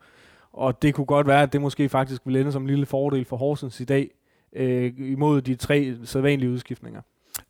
Og 0.53 0.81
det 0.81 0.93
kunne 0.93 1.05
godt 1.05 1.27
være, 1.27 1.41
at 1.41 1.53
det 1.53 1.61
måske 1.61 1.89
faktisk 1.89 2.21
ville 2.25 2.39
ende 2.39 2.51
som 2.51 2.61
en 2.61 2.67
lille 2.67 2.85
fordel 2.85 3.25
for 3.25 3.37
Horsens 3.37 3.79
i 3.79 3.85
dag, 3.85 4.09
øh, 4.55 4.93
imod 4.97 5.41
de 5.41 5.55
tre 5.55 5.95
sædvanlige 6.03 6.51
udskiftninger. 6.51 7.01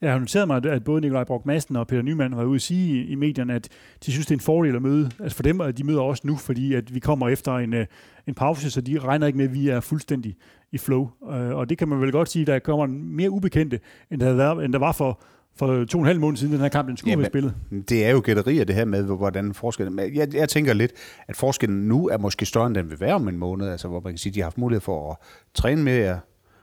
Jeg 0.02 0.12
har 0.12 0.20
noteret 0.20 0.48
mig, 0.48 0.66
at 0.66 0.84
både 0.84 1.02
Nikolaj 1.02 1.24
Brock 1.24 1.46
Madsen 1.46 1.76
og 1.76 1.88
Peter 1.88 2.02
Nyman 2.02 2.32
har 2.32 2.38
været 2.38 2.48
ude 2.48 2.56
at 2.56 2.62
sige 2.62 3.06
i 3.06 3.16
medierne, 3.16 3.54
at 3.54 3.70
de 4.06 4.12
synes, 4.12 4.26
det 4.26 4.32
er 4.32 4.36
en 4.36 4.42
fordel 4.42 4.76
at 4.76 4.82
møde. 4.82 5.12
Altså 5.20 5.36
for 5.36 5.44
dem, 5.44 5.62
at 5.62 5.78
de 5.78 5.84
møder 5.84 6.02
også 6.02 6.28
nu, 6.28 6.36
fordi 6.36 6.74
at 6.74 6.96
vi 6.96 7.00
kommer 7.00 7.30
efter 7.30 7.56
en, 7.58 7.74
øh, 7.74 7.86
en 8.28 8.34
pause, 8.34 8.72
så 8.72 8.82
de 8.82 9.00
regner 9.00 9.28
ikke 9.28 9.38
med, 9.38 9.46
at 9.46 9.54
vi 9.54 9.70
er 9.70 9.80
fuldstændig 9.80 10.36
i 10.72 10.78
flow. 10.78 11.10
Øh, 11.32 11.56
og 11.56 11.70
det 11.70 11.78
kan 11.78 11.88
man 11.88 12.02
vel 12.02 12.12
godt 12.12 12.30
sige, 12.30 12.46
der 12.46 12.60
kommer 12.60 12.86
mere 12.88 13.30
ubekendte, 13.30 13.80
end 14.12 14.22
der, 14.22 14.34
været, 14.34 14.66
end 14.66 14.74
der 14.74 14.80
var 14.80 14.92
for, 14.92 15.22
for 15.58 15.86
to 15.86 15.98
og 15.98 16.02
en 16.02 16.08
halv 16.08 16.20
måned 16.20 16.38
siden, 16.38 16.54
den 16.54 16.62
her 16.62 16.70
kamp 16.70 16.88
den 16.88 16.98
skulle 16.98 17.16
have 17.16 17.26
spillet. 17.26 17.54
Det 17.90 18.06
er 18.06 18.10
jo 18.10 18.22
gætterier, 18.24 18.64
det 18.64 18.76
her 18.76 18.86
med, 18.86 19.04
hvordan 19.04 19.54
forskellen... 19.54 20.00
Jeg, 20.16 20.34
jeg 20.34 20.50
tænker 20.50 20.74
lidt, 20.74 20.92
at 21.28 21.36
forskellen 21.36 21.88
nu 21.88 22.08
er 22.08 22.18
måske 22.18 22.46
større, 22.46 22.68
end 22.68 22.76
den 22.76 22.90
vil 22.90 23.00
være 23.00 23.14
om 23.14 23.28
en 23.28 23.38
måned, 23.38 23.70
altså 23.70 23.88
hvor 23.88 24.00
man 24.00 24.14
kan 24.14 24.18
sige, 24.18 24.32
at 24.32 24.36
de 24.36 24.40
har 24.40 24.46
haft 24.46 24.58
mulighed 24.58 24.82
for 24.82 25.12
at 25.12 25.18
træne 25.54 25.84
mere, 25.84 26.20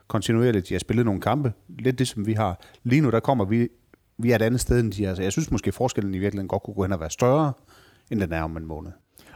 kontinuerligt. 0.08 0.68
De 0.68 0.74
har 0.74 0.78
spillet 0.78 1.06
nogle 1.06 1.20
kampe, 1.20 1.52
lidt 1.78 1.98
det 1.98 2.08
som 2.08 2.26
vi 2.26 2.32
har. 2.32 2.60
Lige 2.84 3.00
nu 3.00 3.10
der 3.10 3.20
kommer 3.20 3.44
vi, 3.44 3.68
vi 4.18 4.30
er 4.30 4.36
et 4.36 4.42
andet 4.42 4.60
sted 4.60 4.80
end 4.80 4.92
de 4.92 5.04
er. 5.04 5.14
Så 5.14 5.22
jeg 5.22 5.32
synes 5.32 5.50
måske 5.50 5.72
forskellen 5.72 6.14
i 6.14 6.18
virkeligheden 6.18 6.48
godt 6.48 6.62
kunne 6.62 6.74
gå 6.74 6.82
hen 6.82 6.92
og 6.92 7.00
være 7.00 7.10
større, 7.10 7.52
end 8.10 8.20
den 8.20 8.32
er 8.32 8.42
om 8.42 8.56
en 8.56 8.66
måned. 8.66 8.92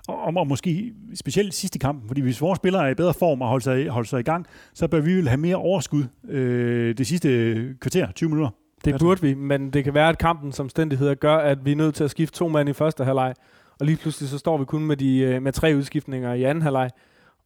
Og, 0.09 0.37
og 0.37 0.47
måske 0.47 0.93
specielt 1.15 1.55
sidste 1.55 1.79
kamp, 1.79 2.07
fordi 2.07 2.21
hvis 2.21 2.41
vores 2.41 2.57
spillere 2.57 2.87
er 2.87 2.91
i 2.91 2.95
bedre 2.95 3.15
form 3.15 3.43
og 3.43 3.49
holder 3.49 3.63
sig, 3.63 3.89
holder 3.89 4.07
sig 4.07 4.21
i 4.21 4.23
gang, 4.23 4.47
så 4.75 4.89
bør 4.89 5.01
vi 5.01 5.15
vel 5.15 5.29
have 5.29 5.41
mere 5.41 5.57
overskud 5.57 6.05
øh, 6.29 6.99
det 6.99 7.07
sidste 7.07 7.55
kvarter, 7.81 8.13
20 8.13 8.31
minutter. 8.31 8.51
Det 8.85 9.01
burde 9.01 9.21
vi, 9.21 9.35
men 9.35 9.71
det 9.71 9.85
kan 9.85 9.95
være, 9.95 10.09
at 10.09 10.19
kampens 10.19 10.61
omstændigheder 10.61 11.15
gør, 11.15 11.37
at 11.37 11.65
vi 11.65 11.73
er 11.73 11.77
nødt 11.77 11.95
til 11.95 12.05
at 12.05 12.11
skifte 12.11 12.39
to 12.39 12.49
mand 12.49 12.69
i 12.69 12.73
første 12.73 13.05
halvleg, 13.05 13.35
og 13.81 13.87
lige 13.87 13.97
pludselig 13.97 14.29
så 14.29 14.39
står 14.39 14.59
vi 14.59 14.65
kun 14.65 14.85
med, 14.85 14.97
de, 14.97 15.19
øh, 15.19 15.43
med 15.43 15.53
tre 15.53 15.75
udskiftninger 15.77 16.35
i 16.35 16.43
anden 16.43 16.63
halvleg. 16.63 16.91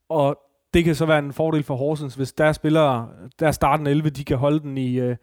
Og 0.08 0.38
det 0.74 0.84
kan 0.84 0.94
så 0.94 1.06
være 1.06 1.18
en 1.18 1.32
fordel 1.32 1.62
for 1.62 1.76
Horsens, 1.76 2.14
hvis 2.14 2.32
der 2.32 2.52
spillere, 2.52 3.08
der 3.40 3.50
starten 3.50 3.86
11, 3.86 4.10
de 4.10 4.24
kan 4.24 4.36
holde 4.36 4.60
den 4.60 4.78
i, 4.78 5.00
øh, 5.00 5.16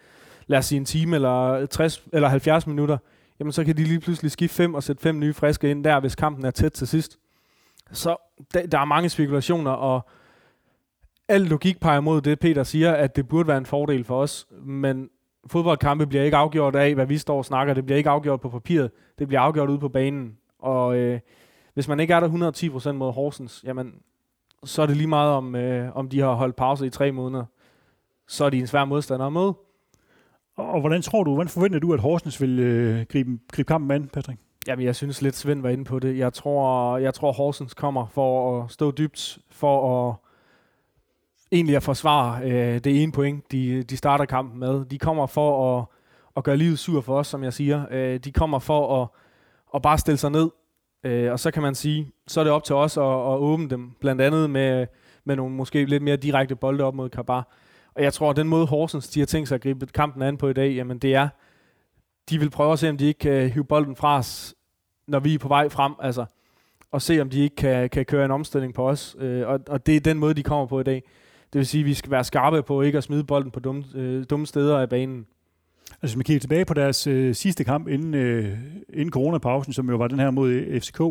lad 0.48 0.60
os 0.60 0.66
sige 0.66 0.78
en 0.78 0.86
time 0.86 1.16
eller 1.16 1.66
60 1.66 2.04
eller 2.14 2.28
70 2.28 2.68
minutter, 2.68 2.98
jamen 3.40 3.52
så 3.52 3.64
kan 3.64 3.78
de 3.78 3.84
lige 3.84 4.00
pludselig 4.00 4.32
skifte 4.32 4.56
fem 4.56 4.74
og 4.74 4.84
sætte 4.84 5.02
fem 5.02 5.20
nye 5.20 5.34
friske 5.34 5.72
ind 5.72 5.84
der, 5.84 6.00
hvis 6.00 6.16
kampen 6.16 6.46
er 6.46 6.52
tæt 6.52 6.72
til 6.72 6.88
sidst. 6.88 7.20
Så 7.92 8.16
der, 8.54 8.68
der 8.68 8.80
er 8.80 8.86
mange 8.86 9.10
spekulationer, 9.10 9.72
og 9.72 10.10
al 11.28 11.42
logik 11.42 11.80
peger 11.80 12.00
mod 12.00 12.22
det, 12.22 12.40
Peter 12.40 12.64
siger, 12.64 12.92
at 12.92 13.16
det 13.16 13.28
burde 13.28 13.48
være 13.48 13.58
en 13.58 13.66
fordel 13.66 14.04
for 14.04 14.22
os, 14.22 14.48
men 14.66 15.10
fodboldkampe 15.50 16.08
bliver 16.08 16.24
ikke 16.24 16.38
afgjort 16.38 16.76
af, 16.76 16.96
hvad 16.96 17.06
vi 17.06 17.18
står 17.18 17.38
og 17.38 17.46
snakker. 17.46 17.74
Det 17.74 17.86
bliver 17.86 17.98
ikke 17.98 18.10
afgjort 18.10 18.42
på 18.42 18.50
papiret. 18.50 18.92
Det 19.20 19.28
bliver 19.28 19.42
afgjort 19.42 19.70
ude 19.70 19.80
på 19.80 19.90
banen. 19.90 20.38
Og 20.60 20.98
øh, 20.98 21.20
hvis 21.74 21.88
man 21.88 22.00
ikke 22.00 22.14
er 22.14 22.20
der 22.20 22.52
110% 22.90 22.92
mod 22.92 23.14
Horsens, 23.14 23.64
jamen, 23.68 23.94
så 24.64 24.82
er 24.82 24.86
det 24.86 24.98
lige 24.98 25.08
meget, 25.08 25.34
om, 25.34 25.56
øh, 25.56 25.96
om 25.96 26.10
de 26.10 26.20
har 26.20 26.34
holdt 26.34 26.56
pause 26.56 26.86
i 26.86 26.90
tre 26.90 27.12
måneder. 27.12 27.46
Så 28.28 28.46
er 28.46 28.50
de 28.50 28.60
en 28.60 28.68
svær 28.68 28.86
modstander 28.86 29.26
at 29.26 29.34
møde. 29.34 29.54
Og, 30.56 30.66
og 30.72 30.80
hvordan 30.80 31.02
tror 31.02 31.24
du, 31.24 31.34
hvordan 31.34 31.50
forventer 31.50 31.80
du, 31.80 31.94
at 31.94 32.00
Horsens 32.00 32.42
vil 32.42 32.60
øh, 32.60 33.06
gribe, 33.10 33.40
gribe 33.52 33.68
kampen 33.68 33.92
an, 33.92 34.10
Patrick? 34.14 34.40
Jamen, 34.68 34.86
jeg 34.86 34.96
synes 34.96 35.22
lidt, 35.22 35.36
Svend 35.36 35.62
var 35.62 35.70
inde 35.70 35.84
på 35.84 36.00
det. 36.00 36.18
Jeg 36.18 36.34
tror, 36.34 36.98
jeg 36.98 37.14
tror 37.14 37.32
Horsens 37.32 37.74
kommer 37.74 38.08
for 38.08 38.62
at 38.64 38.72
stå 38.72 38.92
dybt, 38.92 39.40
for 39.50 40.10
at 40.10 40.16
egentlig 41.52 41.76
at 41.76 41.84
forsvare 41.84 42.44
øh, 42.44 42.80
det 42.80 43.04
ene 43.04 43.12
point, 43.12 43.52
de, 43.52 43.84
de 43.84 43.98
starter 43.98 44.26
kampen 44.26 44.60
med. 44.60 44.86
De 44.86 45.00
kommer 45.00 45.26
for 45.28 45.78
at, 45.78 45.86
at 46.38 46.44
gøre 46.44 46.58
livet 46.58 46.80
sur 46.80 47.02
for 47.02 47.18
os, 47.18 47.28
som 47.28 47.44
jeg 47.44 47.54
siger. 47.54 47.86
Øh, 47.92 48.20
de 48.20 48.32
kommer 48.32 48.60
for 48.60 49.02
at, 49.02 49.08
at 49.76 49.82
bare 49.82 49.98
stille 49.98 50.18
sig 50.18 50.32
ned, 50.32 50.50
øh, 51.04 51.32
og 51.32 51.40
så 51.40 51.52
kan 51.52 51.62
man 51.62 51.76
sige, 51.76 52.12
så 52.28 52.40
er 52.40 52.44
det 52.44 52.54
op 52.54 52.64
til 52.64 52.76
os 52.76 52.98
at, 52.98 53.04
at 53.04 53.38
åbne 53.38 53.70
dem, 53.70 53.92
blandt 54.00 54.22
andet 54.22 54.50
med, 54.50 54.88
med 55.24 55.36
nogle 55.36 55.56
måske 55.56 55.86
lidt 55.86 56.04
mere 56.04 56.16
direkte 56.16 56.56
bolde 56.56 56.84
op 56.84 56.96
mod 56.96 57.10
Kabar. 57.10 57.48
Og 57.96 58.04
jeg 58.04 58.14
tror, 58.14 58.30
at 58.30 58.36
den 58.36 58.48
måde 58.48 58.66
Horsens 58.66 59.08
de 59.08 59.20
har 59.20 59.28
tænkt 59.28 59.48
sig 59.48 59.56
at 59.56 59.62
gribe 59.62 59.86
kampen 59.86 60.22
an 60.22 60.38
på 60.38 60.50
i 60.50 60.54
dag, 60.54 60.72
jamen 60.72 61.00
det 61.00 61.16
er, 61.16 61.30
de 62.30 62.40
vil 62.40 62.50
prøve 62.50 62.74
at 62.74 62.80
se, 62.80 62.90
om 62.90 62.98
de 62.98 63.06
ikke 63.06 63.20
kan 63.20 63.50
hive 63.50 63.66
bolden 63.66 63.96
fra 63.96 64.18
os, 64.18 64.56
når 65.08 65.20
vi 65.20 65.34
er 65.34 65.40
på 65.40 65.48
vej 65.48 65.70
frem, 65.70 65.94
altså, 66.00 66.26
og 66.92 67.02
se, 67.02 67.22
om 67.22 67.30
de 67.30 67.40
ikke 67.40 67.56
kan, 67.56 67.90
kan 67.90 68.06
køre 68.06 68.26
en 68.26 68.32
omstilling 68.32 68.74
på 68.74 68.90
os. 68.90 69.16
Øh, 69.20 69.48
og, 69.48 69.60
og 69.68 69.86
det 69.86 69.96
er 69.96 70.00
den 70.00 70.20
måde, 70.20 70.34
de 70.34 70.44
kommer 70.44 70.66
på 70.66 70.80
i 70.80 70.84
dag. 70.84 71.04
Det 71.54 71.60
vil 71.60 71.68
sige, 71.68 71.82
at 71.82 71.86
vi 71.86 71.94
skal 71.94 72.12
være 72.12 72.24
skarpe 72.24 72.64
på 72.64 72.82
ikke 72.82 72.98
at 72.98 73.04
smide 73.04 73.24
bolden 73.24 73.52
på 73.52 73.60
dumme, 73.60 73.84
øh, 73.96 74.26
dumme 74.30 74.48
steder 74.48 74.80
af 74.80 74.90
banen. 74.90 75.26
Altså, 75.90 76.00
hvis 76.02 76.16
man 76.16 76.24
kigger 76.24 76.40
tilbage 76.40 76.66
på 76.66 76.74
deres 76.74 77.08
øh, 77.08 77.36
sidste 77.36 77.64
kamp 77.64 77.88
inden, 77.88 78.14
øh, 78.14 78.58
inden 78.94 79.12
coronapausen, 79.12 79.74
som 79.74 79.90
jo 79.90 79.98
var 79.98 80.08
den 80.08 80.20
her 80.20 80.32
mod 80.32 80.50
øh, 80.50 80.82
FCK, 80.82 81.02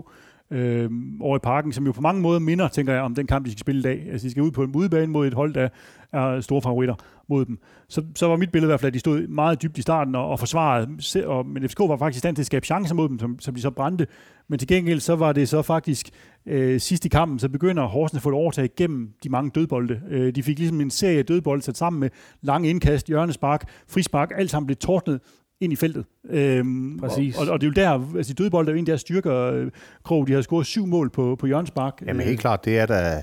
øh, 0.51 0.91
over 1.21 1.37
i 1.37 1.41
parken, 1.43 1.73
som 1.73 1.87
jo 1.87 1.93
på 1.93 2.01
mange 2.01 2.23
måder 2.23 2.39
minder, 2.39 2.69
tænker 2.69 2.93
jeg, 2.93 3.03
om 3.03 3.15
den 3.15 3.27
kamp, 3.27 3.47
de 3.47 3.51
skal 3.51 3.61
spille 3.61 3.79
i 3.79 3.83
dag. 3.83 4.07
Altså, 4.13 4.25
de 4.25 4.31
skal 4.31 4.43
ud 4.43 4.51
på 4.51 4.63
en 4.63 4.77
udebane 4.77 5.13
mod 5.13 5.27
et 5.27 5.35
hold, 5.35 5.55
der 5.55 5.69
er 6.13 6.41
store 6.41 6.63
favoritter 6.63 6.95
mod 7.29 7.45
dem. 7.45 7.59
Så, 7.89 8.03
så 8.15 8.29
var 8.29 8.37
mit 8.37 8.53
billede 8.53 8.69
i 8.69 8.71
hvert 8.71 8.81
fald, 8.81 8.91
at 8.91 8.95
de 8.95 8.99
stod 8.99 9.27
meget 9.27 9.63
dybt 9.63 9.79
i 9.79 9.83
starten 9.83 10.15
og, 10.15 10.29
og 10.29 10.39
forsvarede, 10.39 11.27
og, 11.27 11.47
men 11.47 11.69
FCK 11.69 11.79
var 11.81 11.97
faktisk 11.97 12.19
i 12.19 12.19
stand 12.19 12.37
til 12.37 12.43
at 12.43 12.47
skabe 12.47 12.67
chancer 12.67 12.95
mod 12.95 13.09
dem, 13.09 13.19
som, 13.19 13.39
som 13.41 13.55
de 13.55 13.61
så 13.61 13.71
brændte. 13.71 14.07
Men 14.49 14.59
til 14.59 14.69
gengæld, 14.69 15.01
så 15.01 15.17
var 15.17 15.33
det 15.33 15.49
så 15.49 15.63
faktisk 15.63 16.11
øh, 16.47 16.81
sidst 16.81 17.05
i 17.05 17.09
kampen, 17.09 17.39
så 17.39 17.49
begynder 17.49 17.87
Horsens 17.87 18.19
at 18.19 18.23
få 18.23 18.29
et 18.29 18.35
overtag 18.35 18.71
gennem 18.77 19.11
de 19.25 19.29
mange 19.29 19.51
dødbolde. 19.51 20.01
Øh, 20.11 20.35
de 20.35 20.43
fik 20.43 20.59
ligesom 20.59 20.81
en 20.81 20.91
serie 20.91 21.19
af 21.19 21.27
dødbolde 21.27 21.63
sat 21.63 21.77
sammen 21.77 22.01
med 22.01 22.11
lange 22.43 22.71
indkast, 22.71 23.07
hjørnespark, 23.07 23.71
frispark, 23.89 24.33
alt 24.37 24.51
sammen 24.51 24.67
blev 24.67 24.77
tordnet 24.77 25.21
ind 25.61 25.73
i 25.73 25.77
feltet. 25.77 26.05
Øhm, 26.31 26.99
Præcis. 26.99 27.37
Og, 27.39 27.49
og, 27.49 27.61
det 27.61 27.67
er 27.67 27.71
jo 27.71 27.99
der, 27.99 28.17
altså 28.17 28.33
de 28.35 28.43
dødbolde 28.43 28.71
er 28.71 28.73
jo 28.75 28.79
en 28.79 28.83
af 28.83 28.87
deres 28.87 29.01
styrker. 29.01 29.35
Øh, 29.35 29.71
Krog, 30.05 30.27
de 30.29 30.33
har 30.33 30.43
scoret 30.43 30.67
syv 30.67 30.87
mål 30.87 31.11
på, 31.11 31.37
på 31.37 31.47
hjørnespark. 31.47 32.03
Jamen 32.07 32.27
helt 32.27 32.41
klart, 32.41 32.65
det 32.65 32.79
er 32.79 32.87
da 32.87 33.23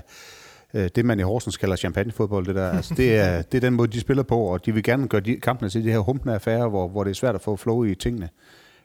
øh, 0.74 0.88
det, 0.94 1.04
man 1.04 1.18
i 1.18 1.22
Horsens 1.22 1.56
kalder 1.56 1.76
champagnefodbold. 1.76 2.46
Det, 2.46 2.54
der. 2.54 2.70
Altså, 2.70 2.94
det, 2.94 3.16
er, 3.16 3.42
det 3.42 3.56
er 3.58 3.60
den 3.60 3.74
måde, 3.74 3.92
de 3.92 4.00
spiller 4.00 4.22
på, 4.22 4.38
og 4.38 4.66
de 4.66 4.74
vil 4.74 4.82
gerne 4.82 5.08
gøre 5.08 5.20
de, 5.20 5.36
kampene 5.36 5.70
til 5.70 5.84
de 5.84 5.90
her 5.90 5.98
humpende 5.98 6.34
affærer, 6.34 6.68
hvor, 6.68 6.88
hvor 6.88 7.04
det 7.04 7.10
er 7.10 7.14
svært 7.14 7.34
at 7.34 7.40
få 7.40 7.56
flow 7.56 7.84
i 7.84 7.94
tingene. 7.94 8.28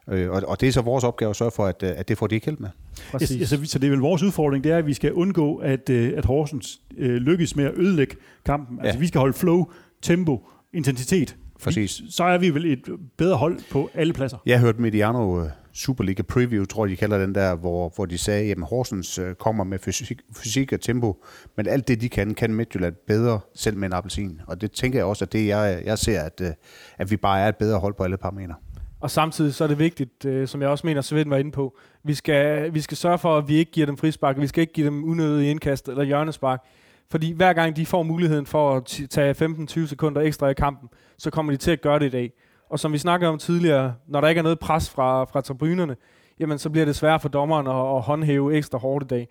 Øh, 0.09 0.29
og, 0.29 0.43
og 0.47 0.61
det 0.61 0.67
er 0.67 0.71
så 0.71 0.81
vores 0.81 1.03
opgave 1.03 1.29
at 1.29 1.35
sørge 1.35 1.51
for, 1.51 1.65
at, 1.65 1.83
at 1.83 2.07
det 2.07 2.17
får 2.17 2.27
de 2.27 2.35
ikke 2.35 2.45
held 2.45 2.57
med. 2.57 2.69
Præcis. 3.11 3.39
Ja, 3.41 3.45
så, 3.45 3.59
så 3.65 3.79
det 3.79 3.87
er 3.87 3.91
vel 3.91 3.99
vores 3.99 4.23
udfordring, 4.23 4.63
det 4.63 4.71
er, 4.71 4.77
at 4.77 4.85
vi 4.87 4.93
skal 4.93 5.13
undgå, 5.13 5.55
at, 5.55 5.89
øh, 5.89 6.13
at 6.17 6.25
Horsens 6.25 6.81
øh, 6.97 7.15
lykkes 7.15 7.55
med 7.55 7.65
at 7.65 7.71
ødelægge 7.75 8.15
kampen. 8.45 8.79
Altså 8.79 8.97
Ja. 8.97 8.99
vi 8.99 9.07
skal 9.07 9.19
holde 9.19 9.33
flow, 9.33 9.65
tempo, 10.01 10.47
intensitet. 10.73 11.35
Præcis. 11.63 12.01
Så 12.09 12.23
er 12.23 12.37
vi 12.37 12.49
vel 12.49 12.65
et 12.65 12.89
bedre 13.17 13.37
hold 13.37 13.59
på 13.71 13.89
alle 13.93 14.13
pladser. 14.13 14.37
Jeg 14.45 14.59
hørte 14.59 14.81
Mediano 14.81 15.43
øh, 15.43 15.49
Superliga 15.73 16.21
Preview, 16.21 16.65
tror 16.65 16.85
jeg, 16.85 16.91
de 16.91 16.95
kalder 16.95 17.17
den 17.17 17.35
der, 17.35 17.55
hvor, 17.55 17.91
hvor 17.95 18.05
de 18.05 18.17
sagde, 18.17 18.51
at 18.51 18.57
Horsens 18.61 19.19
øh, 19.19 19.35
kommer 19.35 19.63
med 19.63 19.79
fysik, 19.79 20.21
fysik 20.37 20.73
og 20.73 20.81
tempo, 20.81 21.23
men 21.57 21.67
alt 21.67 21.87
det, 21.87 22.01
de 22.01 22.09
kan, 22.09 22.33
kan 22.33 22.53
Midtjylland 22.53 22.95
bedre, 23.07 23.39
selv 23.55 23.77
med 23.77 23.87
en 23.87 23.93
appelsin. 23.93 24.41
Og 24.47 24.61
det 24.61 24.71
tænker 24.71 24.99
jeg 24.99 25.05
også, 25.05 25.25
at 25.25 25.33
det, 25.33 25.47
jeg, 25.47 25.81
jeg 25.85 25.97
ser, 25.97 26.21
at, 26.21 26.41
øh, 26.41 26.51
at 26.97 27.11
vi 27.11 27.17
bare 27.17 27.39
er 27.39 27.49
et 27.49 27.55
bedre 27.55 27.79
hold 27.79 27.93
på 27.93 28.03
alle 28.03 28.17
parametre. 28.17 28.55
Og 28.99 29.11
samtidig 29.11 29.53
så 29.53 29.63
er 29.63 29.67
det 29.67 29.79
vigtigt, 29.79 30.25
øh, 30.25 30.47
som 30.47 30.61
jeg 30.61 30.69
også 30.69 30.87
mener, 30.87 31.01
Svend 31.01 31.29
var 31.29 31.37
inde 31.37 31.51
på, 31.51 31.77
vi 32.03 32.13
skal, 32.13 32.73
vi 32.73 32.81
skal 32.81 32.97
sørge 32.97 33.17
for, 33.17 33.37
at 33.37 33.47
vi 33.47 33.55
ikke 33.55 33.71
giver 33.71 33.85
dem 33.85 33.97
frispark, 33.97 34.39
vi 34.39 34.47
skal 34.47 34.61
ikke 34.61 34.73
give 34.73 34.85
dem 34.85 35.03
unødige 35.03 35.51
indkast 35.51 35.89
eller 35.89 36.03
hjørnespark. 36.03 36.65
Fordi 37.11 37.31
hver 37.31 37.53
gang 37.53 37.75
de 37.75 37.85
får 37.85 38.03
muligheden 38.03 38.45
for 38.45 38.75
at 38.75 38.91
t- 38.91 39.07
tage 39.07 39.35
15-20 39.45 39.87
sekunder 39.87 40.21
ekstra 40.21 40.47
i 40.47 40.53
kampen, 40.53 40.89
så 41.17 41.29
kommer 41.29 41.51
de 41.51 41.57
til 41.57 41.71
at 41.71 41.81
gøre 41.81 41.99
det 41.99 42.05
i 42.05 42.09
dag. 42.09 42.31
Og 42.69 42.79
som 42.79 42.93
vi 42.93 42.97
snakkede 42.97 43.29
om 43.29 43.37
tidligere, 43.37 43.93
når 44.07 44.21
der 44.21 44.27
ikke 44.27 44.39
er 44.39 44.43
noget 44.43 44.59
pres 44.59 44.89
fra, 44.89 45.23
fra 45.23 45.41
tribunerne, 45.41 45.95
jamen 46.39 46.57
så 46.57 46.69
bliver 46.69 46.85
det 46.85 46.95
svært 46.95 47.21
for 47.21 47.29
dommeren 47.29 47.67
at, 47.67 47.97
at 47.97 48.01
håndhæve 48.01 48.57
ekstra 48.57 48.77
hårdt 48.77 49.03
i 49.03 49.07
dag. 49.07 49.27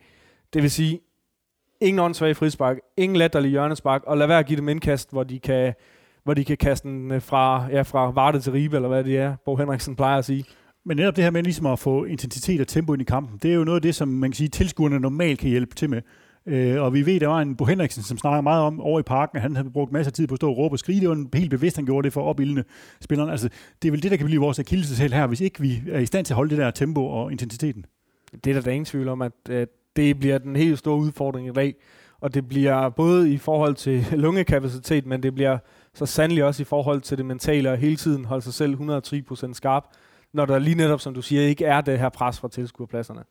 Det 0.52 0.62
vil 0.62 0.70
sige, 0.70 1.00
ingen 1.80 1.98
åndssvage 1.98 2.34
frispark, 2.34 2.76
ingen 2.96 3.16
latterlig 3.16 3.50
hjørnespark, 3.50 4.02
og 4.06 4.16
lad 4.16 4.26
være 4.26 4.38
at 4.38 4.46
give 4.46 4.56
dem 4.56 4.68
indkast, 4.68 5.10
hvor 5.12 5.22
de 5.22 5.38
kan, 5.38 5.74
hvor 6.24 6.34
de 6.34 6.44
kan 6.44 6.56
kaste 6.56 6.88
den 6.88 7.10
øh, 7.10 7.22
fra, 7.22 7.66
ja, 7.70 7.82
fra 7.82 8.10
Varte 8.10 8.40
til 8.40 8.52
Ribe, 8.52 8.76
eller 8.76 8.88
hvad 8.88 9.04
det 9.04 9.18
er, 9.18 9.36
Bo 9.44 9.56
Henriksen 9.56 9.96
plejer 9.96 10.18
at 10.18 10.24
sige. 10.24 10.44
Men 10.84 10.96
netop 10.96 11.16
det 11.16 11.24
her 11.24 11.30
med 11.30 11.42
ligesom 11.42 11.66
at 11.66 11.78
få 11.78 12.04
intensitet 12.04 12.60
og 12.60 12.68
tempo 12.68 12.92
ind 12.92 13.02
i 13.02 13.04
kampen, 13.04 13.38
det 13.42 13.50
er 13.50 13.54
jo 13.54 13.64
noget 13.64 13.76
af 13.76 13.82
det, 13.82 13.94
som 13.94 14.08
man 14.08 14.30
kan 14.30 14.36
sige, 14.36 14.48
tilskuerne 14.48 15.00
normalt 15.00 15.38
kan 15.38 15.50
hjælpe 15.50 15.74
til 15.74 15.90
med. 15.90 16.02
Øh, 16.50 16.82
og 16.82 16.94
vi 16.94 17.06
ved, 17.06 17.20
der 17.20 17.26
var 17.26 17.40
en 17.40 17.56
Bo 17.56 17.64
Henriksen, 17.64 18.02
som 18.02 18.18
snakker 18.18 18.40
meget 18.40 18.62
om 18.62 18.80
over 18.80 19.00
i 19.00 19.02
parken, 19.02 19.36
at 19.36 19.42
han 19.42 19.56
havde 19.56 19.70
brugt 19.70 19.92
masser 19.92 20.10
af 20.10 20.12
tid 20.12 20.26
på 20.26 20.34
at 20.34 20.36
stå 20.36 20.50
og 20.50 20.56
råbe 20.56 20.74
og 20.74 20.78
skrige. 20.78 21.00
Det 21.00 21.08
var 21.08 21.14
en 21.14 21.30
helt 21.34 21.50
bevidst, 21.50 21.76
han 21.76 21.84
gjorde 21.84 22.04
det 22.04 22.12
for 22.12 22.20
at 22.22 22.26
opildne 22.26 22.64
spillerne. 23.00 23.30
Altså, 23.30 23.48
det 23.82 23.88
er 23.88 23.92
vel 23.92 24.02
det, 24.02 24.10
der 24.10 24.16
kan 24.16 24.26
blive 24.26 24.40
vores 24.40 24.58
akilleshæl 24.58 25.12
her, 25.12 25.26
hvis 25.26 25.40
ikke 25.40 25.60
vi 25.60 25.82
er 25.90 25.98
i 25.98 26.06
stand 26.06 26.26
til 26.26 26.32
at 26.32 26.36
holde 26.36 26.50
det 26.50 26.58
der 26.58 26.70
tempo 26.70 27.06
og 27.06 27.32
intensiteten. 27.32 27.86
det 28.44 28.50
er 28.50 28.54
der 28.54 28.60
da 28.60 28.70
ingen 28.70 28.84
tvivl 28.84 29.08
om, 29.08 29.22
at, 29.22 29.32
at 29.50 29.68
det 29.96 30.18
bliver 30.18 30.38
den 30.38 30.56
helt 30.56 30.78
store 30.78 30.96
udfordring 30.96 31.48
i 31.48 31.52
dag. 31.52 31.74
Og 32.20 32.34
det 32.34 32.48
bliver 32.48 32.88
både 32.88 33.32
i 33.32 33.38
forhold 33.38 33.74
til 33.74 34.06
lungekapacitet, 34.24 35.06
men 35.06 35.22
det 35.22 35.34
bliver 35.34 35.58
så 35.94 36.06
sandelig 36.06 36.44
også 36.44 36.62
i 36.62 36.64
forhold 36.64 37.00
til 37.00 37.18
det 37.18 37.26
mentale, 37.26 37.70
og 37.70 37.76
hele 37.76 37.96
tiden 37.96 38.24
holde 38.24 38.42
sig 38.42 38.54
selv 38.54 38.74
110% 38.74 39.52
skarp, 39.52 39.84
når 40.32 40.46
der 40.46 40.58
lige 40.58 40.76
netop, 40.76 41.00
som 41.00 41.14
du 41.14 41.22
siger, 41.22 41.42
ikke 41.42 41.64
er 41.64 41.80
det 41.80 41.98
her 41.98 42.08
pres 42.08 42.40
fra 42.40 42.48
tilskuerpladserne. 42.48 43.22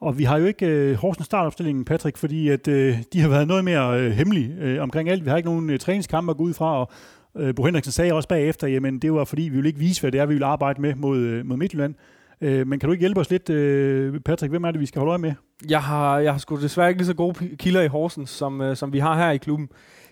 Og 0.00 0.18
vi 0.18 0.24
har 0.24 0.38
jo 0.38 0.46
ikke 0.46 0.66
øh, 0.66 0.96
Horsens 0.96 1.26
startopstillingen, 1.26 1.84
Patrick, 1.84 2.16
fordi 2.16 2.48
at, 2.48 2.68
øh, 2.68 2.98
de 3.12 3.20
har 3.20 3.28
været 3.28 3.48
noget 3.48 3.64
mere 3.64 4.00
øh, 4.00 4.10
hemmelige 4.10 4.54
øh, 4.60 4.82
omkring 4.82 5.08
alt. 5.08 5.24
Vi 5.24 5.30
har 5.30 5.36
ikke 5.36 5.48
nogen 5.48 5.70
øh, 5.70 5.78
træningskampe 5.78 6.30
at 6.30 6.36
gå 6.36 6.42
ud 6.42 6.54
fra, 6.54 6.80
og 6.80 6.90
øh, 7.36 7.54
Bo 7.54 7.64
Henriksen 7.64 7.92
sagde 7.92 8.12
også 8.12 8.28
bagefter, 8.28 8.66
jamen 8.66 8.98
det 8.98 9.12
var 9.12 9.24
fordi, 9.24 9.42
vi 9.42 9.56
vil 9.56 9.66
ikke 9.66 9.78
vise, 9.78 10.00
hvad 10.00 10.12
det 10.12 10.20
er, 10.20 10.26
vi 10.26 10.34
vil 10.34 10.42
arbejde 10.42 10.80
med 10.80 10.94
mod, 10.94 11.18
øh, 11.18 11.46
mod 11.46 11.56
Midtjylland. 11.56 11.94
Øh, 12.40 12.66
men 12.66 12.78
kan 12.78 12.86
du 12.86 12.92
ikke 12.92 13.02
hjælpe 13.02 13.20
os 13.20 13.30
lidt, 13.30 13.50
øh, 13.50 14.20
Patrick? 14.20 14.50
Hvem 14.50 14.64
er 14.64 14.70
det, 14.70 14.80
vi 14.80 14.86
skal 14.86 14.98
holde 14.98 15.10
øje 15.10 15.18
med? 15.18 15.32
Jeg 15.68 15.82
har, 15.82 16.18
jeg 16.18 16.32
har 16.32 16.38
sgu 16.38 16.56
desværre 16.56 16.88
ikke 16.88 16.98
lige 16.98 17.06
så 17.06 17.14
gode 17.14 17.56
kilder 17.56 17.82
i 17.82 17.86
Horsens, 17.86 18.30
som, 18.30 18.60
øh, 18.60 18.76
som 18.76 18.92
vi 18.92 18.98
har 18.98 19.16
her 19.16 19.30
i 19.30 19.36
klubben. 19.36 19.68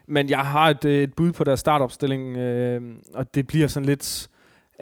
Men 0.08 0.30
jeg 0.30 0.38
har 0.38 0.70
et, 0.70 0.84
øh, 0.84 1.02
et 1.02 1.14
bud 1.14 1.32
på 1.32 1.44
deres 1.44 1.60
startopstilling, 1.60 2.36
øh, 2.36 2.80
og 3.14 3.34
det 3.34 3.46
bliver 3.46 3.66
sådan 3.66 3.86
lidt 3.86 4.28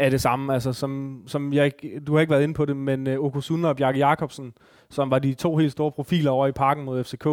af 0.01 0.11
det 0.11 0.20
samme. 0.20 0.55
Altså, 0.55 0.72
som, 0.72 1.22
som 1.26 1.53
jeg, 1.53 1.64
ikke- 1.64 2.01
du 2.01 2.12
har 2.14 2.20
ikke 2.20 2.30
været 2.30 2.42
inde 2.42 2.55
på 2.55 2.64
det, 2.64 2.76
men 2.76 3.07
øh, 3.07 3.18
Okosuna 3.20 3.68
og 3.68 3.76
Bjarke 3.76 3.98
Jacobsen, 3.98 4.53
som 4.90 5.11
var 5.11 5.18
de 5.18 5.34
to 5.34 5.57
helt 5.57 5.72
store 5.72 5.92
profiler 5.92 6.30
over 6.30 6.46
i 6.46 6.53
parken 6.53 6.84
mod 6.84 7.05
FCK, 7.05 7.26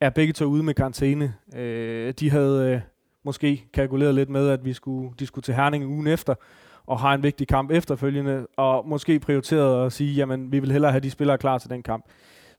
er 0.00 0.10
begge 0.10 0.32
to 0.32 0.44
ude 0.44 0.62
med 0.62 0.74
karantæne. 0.74 1.34
Øh, 1.56 2.14
de 2.20 2.30
havde 2.30 2.72
øh, 2.74 2.80
måske 3.24 3.64
kalkuleret 3.74 4.14
lidt 4.14 4.28
med, 4.30 4.48
at 4.48 4.64
vi 4.64 4.72
skulle, 4.72 5.10
de 5.18 5.26
skulle 5.26 5.42
til 5.42 5.54
Herning 5.54 5.86
ugen 5.86 6.06
efter, 6.06 6.34
og 6.86 7.00
har 7.00 7.14
en 7.14 7.22
vigtig 7.22 7.48
kamp 7.48 7.70
efterfølgende, 7.70 8.46
og 8.56 8.88
måske 8.88 9.18
prioriteret 9.18 9.86
at 9.86 9.92
sige, 9.92 10.14
jamen 10.14 10.52
vi 10.52 10.58
vil 10.58 10.72
hellere 10.72 10.90
have 10.92 11.00
de 11.00 11.10
spillere 11.10 11.38
klar 11.38 11.58
til 11.58 11.70
den 11.70 11.82
kamp. 11.82 12.04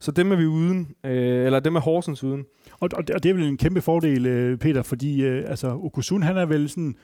Så 0.00 0.10
dem 0.12 0.32
er 0.32 0.36
vi 0.36 0.46
uden, 0.46 0.88
øh, 1.04 1.46
eller 1.46 1.60
dem 1.60 1.76
er 1.76 1.80
Horsens 1.80 2.24
uden. 2.24 2.44
Og, 2.80 2.88
og, 2.92 3.04
og 3.14 3.22
det 3.22 3.26
er 3.30 3.34
vel 3.34 3.48
en 3.48 3.56
kæmpe 3.56 3.80
fordel, 3.80 4.26
øh, 4.26 4.58
Peter, 4.58 4.82
fordi 4.82 5.22
øh, 5.24 5.44
altså, 5.50 5.68
Okusun, 5.82 6.22
han 6.22 6.36
er 6.36 6.46
vel 6.46 6.68
sådan 6.68 6.94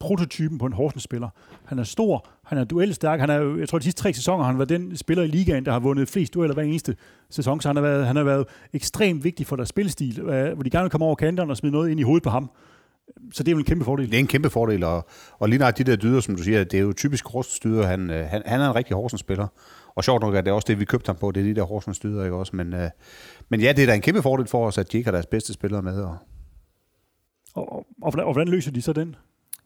prototypen 0.00 0.58
på 0.58 0.66
en 0.66 0.72
Horsens-spiller. 0.72 1.28
Han 1.64 1.78
er 1.78 1.82
stor, 1.82 2.28
han 2.44 2.58
er 2.58 2.64
duelstærk, 2.64 3.20
han 3.20 3.30
er 3.30 3.36
jo, 3.36 3.58
jeg 3.58 3.68
tror, 3.68 3.78
de 3.78 3.84
sidste 3.84 4.02
tre 4.02 4.12
sæsoner 4.12 4.44
har 4.44 4.50
han 4.50 4.58
været 4.58 4.68
den 4.68 4.96
spiller 4.96 5.24
i 5.24 5.26
ligaen, 5.26 5.64
der 5.64 5.72
har 5.72 5.78
vundet 5.78 6.08
flest 6.08 6.34
dueller 6.34 6.54
hver 6.54 6.62
eneste 6.62 6.96
sæson, 7.30 7.60
så 7.60 7.68
han 7.68 7.76
har 7.76 7.82
været, 7.82 8.06
han 8.06 8.16
har 8.16 8.24
været 8.24 8.46
ekstremt 8.72 9.24
vigtig 9.24 9.46
for 9.46 9.56
deres 9.56 9.68
spilstil, 9.68 10.20
øh, 10.20 10.54
hvor 10.54 10.62
de 10.62 10.70
gerne 10.70 10.84
vil 10.84 10.90
komme 10.90 11.06
over 11.06 11.14
kanterne 11.14 11.52
og 11.52 11.56
smide 11.56 11.72
noget 11.72 11.90
ind 11.90 12.00
i 12.00 12.02
hovedet 12.02 12.22
på 12.22 12.30
ham. 12.30 12.50
Så 13.32 13.42
det 13.42 13.50
er 13.50 13.54
vel 13.54 13.60
en 13.60 13.66
kæmpe 13.66 13.84
fordel. 13.84 14.06
Det 14.06 14.14
er 14.14 14.18
en 14.20 14.26
kæmpe 14.26 14.50
fordel, 14.50 14.84
og, 14.84 15.08
og 15.38 15.48
lige 15.48 15.58
de 15.58 15.84
der 15.84 15.96
dyder, 15.96 16.20
som 16.20 16.36
du 16.36 16.42
siger, 16.42 16.64
det 16.64 16.78
er 16.78 16.82
jo 16.82 16.92
typisk 16.92 17.28
Horsens 17.28 17.60
dyder. 17.60 17.86
Han, 17.86 18.10
øh, 18.10 18.26
han, 18.26 18.42
han 18.46 18.60
er 18.60 18.68
en 18.68 18.74
rigtig 18.74 18.96
Horsens 18.96 19.20
spiller. 19.20 19.46
Og 19.94 20.04
sjovt 20.04 20.22
nok 20.22 20.34
er 20.34 20.40
det 20.40 20.52
også 20.52 20.66
det, 20.68 20.80
vi 20.80 20.84
købte 20.84 21.08
ham 21.08 21.16
på, 21.16 21.30
det 21.30 21.40
er 21.40 21.44
de 21.44 21.54
der 21.54 21.62
Horsens 21.62 21.98
dyder, 21.98 22.24
ikke 22.24 22.36
også? 22.36 22.56
Men, 22.56 22.74
øh, 22.74 22.90
men 23.48 23.60
ja, 23.60 23.72
det 23.72 23.82
er 23.82 23.86
da 23.86 23.94
en 23.94 24.00
kæmpe 24.00 24.22
fordel 24.22 24.46
for 24.46 24.66
os, 24.66 24.78
at 24.78 24.92
de 24.92 24.96
ikke 24.96 25.06
har 25.06 25.12
deres 25.12 25.26
bedste 25.26 25.52
spillere 25.52 25.82
med. 25.82 26.02
Og, 26.02 26.16
Og, 27.54 27.72
og, 28.02 28.12
og 28.14 28.32
hvordan 28.32 28.48
løser 28.48 28.70
de 28.72 28.82
så 28.82 28.92
den? 28.92 29.16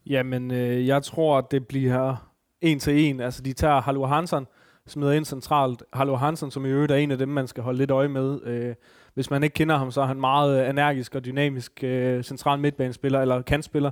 Jamen, 0.07 0.51
øh, 0.51 0.87
jeg 0.87 1.03
tror, 1.03 1.39
at 1.39 1.51
det 1.51 1.67
bliver 1.67 2.29
en 2.61 2.79
til 2.79 3.01
en. 3.05 3.21
Altså, 3.21 3.43
de 3.43 3.53
tager 3.53 3.81
Halvor 3.81 4.07
Hansen, 4.07 4.47
smider 4.87 5.13
ind 5.13 5.25
centralt. 5.25 5.83
Halvor 5.93 6.17
Hansen, 6.17 6.51
som 6.51 6.67
i 6.67 6.69
øvrigt 6.69 6.93
er 6.93 6.97
en 6.97 7.11
af 7.11 7.19
dem, 7.19 7.29
man 7.29 7.47
skal 7.47 7.63
holde 7.63 7.79
lidt 7.79 7.91
øje 7.91 8.09
med. 8.09 8.41
Øh, 8.45 8.75
hvis 9.15 9.31
man 9.31 9.43
ikke 9.43 9.55
kender 9.55 9.77
ham, 9.77 9.91
så 9.91 10.01
er 10.01 10.07
han 10.07 10.21
meget 10.21 10.63
øh, 10.63 10.71
energisk 10.71 11.15
og 11.15 11.25
dynamisk 11.25 11.85
øh, 11.85 12.23
central 12.25 12.59
midtbanespiller, 12.59 13.21
eller 13.21 13.43
kantspiller, 13.43 13.91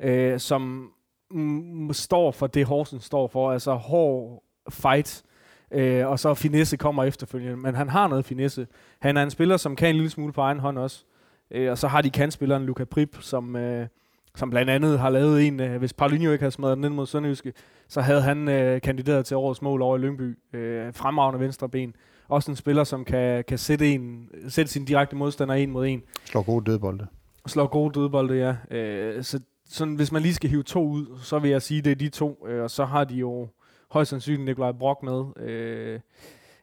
øh, 0.00 0.38
som 0.38 0.90
mm, 1.30 1.92
står 1.92 2.30
for 2.30 2.46
det, 2.46 2.66
Horsens 2.66 3.04
står 3.04 3.28
for. 3.28 3.52
Altså 3.52 3.74
hård 3.74 4.42
fight, 4.70 5.24
Øh, 5.70 6.06
og 6.06 6.18
så 6.18 6.34
finesse 6.34 6.76
kommer 6.76 7.04
efterfølgende. 7.04 7.56
Men 7.56 7.74
han 7.74 7.88
har 7.88 8.08
noget 8.08 8.24
finesse. 8.24 8.66
Han 9.00 9.16
er 9.16 9.22
en 9.22 9.30
spiller, 9.30 9.56
som 9.56 9.76
kan 9.76 9.88
en 9.88 9.94
lille 9.94 10.10
smule 10.10 10.32
på 10.32 10.40
egen 10.40 10.58
hånd 10.58 10.78
også. 10.78 11.04
Øh, 11.50 11.70
og 11.70 11.78
så 11.78 11.88
har 11.88 12.02
de 12.02 12.10
kantspilleren 12.10 12.66
Luca 12.66 12.84
Prip, 12.84 13.16
som, 13.20 13.56
øh, 13.56 13.86
som 14.36 14.50
blandt 14.50 14.70
andet 14.70 14.98
har 14.98 15.10
lavet 15.10 15.46
en, 15.46 15.60
øh, 15.60 15.78
hvis 15.78 15.92
Paulinho 15.92 16.32
ikke 16.32 16.42
havde 16.42 16.52
smadret 16.52 16.76
den 16.76 16.84
ind 16.84 16.94
mod 16.94 17.06
Sønderjyske, 17.06 17.52
så 17.88 18.00
havde 18.00 18.22
han 18.22 18.48
øh, 18.48 18.80
kandideret 18.80 19.26
til 19.26 19.36
årets 19.36 19.62
mål 19.62 19.82
over 19.82 19.96
i 19.96 20.00
Lyngby. 20.00 20.38
Øh, 20.52 20.94
fremragende 20.94 21.40
venstre 21.40 21.68
ben. 21.68 21.94
Også 22.28 22.50
en 22.50 22.56
spiller, 22.56 22.84
som 22.84 23.04
kan, 23.04 23.44
kan 23.48 23.58
sætte, 23.58 23.94
en, 23.94 24.28
sætte 24.48 24.72
sin 24.72 24.84
direkte 24.84 25.16
modstander 25.16 25.54
en 25.54 25.70
mod 25.70 25.86
en. 25.86 26.02
Slår 26.24 26.42
gode 26.42 26.70
dødbolde. 26.70 27.06
Slår 27.46 27.66
gode 27.66 28.00
dødbolde, 28.00 28.34
ja. 28.34 28.76
Øh, 28.76 29.24
så 29.24 29.40
sådan, 29.68 29.94
hvis 29.94 30.12
man 30.12 30.22
lige 30.22 30.34
skal 30.34 30.50
hive 30.50 30.62
to 30.62 30.88
ud, 30.88 31.06
så 31.22 31.38
vil 31.38 31.50
jeg 31.50 31.62
sige, 31.62 31.82
det 31.82 31.90
er 31.90 31.96
de 31.96 32.08
to. 32.08 32.46
Øh, 32.48 32.62
og 32.62 32.70
så 32.70 32.84
har 32.84 33.04
de 33.04 33.14
jo 33.14 33.48
højst 33.90 34.10
sandsynligt 34.10 34.44
Nikolaj 34.44 34.72
Brock 34.72 35.02
med. 35.02 35.48
Øh, 35.48 36.00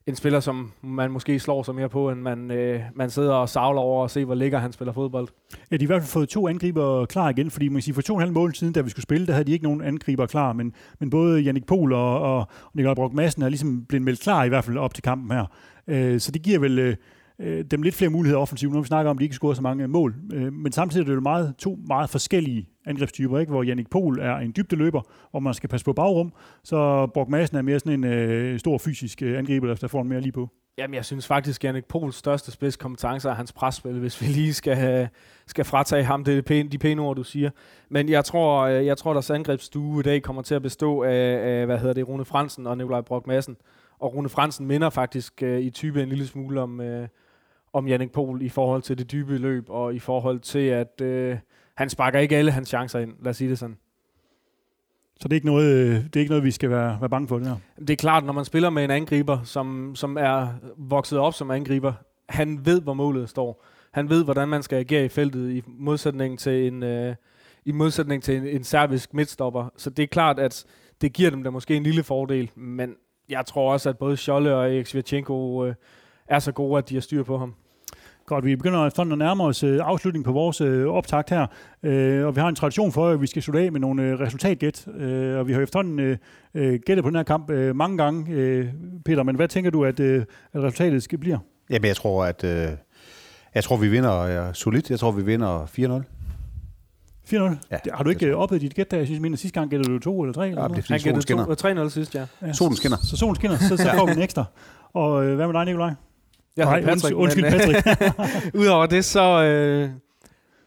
en 0.08 0.16
spiller, 0.16 0.40
som 0.40 0.72
man 0.82 1.12
måske 1.12 1.40
slår 1.40 1.64
sig 1.64 1.76
mere 1.76 1.90
på, 1.90 2.10
end 2.10 2.22
man, 2.22 2.52
øh, 2.52 2.82
man 2.96 3.10
sidder 3.10 3.34
og 3.34 3.50
savler 3.50 3.82
over 3.82 4.04
og 4.04 4.12
se, 4.12 4.26
hvor 4.26 4.36
ligger 4.36 4.60
han 4.60 4.72
spiller 4.72 4.92
fodbold. 4.92 5.28
Ja, 5.72 5.78
de 5.78 5.86
har 5.86 5.86
i 5.86 5.86
hvert 5.86 6.02
fald 6.02 6.12
fået 6.12 6.30
to 6.30 6.48
angriber 6.48 7.06
klar 7.06 7.30
igen, 7.30 7.52
fordi 7.52 7.68
man 7.68 7.76
kan 7.76 7.82
sige, 7.82 7.94
for 7.94 8.02
to 8.02 8.14
og 8.14 8.18
en 8.18 8.22
halv 8.22 8.34
mål 8.34 8.56
siden, 8.56 8.74
da 8.74 8.82
vi 8.82 8.90
skulle 8.90 9.04
spille, 9.04 9.28
der 9.28 9.34
havde 9.34 9.46
de 9.46 9.52
ikke 9.52 9.64
nogen 9.64 9.82
angriber 9.82 10.26
klar, 10.26 10.54
men, 10.54 10.74
men 11.00 11.10
både 11.10 11.42
Jannik 11.42 11.66
Pohl 11.66 11.94
og, 11.94 12.20
og 12.20 12.48
Nikolaj 12.74 12.94
Brock 12.94 13.14
Madsen 13.14 13.42
er 13.42 13.50
ligesom 13.50 13.86
blevet 13.86 14.04
meldt 14.04 14.22
klar 14.22 14.44
i 14.44 14.50
hvert 14.50 14.64
fald 14.64 14.78
op 14.78 14.94
til 14.94 15.04
kampen 15.04 15.32
her. 15.32 15.46
Øh, 15.88 16.20
så 16.20 16.32
det 16.32 16.42
giver 16.42 16.60
vel 16.60 16.80
øh, 16.80 16.96
øh, 17.40 17.66
dem 17.72 17.82
lidt 17.82 17.96
flere 17.96 18.12
muligheder 18.12 18.42
offensivt, 18.42 18.74
når 18.74 18.82
vi 18.82 18.88
snakker 18.88 19.10
om, 19.10 19.18
at 19.18 19.20
de 19.20 19.26
ikke 19.26 19.36
scorer 19.36 19.54
så 19.54 19.62
mange 19.62 19.88
mål. 19.88 20.16
Øh, 20.34 20.54
men 20.54 20.72
samtidig 20.72 21.04
er 21.04 21.08
det 21.08 21.16
jo 21.16 21.22
meget, 21.22 21.56
to 21.58 21.80
meget 21.88 22.10
forskellige 22.10 22.70
angrebstyper, 22.86 23.40
ikke? 23.40 23.52
hvor 23.52 23.64
Jannik 23.64 23.90
Pol 23.90 24.20
er 24.20 24.36
en 24.36 24.54
dybdeløber, 24.58 25.02
hvor 25.32 25.40
man 25.40 25.54
skal 25.54 25.70
passe 25.70 25.86
på 25.86 25.94
bagrum, 25.94 26.34
så 26.64 27.08
Brock 27.14 27.30
Madsen 27.30 27.58
er 27.58 27.62
mere 27.62 27.80
sådan 27.80 27.94
en 27.94 28.04
øh, 28.04 28.60
stor 28.60 28.78
fysisk 28.78 29.22
øh, 29.22 29.38
angriber, 29.38 29.74
der 29.74 29.88
får 29.88 30.02
en 30.02 30.10
mere 30.10 30.22
lige 30.22 30.32
på. 30.32 30.50
Jamen, 30.78 30.94
jeg 30.94 31.06
synes 31.06 31.28
faktisk, 31.28 31.62
at 31.62 31.64
Jannik 31.64 31.86
Pols 31.86 32.16
største 32.16 32.52
spidskompetence 32.52 33.30
er 33.30 33.34
hans 33.34 33.54
presspil, 33.54 34.00
hvis 34.00 34.22
vi 34.22 34.26
lige 34.26 34.54
skal, 34.54 34.76
have, 34.76 35.10
skal 35.48 35.66
fratage 35.66 36.04
ham 36.04 36.24
det 36.24 36.46
pæne, 36.46 36.70
de 36.70 36.78
pæne 36.78 37.02
ord, 37.02 37.16
du 37.16 37.24
siger. 37.24 37.50
Men 37.90 38.10
jeg 38.10 38.26
tror, 38.26 38.62
øh, 38.62 38.86
jeg 38.86 38.98
tror, 38.98 39.14
deres 39.14 39.30
angrebsstue 39.30 40.00
i 40.00 40.04
dag 40.04 40.22
kommer 40.22 40.42
til 40.42 40.56
at 40.56 40.62
bestå 40.62 41.04
af, 41.04 41.60
af 41.60 41.66
hvad 41.66 41.80
hedder 41.80 41.94
det, 41.94 42.08
Rune 42.08 42.26
Fransen 42.26 42.68
og 42.68 42.78
Nikolaj 42.78 43.02
Brock 43.02 43.28
Madsen. 43.28 43.58
Og 44.00 44.16
Rune 44.16 44.30
Fransen 44.30 44.66
minder 44.66 44.90
faktisk 44.90 45.44
øh, 45.44 45.60
i 45.60 45.70
type 45.70 46.04
en 46.04 46.10
lille 46.10 46.28
smule 46.28 46.62
om, 46.62 46.82
øh, 46.82 47.08
om 47.74 47.88
Jannik 47.88 48.12
Pol 48.12 48.42
i 48.42 48.50
forhold 48.50 48.82
til 48.82 48.98
det 48.98 49.12
dybe 49.12 49.38
løb, 49.38 49.70
og 49.70 49.96
i 49.96 50.00
forhold 50.00 50.40
til, 50.40 50.60
at 50.60 51.02
Øh, 51.02 51.38
han 51.78 51.90
sparker 51.90 52.20
ikke 52.20 52.38
alle 52.38 52.52
hans 52.52 52.68
chancer 52.68 53.00
ind. 53.00 53.14
Lad 53.22 53.30
os 53.30 53.38
sige 53.38 53.50
det 53.50 53.60
sådan. 53.60 53.78
Så 55.20 55.28
det 55.28 55.34
er 55.34 55.36
ikke 55.36 55.48
noget, 55.48 55.74
øh, 55.74 55.96
det 55.96 56.16
er 56.16 56.20
ikke 56.20 56.30
noget 56.30 56.44
vi 56.44 56.52
skal 56.52 56.70
være, 56.70 56.98
være 57.00 57.10
bange 57.10 57.28
for, 57.28 57.40
det 57.40 57.48
her? 57.48 57.56
Det 57.80 57.90
er 57.90 57.96
klart, 57.96 58.26
når 58.26 58.34
man 58.34 58.46
spiller 58.46 58.70
med 58.70 58.84
en 58.84 58.92
angriber, 58.92 59.44
som, 59.44 59.96
som 59.96 60.18
er 60.18 60.48
vokset 60.78 61.20
op 61.20 61.34
som 61.34 61.52
angriber, 61.52 61.94
han 62.30 62.66
ved, 62.66 62.82
hvor 62.82 62.94
målet 62.94 63.30
står. 63.30 63.66
Han 63.92 64.10
ved, 64.10 64.24
hvordan 64.24 64.48
man 64.48 64.64
skal 64.64 64.76
agere 64.76 65.06
i 65.06 65.10
feltet 65.10 65.52
i 65.52 65.64
modsætning 65.68 66.40
til 66.40 66.68
en, 66.68 66.84
øh, 66.84 67.16
i 67.66 67.72
modsætning 67.72 68.24
til 68.24 68.38
en, 68.38 68.48
en 68.48 68.64
servisk 68.64 69.14
midtstopper. 69.14 69.74
Så 69.78 69.90
det 69.90 70.04
er 70.04 70.08
klart, 70.08 70.40
at 70.40 70.66
det 71.02 71.14
giver 71.14 71.30
dem 71.30 71.44
da 71.44 71.50
måske 71.50 71.76
en 71.76 71.84
lille 71.84 72.04
fordel, 72.04 72.52
men 72.56 72.96
jeg 73.30 73.46
tror 73.46 73.74
også, 73.74 73.90
at 73.90 73.98
både 73.98 74.18
Scholle 74.18 74.56
og 74.56 74.76
Erik 74.76 74.86
Svirchenko 74.86 75.66
øh, 75.66 75.76
er 76.28 76.40
så 76.40 76.52
gode, 76.52 76.78
at 76.78 76.90
de 76.90 76.94
har 76.94 77.02
styr 77.02 77.24
på 77.24 77.38
ham. 77.38 77.56
Godt, 78.28 78.46
vi 78.46 78.56
begynder 78.56 78.88
efterhånden 78.88 79.22
at 79.22 79.26
nærme 79.26 79.44
os 79.44 79.64
øh, 79.64 79.80
afslutning 79.84 80.26
på 80.26 80.32
vores 80.32 80.62
øh, 80.62 80.88
optakt 80.88 81.30
her, 81.30 81.48
øh, 81.84 82.26
og 82.26 82.36
vi 82.36 82.42
har 82.42 82.48
en 82.48 82.56
tradition 82.56 82.92
for, 82.92 83.10
at 83.10 83.22
vi 83.22 83.28
skal 83.28 83.42
slutte 83.42 83.60
af 83.60 83.72
med 83.72 83.80
nogle 83.80 84.04
øh, 84.04 84.20
resultatgæt, 84.20 84.88
øh, 84.88 85.40
og 85.40 85.48
vi 85.48 85.54
har 85.54 85.62
efterhånden 85.62 86.00
øh, 86.00 86.18
øh, 86.54 86.80
gættet 86.86 87.04
på 87.04 87.10
den 87.10 87.16
her 87.16 87.24
kamp 87.24 87.50
øh, 87.50 87.76
mange 87.76 87.98
gange, 87.98 88.32
øh, 88.34 88.68
Peter, 89.06 89.24
men 89.24 89.36
hvad 89.36 89.48
tænker 89.48 89.72
du, 89.72 89.86
at, 89.86 90.00
øh, 90.00 90.26
at 90.54 90.64
resultatet 90.64 91.04
skal 91.04 91.18
blive? 91.20 91.40
Jamen, 91.70 91.88
jeg 91.88 91.96
tror, 91.96 92.26
at 92.26 92.44
øh, 92.44 92.68
jeg 93.56 93.64
tror, 93.64 93.78
vi 93.78 93.88
vinder 93.88 94.20
øh, 94.48 94.54
solidt. 94.54 94.90
Jeg 94.90 95.00
tror, 95.00 95.12
vi 95.12 95.24
vinder 95.24 95.66
4-0. 95.66 97.36
4-0? 97.36 97.68
Ja, 97.72 97.78
har 97.94 98.04
du 98.04 98.10
ikke 98.10 98.36
oplevet 98.36 98.62
dit 98.62 98.74
gæt 98.76 98.92
der? 98.92 98.98
Jeg 98.98 99.06
synes, 99.06 99.22
mener, 99.22 99.38
sidste 99.38 99.60
gang 99.60 99.70
gættede 99.72 99.94
du 99.94 100.00
to 100.00 100.22
eller 100.22 100.34
tre? 100.34 100.50
Eller 100.50 100.62
Ja, 100.62 100.68
det 100.68 100.78
er 100.78 100.82
fordi 100.82 101.00
solen 101.00 101.22
skinner. 101.22 101.86
3-0 101.86 101.90
sidst, 101.90 102.16
ja. 102.16 102.26
Ja, 102.42 102.54
Solen 102.54 102.76
skinner. 102.76 102.98
Så, 102.98 103.08
så 103.10 103.18
solen 103.18 103.36
skinner, 103.36 103.58
så, 103.58 103.78
så 103.78 103.92
får 103.98 104.06
vi 104.06 104.12
en 104.12 104.22
ekstra. 104.22 104.46
Og 104.94 105.26
øh, 105.26 105.36
hvad 105.36 105.48
med 105.48 105.54
dig, 105.54 105.66
Nikolaj? 105.66 105.94
Jeg 106.58 106.66
Nej, 106.66 106.82
Patrick, 106.82 107.16
undskyld, 107.16 107.44
men, 107.44 107.52
Patrick. 107.52 108.56
Udover 108.62 108.86
det, 108.86 109.06
så, 109.06 109.44
øh, 109.44 109.90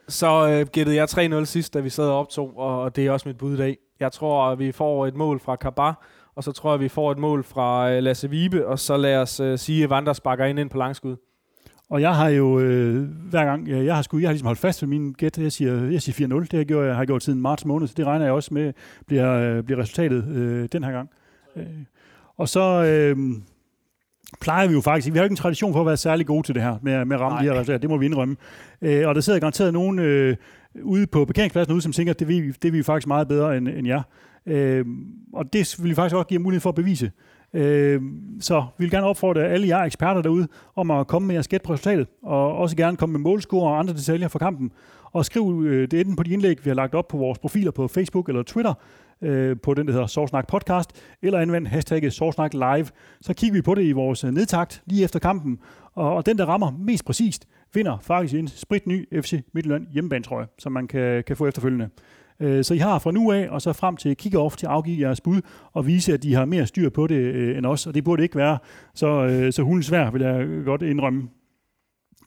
så 0.08 0.48
øh, 0.48 0.66
gættede 0.66 0.96
jeg 0.96 1.40
3-0 1.40 1.44
sidst, 1.44 1.74
da 1.74 1.80
vi 1.80 1.90
sad 1.90 2.04
og 2.04 2.18
optog, 2.18 2.58
og 2.58 2.96
det 2.96 3.06
er 3.06 3.10
også 3.10 3.28
mit 3.28 3.38
bud 3.38 3.54
i 3.54 3.56
dag. 3.56 3.76
Jeg 4.00 4.12
tror, 4.12 4.50
at 4.50 4.58
vi 4.58 4.72
får 4.72 5.06
et 5.06 5.14
mål 5.14 5.40
fra 5.40 5.56
Kabar, 5.56 6.06
og 6.34 6.44
så 6.44 6.52
tror 6.52 6.70
jeg, 6.70 6.74
at 6.74 6.80
vi 6.80 6.88
får 6.88 7.12
et 7.12 7.18
mål 7.18 7.44
fra 7.44 7.90
øh, 7.90 8.02
Lasse 8.02 8.30
Vibe, 8.30 8.66
og 8.66 8.78
så 8.78 8.96
lad 8.96 9.16
os 9.16 9.40
øh, 9.40 9.58
sige, 9.58 9.84
at 9.84 9.90
Vanders 9.90 10.20
bakker 10.20 10.44
ind, 10.44 10.58
ind 10.58 10.70
på 10.70 10.78
langskud. 10.78 11.16
Og 11.90 12.00
jeg 12.00 12.14
har 12.14 12.28
jo 12.28 12.60
øh, 12.60 13.08
hver 13.30 13.44
gang, 13.44 13.68
jeg, 13.68 13.84
jeg 13.84 13.94
har, 13.94 14.02
sgu, 14.02 14.18
jeg 14.18 14.28
har 14.28 14.32
ligesom 14.32 14.46
holdt 14.46 14.60
fast 14.60 14.82
ved 14.82 14.88
min 14.88 15.12
gæt. 15.12 15.38
Jeg 15.38 15.52
siger, 15.52 15.90
jeg 15.90 16.02
siger 16.02 16.28
4-0. 16.28 16.40
Det 16.40 16.52
har 16.52 16.58
jeg, 16.58 16.66
gjort, 16.66 16.86
jeg 16.86 16.96
har 16.96 17.04
gjort 17.04 17.22
siden 17.22 17.40
marts 17.40 17.64
måned, 17.64 17.88
så 17.88 17.94
det 17.96 18.06
regner 18.06 18.24
jeg 18.24 18.34
også 18.34 18.54
med 18.54 18.72
bliver, 19.06 19.34
øh, 19.34 19.62
bliver 19.62 19.80
resultatet 19.80 20.28
øh, 20.28 20.68
den 20.72 20.84
her 20.84 20.92
gang. 20.92 21.10
Øh, 21.56 21.64
og 22.36 22.48
så 22.48 22.84
øh, 22.84 23.16
plejer 24.40 24.68
vi 24.68 24.74
jo 24.74 24.80
faktisk, 24.80 25.12
vi 25.12 25.18
har 25.18 25.22
jo 25.22 25.24
ikke 25.24 25.32
en 25.32 25.36
tradition 25.36 25.72
for 25.72 25.80
at 25.80 25.86
være 25.86 25.96
særlig 25.96 26.26
gode 26.26 26.46
til 26.46 26.54
det 26.54 26.62
her, 26.62 26.76
med, 26.82 27.04
med 27.04 27.16
at 27.16 27.20
ramme 27.20 27.34
Nej. 27.34 27.42
de 27.42 27.48
her 27.48 27.54
resultater. 27.54 27.78
Det 27.78 27.90
må 27.90 27.96
vi 27.96 28.06
indrømme. 28.06 28.36
Øh, 28.82 29.08
og 29.08 29.14
der 29.14 29.20
sidder 29.20 29.38
garanteret 29.38 29.72
nogen 29.72 29.98
øh, 29.98 30.36
ude 30.82 31.06
på 31.06 31.24
parkeringspladsen 31.24 31.74
ude, 31.74 31.82
som 31.82 31.92
tænker, 31.92 32.12
at 32.12 32.20
det, 32.20 32.28
vi, 32.28 32.50
det 32.50 32.64
er 32.64 32.72
vi 32.72 32.82
faktisk 32.82 33.06
meget 33.06 33.28
bedre 33.28 33.56
end, 33.56 33.68
end 33.68 33.86
jer. 33.86 34.02
Øh, 34.46 34.84
og 35.32 35.52
det 35.52 35.76
vil 35.78 35.90
vi 35.90 35.94
faktisk 35.94 36.16
også 36.16 36.26
give 36.26 36.40
mulighed 36.40 36.60
for 36.60 36.68
at 36.68 36.74
bevise. 36.74 37.10
Øh, 37.54 38.00
så 38.40 38.64
vi 38.78 38.84
vil 38.84 38.90
gerne 38.90 39.06
opfordre 39.06 39.48
alle 39.48 39.68
jer 39.68 39.78
eksperter 39.78 40.22
derude 40.22 40.48
om 40.76 40.90
at 40.90 41.06
komme 41.06 41.26
med 41.26 41.34
jeres 41.34 41.48
gæt 41.48 41.62
på 41.62 41.72
resultatet, 41.72 42.06
og 42.22 42.56
også 42.56 42.76
gerne 42.76 42.96
komme 42.96 43.12
med 43.12 43.20
målscore 43.20 43.70
og 43.70 43.78
andre 43.78 43.94
detaljer 43.94 44.28
fra 44.28 44.38
kampen. 44.38 44.72
Og 45.12 45.24
skriv 45.24 45.64
øh, 45.66 45.88
det 45.90 46.00
enten 46.00 46.16
på 46.16 46.22
de 46.22 46.30
indlæg, 46.30 46.64
vi 46.64 46.70
har 46.70 46.74
lagt 46.74 46.94
op 46.94 47.08
på 47.08 47.16
vores 47.16 47.38
profiler 47.38 47.70
på 47.70 47.88
Facebook 47.88 48.28
eller 48.28 48.42
Twitter, 48.42 48.74
øh, 49.22 49.56
på 49.62 49.74
den, 49.74 49.86
der 49.86 49.92
hedder 49.92 50.06
Sorsnak 50.06 50.46
Podcast, 50.48 50.90
eller 51.22 51.38
anvend 51.38 51.66
hashtagget 51.66 52.12
Sorsnak 52.12 52.54
Live. 52.54 52.86
Så 53.20 53.34
kigger 53.34 53.54
vi 53.54 53.62
på 53.62 53.74
det 53.74 53.82
i 53.82 53.92
vores 53.92 54.24
øh, 54.24 54.30
nedtakt 54.30 54.82
lige 54.86 55.04
efter 55.04 55.18
kampen, 55.18 55.58
og, 55.94 56.14
og 56.14 56.26
den, 56.26 56.38
der 56.38 56.46
rammer 56.46 56.70
mest 56.78 57.04
præcist, 57.04 57.48
vinder 57.74 57.98
faktisk 58.02 58.34
en 58.34 58.48
spritny 58.48 59.22
FC 59.22 59.42
Midtjylland 59.54 59.86
hjemmebanetrøje, 59.92 60.46
som 60.58 60.72
man 60.72 60.86
kan, 60.86 61.24
kan 61.26 61.36
få 61.36 61.46
efterfølgende. 61.46 61.88
Øh, 62.40 62.64
Så 62.64 62.74
I 62.74 62.78
har 62.78 62.98
fra 62.98 63.12
nu 63.12 63.32
af 63.32 63.48
og 63.50 63.62
så 63.62 63.72
frem 63.72 63.96
til 63.96 64.16
kick-off 64.22 64.56
til 64.56 64.66
at 64.66 64.72
afgive 64.72 65.00
jeres 65.00 65.20
bud 65.20 65.40
og 65.72 65.86
vise, 65.86 66.14
at 66.14 66.22
de 66.22 66.34
har 66.34 66.44
mere 66.44 66.66
styr 66.66 66.90
på 66.90 67.06
det 67.06 67.14
øh, 67.16 67.58
end 67.58 67.66
os, 67.66 67.86
og 67.86 67.94
det 67.94 68.04
burde 68.04 68.22
ikke 68.22 68.36
være 68.36 68.58
så, 68.94 69.06
øh, 69.26 69.52
så 69.52 69.62
hundens 69.62 69.86
svær, 69.86 70.10
vil 70.10 70.22
jeg 70.22 70.46
godt 70.64 70.82
indrømme. 70.82 71.28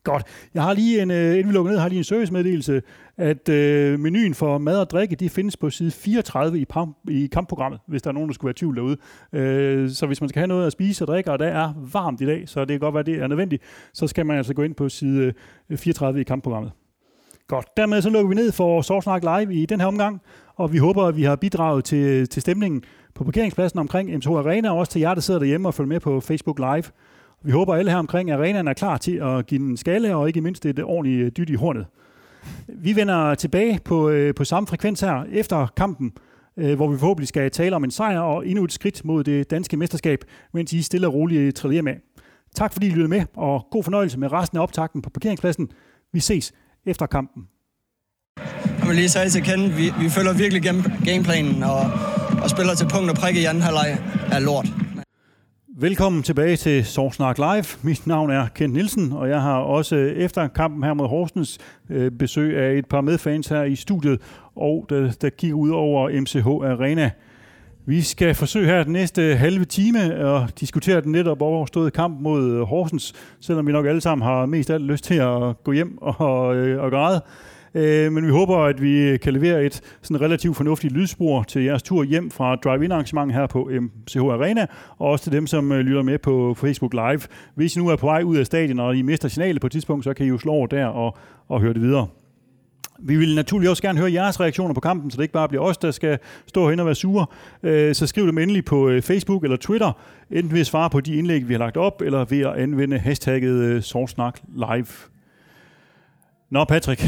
Godt. 0.03 0.23
Jeg 0.53 0.63
har 0.63 0.73
lige 0.73 1.01
en, 1.01 1.11
øh, 1.11 1.31
inden 1.31 1.47
vi 1.47 1.53
lukker 1.53 1.71
ned, 1.71 1.79
har 1.79 1.89
lige 1.89 1.97
en 1.97 2.03
servicemeddelelse, 2.03 2.81
at 3.17 3.49
øh, 3.49 3.99
menuen 3.99 4.33
for 4.33 4.57
mad 4.57 4.79
og 4.79 4.89
drikke, 4.89 5.15
det 5.15 5.31
findes 5.31 5.57
på 5.57 5.69
side 5.69 5.91
34 5.91 6.59
i, 6.59 6.65
pam, 6.65 6.95
i 7.09 7.29
kampprogrammet, 7.31 7.79
hvis 7.87 8.01
der 8.01 8.09
er 8.09 8.13
nogen, 8.13 8.29
der 8.29 8.33
skulle 8.33 8.47
være 8.47 8.51
i 8.51 8.59
tvivl 8.59 8.75
derude. 8.75 8.97
Øh, 9.33 9.89
så 9.89 10.05
hvis 10.05 10.21
man 10.21 10.29
skal 10.29 10.39
have 10.39 10.47
noget 10.47 10.65
at 10.65 10.71
spise 10.71 11.03
og 11.03 11.07
drikke, 11.07 11.31
og 11.31 11.39
der 11.39 11.45
er 11.45 11.73
varmt 11.91 12.21
i 12.21 12.25
dag, 12.25 12.49
så 12.49 12.59
det 12.59 12.69
kan 12.69 12.79
godt 12.79 12.93
være, 12.93 13.03
det 13.03 13.21
er 13.21 13.27
nødvendigt, 13.27 13.63
så 13.93 14.07
skal 14.07 14.25
man 14.25 14.37
altså 14.37 14.53
gå 14.53 14.61
ind 14.61 14.75
på 14.75 14.89
side 14.89 15.33
øh, 15.69 15.77
34 15.77 16.21
i 16.21 16.23
kampprogrammet. 16.23 16.71
Godt. 17.47 17.77
Dermed 17.77 18.01
så 18.01 18.09
lukker 18.09 18.29
vi 18.29 18.35
ned 18.35 18.51
for 18.51 18.81
Sorsnak 18.81 19.23
Live 19.23 19.53
i 19.53 19.65
den 19.65 19.79
her 19.79 19.87
omgang, 19.87 20.21
og 20.55 20.73
vi 20.73 20.77
håber, 20.77 21.03
at 21.03 21.17
vi 21.17 21.23
har 21.23 21.35
bidraget 21.35 21.83
til, 21.83 22.29
til 22.29 22.41
stemningen 22.41 22.83
på 23.15 23.23
parkeringspladsen 23.23 23.79
omkring 23.79 24.17
MTH 24.17 24.29
Arena, 24.29 24.71
og 24.71 24.77
også 24.77 24.91
til 24.91 25.01
jer, 25.01 25.13
der 25.13 25.21
sidder 25.21 25.39
derhjemme 25.39 25.67
og 25.67 25.73
følger 25.73 25.89
med 25.89 25.99
på 25.99 26.19
Facebook 26.19 26.59
Live. 26.59 26.83
Vi 27.43 27.51
håber, 27.51 27.73
at 27.73 27.79
alle 27.79 27.91
her 27.91 27.97
omkring 27.97 28.31
arenaen 28.31 28.67
er 28.67 28.73
klar 28.73 28.97
til 28.97 29.15
at 29.15 29.45
give 29.45 29.59
den 29.59 29.77
skalle, 29.77 30.15
og 30.15 30.27
ikke 30.27 30.41
mindst 30.41 30.65
et 30.65 30.83
ordentligt 30.83 31.25
øh, 31.25 31.31
dyt 31.37 31.49
i 31.49 31.53
hornet. 31.53 31.85
Vi 32.67 32.95
vender 32.95 33.35
tilbage 33.35 33.79
på, 33.85 34.09
øh, 34.09 34.35
på 34.35 34.43
samme 34.43 34.67
frekvens 34.67 35.01
her 35.01 35.23
efter 35.31 35.67
kampen, 35.77 36.11
øh, 36.57 36.75
hvor 36.75 36.87
vi 36.87 36.97
forhåbentlig 36.97 37.27
skal 37.27 37.51
tale 37.51 37.75
om 37.75 37.83
en 37.83 37.91
sejr 37.91 38.19
og 38.19 38.47
endnu 38.47 38.63
et 38.63 38.71
skridt 38.71 39.05
mod 39.05 39.23
det 39.23 39.51
danske 39.51 39.77
mesterskab, 39.77 40.23
mens 40.53 40.73
I 40.73 40.81
stille 40.81 41.07
og 41.07 41.13
roligt 41.13 41.55
træder 41.55 41.73
hjem. 41.73 41.87
Tak 42.55 42.73
fordi 42.73 42.87
I 42.87 42.89
lyttede 42.89 43.07
med, 43.07 43.21
og 43.35 43.67
god 43.71 43.83
fornøjelse 43.83 44.19
med 44.19 44.31
resten 44.31 44.57
af 44.57 44.61
optakten 44.61 45.01
på 45.01 45.09
parkeringspladsen. 45.09 45.69
Vi 46.13 46.19
ses 46.19 46.53
efter 46.85 47.05
kampen. 47.05 47.47
Jeg 48.79 48.87
vil 48.87 48.95
lige 48.95 49.09
sige 49.09 49.29
til 49.29 49.43
Ken, 49.43 49.77
vi, 49.77 49.93
vi 49.99 50.09
følger 50.09 50.33
virkelig 50.33 50.63
game, 50.63 50.83
gameplanen 51.05 51.63
og, 51.63 51.81
og 52.43 52.49
spiller 52.49 52.75
til 52.75 52.87
punkt 52.93 53.09
og 53.09 53.15
prik 53.15 53.35
i 53.35 53.45
anden 53.45 53.63
halvleg 53.63 53.97
er 54.31 54.39
lort. 54.39 54.90
Velkommen 55.77 56.23
tilbage 56.23 56.55
til 56.55 56.85
Sorsnak 56.85 57.37
Live. 57.37 57.65
Mit 57.81 58.07
navn 58.07 58.29
er 58.29 58.47
Kent 58.55 58.73
Nielsen, 58.73 59.11
og 59.11 59.29
jeg 59.29 59.41
har 59.41 59.57
også 59.57 59.95
efter 59.95 60.47
kampen 60.47 60.83
her 60.83 60.93
mod 60.93 61.07
Horsens 61.07 61.57
øh, 61.89 62.11
besøg 62.11 62.57
af 62.57 62.77
et 62.77 62.85
par 62.85 63.01
medfans 63.01 63.47
her 63.47 63.63
i 63.63 63.75
studiet, 63.75 64.21
og 64.55 64.85
der, 64.89 65.11
der 65.11 65.29
kigger 65.29 65.57
ud 65.57 65.69
over 65.69 66.21
MCH 66.21 66.47
Arena. 66.47 67.11
Vi 67.85 68.01
skal 68.01 68.35
forsøge 68.35 68.65
her 68.65 68.83
den 68.83 68.93
næste 68.93 69.35
halve 69.35 69.65
time 69.65 70.13
at 70.13 70.59
diskutere 70.59 71.01
den 71.01 71.11
netop 71.11 71.41
overståede 71.41 71.91
kamp 71.91 72.21
mod 72.21 72.65
Horsens, 72.65 73.13
selvom 73.39 73.67
vi 73.67 73.71
nok 73.71 73.85
alle 73.85 74.01
sammen 74.01 74.27
har 74.27 74.45
mest 74.45 74.69
alt 74.69 74.83
lyst 74.83 75.03
til 75.03 75.15
at 75.15 75.63
gå 75.63 75.71
hjem 75.71 75.97
og, 76.01 76.55
øh, 76.55 76.83
og 76.83 76.91
græde. 76.91 77.21
Øh, 77.75 78.11
men 78.11 78.25
vi 78.25 78.31
håber, 78.31 78.57
at 78.57 78.81
vi 78.81 79.17
kan 79.17 79.33
levere 79.33 79.65
et 79.65 79.81
sådan 80.01 80.21
relativt 80.21 80.57
fornuftigt 80.57 80.93
lydspor 80.93 81.43
til 81.43 81.63
jeres 81.63 81.83
tur 81.83 82.03
hjem 82.03 82.31
fra 82.31 82.55
drive-in 82.55 82.91
arrangement 82.91 83.33
her 83.33 83.47
på 83.47 83.69
øhm, 83.69 83.91
MCH 84.03 84.17
Arena, 84.17 84.65
og 84.97 85.07
også 85.07 85.23
til 85.23 85.33
dem, 85.33 85.47
som 85.47 85.71
øh, 85.71 85.79
lytter 85.79 86.01
med 86.01 86.17
på 86.17 86.53
Facebook 86.53 86.93
Live. 86.93 87.21
Hvis 87.55 87.75
I 87.75 87.79
nu 87.79 87.87
er 87.87 87.95
på 87.95 88.05
vej 88.05 88.21
ud 88.23 88.37
af 88.37 88.45
stadion, 88.45 88.79
og 88.79 88.95
I 88.95 89.01
mister 89.01 89.27
signalet 89.27 89.61
på 89.61 89.67
et 89.67 89.71
tidspunkt, 89.71 90.03
så 90.03 90.13
kan 90.13 90.25
I 90.25 90.29
jo 90.29 90.37
slå 90.37 90.51
over 90.51 90.67
der 90.67 90.85
og, 90.85 91.17
og 91.47 91.61
høre 91.61 91.73
det 91.73 91.81
videre. 91.81 92.07
Vi 93.03 93.15
vil 93.15 93.35
naturligvis 93.35 93.69
også 93.69 93.83
gerne 93.83 93.99
høre 93.99 94.13
jeres 94.13 94.39
reaktioner 94.39 94.73
på 94.73 94.79
kampen, 94.79 95.11
så 95.11 95.17
det 95.17 95.23
ikke 95.23 95.33
bare 95.33 95.47
bliver 95.47 95.63
os, 95.63 95.77
der 95.77 95.91
skal 95.91 96.19
stå 96.47 96.65
herinde 96.65 96.81
og 96.81 96.85
være 96.85 96.95
sure. 96.95 97.25
Øh, 97.63 97.95
så 97.95 98.07
skriv 98.07 98.27
dem 98.27 98.37
endelig 98.37 98.65
på 98.65 98.89
øh, 98.89 99.01
Facebook 99.01 99.43
eller 99.43 99.57
Twitter, 99.57 99.91
enten 100.31 100.53
ved 100.53 100.59
at 100.59 100.67
svare 100.67 100.89
på 100.89 101.01
de 101.01 101.15
indlæg, 101.15 101.47
vi 101.47 101.53
har 101.53 101.59
lagt 101.59 101.77
op, 101.77 102.01
eller 102.01 102.25
ved 102.25 102.39
at 102.39 102.53
anvende 102.53 102.97
hashtagget 102.97 103.83
Sorsnak 103.83 104.39
Live. 104.55 104.87
Nå 106.49 106.63
Patrick, 106.63 107.03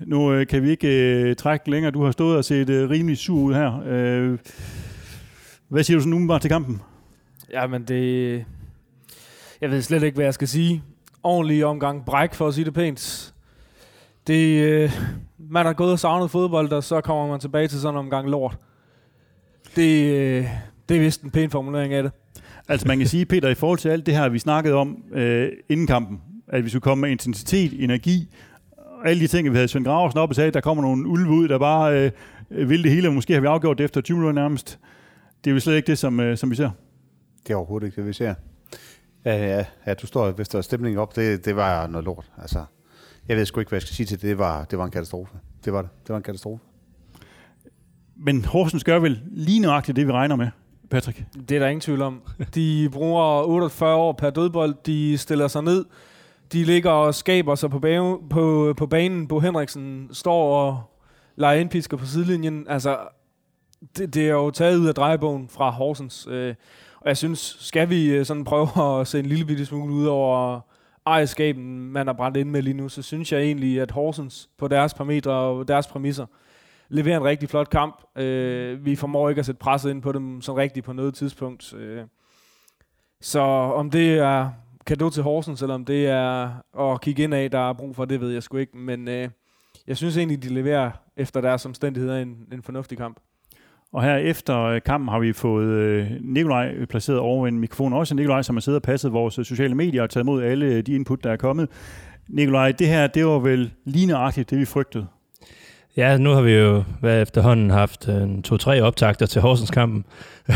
nu 0.00 0.44
kan 0.44 0.62
vi 0.62 0.70
ikke 0.70 1.34
trække 1.34 1.70
længere. 1.70 1.90
Du 1.90 2.04
har 2.04 2.10
stået 2.10 2.36
og 2.36 2.44
set 2.44 2.68
rimelig 2.68 3.18
sur 3.18 3.38
ud 3.38 3.54
her. 3.54 3.70
hvad 5.68 5.82
siger 5.82 5.96
du 5.96 6.02
så 6.02 6.08
nu 6.08 6.28
bare 6.28 6.38
til 6.38 6.50
kampen? 6.50 6.80
Jamen 7.52 7.82
det... 7.82 8.44
Jeg 9.60 9.70
ved 9.70 9.82
slet 9.82 10.02
ikke, 10.02 10.14
hvad 10.14 10.24
jeg 10.24 10.34
skal 10.34 10.48
sige. 10.48 10.82
Ordentlig 11.22 11.64
omgang 11.64 12.04
bræk, 12.04 12.34
for 12.34 12.48
at 12.48 12.54
sige 12.54 12.64
det 12.64 12.74
pænt. 12.74 13.34
Det, 14.26 14.90
man 15.38 15.66
har 15.66 15.72
gået 15.72 15.92
og 15.92 15.98
savnet 15.98 16.30
fodbold, 16.30 16.72
og 16.72 16.84
så 16.84 17.00
kommer 17.00 17.26
man 17.26 17.40
tilbage 17.40 17.68
til 17.68 17.80
sådan 17.80 17.94
en 17.94 17.98
omgang 17.98 18.30
lort. 18.30 18.56
Det, 19.76 20.14
øh, 20.14 20.48
det 20.88 20.96
er 20.96 21.00
vist 21.00 21.22
en 21.22 21.30
pæn 21.30 21.50
formulering 21.50 21.94
af 21.94 22.02
det. 22.02 22.12
Altså 22.68 22.88
man 22.88 22.98
kan 22.98 23.06
sige, 23.06 23.26
Peter, 23.26 23.48
i 23.48 23.54
forhold 23.54 23.78
til 23.78 23.88
alt 23.88 24.06
det 24.06 24.14
her, 24.14 24.28
vi 24.28 24.38
snakkede 24.38 24.74
om 24.74 25.02
øh, 25.12 25.48
inden 25.68 25.86
kampen, 25.86 26.20
at 26.48 26.64
vi 26.64 26.68
skulle 26.68 26.82
komme 26.82 27.00
med 27.00 27.10
intensitet, 27.10 27.84
energi, 27.84 28.28
alle 29.04 29.20
de 29.20 29.26
ting, 29.26 29.50
vi 29.50 29.54
havde 29.54 29.68
Svend 29.68 29.84
Graversen 29.84 30.18
op 30.18 30.28
og 30.28 30.34
sagde, 30.34 30.50
der 30.50 30.60
kommer 30.60 30.82
nogle 30.82 31.08
ulve 31.08 31.30
ud, 31.30 31.48
der 31.48 31.58
bare 31.58 32.12
øh, 32.50 32.68
vil 32.68 32.82
det 32.82 32.92
hele, 32.92 33.08
og 33.08 33.14
måske 33.14 33.32
har 33.32 33.40
vi 33.40 33.46
afgjort 33.46 33.78
det 33.78 33.84
efter 33.84 34.00
20 34.00 34.16
minutter 34.16 34.42
nærmest. 34.42 34.78
Det 35.44 35.50
er 35.50 35.54
jo 35.54 35.60
slet 35.60 35.76
ikke 35.76 35.86
det, 35.86 35.98
som, 35.98 36.20
øh, 36.20 36.36
som 36.36 36.50
vi 36.50 36.56
ser. 36.56 36.70
Det 37.46 37.52
er 37.52 37.56
overhovedet 37.56 37.86
ikke 37.86 37.96
det, 37.96 38.06
vi 38.06 38.12
ser. 38.12 38.34
Ja, 39.24 39.56
ja, 39.56 39.64
ja 39.86 39.94
du 39.94 40.06
står, 40.06 40.30
hvis 40.30 40.48
der 40.48 40.58
er 40.58 40.62
stemning 40.62 40.98
op, 40.98 41.16
det, 41.16 41.44
det 41.44 41.56
var 41.56 41.86
noget 41.86 42.04
lort. 42.04 42.32
Altså, 42.38 42.64
jeg 43.28 43.36
ved 43.36 43.44
sgu 43.44 43.60
ikke, 43.60 43.68
hvad 43.68 43.76
jeg 43.76 43.82
skal 43.82 43.94
sige 43.94 44.06
til 44.06 44.20
det. 44.20 44.28
Det 44.28 44.38
var, 44.38 44.64
det 44.64 44.78
var 44.78 44.84
en 44.84 44.90
katastrofe. 44.90 45.32
Det 45.64 45.72
var 45.72 45.82
det. 45.82 45.90
Det 46.02 46.08
var 46.08 46.16
en 46.16 46.22
katastrofe. 46.22 46.64
Men 48.16 48.44
Horsens 48.44 48.84
gør 48.84 48.98
vel 48.98 49.22
lige 49.30 49.60
nøjagtigt 49.60 49.96
det, 49.96 50.06
vi 50.06 50.12
regner 50.12 50.36
med, 50.36 50.48
Patrick? 50.90 51.24
Det 51.48 51.54
er 51.54 51.58
der 51.58 51.68
ingen 51.68 51.80
tvivl 51.80 52.02
om. 52.02 52.22
De 52.54 52.88
bruger 52.92 53.42
48 53.42 53.94
år 53.94 54.12
per 54.12 54.30
dødbold. 54.30 54.74
De 54.86 55.18
stiller 55.18 55.48
sig 55.48 55.62
ned. 55.62 55.84
De 56.52 56.64
ligger 56.64 56.90
og 56.90 57.14
skaber 57.14 57.54
sig 57.54 57.70
på, 57.70 57.78
bane, 57.78 58.28
på, 58.30 58.74
på 58.76 58.86
banen. 58.86 59.28
Bo 59.28 59.40
Henriksen 59.40 60.08
står 60.12 60.66
og 60.66 60.82
leger 61.36 61.60
indpisker 61.60 61.96
på 61.96 62.06
sidelinjen. 62.06 62.66
Altså, 62.68 62.98
det, 63.96 64.14
det 64.14 64.28
er 64.28 64.32
jo 64.32 64.50
taget 64.50 64.78
ud 64.78 64.86
af 64.86 64.94
drejebogen 64.94 65.48
fra 65.48 65.70
Horsens. 65.70 66.28
Øh, 66.30 66.54
og 67.00 67.08
jeg 67.08 67.16
synes, 67.16 67.56
skal 67.60 67.90
vi 67.90 68.06
øh, 68.06 68.26
sådan 68.26 68.44
prøve 68.44 68.68
at 69.00 69.06
se 69.06 69.18
en 69.18 69.26
lille 69.26 69.44
bitte 69.44 69.66
smule 69.66 69.94
ud 69.94 70.06
over 70.06 70.60
ejerskaben, 71.06 71.92
man 71.92 72.06
har 72.06 72.14
brændt 72.14 72.36
ind 72.36 72.50
med 72.50 72.62
lige 72.62 72.74
nu, 72.74 72.88
så 72.88 73.02
synes 73.02 73.32
jeg 73.32 73.40
egentlig, 73.40 73.80
at 73.80 73.90
Horsens 73.90 74.50
på 74.58 74.68
deres 74.68 74.94
parametre 74.94 75.32
og 75.32 75.68
deres 75.68 75.86
præmisser 75.86 76.26
leverer 76.88 77.16
en 77.16 77.24
rigtig 77.24 77.48
flot 77.48 77.70
kamp. 77.70 78.02
Øh, 78.16 78.84
vi 78.84 78.96
formår 78.96 79.28
ikke 79.28 79.38
at 79.38 79.46
sætte 79.46 79.58
presset 79.58 79.90
ind 79.90 80.02
på 80.02 80.12
dem 80.12 80.40
sådan 80.40 80.58
rigtigt 80.58 80.86
på 80.86 80.92
noget 80.92 81.14
tidspunkt. 81.14 81.74
Øh, 81.74 82.04
så 83.20 83.40
om 83.40 83.90
det 83.90 84.18
er 84.18 84.50
kado 84.88 85.10
til 85.10 85.22
Horsens, 85.22 85.58
selvom 85.58 85.84
det 85.84 86.06
er 86.06 86.50
at 86.92 87.00
kigge 87.00 87.22
ind 87.22 87.34
af, 87.34 87.50
der 87.50 87.68
er 87.68 87.72
brug 87.72 87.96
for, 87.96 88.04
det 88.04 88.20
ved 88.20 88.30
jeg 88.30 88.42
sgu 88.42 88.56
ikke. 88.56 88.76
Men 88.76 89.08
øh, 89.08 89.28
jeg 89.86 89.96
synes 89.96 90.16
egentlig, 90.16 90.42
de 90.42 90.48
leverer 90.48 90.90
efter 91.16 91.40
deres 91.40 91.66
omstændigheder 91.66 92.18
en, 92.18 92.36
en 92.52 92.62
fornuftig 92.62 92.98
kamp. 92.98 93.16
Og 93.92 94.02
her 94.02 94.16
efter 94.16 94.62
øh, 94.62 94.82
kampen 94.82 95.08
har 95.08 95.18
vi 95.18 95.32
fået 95.32 95.68
øh, 95.68 96.10
Nikolaj 96.20 96.72
øh, 96.76 96.86
placeret 96.86 97.18
over 97.18 97.46
en 97.46 97.58
mikrofon. 97.58 97.92
Også 97.92 98.14
Nikolaj, 98.14 98.42
som 98.42 98.56
har 98.56 98.60
siddet 98.60 98.76
og 98.76 98.82
passet 98.82 99.12
vores 99.12 99.34
sociale 99.34 99.74
medier 99.74 100.02
og 100.02 100.10
taget 100.10 100.24
imod 100.24 100.42
alle 100.42 100.82
de 100.82 100.92
input, 100.92 101.24
der 101.24 101.32
er 101.32 101.36
kommet. 101.36 101.68
Nikolaj, 102.28 102.72
det 102.72 102.88
her, 102.88 103.06
det 103.06 103.26
var 103.26 103.38
vel 103.38 103.72
ligneragtigt, 103.84 104.50
det 104.50 104.58
vi 104.58 104.64
frygtede? 104.64 105.06
Ja, 105.98 106.16
nu 106.16 106.30
har 106.30 106.40
vi 106.40 106.52
jo 106.52 106.84
hvad 107.00 107.22
efterhånden 107.22 107.70
haft 107.70 108.08
øh, 108.08 108.22
en 108.22 108.42
to-tre 108.42 108.82
optagter 108.82 109.26
til 109.26 109.40
Horsens 109.42 109.70
kampen. 109.70 110.04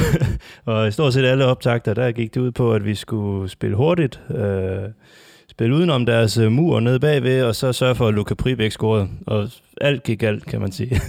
og 0.65 0.89
i 0.89 0.91
stort 0.91 1.13
set 1.13 1.25
alle 1.25 1.47
optagter, 1.47 1.95
der 1.95 2.13
gik 2.13 2.35
det 2.35 2.41
ud 2.41 2.51
på, 2.51 2.75
at 2.75 2.85
vi 2.85 2.95
skulle 2.95 3.49
spille 3.49 3.77
hurtigt, 3.77 4.21
øh, 4.31 4.91
spille 5.51 5.75
udenom 5.75 6.07
deres 6.07 6.39
øh, 6.39 6.53
mur 6.53 6.81
nede 6.81 7.01
bagved, 7.01 7.43
og 7.43 7.55
så 7.55 7.73
sørge 7.73 7.95
for, 7.95 8.09
at 8.09 8.15
Luka 8.15 8.35
Pribæk 8.35 8.71
scorede. 8.73 9.09
Og 9.27 9.49
alt 9.81 10.03
gik 10.03 10.23
alt, 10.23 10.47
kan 10.47 10.61
man 10.61 10.73
sige. 10.73 11.01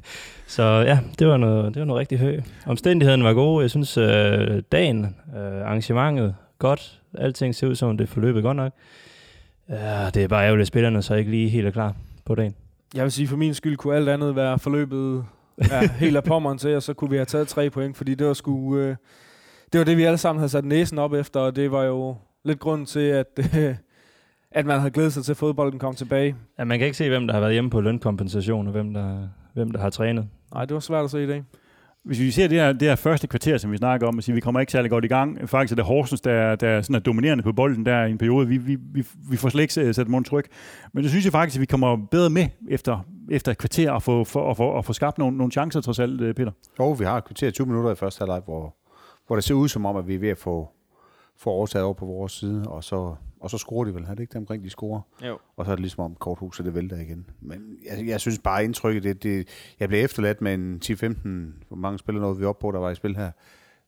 Så 0.46 0.62
ja, 0.62 0.98
det 1.18 1.26
var 1.26 1.36
noget, 1.36 1.74
det 1.74 1.80
var 1.80 1.86
noget 1.86 2.00
rigtig 2.00 2.18
høj. 2.18 2.40
Omstændigheden 2.66 3.24
var 3.24 3.32
gode. 3.32 3.62
Jeg 3.62 3.70
synes, 3.70 3.98
øh, 3.98 4.62
dagen, 4.72 5.16
øh, 5.36 5.66
arrangementet, 5.66 6.34
godt. 6.58 7.00
Alting 7.18 7.54
ser 7.54 7.66
ud 7.66 7.74
som, 7.74 7.96
det 7.96 8.08
forløbet 8.08 8.42
godt 8.42 8.56
nok. 8.56 8.72
Ja, 9.68 10.10
det 10.14 10.24
er 10.24 10.28
bare 10.28 10.44
ærgerligt, 10.44 10.62
at 10.62 10.68
spillerne 10.68 11.02
så 11.02 11.14
ikke 11.14 11.30
lige 11.30 11.48
helt 11.48 11.66
er 11.66 11.70
klar 11.70 11.94
på 12.24 12.34
dagen. 12.34 12.54
Jeg 12.94 13.04
vil 13.04 13.12
sige, 13.12 13.28
for 13.28 13.36
min 13.36 13.54
skyld 13.54 13.76
kunne 13.76 13.96
alt 13.96 14.08
andet 14.08 14.36
være 14.36 14.58
forløbet 14.58 15.24
ja, 15.70 15.88
helt 16.04 16.16
af 16.16 16.24
pommeren 16.24 16.58
til, 16.58 16.76
og 16.76 16.82
så 16.82 16.94
kunne 16.94 17.10
vi 17.10 17.16
have 17.16 17.24
taget 17.24 17.48
tre 17.48 17.70
point, 17.70 17.96
fordi 17.96 18.14
det 18.14 18.26
var 18.26 18.32
sgu, 18.32 18.76
øh, 18.76 18.96
det 19.72 19.78
var 19.78 19.84
det, 19.84 19.96
vi 19.96 20.02
alle 20.02 20.18
sammen 20.18 20.40
havde 20.40 20.48
sat 20.48 20.64
næsen 20.64 20.98
op 20.98 21.12
efter, 21.12 21.40
og 21.40 21.56
det 21.56 21.72
var 21.72 21.82
jo 21.82 22.16
lidt 22.44 22.60
grund 22.60 22.86
til, 22.86 23.00
at, 23.00 23.26
øh, 23.56 23.74
at 24.58 24.66
man 24.66 24.78
havde 24.78 24.90
glædet 24.90 25.12
sig 25.12 25.24
til, 25.24 25.32
at 25.32 25.36
fodbolden 25.36 25.78
kom 25.78 25.94
tilbage. 25.94 26.36
Ja, 26.58 26.64
man 26.64 26.78
kan 26.78 26.86
ikke 26.86 26.96
se, 26.96 27.08
hvem 27.08 27.26
der 27.26 27.34
har 27.34 27.40
været 27.40 27.52
hjemme 27.52 27.70
på 27.70 27.80
lønkompensation, 27.80 28.66
og 28.66 28.72
hvem 28.72 28.94
der, 28.94 29.28
hvem 29.54 29.70
der 29.70 29.80
har 29.80 29.90
trænet. 29.90 30.28
Nej, 30.54 30.64
det 30.64 30.74
var 30.74 30.80
svært 30.80 31.04
at 31.04 31.10
se 31.10 31.24
i 31.24 31.26
dag. 31.26 31.44
Hvis 32.04 32.20
vi 32.20 32.30
ser 32.30 32.48
det 32.48 32.58
her, 32.58 32.72
det 32.72 32.88
her 32.88 32.96
første 32.96 33.26
kvarter, 33.26 33.58
som 33.58 33.72
vi 33.72 33.76
snakker 33.76 34.06
om, 34.06 34.18
at 34.18 34.24
siger, 34.24 34.34
vi 34.34 34.40
kommer 34.40 34.60
ikke 34.60 34.72
særlig 34.72 34.90
godt 34.90 35.04
i 35.04 35.08
gang. 35.08 35.48
Faktisk 35.48 35.72
er 35.72 35.76
det 35.76 35.84
Horsens, 35.84 36.20
der, 36.20 36.56
der 36.56 36.82
sådan 36.82 36.96
er 36.96 37.00
dominerende 37.00 37.44
på 37.44 37.52
bolden 37.52 37.86
der 37.86 38.04
i 38.04 38.10
en 38.10 38.18
periode. 38.18 38.48
Vi, 38.48 38.56
vi, 38.56 38.76
vi, 38.94 39.04
vi 39.30 39.36
får 39.36 39.48
slet 39.48 39.62
ikke 39.62 39.94
sat 39.94 40.08
mund 40.08 40.24
tryk. 40.24 40.48
Men 40.92 41.02
det 41.02 41.10
synes 41.10 41.24
jeg 41.24 41.32
faktisk, 41.32 41.56
at 41.56 41.60
vi 41.60 41.66
kommer 41.66 41.96
bedre 42.10 42.30
med 42.30 42.48
efter, 42.68 43.06
efter 43.30 43.52
et 43.52 43.58
kvarter 43.58 43.90
og 43.90 44.02
få, 44.02 44.24
for, 44.24 44.40
og, 44.40 44.56
få, 44.56 44.68
og 44.68 44.84
få 44.84 44.92
skabt 44.92 45.18
nogle, 45.18 45.36
nogle 45.36 45.52
chancer 45.52 45.80
trods 45.80 45.98
alt, 45.98 46.20
øh, 46.20 46.34
Peter. 46.34 46.52
Jo, 46.78 46.92
vi 46.92 47.04
har 47.04 47.16
et 47.16 47.24
kvarter 47.24 47.50
20 47.50 47.66
minutter 47.66 47.90
i 47.90 47.94
første 47.94 48.18
halvleg, 48.18 48.40
hvor, 48.44 48.76
hvor 49.26 49.36
det 49.36 49.44
ser 49.44 49.54
ud 49.54 49.68
som 49.68 49.86
om, 49.86 49.96
at 49.96 50.08
vi 50.08 50.14
er 50.14 50.18
ved 50.18 50.28
at 50.28 50.38
få, 50.38 50.68
få 51.42 51.50
overtaget 51.50 51.84
over 51.84 51.94
på 51.94 52.06
vores 52.06 52.32
side, 52.32 52.68
og 52.68 52.84
så 52.84 53.14
og 53.42 53.50
så 53.50 53.58
scorer 53.58 53.84
de 53.84 53.94
vel, 53.94 54.06
har 54.06 54.14
det 54.14 54.22
ikke 54.22 54.32
det 54.32 54.38
omkring, 54.38 54.64
de 54.64 54.70
scorer? 54.70 55.00
Jo. 55.26 55.38
Og 55.56 55.64
så 55.64 55.70
er 55.70 55.76
det 55.76 55.80
ligesom 55.80 56.04
om 56.04 56.14
korthuset, 56.14 56.66
det 56.66 56.74
vælter 56.74 56.96
igen. 56.96 57.26
Men 57.40 57.76
jeg, 57.84 58.06
jeg 58.06 58.20
synes 58.20 58.38
bare 58.38 58.64
indtrykket, 58.64 59.02
det, 59.02 59.22
det, 59.22 59.48
jeg 59.80 59.88
blev 59.88 60.04
efterladt 60.04 60.40
med 60.40 60.54
en 60.54 60.80
10-15, 60.84 61.64
hvor 61.68 61.76
mange 61.76 61.98
spillere 61.98 62.22
nåede 62.22 62.38
vi 62.38 62.44
op 62.44 62.58
på, 62.58 62.70
der 62.70 62.78
var 62.78 62.90
i 62.90 62.94
spil 62.94 63.16
her, 63.16 63.30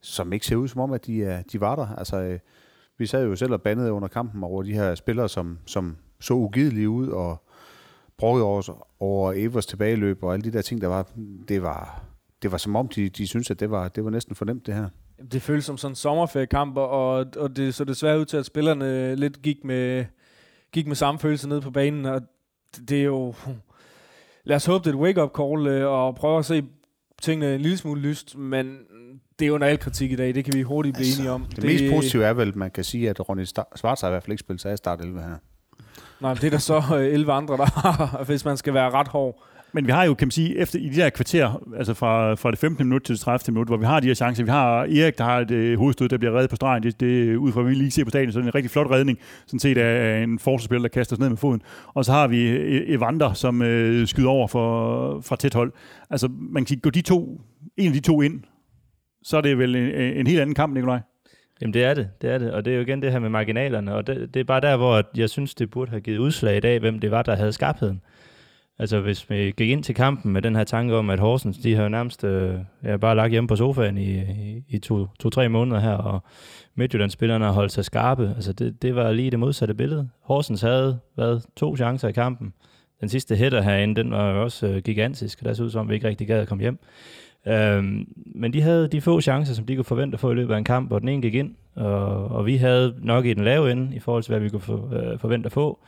som 0.00 0.32
ikke 0.32 0.46
ser 0.46 0.56
ud 0.56 0.68
som 0.68 0.80
om, 0.80 0.92
at 0.92 1.06
de, 1.06 1.24
er, 1.24 1.42
de 1.42 1.60
var 1.60 1.76
der. 1.76 1.86
Altså, 1.86 2.16
øh, 2.16 2.38
vi 2.98 3.06
sad 3.06 3.24
jo 3.26 3.36
selv 3.36 3.52
og 3.52 3.62
bandede 3.62 3.92
under 3.92 4.08
kampen 4.08 4.44
over 4.44 4.62
de 4.62 4.72
her 4.72 4.94
spillere, 4.94 5.28
som, 5.28 5.58
som 5.66 5.96
så 6.20 6.34
ugidelige 6.34 6.88
ud, 6.88 7.08
og 7.08 7.42
brokkede 8.18 8.44
over, 8.44 8.86
over 9.00 9.32
Evers 9.36 9.66
tilbageløb, 9.66 10.22
og 10.22 10.32
alle 10.32 10.44
de 10.44 10.52
der 10.52 10.62
ting, 10.62 10.80
der 10.80 10.88
var, 10.88 11.08
det 11.48 11.62
var, 11.62 12.02
det 12.42 12.52
var 12.52 12.58
som 12.58 12.76
om, 12.76 12.88
de, 12.88 13.08
de 13.08 13.26
syntes, 13.26 13.50
at 13.50 13.60
det 13.60 13.70
var, 13.70 13.88
det 13.88 14.04
var 14.04 14.10
næsten 14.10 14.34
for 14.34 14.44
nemt, 14.44 14.66
det 14.66 14.74
her. 14.74 14.88
Det 15.32 15.42
føles 15.42 15.64
som 15.64 15.76
sådan 15.76 15.92
en 15.92 15.96
sommerferiekamp, 15.96 16.76
og, 16.76 17.26
og 17.36 17.56
det 17.56 17.74
så 17.74 17.84
desværre 17.84 18.20
ud 18.20 18.24
til, 18.24 18.36
at 18.36 18.46
spillerne 18.46 19.16
lidt 19.16 19.42
gik 19.42 19.64
med, 19.64 20.04
gik 20.72 20.86
med 20.86 20.96
samme 20.96 21.18
følelse 21.18 21.48
ned 21.48 21.60
på 21.60 21.70
banen, 21.70 22.06
og 22.06 22.22
det 22.88 23.00
er 23.00 23.04
jo... 23.04 23.34
Lad 24.44 24.56
os 24.56 24.66
håbe, 24.66 24.84
det 24.84 24.90
er 24.90 24.98
et 24.98 25.00
wake-up 25.00 25.30
call, 25.36 25.66
øh, 25.66 25.90
og 25.90 26.14
prøve 26.14 26.38
at 26.38 26.44
se 26.44 26.64
tingene 27.22 27.54
en 27.54 27.60
lille 27.60 27.76
smule 27.76 28.00
lyst, 28.00 28.36
men 28.36 28.78
det 29.38 29.46
er 29.46 29.50
under 29.50 29.66
al 29.66 29.78
kritik 29.78 30.12
i 30.12 30.16
dag, 30.16 30.34
det 30.34 30.44
kan 30.44 30.54
vi 30.54 30.62
hurtigt 30.62 30.94
blive 30.96 31.06
altså, 31.06 31.20
enige 31.20 31.32
om. 31.32 31.44
Det, 31.44 31.56
det 31.56 31.64
mest 31.64 31.94
positive 31.94 32.24
er 32.24 32.32
vel, 32.32 32.48
at 32.48 32.56
man 32.56 32.70
kan 32.70 32.84
sige, 32.84 33.10
at 33.10 33.28
Ronny 33.28 33.44
Schwarz 33.76 34.00
har 34.00 34.08
i 34.08 34.10
hvert 34.10 34.22
fald 34.22 34.32
ikke 34.32 34.40
spillet 34.40 34.60
sig 34.60 34.70
af 34.70 34.78
start 34.78 35.00
11 35.00 35.20
her. 35.20 35.36
Nej, 36.20 36.34
det 36.34 36.44
er 36.44 36.50
der 36.50 36.58
så 36.58 36.82
11 37.00 37.32
øh, 37.32 37.36
andre, 37.36 37.56
der 37.56 37.64
har, 37.64 38.24
hvis 38.26 38.44
man 38.44 38.56
skal 38.56 38.74
være 38.74 38.90
ret 38.90 39.08
hård. 39.08 39.42
Men 39.74 39.86
vi 39.86 39.92
har 39.92 40.04
jo, 40.04 40.14
kan 40.14 40.26
man 40.26 40.30
sige, 40.30 40.58
efter 40.58 40.78
i 40.78 40.88
de 40.88 40.96
der 40.96 41.10
kvarter, 41.10 41.62
altså 41.76 41.94
fra, 41.94 42.34
fra 42.34 42.50
det 42.50 42.58
15. 42.58 42.86
minut 42.86 43.02
til 43.02 43.14
det 43.14 43.20
30. 43.20 43.52
minut, 43.52 43.66
hvor 43.66 43.76
vi 43.76 43.84
har 43.84 44.00
de 44.00 44.06
her 44.06 44.14
chancer. 44.14 44.44
Vi 44.44 44.50
har 44.50 44.80
Erik, 44.80 45.18
der 45.18 45.24
har 45.24 45.40
et 45.40 45.50
øh, 45.50 45.78
hovedstød, 45.78 46.08
der 46.08 46.18
bliver 46.18 46.34
reddet 46.34 46.50
på 46.50 46.56
stregen. 46.56 46.82
Det, 46.82 47.00
det 47.00 47.36
ud 47.36 47.52
fra, 47.52 47.62
hvad 47.62 47.72
vi 47.72 47.78
lige 47.78 47.90
ser 47.90 48.04
på 48.04 48.10
stadion, 48.10 48.32
så 48.32 48.38
det 48.38 48.44
er 48.44 48.48
en 48.48 48.54
rigtig 48.54 48.70
flot 48.70 48.90
redning, 48.90 49.18
sådan 49.46 49.60
set 49.60 49.78
af 49.78 50.22
en 50.22 50.38
forsvarsspiller, 50.38 50.88
der 50.88 50.92
kaster 50.92 51.16
sig 51.16 51.20
ned 51.20 51.28
med 51.28 51.36
foden. 51.36 51.62
Og 51.94 52.04
så 52.04 52.12
har 52.12 52.26
vi 52.26 52.48
øh, 52.48 52.94
Evander, 52.94 53.32
som 53.32 53.62
øh, 53.62 54.06
skyder 54.06 54.28
over 54.28 54.48
for, 54.48 55.20
fra 55.20 55.36
tæt 55.36 55.54
hold. 55.54 55.72
Altså, 56.10 56.28
man 56.28 56.62
kan 56.62 56.66
sige, 56.66 56.80
gå 56.80 56.90
de 56.90 57.00
to, 57.00 57.40
en 57.76 57.86
af 57.86 57.92
de 57.92 58.00
to 58.00 58.22
ind, 58.22 58.40
så 59.22 59.36
er 59.36 59.40
det 59.40 59.58
vel 59.58 59.76
en, 59.76 59.88
en 60.16 60.26
helt 60.26 60.40
anden 60.40 60.54
kamp, 60.54 60.74
Nikolaj. 60.74 61.00
Jamen 61.60 61.74
det 61.74 61.84
er 61.84 61.94
det, 61.94 62.08
det 62.22 62.30
er 62.30 62.38
det. 62.38 62.52
Og 62.52 62.64
det 62.64 62.70
er 62.70 62.74
jo 62.74 62.82
igen 62.82 63.02
det 63.02 63.12
her 63.12 63.18
med 63.18 63.28
marginalerne. 63.28 63.94
Og 63.94 64.06
det, 64.06 64.34
det 64.34 64.40
er 64.40 64.44
bare 64.44 64.60
der, 64.60 64.76
hvor 64.76 65.02
jeg 65.16 65.30
synes, 65.30 65.54
det 65.54 65.70
burde 65.70 65.90
have 65.90 66.00
givet 66.00 66.18
udslag 66.18 66.56
i 66.56 66.60
dag, 66.60 66.78
hvem 66.78 66.98
det 66.98 67.10
var, 67.10 67.22
der 67.22 67.36
havde 67.36 67.52
skarpheden. 67.52 68.00
Altså 68.78 69.00
hvis 69.00 69.30
vi 69.30 69.52
gik 69.56 69.70
ind 69.70 69.82
til 69.82 69.94
kampen 69.94 70.32
med 70.32 70.42
den 70.42 70.56
her 70.56 70.64
tanke 70.64 70.96
om, 70.96 71.10
at 71.10 71.20
Horsens, 71.20 71.58
de 71.58 71.74
har 71.74 71.88
nærmest 71.88 72.24
øh, 72.24 72.54
ja, 72.84 72.96
bare 72.96 73.16
lagt 73.16 73.30
hjemme 73.30 73.48
på 73.48 73.56
sofaen 73.56 73.98
i, 73.98 74.18
i, 74.18 74.64
i 74.68 74.78
to-tre 74.78 75.44
to, 75.44 75.48
måneder 75.48 75.80
her, 75.80 75.92
og 75.92 76.22
Midtjyllandsspillerne 76.74 77.44
har 77.44 77.52
holdt 77.52 77.72
sig 77.72 77.84
skarpe. 77.84 78.32
Altså 78.36 78.52
det, 78.52 78.82
det 78.82 78.94
var 78.94 79.12
lige 79.12 79.30
det 79.30 79.38
modsatte 79.38 79.74
billede. 79.74 80.08
Horsens 80.22 80.62
havde 80.62 80.98
været 81.16 81.46
to 81.56 81.76
chancer 81.76 82.08
i 82.08 82.12
kampen. 82.12 82.52
den 83.00 83.08
sidste 83.08 83.36
hætter 83.36 83.62
herinde, 83.62 83.94
den 83.94 84.10
var 84.10 84.30
jo 84.30 84.42
også 84.42 84.66
øh, 84.66 84.82
gigantisk, 84.82 85.38
og 85.40 85.44
der 85.44 85.54
så 85.54 85.64
ud 85.64 85.70
som, 85.70 85.88
vi 85.88 85.94
ikke 85.94 86.08
rigtig 86.08 86.26
gad 86.26 86.40
at 86.40 86.48
komme 86.48 86.62
hjem. 86.62 86.78
Øhm, 87.46 88.08
men 88.34 88.52
de 88.52 88.62
havde 88.62 88.88
de 88.88 89.00
få 89.00 89.20
chancer, 89.20 89.54
som 89.54 89.66
de 89.66 89.76
kunne 89.76 89.84
forvente 89.84 90.14
at 90.14 90.20
få 90.20 90.30
i 90.30 90.34
løbet 90.34 90.54
af 90.54 90.58
en 90.58 90.64
kamp, 90.64 90.92
og 90.92 91.00
den 91.00 91.08
ene 91.08 91.22
gik 91.22 91.34
ind, 91.34 91.54
og, 91.74 92.28
og 92.28 92.46
vi 92.46 92.56
havde 92.56 92.94
nok 92.98 93.26
i 93.26 93.34
den 93.34 93.44
lave 93.44 93.72
ende, 93.72 93.96
i 93.96 93.98
forhold 93.98 94.22
til, 94.22 94.32
hvad 94.32 94.40
vi 94.40 94.48
kunne 94.48 94.60
for, 94.60 94.94
øh, 94.94 95.18
forvente 95.18 95.46
at 95.46 95.52
få, 95.52 95.78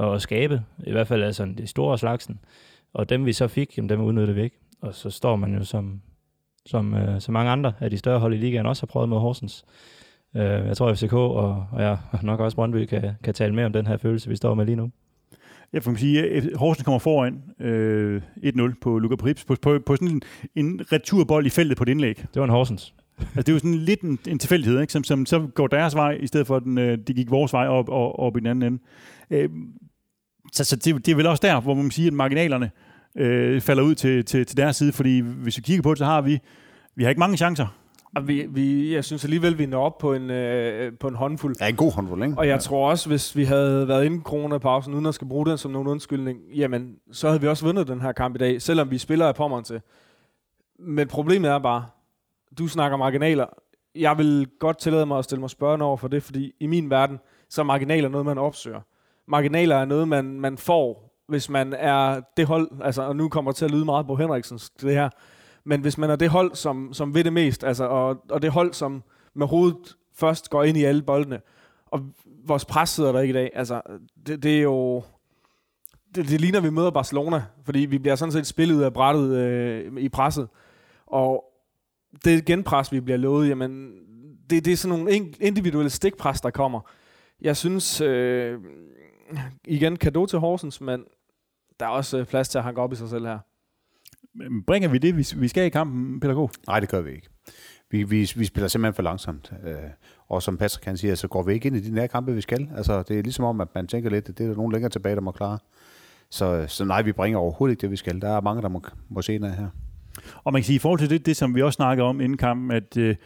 og 0.00 0.20
skabe, 0.22 0.62
i 0.86 0.92
hvert 0.92 1.06
fald 1.06 1.22
altså 1.22 1.52
de 1.58 1.66
store 1.66 1.98
slagsen. 1.98 2.40
Og 2.92 3.08
dem 3.08 3.26
vi 3.26 3.32
så 3.32 3.48
fik, 3.48 3.76
jamen, 3.76 3.88
dem 3.88 4.00
udnyttede 4.00 4.34
vi 4.34 4.42
ikke. 4.42 4.58
Og 4.80 4.94
så 4.94 5.10
står 5.10 5.36
man 5.36 5.54
jo 5.54 5.64
som, 5.64 6.00
som 6.66 6.94
øh, 6.94 7.20
så 7.20 7.32
mange 7.32 7.50
andre 7.50 7.72
af 7.80 7.90
de 7.90 7.98
større 7.98 8.18
hold 8.18 8.34
i 8.34 8.36
ligaen 8.36 8.66
også 8.66 8.82
har 8.82 8.86
prøvet 8.86 9.08
med 9.08 9.18
Horsens. 9.18 9.64
Øh, 10.36 10.42
jeg 10.42 10.76
tror, 10.76 10.88
at 10.88 10.98
FCK 10.98 11.12
og, 11.12 11.66
og 11.72 11.80
ja, 11.80 11.96
nok 12.22 12.40
også 12.40 12.56
Brøndby 12.56 12.86
kan, 12.86 13.12
kan 13.24 13.34
tale 13.34 13.54
mere 13.54 13.66
om 13.66 13.72
den 13.72 13.86
her 13.86 13.96
følelse, 13.96 14.28
vi 14.28 14.36
står 14.36 14.54
med 14.54 14.66
lige 14.66 14.76
nu. 14.76 14.90
Jeg 15.72 15.82
får 15.82 15.94
sige, 15.94 16.30
at 16.30 16.44
Horsens 16.56 16.84
kommer 16.84 16.98
foran 16.98 17.42
øh, 17.60 18.22
1-0 18.36 18.74
på 18.80 18.98
Luka 18.98 19.16
Prips 19.16 19.44
på, 19.44 19.56
på, 19.62 19.78
på 19.86 19.96
sådan 19.96 20.08
en, 20.08 20.22
en 20.54 20.80
returbold 20.92 21.46
i 21.46 21.50
feltet 21.50 21.76
på 21.76 21.82
et 21.82 21.88
indlæg. 21.88 22.16
Det 22.16 22.36
var 22.36 22.44
en 22.44 22.50
Horsens. 22.50 22.94
Altså, 23.18 23.42
det 23.42 23.48
er 23.48 23.52
jo 23.52 23.58
sådan 23.58 23.74
lidt 23.74 24.00
en, 24.00 24.18
en 24.28 24.38
tilfældighed, 24.38 24.80
ikke? 24.80 24.92
Som, 24.92 25.04
som 25.04 25.26
så 25.26 25.46
går 25.54 25.66
deres 25.66 25.94
vej, 25.94 26.18
i 26.20 26.26
stedet 26.26 26.46
for 26.46 26.56
at 26.56 26.62
den, 26.62 26.78
øh, 26.78 26.98
de 27.06 27.14
gik 27.14 27.30
vores 27.30 27.52
vej 27.52 27.66
op, 27.66 27.88
op, 27.88 28.12
op 28.18 28.36
i 28.36 28.40
den 28.40 28.46
anden 28.46 28.72
ende. 28.72 28.82
Øh, 29.30 29.50
så 30.52 30.64
så 30.64 30.76
det, 30.76 31.06
det 31.06 31.12
er 31.12 31.16
vel 31.16 31.26
også 31.26 31.40
der, 31.46 31.60
hvor 31.60 31.74
man 31.74 31.90
siger, 31.90 32.06
at 32.10 32.14
marginalerne 32.14 32.70
øh, 33.16 33.60
falder 33.60 33.82
ud 33.82 33.94
til, 33.94 34.24
til, 34.24 34.46
til 34.46 34.56
deres 34.56 34.76
side, 34.76 34.92
fordi 34.92 35.20
hvis 35.20 35.56
vi 35.56 35.62
kigger 35.62 35.82
på 35.82 35.90
det, 35.90 35.98
så 35.98 36.04
har 36.04 36.20
vi, 36.20 36.38
vi 36.94 37.02
har 37.02 37.10
ikke 37.10 37.18
mange 37.18 37.36
chancer. 37.36 37.66
Og 38.16 38.28
vi, 38.28 38.46
vi, 38.48 38.94
jeg 38.94 39.04
synes 39.04 39.24
alligevel, 39.24 39.58
vi 39.58 39.66
når 39.66 39.84
op 39.84 39.98
på 39.98 40.14
en, 40.14 40.30
øh, 40.30 40.92
på 41.00 41.08
en 41.08 41.14
håndfuld. 41.14 41.56
Ja, 41.60 41.68
en 41.68 41.76
god 41.76 41.92
håndfuld, 41.92 42.22
ikke? 42.22 42.38
Og 42.38 42.48
jeg 42.48 42.60
tror 42.60 42.90
også, 42.90 43.08
hvis 43.08 43.36
vi 43.36 43.44
havde 43.44 43.88
været 43.88 44.04
inden 44.04 44.22
coronapausen, 44.22 44.94
uden 44.94 45.06
at 45.06 45.14
skal 45.14 45.28
bruge 45.28 45.46
den 45.46 45.58
som 45.58 45.70
nogen 45.70 45.88
undskyldning, 45.88 46.38
jamen, 46.54 46.96
så 47.12 47.28
havde 47.28 47.40
vi 47.40 47.46
også 47.46 47.64
vundet 47.64 47.88
den 47.88 48.00
her 48.00 48.12
kamp 48.12 48.34
i 48.34 48.38
dag, 48.38 48.62
selvom 48.62 48.90
vi 48.90 48.98
spiller 48.98 49.26
af 49.26 49.34
pommeren 49.34 49.64
til. 49.64 49.80
Men 50.78 51.08
problemet 51.08 51.50
er 51.50 51.58
bare, 51.58 51.84
du 52.58 52.68
snakker 52.68 52.96
marginaler. 52.96 53.46
Jeg 53.94 54.18
vil 54.18 54.48
godt 54.60 54.78
tillade 54.78 55.06
mig 55.06 55.18
at 55.18 55.24
stille 55.24 55.40
mig 55.40 55.50
spørgende 55.50 55.84
over 55.84 55.96
for 55.96 56.08
det, 56.08 56.22
fordi 56.22 56.52
i 56.60 56.66
min 56.66 56.90
verden, 56.90 57.18
så 57.48 57.60
er 57.60 57.64
marginaler 57.64 58.08
noget, 58.08 58.26
man 58.26 58.38
opsøger. 58.38 58.80
Marginaler 59.28 59.76
er 59.76 59.84
noget, 59.84 60.08
man, 60.08 60.40
man 60.40 60.58
får, 60.58 61.16
hvis 61.28 61.48
man 61.48 61.72
er 61.72 62.20
det 62.36 62.46
hold, 62.46 62.70
altså, 62.82 63.02
og 63.02 63.16
nu 63.16 63.28
kommer 63.28 63.50
det 63.50 63.56
til 63.56 63.64
at 63.64 63.70
lyde 63.70 63.84
meget 63.84 64.06
på 64.06 64.16
Henriksens, 64.16 64.70
det 64.70 64.94
her, 64.94 65.08
men 65.64 65.80
hvis 65.80 65.98
man 65.98 66.10
er 66.10 66.16
det 66.16 66.28
hold, 66.30 66.54
som, 66.54 66.92
som 66.92 67.14
ved 67.14 67.24
det 67.24 67.32
mest, 67.32 67.64
altså, 67.64 67.84
og, 67.84 68.24
og 68.30 68.42
det 68.42 68.50
hold, 68.50 68.72
som 68.72 69.02
med 69.34 69.46
hovedet 69.46 69.96
først 70.14 70.50
går 70.50 70.64
ind 70.64 70.78
i 70.78 70.84
alle 70.84 71.02
boldene, 71.02 71.40
og 71.86 72.00
vores 72.46 72.64
pres 72.64 72.90
sidder 72.90 73.12
der 73.12 73.20
ikke 73.20 73.32
i 73.32 73.34
dag, 73.34 73.50
altså, 73.54 73.80
det, 74.26 74.42
det 74.42 74.58
er 74.58 74.62
jo... 74.62 75.02
Det, 76.14 76.28
det 76.28 76.40
ligner, 76.40 76.58
at 76.58 76.64
vi 76.64 76.70
møder 76.70 76.90
Barcelona, 76.90 77.44
fordi 77.64 77.78
vi 77.78 77.98
bliver 77.98 78.16
sådan 78.16 78.32
set 78.32 78.46
spillet 78.46 78.76
ud 78.76 78.82
af 78.82 78.92
brættet 78.92 79.36
øh, 79.36 79.92
i 79.98 80.08
presset. 80.08 80.48
Og 81.06 81.44
det 82.24 82.44
genpres, 82.44 82.92
vi 82.92 83.00
bliver 83.00 83.16
lovet, 83.16 83.48
jamen, 83.48 83.92
det, 84.50 84.64
det 84.64 84.72
er 84.72 84.76
sådan 84.76 84.98
nogle 84.98 85.32
individuelle 85.40 85.90
stikpres, 85.90 86.40
der 86.40 86.50
kommer. 86.50 86.80
Jeg 87.40 87.56
synes, 87.56 88.00
øh, 88.00 88.58
igen, 89.64 89.96
kado 89.96 90.26
til 90.26 90.38
Horsens, 90.38 90.80
men 90.80 91.04
der 91.80 91.86
er 91.86 91.90
også 91.90 92.24
plads 92.24 92.48
til 92.48 92.58
at 92.58 92.64
hanke 92.64 92.80
op 92.80 92.92
i 92.92 92.96
sig 92.96 93.08
selv 93.08 93.26
her. 93.26 93.38
Bringer 94.66 94.88
vi 94.88 94.98
det, 94.98 95.16
vi 95.40 95.48
skal 95.48 95.66
i 95.66 95.68
kampen, 95.68 96.20
Peter 96.20 96.34
Gård? 96.34 96.50
Nej, 96.66 96.80
det 96.80 96.88
gør 96.88 97.00
vi 97.00 97.10
ikke. 97.10 97.28
Vi, 97.90 98.02
vi, 98.02 98.32
vi 98.36 98.44
spiller 98.44 98.68
simpelthen 98.68 98.94
for 98.94 99.02
langsomt. 99.02 99.52
Øh, 99.66 99.76
og 100.28 100.42
som 100.42 100.56
Patrick 100.56 100.84
kan 100.84 100.96
sige, 100.96 101.16
så 101.16 101.28
går 101.28 101.42
vi 101.42 101.52
ikke 101.52 101.66
ind 101.66 101.76
i 101.76 101.80
de 101.80 101.94
nære 101.94 102.08
kampe, 102.08 102.34
vi 102.34 102.40
skal. 102.40 102.68
Altså, 102.76 103.02
det 103.02 103.18
er 103.18 103.22
ligesom 103.22 103.44
om, 103.44 103.60
at 103.60 103.68
man 103.74 103.86
tænker 103.86 104.10
lidt, 104.10 104.28
at 104.28 104.38
det 104.38 104.44
er 104.44 104.48
der 104.48 104.56
nogen 104.56 104.72
længere 104.72 104.90
tilbage, 104.90 105.14
der 105.14 105.20
må 105.20 105.30
klare. 105.30 105.58
Så, 106.30 106.64
så 106.68 106.84
nej, 106.84 107.02
vi 107.02 107.12
bringer 107.12 107.38
overhovedet 107.38 107.72
ikke 107.72 107.80
det, 107.80 107.90
vi 107.90 107.96
skal. 107.96 108.20
Der 108.20 108.28
er 108.28 108.40
mange, 108.40 108.62
der 108.62 108.68
må, 108.68 108.82
må 109.08 109.22
se 109.22 109.38
her. 109.38 109.68
Og 110.44 110.52
man 110.52 110.62
kan 110.62 110.66
sige, 110.66 110.76
i 110.76 110.78
forhold 110.78 110.98
til 110.98 111.10
det, 111.10 111.26
det 111.26 111.36
som 111.36 111.54
vi 111.54 111.62
også 111.62 111.76
snakkede 111.76 112.08
om 112.08 112.20
inden 112.20 112.38
kampen, 112.38 112.70
at 112.70 112.96
øh, 112.96 113.16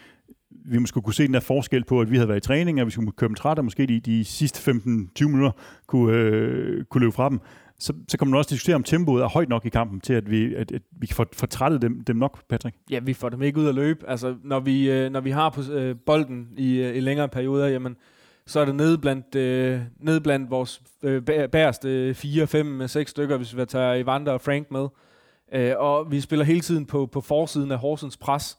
vi 0.65 0.79
måske 0.79 1.01
kunne 1.01 1.15
se 1.15 1.27
den 1.27 1.35
der 1.35 1.41
forskel 1.41 1.85
på, 1.85 2.01
at 2.01 2.11
vi 2.11 2.17
havde 2.17 2.29
været 2.29 2.45
i 2.45 2.47
træning, 2.47 2.81
at 2.81 2.87
vi 2.87 2.91
skulle 2.91 3.13
køre 3.13 3.29
dem 3.29 3.35
træt, 3.35 3.59
og 3.59 3.65
måske 3.65 3.87
de, 3.87 4.01
de 4.01 4.25
sidste 4.25 4.71
15-20 4.71 5.25
minutter 5.27 5.51
kunne, 5.87 6.17
øh, 6.17 6.85
kunne 6.85 7.01
løbe 7.01 7.13
fra 7.13 7.29
dem 7.29 7.41
så, 7.79 7.93
så 8.09 8.19
kan 8.19 8.29
man 8.29 8.39
også 8.39 8.49
diskutere, 8.49 8.77
om 8.77 8.83
tempoet 8.83 9.23
er 9.23 9.29
højt 9.29 9.49
nok 9.49 9.67
i 9.67 9.69
kampen 9.69 10.01
til, 10.01 10.13
at 10.13 10.31
vi, 10.31 10.55
at, 10.55 10.73
at 10.73 10.83
vi 10.93 11.07
kan 11.07 11.17
få, 11.17 11.25
få 11.33 11.47
trættet 11.47 11.83
dem, 11.83 12.05
dem 12.05 12.17
nok, 12.17 12.49
Patrick. 12.49 12.77
Ja, 12.91 12.99
vi 12.99 13.15
får 13.15 13.29
dem 13.29 13.43
ikke 13.43 13.61
ud 13.61 13.69
at 13.69 13.75
løbe. 13.75 14.09
Altså, 14.09 14.37
når 14.45 14.61
vi, 14.61 14.91
øh, 14.91 15.11
når 15.11 15.21
vi 15.21 15.31
har 15.31 15.51
på, 15.51 15.73
øh, 15.73 15.97
bolden 16.07 16.49
i, 16.57 16.77
øh, 16.77 16.97
i 16.97 17.01
længere 17.01 17.29
perioder, 17.29 17.69
jamen, 17.69 17.97
så 18.47 18.61
er 18.61 18.65
det 18.65 18.75
nede 18.75 18.99
blandt, 18.99 19.35
øh, 19.35 19.81
nede 20.01 20.21
blandt 20.21 20.51
vores 20.51 20.83
øh, 21.03 21.23
bæreste 21.53 22.15
4, 22.15 22.47
5, 22.47 22.89
6 22.89 23.11
stykker, 23.11 23.37
hvis 23.37 23.57
vi 23.57 23.67
tager 23.67 23.95
Evander 23.95 24.33
og 24.33 24.41
Frank 24.41 24.71
med. 24.71 24.87
Øh, 25.55 25.73
og 25.79 26.11
vi 26.11 26.21
spiller 26.21 26.45
hele 26.45 26.61
tiden 26.61 26.87
på, 26.87 27.07
på 27.07 27.21
forsiden 27.21 27.71
af 27.71 27.79
Horsens 27.79 28.17
pres. 28.17 28.59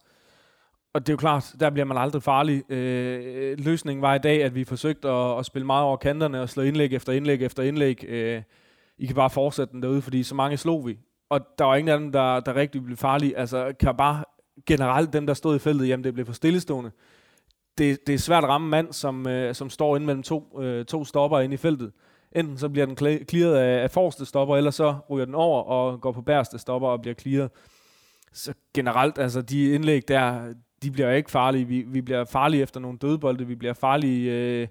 Og 0.96 1.02
det 1.02 1.10
er 1.10 1.14
jo 1.14 1.18
klart, 1.18 1.56
der 1.60 1.70
bliver 1.70 1.86
man 1.86 1.98
aldrig 1.98 2.24
farlig. 2.24 2.72
Øh, 2.72 3.60
løsningen 3.60 4.02
var 4.02 4.16
i 4.16 4.20
dag, 4.20 4.43
at 4.43 4.56
vi 4.56 4.64
forsøgte 4.64 5.10
at, 5.10 5.39
at 5.39 5.46
spille 5.46 5.66
meget 5.66 5.84
over 5.84 5.98
kanterne 5.98 6.41
og 6.41 6.50
slå 6.50 6.64
indlæg 6.64 6.93
efter 6.93 7.14
indlæg 7.14 7.41
efter 7.41 7.64
indlæg. 7.64 8.06
Øh, 8.08 8.41
i 8.98 9.06
kan 9.06 9.16
bare 9.16 9.30
fortsætte 9.30 9.72
den 9.72 9.84
derude, 9.84 10.02
fordi 10.02 10.24
så 10.24 10.36
mange 10.36 10.58
slog 10.58 10.88
vi. 10.88 10.98
Og 11.30 11.39
der 11.60 11.66
var 11.66 11.76
ingen 11.76 11.93
af 11.93 12.00
dem, 12.00 12.12
der, 12.12 12.39
der 12.39 12.56
rigtig 12.56 12.84
blev 12.84 12.98
farlige. 12.98 13.38
Altså, 13.38 13.74
kan 13.80 13.96
bare 13.98 14.24
generelt 14.66 15.14
dem, 15.14 15.28
der 15.28 15.34
stod 15.34 15.56
i 15.56 15.60
feltet, 15.60 15.88
jamen 15.88 16.04
det 16.04 16.14
blev 16.14 16.26
for 16.26 16.34
stillestående. 16.34 16.91
Det, 17.78 18.08
det 18.08 18.16
er 18.16 18.20
svært 18.20 18.43
at 18.43 18.50
ramme 18.50 18.70
mand, 18.70 18.93
som, 18.93 19.28
øh, 19.28 19.56
som 19.56 19.70
står 19.70 19.96
ind 19.96 20.06
mellem 20.06 20.24
to, 20.24 20.62
øh, 20.62 20.86
to 20.86 21.06
stopper 21.06 21.39
inde 21.39 21.54
i 21.54 21.58
feltet. 21.58 21.91
Enten 22.36 22.58
så 22.58 22.70
bliver 22.70 22.86
den 22.86 22.98
clearet 23.30 23.56
af, 23.56 23.84
af 23.84 23.91
forreste 23.91 24.26
stopper, 24.26 24.58
eller 24.58 24.72
så 24.72 24.96
ryger 25.10 25.26
den 25.26 25.36
over 25.36 25.64
og 25.64 26.02
går 26.02 26.12
på 26.12 26.22
bærste 26.22 26.60
stopper 26.60 26.88
og 26.88 27.02
bliver 27.02 27.16
clearet. 27.16 27.52
Så 28.34 28.54
generelt, 28.74 29.18
altså 29.18 29.41
de 29.41 29.72
indlæg 29.74 30.08
der, 30.08 30.54
de 30.86 30.92
bliver 30.92 31.12
ikke 31.12 31.32
farlige. 31.32 31.66
Vi, 31.66 31.82
vi 31.88 32.02
bliver 32.02 32.26
farlige 32.26 32.64
efter 32.64 32.80
nogle 32.80 32.98
dødbolde, 32.98 33.48
vi 33.48 33.56
bliver 33.56 33.74
farlige 33.74 34.32
øh, 34.32 34.68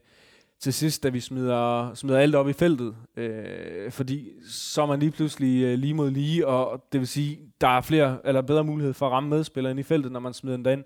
til 0.60 0.72
sidst, 0.72 1.02
da 1.02 1.08
vi 1.08 1.20
smider, 1.20 1.94
smider 1.94 2.18
alt 2.18 2.34
op 2.34 2.48
i 2.48 2.52
feltet. 2.52 2.94
Øh, 3.16 3.90
fordi 3.90 4.28
så 4.48 4.82
er 4.82 4.86
man 4.86 5.00
lige 5.00 5.10
pludselig 5.10 5.64
øh, 5.64 5.78
lige 5.78 5.94
mod 5.94 6.10
lige, 6.10 6.46
og 6.46 6.84
det 6.92 7.00
vil 7.00 7.08
sige, 7.08 7.40
der 7.60 7.68
er 7.68 7.80
flere 7.80 8.18
eller 8.24 8.42
bedre 8.42 8.64
mulighed 8.64 8.94
for 8.94 9.06
at 9.06 9.12
ramme 9.12 9.28
medspilleren 9.28 9.78
i 9.78 9.82
feltet, 9.82 10.12
når 10.12 10.20
man 10.20 10.34
smider 10.34 10.56
den 10.56 10.64
derind. 10.64 10.84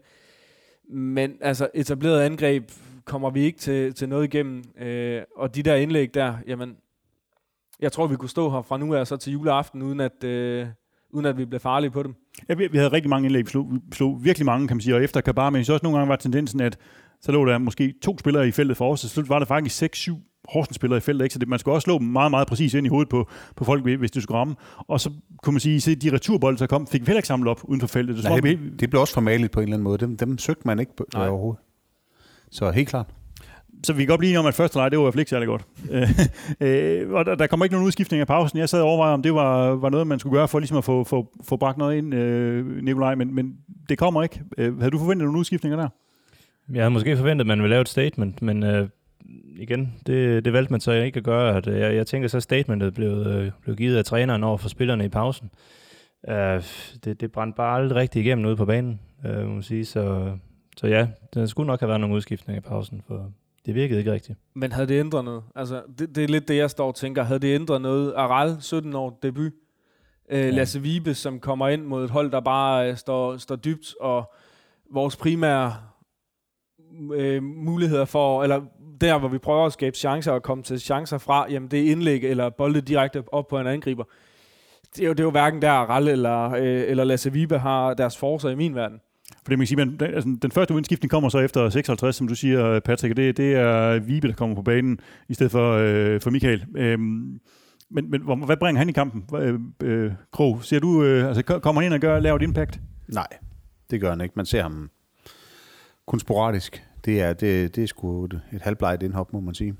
Men 0.90 1.38
altså, 1.40 1.68
etableret 1.74 2.20
angreb 2.20 2.70
kommer 3.04 3.30
vi 3.30 3.44
ikke 3.44 3.58
til, 3.58 3.94
til 3.94 4.08
noget 4.08 4.24
igennem. 4.24 4.64
Øh, 4.80 5.22
og 5.36 5.54
de 5.54 5.62
der 5.62 5.74
indlæg 5.74 6.14
der, 6.14 6.34
jamen, 6.46 6.76
jeg 7.80 7.92
tror, 7.92 8.06
vi 8.06 8.16
kunne 8.16 8.28
stå 8.28 8.50
her 8.50 8.62
fra 8.62 8.78
nu 8.78 8.94
af 8.94 9.06
så 9.06 9.16
til 9.16 9.32
juleaften, 9.32 9.82
uden 9.82 10.00
at, 10.00 10.24
øh, 10.24 10.66
uden 11.10 11.26
at 11.26 11.38
vi 11.38 11.44
blev 11.44 11.60
farlige 11.60 11.90
på 11.90 12.02
dem. 12.02 12.14
Ja, 12.48 12.54
vi, 12.54 12.68
vi 12.72 12.78
havde 12.78 12.92
rigtig 12.92 13.10
mange 13.10 13.26
indlæg. 13.26 13.44
Vi 13.44 13.50
slog, 13.50 13.72
vi 13.72 13.78
slog 13.92 14.24
virkelig 14.24 14.46
mange, 14.46 14.68
kan 14.68 14.76
man 14.76 14.82
sige. 14.82 14.94
Og 14.94 15.04
efter 15.04 15.20
Kabar, 15.20 15.50
men 15.50 15.64
så 15.64 15.72
også 15.72 15.84
nogle 15.84 15.98
gange 15.98 16.08
var 16.08 16.16
tendensen, 16.16 16.60
at 16.60 16.78
så 17.20 17.32
lå 17.32 17.44
der 17.44 17.58
måske 17.58 17.94
to 18.02 18.18
spillere 18.18 18.48
i 18.48 18.50
feltet 18.50 18.76
for 18.76 18.92
os, 18.92 19.00
så 19.00 19.08
slut 19.08 19.28
var 19.28 19.38
der 19.38 19.46
faktisk 19.46 19.82
6-7 19.82 20.16
Horsens-spillere 20.48 20.96
i 20.96 21.00
feltet, 21.00 21.24
ikke? 21.24 21.32
så 21.32 21.38
det, 21.38 21.48
man 21.48 21.58
skulle 21.58 21.74
også 21.74 21.84
slå 21.84 21.98
dem 21.98 22.06
meget, 22.06 22.30
meget 22.30 22.48
præcis 22.48 22.74
ind 22.74 22.86
i 22.86 22.88
hovedet 22.88 23.08
på, 23.08 23.28
på 23.56 23.64
folk, 23.64 23.84
hvis 23.98 24.10
det 24.10 24.22
skulle 24.22 24.38
ramme. 24.38 24.54
Og 24.78 25.00
så 25.00 25.10
kunne 25.42 25.52
man 25.52 25.60
sige, 25.60 25.92
at 25.92 26.02
de 26.02 26.12
returbolde, 26.12 26.58
der 26.58 26.66
kom, 26.66 26.86
fik 26.86 27.00
vi 27.00 27.06
heller 27.06 27.18
ikke 27.18 27.28
samlet 27.28 27.48
op 27.50 27.60
uden 27.64 27.80
for 27.80 27.86
feltet. 27.86 28.16
Det, 28.16 28.24
Nej, 28.24 28.40
det, 28.40 28.80
det 28.80 28.90
blev 28.90 29.00
også 29.00 29.14
formaligt 29.14 29.52
på 29.52 29.60
en 29.60 29.64
eller 29.64 29.76
anden 29.76 29.84
måde. 29.84 29.98
Dem, 29.98 30.16
dem 30.16 30.38
søgte 30.38 30.62
man 30.64 30.78
ikke 30.78 30.96
på, 30.96 31.06
Nej. 31.14 31.28
overhovedet. 31.28 31.60
Så 32.50 32.70
helt 32.70 32.88
klart. 32.88 33.06
Så 33.84 33.92
vi 33.92 34.02
kan 34.02 34.08
godt 34.08 34.18
blive 34.18 34.38
om, 34.38 34.46
at 34.46 34.54
første 34.54 34.78
leg, 34.78 34.90
det 34.90 34.98
var 34.98 35.02
i 35.02 35.06
hvert 35.06 35.14
fald 35.14 35.20
ikke 35.20 35.30
særlig 35.30 35.48
godt. 35.48 35.64
øh, 36.60 37.10
og 37.10 37.26
der, 37.26 37.34
der 37.34 37.46
kommer 37.46 37.66
ikke 37.66 37.74
nogen 37.74 37.86
udskiftning 37.86 38.20
af 38.20 38.26
pausen. 38.26 38.58
Jeg 38.58 38.68
sad 38.68 38.80
og 38.80 38.88
overvejede, 38.88 39.14
om 39.14 39.22
det 39.22 39.34
var, 39.34 39.68
var 39.70 39.88
noget, 39.88 40.06
man 40.06 40.18
skulle 40.18 40.38
gøre 40.38 40.48
for 40.48 40.58
ligesom 40.58 40.78
at 40.78 40.84
få, 40.84 41.04
få, 41.04 41.28
få 41.44 41.56
bragt 41.56 41.78
noget 41.78 41.96
ind, 41.96 42.14
øh, 42.14 42.84
Nikolaj, 42.84 43.14
men, 43.14 43.34
men 43.34 43.56
det 43.88 43.98
kommer 43.98 44.22
ikke. 44.22 44.42
Øh, 44.58 44.78
havde 44.78 44.90
du 44.90 44.98
forventet 44.98 45.24
nogle 45.24 45.38
udskiftninger 45.38 45.76
der? 45.76 45.88
Jeg 46.72 46.82
havde 46.82 46.90
måske 46.90 47.16
forventet, 47.16 47.42
at 47.42 47.46
man 47.46 47.58
ville 47.58 47.70
lave 47.70 47.80
et 47.80 47.88
statement, 47.88 48.42
men 48.42 48.62
øh, 48.62 48.88
igen, 49.56 49.94
det, 50.06 50.44
det 50.44 50.52
valgte 50.52 50.72
man 50.72 50.80
så 50.80 50.92
ikke 50.92 51.16
at 51.16 51.24
gøre. 51.24 51.56
At, 51.56 51.66
øh, 51.66 51.80
jeg, 51.80 51.94
jeg 51.94 52.06
tænker 52.06 52.28
så, 52.28 52.36
at 52.36 52.42
statementet 52.42 52.94
blev, 52.94 53.10
øh, 53.10 53.50
blev 53.62 53.76
givet 53.76 53.96
af 53.96 54.04
træneren 54.04 54.44
over 54.44 54.56
for 54.56 54.68
spillerne 54.68 55.04
i 55.04 55.08
pausen. 55.08 55.50
Øh, 56.28 56.62
det, 57.04 57.20
det 57.20 57.32
brændte 57.32 57.56
bare 57.56 57.76
aldrig 57.76 57.96
rigtig 57.96 58.20
igennem 58.20 58.46
ude 58.46 58.56
på 58.56 58.64
banen, 58.64 59.00
øh, 59.26 59.46
må 59.46 59.52
man 59.52 59.62
sige. 59.62 59.84
Så, 59.84 60.32
så 60.76 60.86
ja, 60.86 61.06
der 61.34 61.46
skulle 61.46 61.66
nok 61.66 61.80
have 61.80 61.88
været 61.88 62.00
nogle 62.00 62.16
udskiftninger 62.16 62.60
i 62.60 62.68
pausen, 62.68 63.02
for 63.06 63.32
det 63.68 63.74
virkede 63.74 63.98
ikke 63.98 64.12
rigtigt. 64.12 64.38
Men 64.54 64.72
havde 64.72 64.88
det 64.88 65.00
ændret 65.00 65.24
noget? 65.24 65.42
Altså, 65.54 65.82
det, 65.98 66.14
det 66.14 66.24
er 66.24 66.28
lidt 66.28 66.48
det, 66.48 66.56
jeg 66.56 66.70
står 66.70 66.88
og 66.88 66.94
tænker. 66.94 67.22
Havde 67.22 67.40
det 67.40 67.54
ændret 67.54 67.80
noget? 67.80 68.12
Aral, 68.16 68.56
17 68.60 68.94
år, 68.94 69.18
debut. 69.22 69.52
Øh, 70.30 70.38
ja. 70.38 70.50
Lasse 70.50 70.82
Vibe, 70.82 71.14
som 71.14 71.40
kommer 71.40 71.68
ind 71.68 71.82
mod 71.82 72.04
et 72.04 72.10
hold, 72.10 72.30
der 72.30 72.40
bare 72.40 72.90
øh, 72.90 72.96
står, 72.96 73.36
står 73.36 73.56
dybt, 73.56 73.94
og 74.00 74.32
vores 74.90 75.16
primære 75.16 75.76
øh, 77.14 77.42
muligheder 77.42 78.04
for, 78.04 78.42
eller 78.42 78.60
der, 79.00 79.18
hvor 79.18 79.28
vi 79.28 79.38
prøver 79.38 79.66
at 79.66 79.72
skabe 79.72 79.96
chancer 79.96 80.32
og 80.32 80.42
komme 80.42 80.64
til 80.64 80.80
chancer 80.80 81.18
fra, 81.18 81.46
jamen 81.50 81.70
det 81.70 81.86
er 81.86 81.90
indlæg 81.92 82.24
eller 82.24 82.50
bolde 82.50 82.80
direkte 82.80 83.24
op 83.32 83.48
på 83.48 83.58
en 83.58 83.66
angriber. 83.66 84.04
Det 84.96 85.02
er 85.02 85.06
jo, 85.06 85.12
det 85.12 85.20
er 85.20 85.24
jo 85.24 85.30
hverken 85.30 85.62
der 85.62 85.72
Ralle 85.72 86.10
eller, 86.10 86.50
øh, 86.50 86.84
eller 86.86 87.04
Lasse 87.04 87.32
Vibe 87.32 87.58
har 87.58 87.94
deres 87.94 88.16
forser 88.16 88.48
i 88.48 88.54
min 88.54 88.74
verden. 88.74 89.00
For 89.44 89.48
det 89.50 89.58
man 89.58 89.66
sige, 89.66 89.76
men 89.76 90.00
den, 90.00 90.14
altså, 90.14 90.36
den 90.42 90.50
første 90.50 90.74
udskiftning 90.74 91.10
kommer 91.10 91.28
så 91.28 91.38
efter 91.38 91.68
56, 91.70 92.16
som 92.16 92.28
du 92.28 92.34
siger, 92.34 92.80
Patrick, 92.80 93.16
det, 93.16 93.36
det 93.36 93.54
er 93.54 93.98
Vibe, 93.98 94.28
der 94.28 94.34
kommer 94.34 94.56
på 94.56 94.62
banen, 94.62 95.00
i 95.28 95.34
stedet 95.34 95.52
for, 95.52 95.72
øh, 95.72 96.20
for 96.20 96.30
Michael. 96.30 96.64
Øhm, 96.76 97.40
Men, 97.90 98.10
men 98.10 98.44
hvad 98.44 98.56
bringer 98.56 98.78
han 98.78 98.88
i 98.88 98.92
kampen? 98.92 99.24
Øh, 99.36 99.58
øh, 99.82 100.12
Krog, 100.32 100.64
ser 100.64 100.78
du, 100.80 101.04
øh, 101.04 101.26
altså, 101.28 101.42
ko- 101.42 101.58
kommer 101.58 101.80
han 101.82 101.86
ind 101.88 101.94
og 101.94 102.00
gør, 102.00 102.20
laver 102.20 102.36
et 102.36 102.42
impact? 102.42 102.80
Nej, 103.08 103.26
det 103.90 104.00
gør 104.00 104.10
han 104.10 104.20
ikke. 104.20 104.32
Man 104.36 104.46
ser 104.46 104.62
ham 104.62 104.90
kun 106.06 106.20
sporadisk. 106.20 106.82
Det 107.04 107.20
er, 107.22 107.32
det, 107.32 107.76
det 107.76 107.82
er 107.82 107.86
sgu 107.86 108.24
et, 108.24 108.40
et 108.52 108.62
halvbleget 108.62 109.02
indhop, 109.02 109.32
må 109.32 109.40
man 109.40 109.54
sige. 109.54 109.74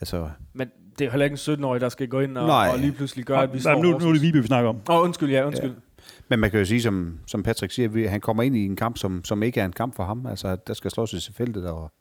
Altså, 0.00 0.28
Men 0.54 0.68
det 0.98 1.00
er 1.00 1.04
jo 1.04 1.10
heller 1.10 1.24
ikke 1.24 1.38
en 1.48 1.58
17-årig, 1.60 1.80
der 1.80 1.88
skal 1.88 2.08
gå 2.08 2.20
ind 2.20 2.38
og, 2.38 2.46
Nej. 2.46 2.68
og 2.72 2.78
lige 2.78 2.92
pludselig 2.92 3.24
gøre, 3.24 3.42
at 3.42 3.48
vi 3.48 3.54
Nej, 3.54 3.60
står 3.60 3.82
nu, 3.82 3.98
nu 3.98 4.08
er 4.08 4.12
det 4.12 4.22
Vibe, 4.22 4.38
vi 4.40 4.46
snakker 4.46 4.68
om. 4.70 4.76
Åh, 4.90 4.96
oh, 4.96 5.04
undskyld, 5.04 5.30
ja, 5.30 5.46
undskyld. 5.46 5.70
Ja. 5.70 5.76
Men 6.32 6.40
man 6.40 6.50
kan 6.50 6.58
jo 6.58 6.64
sige, 6.64 6.82
som, 6.82 7.18
som 7.26 7.42
Patrick 7.42 7.72
siger, 7.72 7.88
vi- 7.88 8.04
han 8.06 8.20
kommer 8.20 8.42
ind 8.42 8.56
i 8.56 8.64
en 8.64 8.76
kamp, 8.76 8.98
som, 8.98 9.24
som 9.24 9.42
ikke 9.42 9.60
er 9.60 9.64
en 9.64 9.72
kamp 9.72 9.96
for 9.96 10.04
ham. 10.04 10.26
Altså, 10.26 10.56
der 10.66 10.74
skal 10.74 10.90
slås 10.90 11.28
i 11.28 11.32
feltet, 11.32 11.66
og 11.66 11.92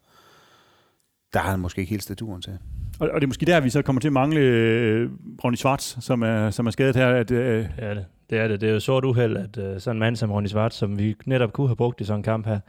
der 1.34 1.40
har 1.40 1.52
han 1.52 1.60
måske 1.60 1.80
ikke 1.80 1.90
helt 1.90 2.04
staturen 2.04 2.42
til. 2.42 2.58
Og, 3.00 3.10
og 3.10 3.22
det 3.22 3.24
er 3.24 3.28
måske 3.28 3.46
der, 3.46 3.60
vi 3.60 3.70
så 3.70 3.82
kommer 3.82 4.00
til 4.00 4.08
at 4.10 4.14
mangle 4.14 4.40
øh, 4.40 5.10
Ronny 5.44 5.56
Schwartz, 5.56 5.98
som 6.00 6.22
er, 6.22 6.50
som 6.50 6.68
er 6.68 6.72
skadet 6.72 6.96
her. 6.96 7.08
At, 7.08 7.32
øh, 7.32 7.58
Det 7.58 7.70
er 7.78 7.94
det. 7.94 8.06
Det 8.30 8.40
er 8.40 8.48
det. 8.48 8.62
Det 8.62 8.70
er 8.70 8.74
jo 8.74 8.80
sort 8.80 9.06
uheld, 9.06 9.38
at 9.38 9.58
uh, 9.58 9.80
sådan 9.82 9.96
en 9.96 10.00
mand 10.00 10.16
som 10.16 10.32
Ronny 10.32 10.48
Svart, 10.48 10.74
som 10.74 10.98
vi 11.00 11.16
netop 11.26 11.54
kunne 11.54 11.68
have 11.68 11.76
brugt 11.76 12.02
i 12.02 12.04
sådan 12.04 12.20
en 12.20 12.24
kamp 12.24 12.46
her, 12.48 12.60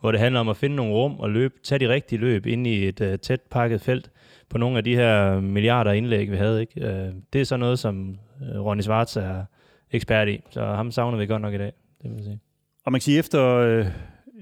hvor 0.00 0.10
det 0.12 0.20
handler 0.20 0.40
om 0.40 0.48
at 0.48 0.56
finde 0.56 0.76
nogle 0.76 0.92
rum 0.92 1.20
og 1.20 1.30
løbe, 1.30 1.54
tage 1.64 1.78
de 1.78 1.88
rigtige 1.88 2.18
løb 2.18 2.46
ind 2.46 2.66
i 2.66 2.88
et 2.88 3.00
uh, 3.00 3.14
tæt 3.22 3.40
pakket 3.50 3.80
felt 3.80 4.10
på 4.50 4.58
nogle 4.58 4.78
af 4.78 4.84
de 4.84 4.94
her 4.94 5.40
milliarder 5.40 5.92
indlæg, 5.92 6.30
vi 6.30 6.36
havde. 6.36 6.60
Ikke? 6.60 6.80
Uh, 7.08 7.14
det 7.32 7.40
er 7.40 7.44
så 7.44 7.56
noget, 7.56 7.78
som 7.78 8.18
uh, 8.54 8.64
Ronny 8.66 8.80
Svart 8.80 9.16
er 9.16 9.44
ekspert 9.92 10.28
i, 10.28 10.40
så 10.50 10.64
ham 10.64 10.90
savner 10.90 11.18
vi 11.18 11.26
godt 11.26 11.42
nok 11.42 11.54
i 11.54 11.58
dag, 11.58 11.72
det 12.02 12.10
vil 12.10 12.24
sige. 12.24 12.40
og 12.84 12.92
man 12.92 12.98
kan 12.98 13.04
sige, 13.04 13.18
efter, 13.18 13.44
øh, 13.44 13.86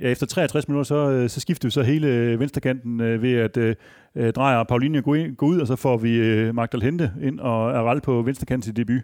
ja, 0.01 0.09
efter 0.11 0.27
63 0.27 0.69
minutter, 0.69 0.85
så, 0.85 1.11
øh, 1.11 1.29
så 1.29 1.41
skifter 1.41 1.69
vi 1.69 1.71
så 1.71 1.83
hele 1.83 2.09
øh, 2.09 2.41
venstrekanten 2.41 3.01
øh, 3.01 3.23
ved, 3.23 3.35
at 3.35 3.57
øh, 3.57 3.75
øh, 4.15 4.33
Drejer 4.33 4.59
og 4.59 4.67
Paulinho 4.67 5.01
går, 5.05 5.15
ind, 5.15 5.37
går 5.37 5.47
ud, 5.47 5.61
og 5.61 5.67
så 5.67 5.77
får 5.77 5.97
vi 5.97 6.17
øh, 6.17 6.55
Magdal 6.55 6.83
Hente 6.83 7.13
ind 7.23 7.41
og 7.41 7.79
Aral 7.79 8.01
på 8.01 8.23
venstrekant 8.23 8.65
til 8.65 8.77
debut. 8.77 9.03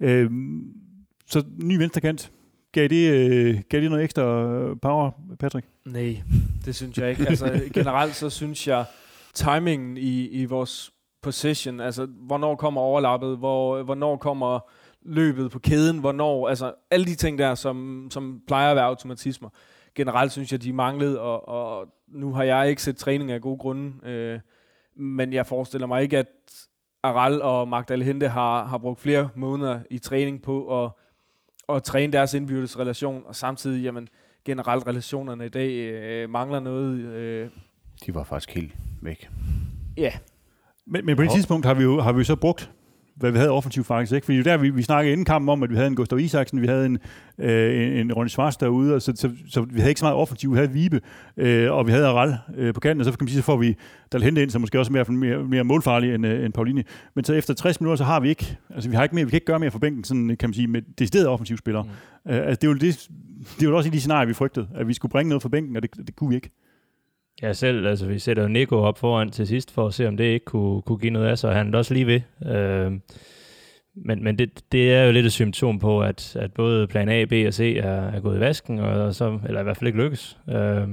Øh, 0.00 0.30
så 1.26 1.44
ny 1.62 1.76
venstrekant. 1.76 2.32
Gav 2.72 2.88
det, 2.88 3.10
øh, 3.10 3.60
gav 3.68 3.80
det 3.80 3.90
noget 3.90 4.04
ekstra 4.04 4.22
power, 4.82 5.10
Patrick? 5.38 5.66
Nej, 5.84 6.22
det 6.64 6.74
synes 6.74 6.98
jeg 6.98 7.10
ikke. 7.10 7.28
Altså, 7.28 7.60
generelt 7.74 8.14
så 8.14 8.30
synes 8.30 8.68
jeg, 8.68 8.84
timingen 9.34 9.96
i, 9.96 10.28
i 10.28 10.44
vores 10.44 10.90
possession, 11.22 11.80
altså 11.80 12.06
hvornår 12.06 12.54
kommer 12.54 12.80
overlappet, 12.80 13.38
hvor, 13.38 13.82
hvornår 13.82 14.16
kommer 14.16 14.60
løbet 15.04 15.50
på 15.50 15.58
kæden, 15.58 15.98
hvornår, 15.98 16.48
altså 16.48 16.74
alle 16.90 17.06
de 17.06 17.14
ting 17.14 17.38
der, 17.38 17.54
som, 17.54 18.06
som 18.10 18.40
plejer 18.46 18.70
at 18.70 18.76
være 18.76 18.84
automatismer. 18.84 19.48
Generelt 19.94 20.32
synes 20.32 20.52
jeg, 20.52 20.62
de 20.62 20.72
manglede, 20.72 21.20
og, 21.20 21.48
og 21.48 21.88
nu 22.08 22.32
har 22.32 22.42
jeg 22.42 22.70
ikke 22.70 22.82
set 22.82 22.96
træning 22.96 23.30
af 23.32 23.40
gode 23.40 23.58
grunde, 23.58 24.08
øh, 24.08 24.40
men 24.96 25.32
jeg 25.32 25.46
forestiller 25.46 25.86
mig 25.86 26.02
ikke, 26.02 26.18
at 26.18 26.26
Aral 27.02 27.42
og 27.42 27.68
Magdal 27.68 28.02
Hente 28.02 28.28
har, 28.28 28.64
har 28.64 28.78
brugt 28.78 29.00
flere 29.00 29.28
måneder 29.34 29.80
i 29.90 29.98
træning 29.98 30.42
på 30.42 30.84
at, 30.84 30.90
at 31.68 31.82
træne 31.82 32.12
deres 32.12 32.34
indbyrdes 32.34 32.78
relation, 32.78 33.22
og 33.26 33.36
samtidig, 33.36 33.82
jamen, 33.82 34.08
generelt 34.44 34.86
relationerne 34.86 35.46
i 35.46 35.48
dag 35.48 35.70
øh, 35.72 36.30
mangler 36.30 36.60
noget. 36.60 36.98
Øh, 36.98 37.50
De 38.06 38.14
var 38.14 38.24
faktisk 38.24 38.54
helt 38.54 38.72
væk. 39.02 39.30
ja, 39.96 40.12
Men, 40.86 41.06
men 41.06 41.16
på 41.16 41.22
det 41.22 41.30
Nå. 41.30 41.34
tidspunkt 41.34 41.66
har 41.66 41.74
vi 41.74 41.82
jo, 41.82 42.00
har 42.00 42.12
vi 42.12 42.18
jo 42.18 42.24
så 42.24 42.36
brugt, 42.36 42.70
hvad 43.16 43.30
vi 43.30 43.38
havde 43.38 43.50
offensivt 43.50 43.86
faktisk. 43.86 44.12
Ikke? 44.12 44.24
Fordi 44.24 44.38
er 44.38 44.42
der, 44.42 44.56
vi, 44.56 44.70
vi 44.70 44.82
snakkede 44.82 45.12
inden 45.12 45.24
kampen 45.24 45.48
om, 45.48 45.62
at 45.62 45.70
vi 45.70 45.74
havde 45.74 45.88
en 45.88 45.94
Gustav 45.94 46.18
Isaksen, 46.18 46.62
vi 46.62 46.66
havde 46.66 46.86
en, 46.86 46.98
øh, 47.38 47.86
en, 47.86 47.92
en 47.92 48.12
Ronny 48.12 48.28
Schwarz 48.28 48.56
derude, 48.56 48.94
og 48.94 49.02
så, 49.02 49.12
så, 49.16 49.30
så, 49.48 49.60
vi 49.60 49.80
havde 49.80 49.90
ikke 49.90 49.98
så 49.98 50.04
meget 50.04 50.16
offensivt. 50.16 50.52
Vi 50.52 50.58
havde 50.58 50.70
Vibe, 50.70 51.00
øh, 51.36 51.72
og 51.72 51.86
vi 51.86 51.92
havde 51.92 52.06
Aral 52.06 52.36
øh, 52.56 52.74
på 52.74 52.80
kanten, 52.80 53.00
og 53.00 53.04
så 53.04 53.10
kan 53.10 53.24
man 53.24 53.28
sige, 53.28 53.38
så 53.38 53.44
får 53.44 53.56
vi 53.56 53.76
der 54.12 54.18
hente 54.18 54.42
ind, 54.42 54.50
som 54.50 54.60
måske 54.60 54.78
også 54.78 54.90
er 54.90 54.92
mere, 54.92 55.04
mere, 55.12 55.44
mere 55.44 55.64
målfarlig 55.64 56.14
end, 56.14 56.26
øh, 56.26 56.44
end 56.44 56.52
Pauline. 56.52 56.84
Men 57.14 57.24
så 57.24 57.34
efter 57.34 57.54
60 57.54 57.80
minutter, 57.80 57.96
så 57.96 58.04
har 58.04 58.20
vi 58.20 58.28
ikke, 58.28 58.56
altså 58.74 58.90
vi 58.90 58.96
har 58.96 59.02
ikke 59.02 59.14
mere, 59.14 59.24
vi 59.24 59.30
kan 59.30 59.36
ikke 59.36 59.46
gøre 59.46 59.58
mere 59.58 59.70
for 59.70 59.78
bænken, 59.78 60.04
sådan, 60.04 60.36
kan 60.36 60.48
man 60.48 60.54
sige, 60.54 60.66
med 60.66 60.82
deciderede 60.98 61.28
offensive 61.28 61.58
spillere. 61.58 61.82
Mm. 61.82 62.30
Øh, 62.32 62.36
altså, 62.36 62.54
det, 62.60 62.64
er 62.64 62.68
jo 62.68 62.74
det, 62.74 63.08
det 63.56 63.66
er 63.66 63.70
jo 63.70 63.76
også 63.76 63.88
i 63.88 63.92
de 63.92 64.00
scenarier, 64.00 64.26
vi 64.26 64.34
frygtede, 64.34 64.68
at 64.74 64.88
vi 64.88 64.94
skulle 64.94 65.10
bringe 65.10 65.28
noget 65.28 65.42
fra 65.42 65.48
bænken, 65.48 65.76
og 65.76 65.82
det, 65.82 65.90
det 66.06 66.16
kunne 66.16 66.30
vi 66.30 66.36
ikke. 66.36 66.50
Ja, 67.42 67.52
selv, 67.52 67.86
altså 67.86 68.06
vi 68.06 68.18
sætter 68.18 68.42
jo 68.42 68.48
Nico 68.48 68.76
op 68.76 68.98
foran 68.98 69.30
til 69.30 69.46
sidst, 69.46 69.70
for 69.70 69.86
at 69.86 69.94
se, 69.94 70.08
om 70.08 70.16
det 70.16 70.24
ikke 70.24 70.44
kunne, 70.44 70.82
kunne 70.82 70.98
give 70.98 71.12
noget 71.12 71.26
af 71.26 71.38
sig, 71.38 71.50
og 71.50 71.56
han 71.56 71.74
er 71.74 71.78
også 71.78 71.94
lige 71.94 72.06
ved. 72.06 72.20
Øh, 72.46 72.92
men 73.96 74.24
men 74.24 74.38
det, 74.38 74.72
det 74.72 74.94
er 74.94 75.04
jo 75.04 75.12
lidt 75.12 75.26
et 75.26 75.32
symptom 75.32 75.78
på, 75.78 76.02
at, 76.02 76.36
at 76.36 76.52
både 76.52 76.86
plan 76.86 77.08
A, 77.08 77.24
B 77.24 77.32
og 77.46 77.54
C 77.54 77.76
er, 77.80 78.08
er 78.10 78.20
gået 78.20 78.36
i 78.36 78.40
vasken, 78.40 78.78
og 78.78 79.14
så, 79.14 79.38
eller 79.46 79.60
i 79.60 79.62
hvert 79.62 79.76
fald 79.76 79.88
ikke 79.88 80.02
lykkes. 80.02 80.38
Øh, 80.48 80.88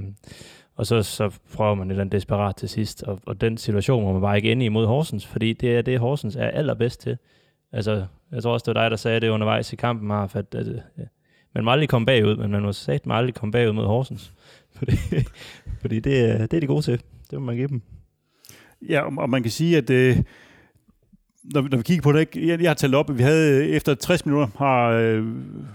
og 0.75 0.85
så, 0.85 1.03
så 1.03 1.39
prøver 1.55 1.75
man 1.75 1.87
et 1.87 1.91
eller 1.91 2.01
andet 2.01 2.11
desperat 2.11 2.55
til 2.55 2.69
sidst, 2.69 3.03
og, 3.03 3.19
og 3.25 3.41
den 3.41 3.57
situation 3.57 4.03
må 4.03 4.11
man 4.11 4.21
bare 4.21 4.37
ikke 4.37 4.51
ende 4.51 4.65
imod 4.65 4.85
Horsens, 4.85 5.27
fordi 5.27 5.53
det 5.53 5.77
er 5.77 5.81
det, 5.81 5.99
Horsens 5.99 6.35
er 6.35 6.47
allerbedst 6.47 7.01
til. 7.01 7.17
Altså, 7.71 8.05
jeg 8.31 8.43
tror 8.43 8.53
også, 8.53 8.63
det 8.63 8.75
var 8.75 8.81
dig, 8.81 8.91
der 8.91 8.97
sagde 8.97 9.19
det 9.19 9.29
undervejs 9.29 9.73
i 9.73 9.75
kampen, 9.75 10.07
Marf, 10.07 10.35
at, 10.35 10.55
at, 10.55 10.67
at 10.67 11.07
man 11.55 11.63
må 11.63 11.71
aldrig 11.71 11.89
komme 11.89 12.05
bagud, 12.05 12.35
men 12.35 12.51
man 12.51 12.61
må 12.61 12.71
sagt 12.71 13.05
man 13.05 13.17
aldrig 13.17 13.35
komme 13.35 13.51
bagud 13.51 13.71
mod 13.71 13.85
Horsens. 13.85 14.33
Fordi, 14.81 14.97
fordi 15.81 15.99
det, 15.99 16.19
er- 16.29 16.37
det 16.45 16.53
er 16.53 16.59
de 16.61 16.67
gode 16.67 16.81
til. 16.81 17.01
Det 17.31 17.39
må 17.39 17.45
man 17.45 17.55
give 17.55 17.67
dem. 17.67 17.81
Ja, 18.89 19.17
og, 19.17 19.29
man 19.29 19.41
kan 19.41 19.51
sige, 19.51 19.77
at 19.77 19.89
øh, 19.89 20.17
når, 21.43 21.61
vi- 21.61 21.67
når 21.69 21.77
vi 21.77 21.83
kigger 21.83 22.01
på 22.01 22.11
det, 22.11 22.19
ikke, 22.19 22.47
jeg, 22.47 22.61
jeg 22.61 22.69
har 22.69 22.73
talt 22.75 22.95
op, 22.95 23.09
at 23.09 23.17
vi 23.17 23.23
havde 23.23 23.63
øh, 23.63 23.69
efter 23.69 23.95
60 23.95 24.25
minutter 24.25 24.47
har 24.57 24.87
øh, 24.89 25.25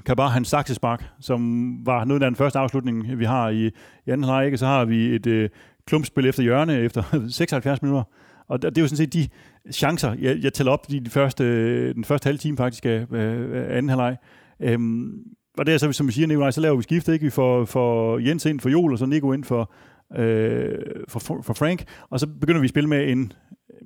Kabar 0.07 0.29
hans 0.29 0.49
saksespark, 0.49 1.05
som 1.21 1.71
var 1.87 2.05
noget 2.05 2.23
af 2.23 2.31
den 2.31 2.37
første 2.37 2.59
afslutning, 2.59 3.19
vi 3.19 3.25
har 3.25 3.49
i, 3.49 3.67
i 4.07 4.11
anden 4.11 4.25
halvleg, 4.25 4.45
ikke? 4.47 4.59
Så 4.59 4.67
har 4.67 4.85
vi 4.85 5.15
et 5.15 5.27
øh, 5.27 5.49
klumpspil 5.87 6.27
efter 6.27 6.43
hjørne 6.43 6.79
efter 6.87 7.27
76 7.29 7.83
minutter. 7.83 8.03
Og 8.49 8.63
det 8.63 8.79
er 8.79 8.83
jo 8.83 8.89
sådan 8.89 8.97
set 8.97 9.13
de 9.13 9.29
chancer, 9.73 10.15
jeg, 10.21 10.39
jeg 10.43 10.53
tæller 10.53 10.73
op 10.73 10.87
i 10.89 10.99
de 10.99 11.11
første, 11.11 11.45
øh, 11.45 11.95
den 11.95 12.05
første 12.05 12.27
halve 12.27 12.39
time 12.39 12.57
faktisk 12.57 12.87
af, 12.87 13.07
øh, 13.13 13.77
anden 13.77 13.89
halvleg. 13.89 14.17
Øhm, 14.63 15.13
og 15.59 15.67
det 15.67 15.75
er 15.75 15.79
så, 15.79 15.93
som 15.93 16.07
vi 16.07 16.13
siger, 16.13 16.27
Nikolaj, 16.27 16.51
så 16.51 16.61
laver 16.61 16.77
vi 16.77 16.83
skifte, 16.83 17.13
ikke? 17.13 17.25
Vi 17.25 17.31
får, 17.31 17.65
får 17.65 18.19
Jens 18.19 18.47
ind 18.47 18.61
for 18.61 18.69
Jol, 18.69 18.93
og 18.93 18.99
så 18.99 19.07
Nico 19.07 19.33
ind 19.33 19.45
for, 19.45 19.73
øh, 20.17 20.79
for, 21.09 21.19
for 21.43 21.55
Frank, 21.55 21.85
og 22.11 22.21
så 22.21 22.27
begynder 22.27 22.61
vi 22.61 22.65
at 22.65 22.71
spille 22.71 22.89
med 22.89 23.09
en 23.13 23.33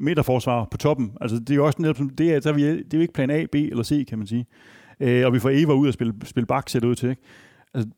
midterforsvar 0.01 0.65
på 0.71 0.77
toppen. 0.77 1.13
Altså, 1.21 1.39
det 1.39 1.51
er 1.51 1.55
jo 1.55 1.67
også 1.67 1.83
netop, 1.83 1.97
som- 1.97 2.11
det 2.11 2.35
er, 2.35 2.41
så 2.41 2.49
er 2.49 2.53
vi, 2.53 2.63
det 2.63 2.95
er 2.95 2.99
jo 2.99 3.01
ikke 3.01 3.15
plan 3.15 3.31
A, 3.31 3.47
B 3.53 3.55
eller 3.55 3.83
C, 3.83 4.07
kan 4.09 4.19
man 4.19 4.27
sige. 4.27 4.47
Øh, 5.01 5.27
og 5.27 5.33
vi 5.33 5.39
får 5.39 5.51
Eva 5.53 5.73
ud 5.73 5.87
og 5.89 5.95
spille, 5.95 6.15
spille 6.25 6.47
bak, 6.47 6.69
ser 6.69 6.81
det 6.81 6.87
ud 6.89 6.95
til. 6.95 7.11
Ikke? 7.11 7.23
Altså, 7.75 7.91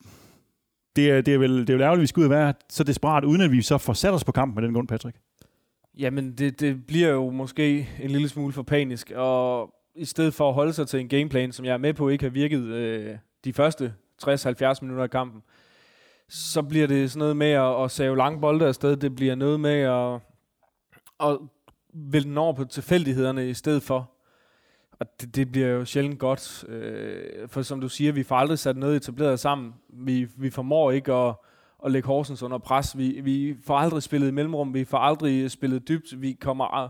det, 0.96 1.10
er, 1.10 1.20
det, 1.20 1.34
er 1.34 1.38
vel, 1.38 1.60
det 1.60 1.70
er 1.70 1.74
vel 1.74 1.82
ærgerligt, 1.82 1.98
at 1.98 2.02
vi 2.02 2.06
skal 2.06 2.20
ud 2.20 2.24
og 2.24 2.30
være 2.30 2.54
så 2.70 2.84
desperat, 2.84 3.24
uden 3.24 3.40
at 3.40 3.52
vi 3.52 3.62
så 3.62 3.78
får 3.78 3.92
sat 3.92 4.14
os 4.14 4.24
på 4.24 4.32
kampen 4.32 4.54
med 4.54 4.62
den 4.62 4.74
grund, 4.74 4.88
Patrick. 4.88 5.16
Jamen, 5.98 6.32
det, 6.32 6.60
det 6.60 6.86
bliver 6.86 7.08
jo 7.08 7.30
måske 7.30 7.88
en 8.02 8.10
lille 8.10 8.28
smule 8.28 8.52
for 8.52 8.62
panisk, 8.62 9.12
og 9.16 9.74
i 9.96 10.04
stedet 10.04 10.34
for 10.34 10.48
at 10.48 10.54
holde 10.54 10.72
sig 10.72 10.86
til 10.88 11.00
en 11.00 11.08
gameplan, 11.08 11.52
som 11.52 11.64
jeg 11.64 11.72
er 11.72 11.78
med 11.78 11.94
på 11.94 12.08
ikke 12.08 12.24
har 12.24 12.30
virket 12.30 12.62
øh, 12.62 13.14
de 13.44 13.52
første 13.52 13.94
60-70 14.22 14.78
minutter 14.82 15.02
af 15.02 15.10
kampen, 15.10 15.42
så 16.28 16.62
bliver 16.62 16.86
det 16.86 17.10
sådan 17.10 17.18
noget 17.18 17.36
med 17.36 17.50
at, 17.50 17.84
at 17.84 17.90
save 17.90 18.16
lange 18.16 18.40
bolde 18.40 18.66
afsted. 18.66 18.96
Det 18.96 19.14
bliver 19.14 19.34
noget 19.34 19.60
med 19.60 19.80
at, 19.80 20.20
at 21.20 21.38
vælge 21.94 22.28
den 22.28 22.38
over 22.38 22.52
på 22.52 22.64
tilfældighederne 22.64 23.50
i 23.50 23.54
stedet 23.54 23.82
for. 23.82 24.10
Og 25.00 25.20
det, 25.20 25.36
det 25.36 25.52
bliver 25.52 25.68
jo 25.68 25.84
sjældent 25.84 26.18
godt. 26.18 26.64
Øh, 26.68 27.48
for 27.48 27.62
som 27.62 27.80
du 27.80 27.88
siger, 27.88 28.12
vi 28.12 28.22
får 28.22 28.36
aldrig 28.36 28.58
sat 28.58 28.76
noget 28.76 28.96
etableret 28.96 29.40
sammen. 29.40 29.74
Vi, 29.88 30.28
vi 30.36 30.50
formår 30.50 30.90
ikke 30.90 31.12
at, 31.12 31.34
at 31.84 31.92
lægge 31.92 32.06
Horsens 32.06 32.42
under 32.42 32.58
pres. 32.58 32.98
Vi, 32.98 33.20
vi 33.20 33.56
får 33.66 33.76
aldrig 33.76 34.02
spillet 34.02 34.28
i 34.28 34.30
mellemrum. 34.30 34.74
Vi 34.74 34.84
får 34.84 34.98
aldrig 34.98 35.50
spillet 35.50 35.88
dybt. 35.88 36.22
Vi 36.22 36.32
kommer, 36.32 36.88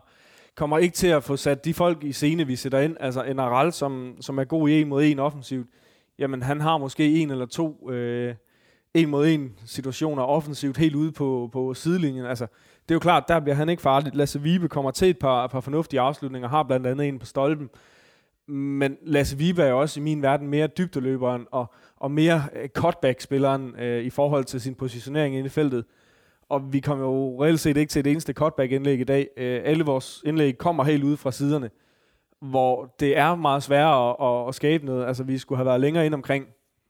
kommer 0.55 0.79
ikke 0.79 0.95
til 0.95 1.07
at 1.07 1.25
få 1.25 1.37
sat 1.37 1.65
de 1.65 1.75
folk 1.75 2.05
i 2.05 2.13
scene, 2.13 2.47
vi 2.47 2.57
sætter 2.57 2.81
ind. 2.81 2.97
Altså 3.01 3.23
en 3.23 3.39
Aral, 3.39 3.73
som, 3.73 4.17
som 4.21 4.39
er 4.39 4.45
god 4.45 4.69
i 4.69 4.81
en 4.81 4.89
mod 4.89 5.05
en 5.05 5.19
offensivt. 5.19 5.67
Jamen 6.19 6.43
han 6.43 6.61
har 6.61 6.79
måske 6.79 7.15
en 7.15 7.31
eller 7.31 7.47
to 7.47 7.91
øh, 7.91 8.35
en 8.95 9.09
mod 9.09 9.27
en 9.27 9.53
situationer 9.67 10.23
offensivt 10.23 10.77
helt 10.77 10.95
ude 10.95 11.13
på, 11.13 11.49
på 11.53 11.75
sidelinjen. 11.75 12.27
Altså, 12.27 12.47
det 12.89 12.91
er 12.91 12.95
jo 12.95 12.99
klart, 12.99 13.25
der 13.29 13.41
bliver 13.41 13.55
han 13.55 13.69
ikke 13.69 13.83
farlig. 13.83 14.15
Lasse 14.15 14.41
Vibe 14.41 14.69
kommer 14.69 14.91
til 14.91 15.11
et 15.11 15.19
par, 15.19 15.47
par 15.47 15.61
fornuftige 15.61 16.01
afslutninger, 16.01 16.49
har 16.49 16.63
blandt 16.63 16.87
andet 16.87 17.09
en 17.09 17.19
på 17.19 17.27
stolpen. 17.27 17.71
Men 18.47 18.97
Lasse 19.03 19.39
Vibe 19.39 19.63
er 19.63 19.69
jo 19.69 19.81
også 19.81 20.01
i 20.01 20.03
min 20.03 20.23
verden 20.23 20.49
mere 20.49 20.67
dybdeløberen 20.67 21.47
og, 21.51 21.73
og 21.97 22.11
mere 22.11 22.43
øh, 22.57 22.69
cutback-spilleren 22.69 23.75
øh, 23.79 24.05
i 24.05 24.11
forhold 24.11 24.45
til 24.45 24.61
sin 24.61 24.75
positionering 24.75 25.35
inde 25.35 25.47
i 25.47 25.51
feltet. 25.51 25.85
Og 26.49 26.73
vi 26.73 26.81
kommer 26.81 27.05
jo 27.05 27.45
reelt 27.45 27.61
set 27.61 27.77
ikke 27.77 27.91
til 27.91 28.01
et 28.01 28.07
eneste 28.07 28.33
cutback-indlæg 28.33 29.01
i 29.01 29.05
dag. 29.05 29.29
Øh, 29.37 29.61
alle 29.65 29.85
vores 29.85 30.23
indlæg 30.27 30.59
kommer 30.59 30.85
helt 30.85 31.05
ude 31.05 31.17
fra 31.17 31.33
siderne, 31.33 31.71
hvor 32.43 32.95
det 33.01 33.19
er 33.19 33.35
meget 33.35 33.63
sværere 33.63 34.11
at, 34.11 34.17
at, 34.21 34.49
at 34.49 34.55
skabe 34.55 34.87
noget. 34.87 35.07
Altså, 35.07 35.23
vi 35.25 35.39
skulle 35.39 35.57
have 35.57 35.67
været 35.67 35.81
længere 35.81 36.07
ind 36.07 36.15
omkring 36.15 36.47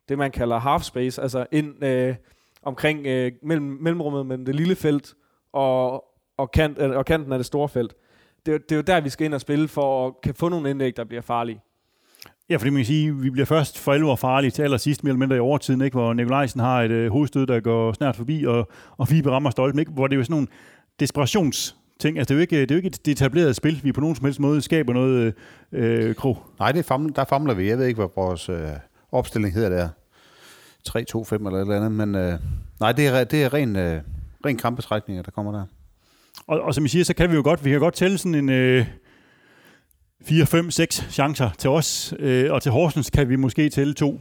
det, 0.09 0.19
man 0.19 0.31
kalder 0.31 0.59
half 0.59 0.83
space, 0.83 1.23
altså 1.23 1.47
ind 1.53 1.85
øh, 1.85 2.15
omkring 2.63 3.07
øh, 3.07 3.33
mellem, 3.43 3.79
mellemrummet 3.81 4.27
mellem 4.27 4.45
det 4.45 4.55
lille 4.55 4.75
felt 4.77 5.15
og, 5.53 6.05
og, 6.37 6.51
kant, 6.51 6.79
øh, 6.79 6.91
og 6.91 7.05
kanten 7.05 7.33
af 7.33 7.39
det 7.39 7.47
store 7.47 7.69
felt. 7.69 7.95
Det, 8.47 8.63
det 8.69 8.73
er 8.73 8.77
jo 8.77 8.83
der, 8.83 9.01
vi 9.01 9.09
skal 9.09 9.25
ind 9.25 9.35
og 9.35 9.41
spille 9.41 9.69
for 9.69 10.07
at 10.07 10.13
kan 10.23 10.35
få 10.35 10.49
nogle 10.49 10.71
indlæg, 10.71 10.97
der 10.97 11.05
bliver 11.05 11.23
farlige. 11.23 11.61
Ja, 12.51 12.57
fordi 12.57 12.71
man 12.71 12.79
kan 12.79 12.87
sige, 12.87 13.09
at 13.09 13.23
vi 13.23 13.31
bliver 13.31 13.47
først 13.47 13.79
for 13.79 13.93
alvor 13.93 14.17
farlige 14.17 14.51
til 14.51 14.63
allersidst, 14.63 15.05
mere 15.05 15.11
eller 15.11 15.19
mindre 15.19 15.37
i 15.37 15.41
overtiden, 15.41 15.81
ikke? 15.81 15.97
hvor 15.97 16.13
Nikolajsen 16.13 16.61
har 16.61 16.83
et 16.83 16.91
øh, 16.91 17.13
hovedstød, 17.13 17.47
der 17.47 17.61
går 17.61 17.93
snart 17.93 18.17
forbi, 18.17 18.45
og, 18.45 18.69
og 18.97 19.11
vi 19.11 19.23
rammer 19.27 19.51
stolpen, 19.51 19.79
ikke? 19.79 19.93
hvor 19.93 20.07
det 20.07 20.15
er 20.15 20.19
jo 20.19 20.25
sådan 20.25 20.35
nogle 20.35 20.49
ting. 21.99 22.19
Altså, 22.19 22.35
det 22.35 22.35
er 22.35 22.39
jo 22.39 22.41
ikke, 22.41 22.61
det 22.61 22.71
er 22.71 22.75
jo 22.75 22.77
ikke 22.77 22.89
et 22.89 23.09
etableret 23.09 23.57
spil, 23.57 23.81
vi 23.83 23.93
på 23.93 24.01
nogen 24.01 24.17
som 24.17 24.25
helst 24.25 24.41
måde 24.41 24.63
skaber 24.63 24.93
noget 24.93 25.35
øh, 25.73 26.15
krog. 26.15 26.39
Nej, 26.59 26.73
det 26.73 26.85
famler, 26.85 27.13
der 27.13 27.25
famler 27.25 27.55
vi. 27.55 27.69
Jeg 27.69 27.79
ved 27.79 27.87
ikke, 27.87 27.99
hvad 27.99 28.09
vores 28.17 28.49
øh, 28.49 28.69
opstilling 29.13 29.55
hedder 29.55 29.69
der. 29.69 29.89
3-2-5 30.89 31.35
eller 31.35 31.51
et 31.51 31.61
eller 31.61 31.77
andet, 31.77 31.93
men 31.93 32.15
øh, 32.15 32.39
nej, 32.81 32.93
det 32.93 33.07
er, 33.07 33.25
det 33.25 33.45
er 33.45 33.55
ren, 33.55 33.77
øh, 33.77 34.01
ren 34.47 34.57
kampetrækninger, 34.57 35.23
der 35.23 35.31
kommer 35.31 35.53
der. 35.53 35.65
Og, 36.47 36.61
og 36.61 36.75
som 36.75 36.85
I 36.85 36.89
siger, 36.89 37.05
så 37.05 37.15
kan 37.15 37.31
vi 37.31 37.35
jo 37.35 37.43
godt, 37.45 37.65
vi 37.65 37.71
kan 37.71 37.81
godt 37.81 37.95
tælle 37.95 38.19
sådan 38.19 38.35
en 38.35 38.49
øh, 38.49 38.87
4, 40.25 40.47
5, 40.47 40.71
6 40.71 41.07
chancer 41.11 41.51
til 41.59 41.71
os, 41.71 42.15
øh, 42.19 42.53
og 42.53 42.63
til 42.63 42.73
Horsens 42.73 43.11
kan 43.11 43.29
vi 43.29 43.37
måske 43.37 43.69
tælle 43.69 43.95
to. 43.95 44.21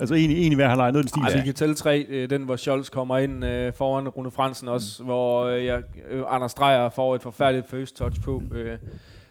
Altså 0.00 0.14
en, 0.14 0.30
en 0.30 0.52
i 0.52 0.54
hver 0.54 0.68
halvleg, 0.68 0.92
noget 0.92 1.04
i 1.04 1.06
den 1.06 1.08
stil. 1.08 1.22
Ej, 1.22 1.40
vi 1.40 1.44
kan 1.44 1.54
tælle 1.54 1.74
tre. 1.74 2.06
Øh, 2.08 2.30
Den, 2.30 2.42
hvor 2.42 2.56
Scholz 2.56 2.90
kommer 2.90 3.18
ind 3.18 3.44
øh, 3.44 3.72
foran 3.72 4.08
Rune 4.08 4.30
Fransen 4.30 4.68
også, 4.68 5.02
mm. 5.02 5.06
hvor 5.06 5.44
øh, 5.44 5.64
jeg, 5.64 5.82
øh, 6.10 6.22
Anders 6.28 6.54
Dreyer 6.54 6.88
får 6.88 7.14
et 7.14 7.22
forfærdeligt 7.22 7.70
first 7.70 7.96
touch 7.96 8.22
på. 8.22 8.42
Øh. 8.52 8.78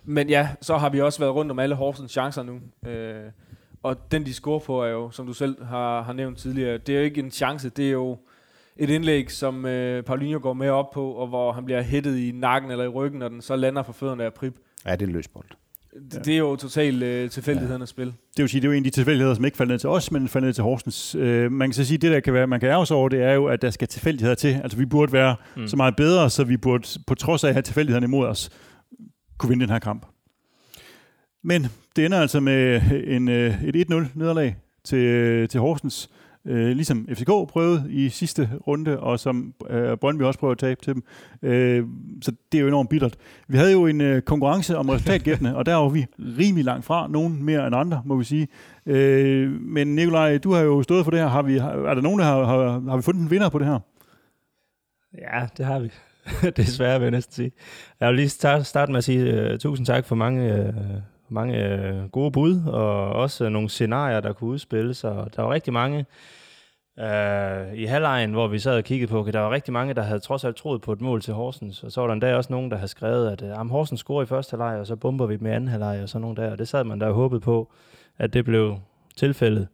Men 0.04 0.30
ja, 0.30 0.50
så 0.62 0.78
har 0.78 0.90
vi 0.90 1.02
også 1.02 1.20
været 1.20 1.36
rundt 1.36 1.52
om 1.52 1.60
alle 1.60 1.76
Horsens 1.76 2.12
chancer 2.12 2.44
nu. 2.44 2.90
Øh, 2.90 3.24
og 3.84 4.12
den, 4.12 4.26
de 4.26 4.34
scorer 4.34 4.60
på, 4.60 4.84
er 4.84 4.90
jo, 4.90 5.10
som 5.10 5.28
du 5.28 5.34
selv 5.34 5.66
har, 5.66 6.02
har 6.02 6.14
nævnt 6.14 6.38
tidligere, 6.38 6.78
det 6.78 6.96
er 6.96 7.00
jo 7.00 7.06
ikke 7.06 7.22
en 7.22 7.32
chance, 7.32 7.70
det 7.70 7.88
er 7.88 7.92
jo 7.92 8.18
et 8.78 8.90
indlæg, 8.90 9.32
som 9.32 9.66
øh, 9.66 10.04
Paulinho 10.04 10.40
går 10.42 10.54
med 10.54 10.70
op 10.70 10.92
på, 10.92 11.12
og 11.12 11.28
hvor 11.28 11.52
han 11.52 11.66
bliver 11.66 11.82
hættet 11.82 12.18
i 12.18 12.32
nakken 12.32 12.72
eller 12.72 12.86
i 12.86 12.88
ryggen, 12.88 13.22
og 13.22 13.30
den 13.30 13.42
så 13.42 13.56
lander 13.56 13.84
for 13.84 13.94
fødderne 13.94 14.24
af 14.24 14.34
Prip. 14.34 14.54
Ja, 14.86 14.96
det 14.96 15.10
er 15.10 15.12
løsbold. 15.12 15.46
Det, 15.94 16.26
det 16.26 16.34
er 16.34 16.38
jo 16.38 16.56
totalt 16.56 17.04
øh, 17.04 17.30
tilfældighedernes 17.30 17.90
spil. 17.90 18.06
Det 18.08 18.14
vil 18.38 18.50
sige, 18.50 18.62
det 18.62 18.68
er 18.68 18.72
jo 18.72 18.78
en 18.78 18.86
af 18.86 18.92
de 18.92 18.96
tilfældigheder, 18.96 19.36
som 19.36 19.46
ikke 19.46 19.58
falder 19.58 19.74
ned 19.74 19.80
til 19.80 19.90
os, 19.90 20.12
men 20.12 20.28
falder 20.28 20.48
ned 20.48 20.54
til 20.54 20.64
Horsens. 20.64 21.16
Øh, 21.16 21.52
man 21.52 21.70
kan 21.70 21.74
så 21.74 21.86
sige, 21.86 21.98
det 21.98 22.12
der 22.12 22.20
kan 22.20 22.34
være, 22.34 22.48
man 22.48 22.60
kan 22.60 22.70
ærge 22.70 22.86
sig 22.86 22.98
over, 22.98 23.10
det 23.10 23.24
er 23.24 23.34
jo, 23.34 23.46
at 23.46 23.62
der 23.62 23.70
skal 23.70 23.88
tilfældigheder 23.88 24.36
til. 24.36 24.60
Altså 24.64 24.78
vi 24.78 24.86
burde 24.86 25.14
være 25.14 25.36
mm. 25.58 25.68
så 25.68 25.78
meget 25.78 25.96
bedre, 25.96 26.30
så 26.30 26.44
vi 26.44 26.58
burde 26.58 26.88
på 27.08 27.16
trods 27.16 27.44
af 27.44 27.48
at 27.48 27.56
have 27.56 27.62
tilfældighederne 27.62 28.06
imod 28.06 28.28
os, 28.28 28.50
kunne 29.38 29.50
vinde 29.50 29.66
den 29.66 29.72
her 29.72 29.80
kamp. 29.80 30.06
Men 31.44 31.68
det 31.96 32.06
ender 32.06 32.20
altså 32.20 32.40
med 32.40 32.82
en, 33.08 33.28
øh, 33.28 33.64
et 33.64 33.76
1-0 33.76 33.94
nederlag 34.16 34.56
til, 34.84 34.98
øh, 34.98 35.50
til 35.50 35.60
Horsens, 35.60 36.10
øh, 36.46 36.68
ligesom 36.68 37.08
FCK 37.10 37.28
prøvede 37.28 37.86
i 37.90 38.10
sidste 38.10 38.50
runde, 38.68 39.00
og 39.00 39.20
som 39.20 39.54
øh, 39.70 39.98
Brøndby 39.98 40.22
også 40.22 40.40
prøvede 40.40 40.52
at 40.52 40.58
tabe 40.58 40.82
til 40.82 40.94
dem. 40.94 41.04
Øh, 41.42 41.86
så 42.22 42.32
det 42.52 42.58
er 42.58 42.62
jo 42.62 42.68
enormt 42.68 42.90
bittert. 42.90 43.18
Vi 43.48 43.58
havde 43.58 43.72
jo 43.72 43.88
en 43.88 44.02
øh, 44.02 44.22
konkurrence 44.22 44.78
om 44.78 44.90
resultatgættene, 44.90 45.56
og 45.58 45.66
der 45.66 45.76
var 45.76 45.90
vi 45.90 46.06
rimelig 46.20 46.66
langt 46.66 46.86
fra, 46.86 47.08
nogen 47.08 47.44
mere 47.44 47.68
end 47.68 47.76
andre, 47.76 48.02
må 48.06 48.16
vi 48.16 48.24
sige. 48.24 48.48
Øh, 48.86 49.52
men 49.62 49.96
Nikolaj, 49.96 50.38
du 50.38 50.54
har 50.54 50.62
jo 50.62 50.84
stået 50.84 51.04
for 51.04 51.12
det 51.12 51.20
her. 51.20 51.28
Har 51.28 51.42
vi, 51.42 51.58
har, 51.58 51.72
er 51.72 51.94
der 51.94 52.02
nogen, 52.02 52.20
der 52.20 52.26
har, 52.26 52.44
har, 52.44 52.90
har 52.90 52.96
vi 52.96 53.02
fundet 53.02 53.22
en 53.22 53.32
vinder 53.32 53.50
på 53.50 53.60
det 53.60 53.68
her? 53.68 53.80
Ja, 55.18 55.48
det 55.58 55.66
har 55.66 55.80
vi. 55.80 55.92
Desværre 56.58 57.00
vil 57.00 57.06
jeg 57.06 57.12
næsten 57.12 57.34
sige. 57.34 57.52
Jeg 58.00 58.08
vil 58.08 58.16
lige 58.16 58.30
starte, 58.30 58.64
starte 58.64 58.92
med 58.92 58.98
at 58.98 59.04
sige 59.04 59.52
uh, 59.54 59.58
tusind 59.60 59.86
tak 59.86 60.06
for 60.06 60.16
mange, 60.16 60.54
uh, 60.54 61.02
mange 61.32 61.66
øh, 61.66 62.10
gode 62.10 62.32
bud, 62.32 62.62
og 62.66 63.10
også 63.10 63.50
nogle 63.50 63.70
scenarier, 63.70 64.20
der 64.20 64.34
kunne 64.34 64.50
udspille 64.50 64.94
sig. 64.94 65.28
der 65.36 65.42
var 65.42 65.54
rigtig 65.54 65.74
mange 65.74 66.06
øh, 67.00 67.74
i 67.74 67.86
halvlejen, 67.86 68.32
hvor 68.32 68.48
vi 68.48 68.60
sad 68.60 68.78
og 68.78 68.84
kiggede 68.84 69.10
på, 69.10 69.20
okay, 69.20 69.34
der 69.34 69.40
var 69.40 69.52
rigtig 69.52 69.74
mange, 69.74 69.94
der 69.94 70.02
havde 70.02 70.20
trods 70.20 70.44
alt 70.44 70.56
troet 70.56 70.82
på 70.82 70.92
et 70.92 71.02
mål 71.02 71.22
til 71.22 71.34
Horsens. 71.34 71.84
Og 71.84 71.92
så 71.92 72.02
var 72.02 72.08
der 72.08 72.14
endda 72.14 72.36
også 72.36 72.54
nogen, 72.54 72.72
der 72.72 72.78
havde 72.78 72.88
skrevet, 72.88 73.32
at 73.32 73.42
øh, 73.42 73.70
Horsens 73.70 74.00
scorer 74.00 74.24
i 74.24 74.26
første 74.26 74.52
halvleg, 74.52 74.80
og 74.80 74.88
så 74.88 74.96
bomber 74.96 75.26
vi 75.26 75.38
med 75.42 75.52
anden 75.52 75.68
halvleg, 75.68 76.00
og 76.04 76.10
sådan 76.10 76.22
nogle 76.22 76.36
der. 76.36 76.52
Og 76.52 76.58
det 76.58 76.68
sad 76.68 76.84
man 76.84 77.02
der 77.02 77.08
og 77.08 77.14
håbede 77.14 77.42
på, 77.42 77.72
at 78.18 78.34
det 78.34 78.46
blev 78.46 78.78
tilfældet. 79.16 79.68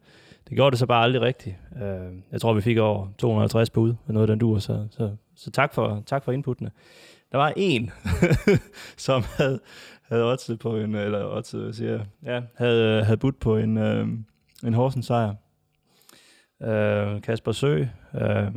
Det 0.48 0.56
gjorde 0.56 0.70
det 0.70 0.78
så 0.78 0.86
bare 0.86 1.02
aldrig 1.02 1.22
rigtigt. 1.22 1.56
Øh, 1.82 2.12
jeg 2.32 2.40
tror, 2.40 2.52
vi 2.52 2.60
fik 2.60 2.78
over 2.78 3.08
250 3.18 3.70
bud 3.70 3.94
med 4.06 4.14
noget 4.14 4.30
af 4.30 4.32
den 4.32 4.38
dur, 4.38 4.58
så, 4.58 4.86
så, 4.90 5.10
så 5.36 5.50
tak 5.50 5.74
for, 5.74 6.02
tak 6.06 6.24
for 6.24 6.32
inputtene. 6.32 6.70
Der 7.32 7.38
var 7.38 7.52
en, 7.56 7.90
som 9.06 9.22
havde, 9.36 9.60
havde 10.08 10.24
oddset 10.32 10.58
på 10.58 10.76
en, 10.76 10.94
eller 10.94 11.36
oddset, 11.36 11.76
siger 11.76 12.00
ja, 12.24 12.40
havde, 12.56 13.04
havde 13.04 13.16
budt 13.16 13.40
på 13.40 13.56
en, 13.56 13.78
øh, 13.78 14.08
en 14.64 14.74
Horsens 14.74 15.06
sejr. 15.06 15.34
Øh, 16.62 17.22
Kasper 17.22 17.52
Sø. 17.52 17.84
Øh, 18.14 18.52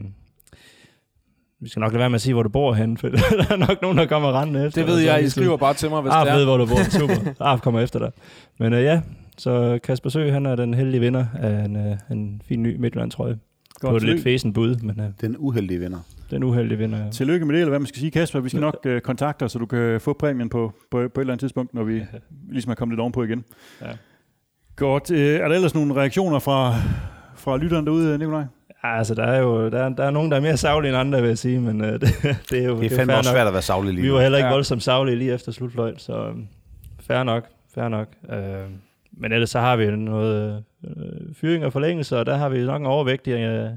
vi 1.60 1.69
skal 1.69 1.80
nok 1.80 1.91
lade 1.91 1.99
være 1.99 2.10
med 2.10 2.15
at 2.15 2.22
sige, 2.22 2.34
hvor 2.34 2.44
du 2.44 2.49
bor 2.49 2.73
hen, 2.73 2.98
for 2.98 3.07
der 3.10 3.18
er 3.49 3.57
nok 3.57 3.82
nogen, 3.82 3.98
der 3.98 4.06
kommer 4.06 4.41
rendende 4.41 4.65
efter. 4.65 4.82
Det 4.82 4.91
ved 4.91 4.99
jeg, 4.99 5.23
I 5.23 5.30
skriver 5.30 5.57
bare 5.57 5.73
til 5.73 5.90
mig, 5.90 6.02
hvis 6.02 6.11
Arf 6.14 6.26
det 6.26 6.34
er. 6.34 6.38
ved, 6.38 6.45
hvor 6.45 6.57
du 6.57 6.65
bor. 6.65 6.90
Super. 6.99 7.34
Arf 7.40 7.61
kommer 7.61 7.80
efter 7.80 7.99
dig. 7.99 8.11
Men 8.60 8.73
øh, 8.73 8.84
ja, 8.84 9.02
så 9.38 9.80
Kasper 9.84 10.10
Sø, 10.10 10.32
han 10.32 10.45
er 10.45 10.56
den 10.56 10.73
heldige 10.73 10.99
vinder 10.99 11.26
af 11.40 11.65
en, 11.65 11.76
øh, 11.76 11.98
en 12.11 12.41
fin 12.48 12.64
ny 12.64 12.76
Midtjylland-trøje. 12.76 13.38
På 13.82 13.95
et 13.95 14.03
lidt 14.03 14.23
fæsen 14.23 14.53
bud, 14.53 14.76
men 14.76 14.99
øh, 14.99 15.06
Den 15.22 15.36
uheldige 15.40 15.80
vinder. 15.80 15.99
Den 16.31 16.43
uheldige 16.43 16.77
vinder. 16.77 17.03
Ja. 17.05 17.09
Tillykke 17.11 17.45
med 17.45 17.53
det, 17.55 17.59
eller 17.61 17.69
hvad 17.69 17.79
man 17.79 17.87
skal 17.87 17.99
sige, 17.99 18.11
Kasper. 18.11 18.39
Vi 18.39 18.49
skal 18.49 18.61
nok 18.61 18.77
øh, 18.85 19.01
kontakte 19.01 19.45
dig, 19.45 19.51
så 19.51 19.59
du 19.59 19.65
kan 19.65 20.01
få 20.01 20.13
præmien 20.13 20.49
på, 20.49 20.73
på, 20.91 20.97
på 20.97 20.97
et 20.97 21.23
eller 21.23 21.33
andet 21.33 21.39
tidspunkt, 21.39 21.73
når 21.73 21.83
vi 21.83 22.03
ligesom 22.49 22.71
er 22.71 22.75
kommet 22.75 22.93
lidt 22.93 22.99
ovenpå 23.01 23.23
igen. 23.23 23.43
Ja. 23.81 23.87
Godt. 24.75 25.11
Øh, 25.11 25.19
er 25.39 25.47
der 25.47 25.55
ellers 25.55 25.75
nogle 25.75 25.93
reaktioner 25.95 26.39
fra, 26.39 26.73
fra 27.35 27.57
lytteren 27.57 27.85
derude, 27.85 28.17
Nikolaj? 28.17 28.43
Ja, 28.83 28.97
altså, 28.97 29.15
der 29.15 29.23
er 29.23 29.39
jo 29.41 29.69
der 29.69 29.79
er, 29.83 29.89
der 29.89 30.03
er 30.03 30.11
nogen, 30.11 30.31
der 30.31 30.37
er 30.37 30.41
mere 30.41 30.57
savlige 30.57 30.89
end 30.89 30.97
andre, 30.97 31.21
vil 31.21 31.27
jeg 31.27 31.37
sige, 31.37 31.59
men 31.59 31.81
øh, 31.83 31.93
det, 32.01 32.01
det 32.49 32.59
er 32.63 32.67
jo 32.67 32.79
Det 32.81 32.91
er 32.91 32.95
fandme 32.95 33.13
også 33.17 33.29
nok. 33.29 33.35
svært 33.35 33.47
at 33.47 33.53
være 33.53 33.61
savlig 33.61 33.93
lige 33.93 34.03
Vi 34.03 34.11
var 34.11 34.21
heller 34.21 34.37
ikke 34.37 34.45
Ja. 34.45 34.49
ja. 34.51 34.55
voldsomt 34.55 34.83
savlige 34.83 35.15
lige 35.15 35.33
efter 35.33 35.51
slutfløjt, 35.51 36.01
så 36.01 36.27
øh, 36.27 36.35
fair 36.99 37.23
nok, 37.23 37.45
fair 37.75 37.87
nok. 37.87 38.07
Øh, 38.31 38.37
men 39.11 39.31
ellers 39.31 39.49
så 39.49 39.59
har 39.59 39.75
vi 39.75 39.91
noget 39.95 40.63
øh, 40.85 40.91
fyring 41.35 41.65
og 41.65 41.73
forlængelse, 41.73 42.17
og 42.19 42.25
der 42.25 42.35
har 42.35 42.49
vi 42.49 42.65
nok 42.65 42.81
en 42.81 42.87
overvægt 42.87 43.27
af, 43.27 43.69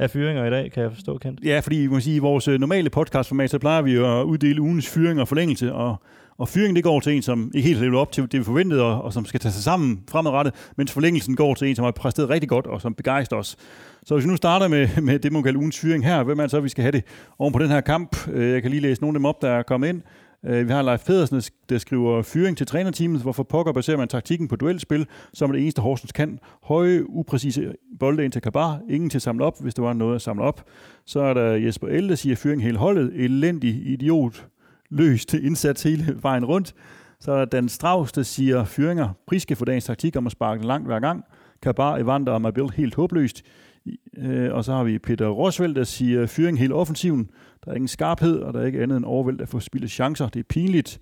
af 0.00 0.10
fyringer 0.10 0.44
i 0.44 0.50
dag, 0.50 0.72
kan 0.72 0.82
jeg 0.82 0.92
forstå, 0.92 1.18
Kent. 1.18 1.40
Ja, 1.44 1.60
fordi 1.60 1.86
man 1.86 2.00
sige, 2.00 2.16
i 2.16 2.18
vores 2.18 2.48
øh, 2.48 2.60
normale 2.60 2.90
podcastformat, 2.90 3.50
så 3.50 3.58
plejer 3.58 3.82
vi 3.82 3.96
at 3.96 4.22
uddele 4.22 4.60
ugens 4.60 4.88
fyring 4.88 5.20
og 5.20 5.28
forlængelse, 5.28 5.72
og, 5.72 5.96
og 6.38 6.48
fyring 6.48 6.76
det 6.76 6.84
går 6.84 7.00
til 7.00 7.16
en, 7.16 7.22
som 7.22 7.50
ikke 7.54 7.68
helt 7.68 7.78
har 7.78 7.84
levet 7.84 7.98
op 7.98 8.12
til 8.12 8.22
det, 8.32 8.38
vi 8.38 8.44
forventede, 8.44 8.82
og, 8.82 9.02
og 9.02 9.12
som 9.12 9.24
skal 9.24 9.40
tage 9.40 9.52
sig 9.52 9.62
sammen 9.62 10.00
fremadrettet, 10.10 10.54
mens 10.76 10.92
forlængelsen 10.92 11.36
går 11.36 11.54
til 11.54 11.68
en, 11.68 11.76
som 11.76 11.84
har 11.84 11.92
præsteret 11.92 12.30
rigtig 12.30 12.48
godt, 12.48 12.66
og 12.66 12.80
som 12.80 12.94
begejstrer 12.94 13.38
os. 13.38 13.56
Så 14.04 14.14
hvis 14.14 14.24
vi 14.24 14.30
nu 14.30 14.36
starter 14.36 14.68
med, 14.68 14.88
med 15.02 15.18
det, 15.18 15.32
man 15.32 15.42
kalder 15.42 15.60
ugens 15.60 15.78
fyring 15.78 16.04
her, 16.06 16.22
hvem 16.22 16.38
er 16.38 16.42
det 16.42 16.50
så, 16.50 16.60
vi 16.60 16.68
skal 16.68 16.82
have 16.82 16.92
det 16.92 17.04
oven 17.38 17.52
på 17.52 17.58
den 17.58 17.68
her 17.68 17.80
kamp? 17.80 18.28
Øh, 18.32 18.50
jeg 18.50 18.62
kan 18.62 18.70
lige 18.70 18.80
læse 18.80 19.00
nogle 19.00 19.16
af 19.16 19.18
dem 19.18 19.24
op, 19.24 19.42
der 19.42 19.50
er 19.50 19.62
kommet 19.62 19.88
ind. 19.88 20.02
Øh, 20.46 20.68
Vi 20.68 20.72
har 20.72 20.82
Leif 20.82 21.04
Pedersen, 21.04 21.42
der 21.68 21.78
skriver 21.78 22.22
fyring 22.22 22.56
til 22.56 22.66
trænerteamet. 22.66 23.22
Hvorfor 23.22 23.42
pokker 23.42 23.72
baserer 23.72 23.96
man 23.96 24.08
taktikken 24.08 24.48
på 24.48 24.56
duelspil, 24.56 25.06
som 25.32 25.50
er 25.50 25.54
det 25.54 25.62
eneste 25.62 25.82
Horsens 25.82 26.12
kan? 26.12 26.38
Høje, 26.62 27.10
upræcise 27.10 27.74
bolde 28.00 28.24
ind 28.24 28.32
til 28.32 28.42
Kabar. 28.42 28.80
Ingen 28.90 29.10
til 29.10 29.18
at 29.18 29.22
samle 29.22 29.44
op, 29.44 29.60
hvis 29.60 29.74
der 29.74 29.82
var 29.82 29.92
noget 29.92 30.14
at 30.14 30.22
samle 30.22 30.42
op. 30.42 30.64
Så 31.06 31.20
er 31.20 31.34
der 31.34 31.50
Jesper 31.50 31.88
Elde, 31.88 32.08
der 32.08 32.14
siger 32.14 32.36
fyring 32.36 32.62
hele 32.62 32.78
holdet. 32.78 33.12
Elendig 33.14 33.86
idiot. 33.86 34.46
Løst 34.90 35.34
indsats 35.34 35.82
hele 35.82 36.18
vejen 36.22 36.44
rundt. 36.44 36.74
Så 37.20 37.32
er 37.32 37.38
der 37.38 37.44
Dan 37.44 37.68
Strauss, 37.68 38.12
der 38.12 38.22
siger 38.22 38.64
fyringer. 38.64 39.08
Priske 39.26 39.56
for 39.56 39.64
dagens 39.64 39.84
taktik 39.84 40.16
om 40.16 40.26
at 40.26 40.32
sparke 40.32 40.58
den 40.58 40.66
langt 40.66 40.86
hver 40.86 41.00
gang. 41.00 41.24
Kabar, 41.62 41.96
Evander 41.96 42.32
og 42.32 42.42
Mabil 42.42 42.70
helt 42.74 42.94
håbløst. 42.94 43.42
Øh, 44.18 44.54
Og 44.54 44.64
så 44.64 44.72
har 44.72 44.84
vi 44.84 44.98
Peter 44.98 45.28
Rosfeldt, 45.28 45.76
der 45.76 45.84
siger 45.84 46.26
fyring 46.26 46.58
hele 46.58 46.74
offensiven. 46.74 47.30
Der 47.64 47.70
er 47.70 47.74
ingen 47.74 47.88
skarphed, 47.88 48.38
og 48.38 48.54
der 48.54 48.60
er 48.60 48.66
ikke 48.66 48.82
andet 48.82 48.96
end 48.96 49.04
overvælt 49.04 49.40
at 49.40 49.48
få 49.48 49.60
spillet 49.60 49.90
chancer. 49.90 50.28
Det 50.28 50.40
er 50.40 50.44
pinligt. 50.48 51.00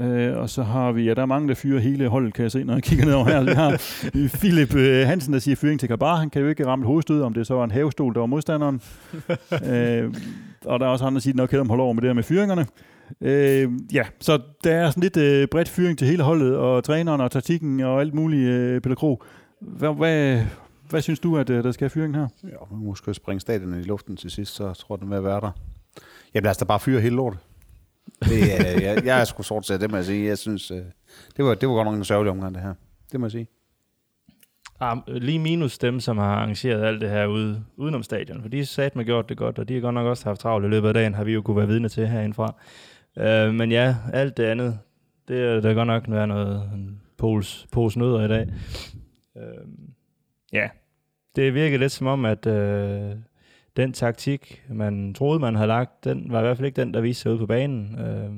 Øh, 0.00 0.36
og 0.36 0.50
så 0.50 0.62
har 0.62 0.92
vi, 0.92 1.04
ja, 1.04 1.14
der 1.14 1.22
er 1.22 1.26
mange, 1.26 1.48
der 1.48 1.54
fyrer 1.54 1.80
hele 1.80 2.08
holdet, 2.08 2.34
kan 2.34 2.42
jeg 2.42 2.52
se, 2.52 2.64
når 2.64 2.74
jeg 2.74 2.82
kigger 2.82 3.04
ned 3.04 3.14
over 3.14 3.24
her. 3.24 3.42
Vi 3.42 3.50
har 3.50 3.82
Philip 4.40 4.74
øh, 4.74 5.06
Hansen, 5.06 5.32
der 5.32 5.38
siger 5.38 5.56
fyring 5.56 5.80
til 5.80 5.88
Kabar. 5.88 6.16
Han 6.16 6.30
kan 6.30 6.42
jo 6.42 6.48
ikke 6.48 6.66
ramme 6.66 6.82
et 6.82 6.86
hovedstød, 6.86 7.22
om 7.22 7.34
det 7.34 7.46
så 7.46 7.54
var 7.54 7.64
en 7.64 7.70
havestol, 7.70 8.14
der 8.14 8.20
var 8.20 8.26
modstanderen. 8.26 8.80
øh, 9.72 10.14
og 10.64 10.80
der 10.80 10.86
er 10.86 10.90
også 10.90 11.04
andre, 11.04 11.14
der 11.14 11.20
siger, 11.20 11.32
at 11.42 11.52
nok 11.52 11.60
om 11.60 11.68
holde 11.68 11.82
over 11.82 11.92
med 11.92 12.02
det 12.02 12.08
her 12.08 12.14
med 12.14 12.22
fyringerne. 12.22 12.66
Øh, 13.20 13.70
ja, 13.92 14.02
så 14.20 14.40
der 14.64 14.74
er 14.74 14.90
sådan 14.90 15.02
lidt 15.02 15.16
øh, 15.16 15.48
bredt 15.48 15.68
fyring 15.68 15.98
til 15.98 16.06
hele 16.06 16.22
holdet, 16.22 16.56
og 16.56 16.84
træneren 16.84 17.20
og 17.20 17.30
taktikken 17.30 17.80
og 17.80 18.00
alt 18.00 18.14
muligt, 18.14 18.48
øh, 18.48 18.80
Peter 18.80 18.94
Krog. 18.96 19.22
Hvad, 19.60 19.94
hvad, 19.94 20.44
hvad 20.90 21.02
synes 21.02 21.20
du, 21.20 21.38
at 21.38 21.50
øh, 21.50 21.64
der 21.64 21.72
skal 21.72 21.90
fyring 21.90 22.16
her? 22.16 22.28
Ja, 22.44 22.48
man 22.70 22.78
må 22.78 22.84
måske 22.84 23.14
springe 23.14 23.40
stadion 23.40 23.74
i 23.74 23.82
luften 23.82 24.16
til 24.16 24.30
sidst, 24.30 24.54
så 24.54 24.74
tror 24.74 24.96
jeg, 24.96 25.00
den 25.00 25.10
vil 25.10 25.24
være 25.24 25.40
der. 25.40 25.50
Jamen 26.34 26.44
lad 26.44 26.50
os 26.50 26.56
da 26.56 26.64
bare 26.64 26.80
fyre 26.80 27.00
hele 27.00 27.16
lortet. 27.16 27.40
Det, 28.20 28.60
er, 28.60 28.80
jeg, 28.80 29.04
jeg 29.04 29.20
er 29.20 29.24
sgu 29.24 29.42
sort 29.42 29.64
til 29.64 29.80
det, 29.80 29.90
må 29.90 29.96
jeg 29.96 30.04
sige. 30.04 30.28
Jeg 30.28 30.38
synes, 30.38 30.70
øh, 30.70 30.82
det 31.36 31.44
var, 31.44 31.54
det 31.54 31.68
var 31.68 31.74
godt 31.74 31.86
nok 31.86 31.94
en 31.94 32.04
sørgelig 32.04 32.30
omgang, 32.30 32.54
det 32.54 32.62
her. 32.62 32.74
Det 33.12 33.20
må 33.20 33.26
jeg 33.26 33.30
sige. 33.30 33.46
Ah, 34.80 34.98
lige 35.06 35.38
minus 35.38 35.78
dem, 35.78 36.00
som 36.00 36.18
har 36.18 36.34
arrangeret 36.34 36.84
alt 36.84 37.00
det 37.00 37.10
her 37.10 37.26
ude, 37.26 37.64
udenom 37.76 38.02
stadion, 38.02 38.42
for 38.42 38.48
de 38.48 38.66
sat 38.66 38.96
med 38.96 39.04
gjort 39.04 39.28
det 39.28 39.36
godt, 39.36 39.58
og 39.58 39.68
de 39.68 39.74
har 39.74 39.80
godt 39.80 39.94
nok 39.94 40.06
også 40.06 40.24
haft 40.24 40.40
travlt 40.40 40.66
i 40.66 40.68
løbet 40.68 40.88
af 40.88 40.94
dagen, 40.94 41.14
har 41.14 41.24
vi 41.24 41.32
jo 41.32 41.42
kunne 41.42 41.56
være 41.56 41.66
vidne 41.66 41.88
til 41.88 42.08
herindefra. 42.08 42.54
Øh, 43.18 43.54
men 43.54 43.72
ja, 43.72 43.96
alt 44.12 44.36
det 44.36 44.44
andet, 44.44 44.78
det 45.28 45.40
er 45.40 45.60
der 45.60 45.74
godt 45.74 45.86
nok 45.86 46.04
være 46.08 46.26
noget 46.26 46.70
en 46.74 47.00
pose, 47.18 47.68
pose 47.72 47.98
nødder 47.98 48.24
i 48.24 48.28
dag. 48.28 48.48
Øh, 49.36 49.42
ja, 50.52 50.68
det 51.36 51.54
virkede 51.54 51.78
lidt 51.78 51.92
som 51.92 52.06
om, 52.06 52.24
at 52.24 52.46
øh, 52.46 53.16
den 53.76 53.92
taktik, 53.92 54.64
man 54.68 55.14
troede, 55.14 55.40
man 55.40 55.54
havde 55.54 55.68
lagt, 55.68 56.04
den 56.04 56.32
var 56.32 56.38
i 56.38 56.42
hvert 56.42 56.56
fald 56.56 56.66
ikke 56.66 56.80
den, 56.80 56.94
der 56.94 57.00
viste 57.00 57.22
sig 57.22 57.32
ud 57.32 57.38
på 57.38 57.46
banen. 57.46 57.98
Øh, 57.98 58.30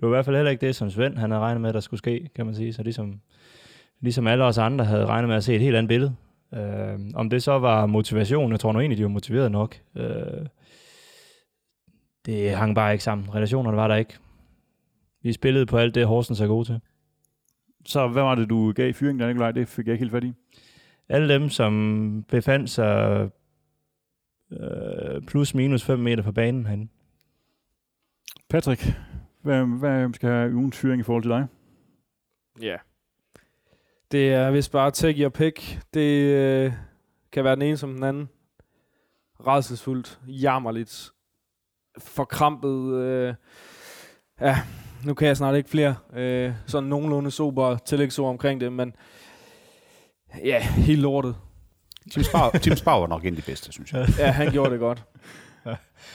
det 0.00 0.02
var 0.02 0.08
i 0.08 0.16
hvert 0.16 0.24
fald 0.24 0.36
heller 0.36 0.50
ikke 0.50 0.66
det, 0.66 0.76
som 0.76 0.90
Svend 0.90 1.18
han 1.18 1.30
havde 1.30 1.42
regnet 1.42 1.60
med, 1.60 1.72
der 1.72 1.80
skulle 1.80 1.98
ske, 1.98 2.28
kan 2.34 2.46
man 2.46 2.54
sige. 2.54 2.72
Så 2.72 2.82
ligesom, 2.82 3.20
ligesom 4.00 4.26
alle 4.26 4.44
os 4.44 4.58
andre 4.58 4.84
havde 4.84 5.06
regnet 5.06 5.28
med 5.28 5.36
at 5.36 5.44
se 5.44 5.54
et 5.54 5.60
helt 5.60 5.76
andet 5.76 5.88
billede. 5.88 6.14
Øh, 6.54 6.98
om 7.14 7.30
det 7.30 7.42
så 7.42 7.58
var 7.58 7.86
motivation, 7.86 8.52
jeg 8.52 8.60
tror 8.60 8.72
nu 8.72 8.80
egentlig, 8.80 8.98
de 8.98 9.02
var 9.02 9.08
motiveret 9.08 9.52
nok. 9.52 9.76
Øh, 9.96 10.46
det 12.26 12.50
hang 12.50 12.74
bare 12.74 12.92
ikke 12.92 13.04
sammen. 13.04 13.34
Relationerne 13.34 13.76
var 13.76 13.88
der 13.88 13.96
ikke. 13.96 14.18
Vi 15.22 15.32
spillede 15.32 15.66
på 15.66 15.78
alt 15.78 15.94
det, 15.94 16.06
Horsens 16.06 16.40
er 16.40 16.46
god 16.46 16.64
til. 16.64 16.80
Så 17.86 18.08
hvad 18.08 18.22
var 18.22 18.34
det, 18.34 18.50
du 18.50 18.72
gav 18.72 18.88
i 18.88 18.92
fyringen, 18.92 19.20
der 19.20 19.26
Nikolaj? 19.26 19.52
Det 19.52 19.68
fik 19.68 19.86
jeg 19.86 19.92
ikke 19.92 20.02
helt 20.02 20.12
fat 20.12 20.24
i. 20.24 20.32
Alle 21.10 21.34
dem, 21.34 21.48
som 21.48 22.24
befandt 22.28 22.70
sig 22.70 23.30
øh, 24.52 25.22
plus 25.22 25.54
minus 25.54 25.84
5 25.84 25.98
meter 25.98 26.22
fra 26.22 26.30
banen 26.30 26.66
herinde. 26.66 26.88
Patrick, 28.48 28.92
hvad, 29.42 29.78
hvad 29.78 30.14
skal 30.14 30.28
have 30.28 30.54
ugens 30.54 30.78
fyring 30.78 31.00
i 31.00 31.02
forhold 31.02 31.22
til 31.22 31.30
dig? 31.30 31.46
Ja. 32.60 32.76
Det 34.12 34.32
er 34.32 34.50
vist 34.50 34.72
bare 34.72 34.90
take 34.90 35.22
your 35.22 35.28
pick. 35.28 35.78
Det 35.94 36.34
øh, 36.34 36.72
kan 37.32 37.44
være 37.44 37.54
den 37.54 37.62
ene 37.62 37.76
som 37.76 37.94
den 37.94 38.02
anden. 38.02 38.28
Redselsfuldt, 39.46 40.20
jammerligt, 40.26 41.10
forkrampet. 41.98 42.94
Øh, 42.94 43.34
ja, 44.40 44.56
nu 45.04 45.14
kan 45.14 45.28
jeg 45.28 45.36
snart 45.36 45.56
ikke 45.56 45.70
flere 45.70 45.94
øh, 46.12 46.52
sådan 46.66 46.88
nogenlunde 46.88 47.30
sober 47.30 47.76
tillægsord 47.76 48.28
omkring 48.28 48.60
det, 48.60 48.72
men 48.72 48.94
ja, 50.44 50.60
helt 50.62 51.00
lortet. 51.00 51.34
Tim 52.10 52.22
Spar, 52.22 52.50
Tim 52.62 52.76
Spar 52.76 52.98
var 52.98 53.06
nok 53.06 53.24
en 53.24 53.28
af 53.28 53.36
de 53.36 53.42
bedste, 53.42 53.72
synes 53.72 53.92
jeg. 53.92 54.08
Ja, 54.18 54.30
han 54.30 54.52
gjorde 54.52 54.70
det 54.70 54.80
godt. 54.80 55.04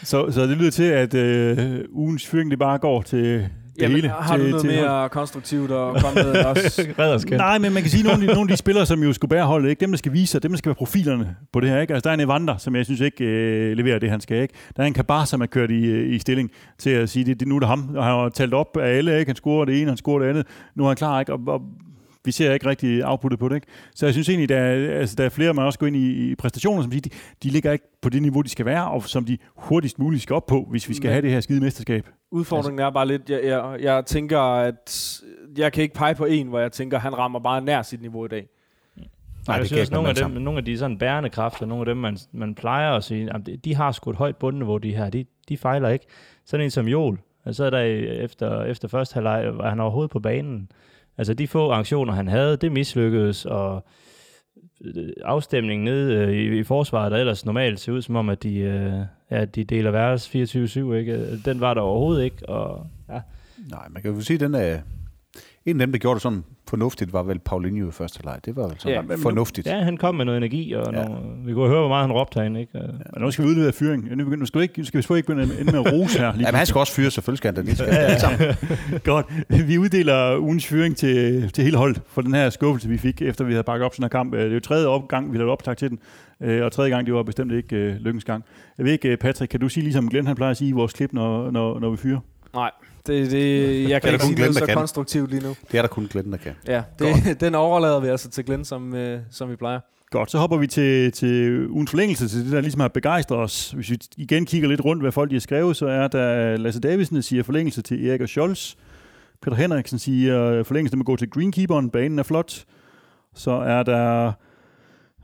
Så, 0.03 0.31
så 0.31 0.47
det 0.47 0.57
lyder 0.57 0.71
til, 0.71 0.83
at 0.83 1.13
øh, 1.13 1.79
ugens 1.91 2.27
fyring 2.27 2.51
det 2.51 2.59
bare 2.59 2.77
går 2.77 3.01
til 3.01 3.19
det 3.19 3.49
Jamen, 3.81 3.95
hele. 3.95 4.09
har 4.09 4.37
til, 4.37 4.45
du 4.45 4.49
noget 4.49 4.65
til 4.65 4.71
mere 4.71 5.09
konstruktivt 5.09 5.71
at 5.71 6.01
komme 6.01 6.23
med 6.23 6.45
også? 6.45 7.27
Nej, 7.31 7.57
men 7.57 7.73
man 7.73 7.81
kan 7.81 7.91
sige, 7.91 7.99
at 7.99 8.05
nogle, 8.05 8.23
af 8.23 8.27
de, 8.27 8.33
nogle 8.33 8.51
af 8.51 8.53
de 8.53 8.57
spillere, 8.57 8.85
som 8.85 9.03
jo 9.03 9.13
skulle 9.13 9.29
bære 9.29 9.45
holdet, 9.45 9.69
ikke? 9.69 9.79
dem 9.79 9.91
der 9.91 9.97
skal 9.97 10.13
vise 10.13 10.31
sig, 10.31 10.43
dem 10.43 10.51
der 10.51 10.57
skal 10.57 10.69
være 10.69 10.75
profilerne 10.75 11.35
på 11.53 11.59
det 11.59 11.69
her. 11.69 11.81
Ikke? 11.81 11.93
Altså, 11.93 12.09
der 12.09 12.09
er 12.09 12.13
en 12.13 12.29
Evander, 12.29 12.57
som 12.57 12.75
jeg 12.75 12.85
synes 12.85 13.01
ikke 13.01 13.23
øh, 13.23 13.77
leverer 13.77 13.99
det, 13.99 14.09
han 14.09 14.21
skal. 14.21 14.41
Ikke? 14.41 14.53
Der 14.77 14.83
er 14.83 14.87
en 14.87 14.93
Kabar, 14.93 15.25
som 15.25 15.41
er 15.41 15.45
kørt 15.45 15.71
i, 15.71 15.85
øh, 15.85 16.15
i 16.15 16.19
stilling 16.19 16.51
til 16.77 16.89
at 16.89 17.09
sige, 17.09 17.25
det, 17.25 17.39
det 17.39 17.47
nu 17.47 17.55
er 17.55 17.59
det 17.59 17.67
ham. 17.67 17.95
Og 17.95 18.03
han 18.03 18.13
har 18.13 18.29
talt 18.29 18.53
op 18.53 18.77
af 18.77 18.97
alle, 18.97 19.19
ikke? 19.19 19.29
han 19.29 19.35
scorer 19.35 19.65
det 19.65 19.81
ene, 19.81 19.89
han 19.89 19.97
scorer 19.97 20.19
det 20.19 20.29
andet. 20.29 20.47
Nu 20.75 20.83
er 20.83 20.87
han 20.87 20.97
klar, 20.97 21.19
ikke? 21.19 21.33
Og, 21.33 21.39
og 21.47 21.61
vi 22.25 22.31
ser 22.31 22.53
ikke 22.53 22.65
rigtig 22.69 23.07
outputtet 23.07 23.39
på 23.39 23.49
det. 23.49 23.55
Ikke? 23.55 23.67
Så 23.95 24.05
jeg 24.05 24.13
synes 24.13 24.29
egentlig, 24.29 24.49
der 24.49 24.57
er, 24.57 24.99
altså, 24.99 25.15
der 25.15 25.25
er 25.25 25.29
flere, 25.29 25.53
man 25.53 25.65
også 25.65 25.79
går 25.79 25.87
ind 25.87 25.95
i, 25.95 26.31
i 26.31 26.35
præstationer, 26.35 26.81
som 26.81 26.91
siger, 26.91 27.01
de, 27.01 27.09
de 27.43 27.49
ligger 27.49 27.71
ikke 27.71 27.85
på 28.01 28.09
det 28.09 28.21
niveau, 28.21 28.41
de 28.41 28.49
skal 28.49 28.65
være, 28.65 28.87
og 28.91 29.03
som 29.03 29.25
de 29.25 29.37
hurtigst 29.55 29.99
muligt 29.99 30.23
skal 30.23 30.33
op 30.35 30.45
på, 30.45 30.67
hvis 30.69 30.89
vi 30.89 30.93
skal 30.93 31.07
Men- 31.07 31.11
have 31.13 31.21
det 31.21 31.31
her 31.31 31.39
skide 31.39 31.61
mesterskab. 31.61 32.07
Udfordringen 32.31 32.79
er 32.79 32.89
bare 32.89 33.07
lidt, 33.07 33.29
jeg, 33.29 33.39
jeg, 33.43 33.77
jeg 33.81 34.05
tænker, 34.05 34.39
at 34.39 35.19
jeg 35.57 35.73
kan 35.73 35.83
ikke 35.83 35.95
pege 35.95 36.15
på 36.15 36.25
en, 36.25 36.47
hvor 36.47 36.59
jeg 36.59 36.71
tænker, 36.71 36.99
han 36.99 37.17
rammer 37.17 37.39
bare 37.39 37.61
nær 37.61 37.81
sit 37.81 38.01
niveau 38.01 38.25
i 38.25 38.27
dag. 38.27 38.47
Nej, 39.47 39.53
jeg 39.55 39.59
det 39.61 39.67
synes, 39.67 39.81
også, 39.81 39.93
nogle, 39.93 40.09
af 40.09 40.15
være 40.15 40.29
dem, 40.29 40.41
nogle 40.41 40.57
af 40.57 40.65
de 40.65 40.77
sådan 40.77 40.97
bærende 40.97 41.29
kræfter, 41.29 41.65
nogle 41.65 41.81
af 41.81 41.85
dem, 41.85 41.97
man, 41.97 42.17
man 42.31 42.55
plejer 42.55 42.91
at 42.91 43.03
sige, 43.03 43.25
jamen, 43.25 43.45
de- 43.65 43.75
har 43.75 43.91
sgu 43.91 44.09
et 44.09 44.15
højt 44.15 44.35
bundniveau, 44.35 44.77
de 44.77 44.95
her. 44.95 45.09
De, 45.09 45.25
de 45.49 45.57
fejler 45.57 45.89
ikke. 45.89 46.05
Sådan 46.45 46.63
en 46.63 46.71
som 46.71 46.87
Joel, 46.87 47.17
han 47.43 47.53
sad 47.53 47.71
der 47.71 47.79
i- 47.79 48.23
efter, 48.23 48.63
efter 48.63 48.87
første 48.87 49.13
halvleg, 49.13 49.57
var 49.57 49.69
han 49.69 49.79
overhovedet 49.79 50.11
på 50.11 50.19
banen. 50.19 50.71
Altså 51.17 51.33
de 51.33 51.47
få 51.47 51.71
aktioner, 51.71 52.13
han 52.13 52.27
havde, 52.27 52.57
det 52.57 52.71
mislykkedes, 52.71 53.45
og 53.45 53.85
øh, 54.85 55.09
afstemningen 55.23 55.85
nede 55.85 56.13
øh, 56.13 56.33
i, 56.33 56.59
i 56.59 56.63
forsvaret, 56.63 57.11
der 57.11 57.17
ellers 57.17 57.45
normalt 57.45 57.79
ser 57.79 57.91
ud 57.91 58.01
som 58.01 58.15
om, 58.15 58.29
at 58.29 58.43
de, 58.43 58.57
øh, 58.57 58.93
ja, 59.31 59.45
de 59.45 59.63
deler 59.63 59.91
værelse 59.91 60.43
24-7, 60.43 60.93
ikke? 60.93 61.13
Øh, 61.13 61.45
den 61.45 61.59
var 61.59 61.73
der 61.73 61.81
overhovedet 61.81 62.23
ikke, 62.23 62.49
og 62.49 62.87
ja, 63.09 63.21
Nej, 63.69 63.87
man 63.89 64.01
kan 64.01 64.13
jo 64.13 64.21
sige, 64.21 64.35
at 64.35 64.41
den 64.41 64.55
er... 64.55 64.79
En 65.65 65.81
af 65.81 65.87
dem, 65.87 65.91
der 65.91 65.99
gjorde 65.99 66.13
det 66.15 66.21
sådan 66.21 66.43
fornuftigt, 66.69 67.13
var 67.13 67.23
vel 67.23 67.39
Paulinho 67.39 67.87
i 67.89 67.91
første 67.91 68.23
leg. 68.25 68.39
Det 68.45 68.55
var 68.55 68.67
vel 68.67 68.75
sådan 68.79 69.05
Ja, 69.05 69.13
ja, 69.13 69.15
fornuftigt. 69.15 69.67
ja, 69.67 69.79
han 69.83 69.97
kom 69.97 70.15
med 70.15 70.25
noget 70.25 70.37
energi, 70.37 70.73
og 70.73 70.93
Ja. 70.93 70.99
ja. 70.99 71.05
nogle, 71.07 71.21
vi 71.45 71.53
kunne 71.53 71.67
høre, 71.69 71.79
hvor 71.79 71.87
meget 71.87 72.01
han 72.07 72.11
råbte 72.11 72.39
herinde, 72.39 72.59
ikke? 72.59 72.71
Ja. 72.77 72.81
Men 73.13 73.21
nu 73.21 73.31
skal 73.31 73.45
vi 73.45 73.49
udlevere 73.49 73.71
fyring. 73.73 74.03
Nu, 74.15 74.23
begynder, 74.23 74.37
nu 74.37 74.45
skal 74.45 74.59
vi 74.59 74.63
ikke, 74.63 74.85
skal 74.85 74.97
vi 74.97 75.01
sgu 75.01 75.13
ikke 75.15 75.27
begynde 75.27 75.43
ende 75.59 75.71
med 75.71 75.85
at 75.85 75.93
rose 75.93 76.19
her. 76.19 76.31
Lige 76.35 76.45
Ja, 76.47 76.51
men 76.51 76.57
han 76.57 76.65
skal 76.65 76.79
også 76.79 76.93
fyre, 76.93 77.11
selvfølgelig 77.11 77.37
skal 77.37 77.47
han 77.47 77.55
da 77.55 77.61
lige. 77.61 77.75
Skal 77.75 77.87
alle 77.89 78.19
sammen. 78.19 78.39
Godt. 79.03 79.25
Vi 79.67 79.77
uddeler 79.77 80.37
ugens 80.37 80.67
fyring 80.67 80.97
til, 80.97 81.49
til 81.51 81.63
hele 81.63 81.77
holdet 81.77 82.01
for 82.07 82.21
den 82.21 82.33
her 82.33 82.49
skuffelse, 82.49 82.89
vi 82.89 82.97
fik, 82.97 83.21
efter 83.21 83.45
vi 83.45 83.51
havde 83.51 83.63
bakket 83.63 83.85
op 83.85 83.93
sådan 83.95 84.03
en 84.05 84.09
kamp. 84.09 84.33
Øh, 84.33 84.39
Det 84.41 84.49
er 84.49 84.53
jo 84.53 84.59
tredje 84.59 84.87
opgang, 84.87 85.31
vi 85.33 85.37
lavede 85.37 85.51
optag 85.51 85.77
til 85.77 85.89
den, 85.89 85.99
øh, 86.41 86.65
og 86.65 86.71
tredje 86.71 86.89
gang, 86.91 87.05
det 87.05 87.13
var 87.13 87.23
bestemt 87.23 87.51
ikke 87.51 87.75
øh, 87.75 87.95
lykkens 87.95 88.23
gang. 88.23 88.43
Jeg 88.77 88.85
ved 88.85 88.91
ikke, 88.93 89.09
øh, 89.09 89.17
Patrick, 89.17 89.49
kan 89.51 89.59
du 89.59 89.69
sige, 89.69 89.83
ligesom 89.83 90.09
Glenn 90.09 90.27
han 90.27 90.35
plejer 90.35 90.51
at 90.51 90.57
sige 90.57 90.69
i 90.69 90.71
vores 90.71 90.93
klip, 90.93 91.13
når, 91.13 91.51
når, 91.51 91.79
når 91.79 91.89
vi 91.89 91.97
fyrer? 91.97 92.19
Nej, 92.53 92.71
det, 93.07 93.31
det, 93.31 93.89
jeg 93.89 94.01
kan 94.01 94.07
der 94.07 94.13
ikke 94.13 94.23
kun 94.23 94.27
sige 94.27 94.39
noget 94.39 94.53
der 94.53 94.59
så 94.59 94.65
kan. 94.65 94.75
konstruktivt 94.75 95.29
lige 95.29 95.43
nu. 95.43 95.55
Det 95.71 95.77
er 95.77 95.81
der 95.81 95.89
kun 95.89 96.07
Glenn, 96.11 96.31
der 96.31 96.37
kan. 96.37 96.53
Ja, 96.67 96.83
det, 96.99 97.07
den 97.41 97.55
overlader 97.55 97.99
vi 97.99 98.07
altså 98.07 98.29
til 98.29 98.45
Glenn, 98.45 98.65
som, 98.65 98.95
øh, 98.95 99.19
som 99.31 99.49
vi 99.49 99.55
plejer. 99.55 99.79
Godt, 100.09 100.31
så 100.31 100.37
hopper 100.37 100.57
vi 100.57 100.67
til, 100.67 101.11
til 101.11 101.67
ugens 101.67 101.89
forlængelse, 101.89 102.27
til 102.27 102.43
det, 102.43 102.51
der 102.51 102.61
ligesom 102.61 102.81
har 102.81 102.87
begejstret 102.87 103.39
os. 103.39 103.71
Hvis 103.71 103.89
vi 103.89 103.97
igen 104.17 104.45
kigger 104.45 104.69
lidt 104.69 104.85
rundt, 104.85 105.03
hvad 105.03 105.11
folk 105.11 105.29
de 105.29 105.35
har 105.35 105.39
skrevet, 105.39 105.77
så 105.77 105.87
er 105.87 106.07
der 106.07 106.57
Lasse 106.57 106.79
Davidsen, 106.79 107.15
der 107.15 107.21
siger 107.21 107.43
forlængelse 107.43 107.81
til 107.81 108.07
Erik 108.07 108.21
og 108.21 108.29
Scholz. 108.29 108.75
Peter 109.41 109.57
Henriksen 109.57 109.99
siger 109.99 110.63
forlængelse 110.63 110.97
med 110.97 111.01
at 111.01 111.05
gå 111.05 111.15
til 111.15 111.29
Greenkeeperen, 111.29 111.89
banen 111.89 112.19
er 112.19 112.23
flot. 112.23 112.65
Så 113.35 113.51
er 113.51 113.83
der... 113.83 114.31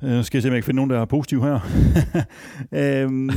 Øh, 0.04 0.24
skal 0.24 0.38
jeg 0.38 0.44
se, 0.44 0.50
om 0.50 0.54
jeg 0.54 0.64
kan 0.64 0.66
finde 0.66 0.76
nogen, 0.76 0.90
der 0.90 1.02
er 1.02 1.06
positiv 1.06 1.44
her. 1.44 1.60
øhm, 3.04 3.30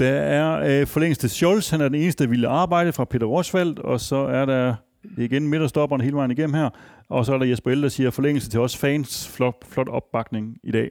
der 0.00 0.12
er 0.12 0.80
øh, 0.80 0.86
forlængelse 0.86 1.20
til 1.20 1.30
Scholz, 1.30 1.70
han 1.70 1.80
er 1.80 1.88
den 1.88 1.94
eneste, 1.94 2.24
der 2.24 2.30
ville 2.30 2.48
arbejde 2.48 2.92
fra 2.92 3.04
Peter 3.04 3.26
Rosvald, 3.26 3.78
og 3.78 4.00
så 4.00 4.16
er 4.16 4.44
der 4.44 4.74
det 5.02 5.18
er 5.18 5.24
igen 5.24 5.48
midterstopperen 5.48 6.02
hele 6.02 6.16
vejen 6.16 6.30
igennem 6.30 6.54
her. 6.54 6.70
Og 7.08 7.26
så 7.26 7.34
er 7.34 7.38
der 7.38 7.46
Jesper 7.46 7.70
El, 7.70 7.82
der 7.82 7.88
siger 7.88 8.10
forlængelse 8.10 8.50
til 8.50 8.60
os 8.60 8.76
fans. 8.76 9.28
Flot, 9.36 9.64
flot 9.64 9.88
opbakning 9.88 10.58
i 10.64 10.70
dag. 10.70 10.90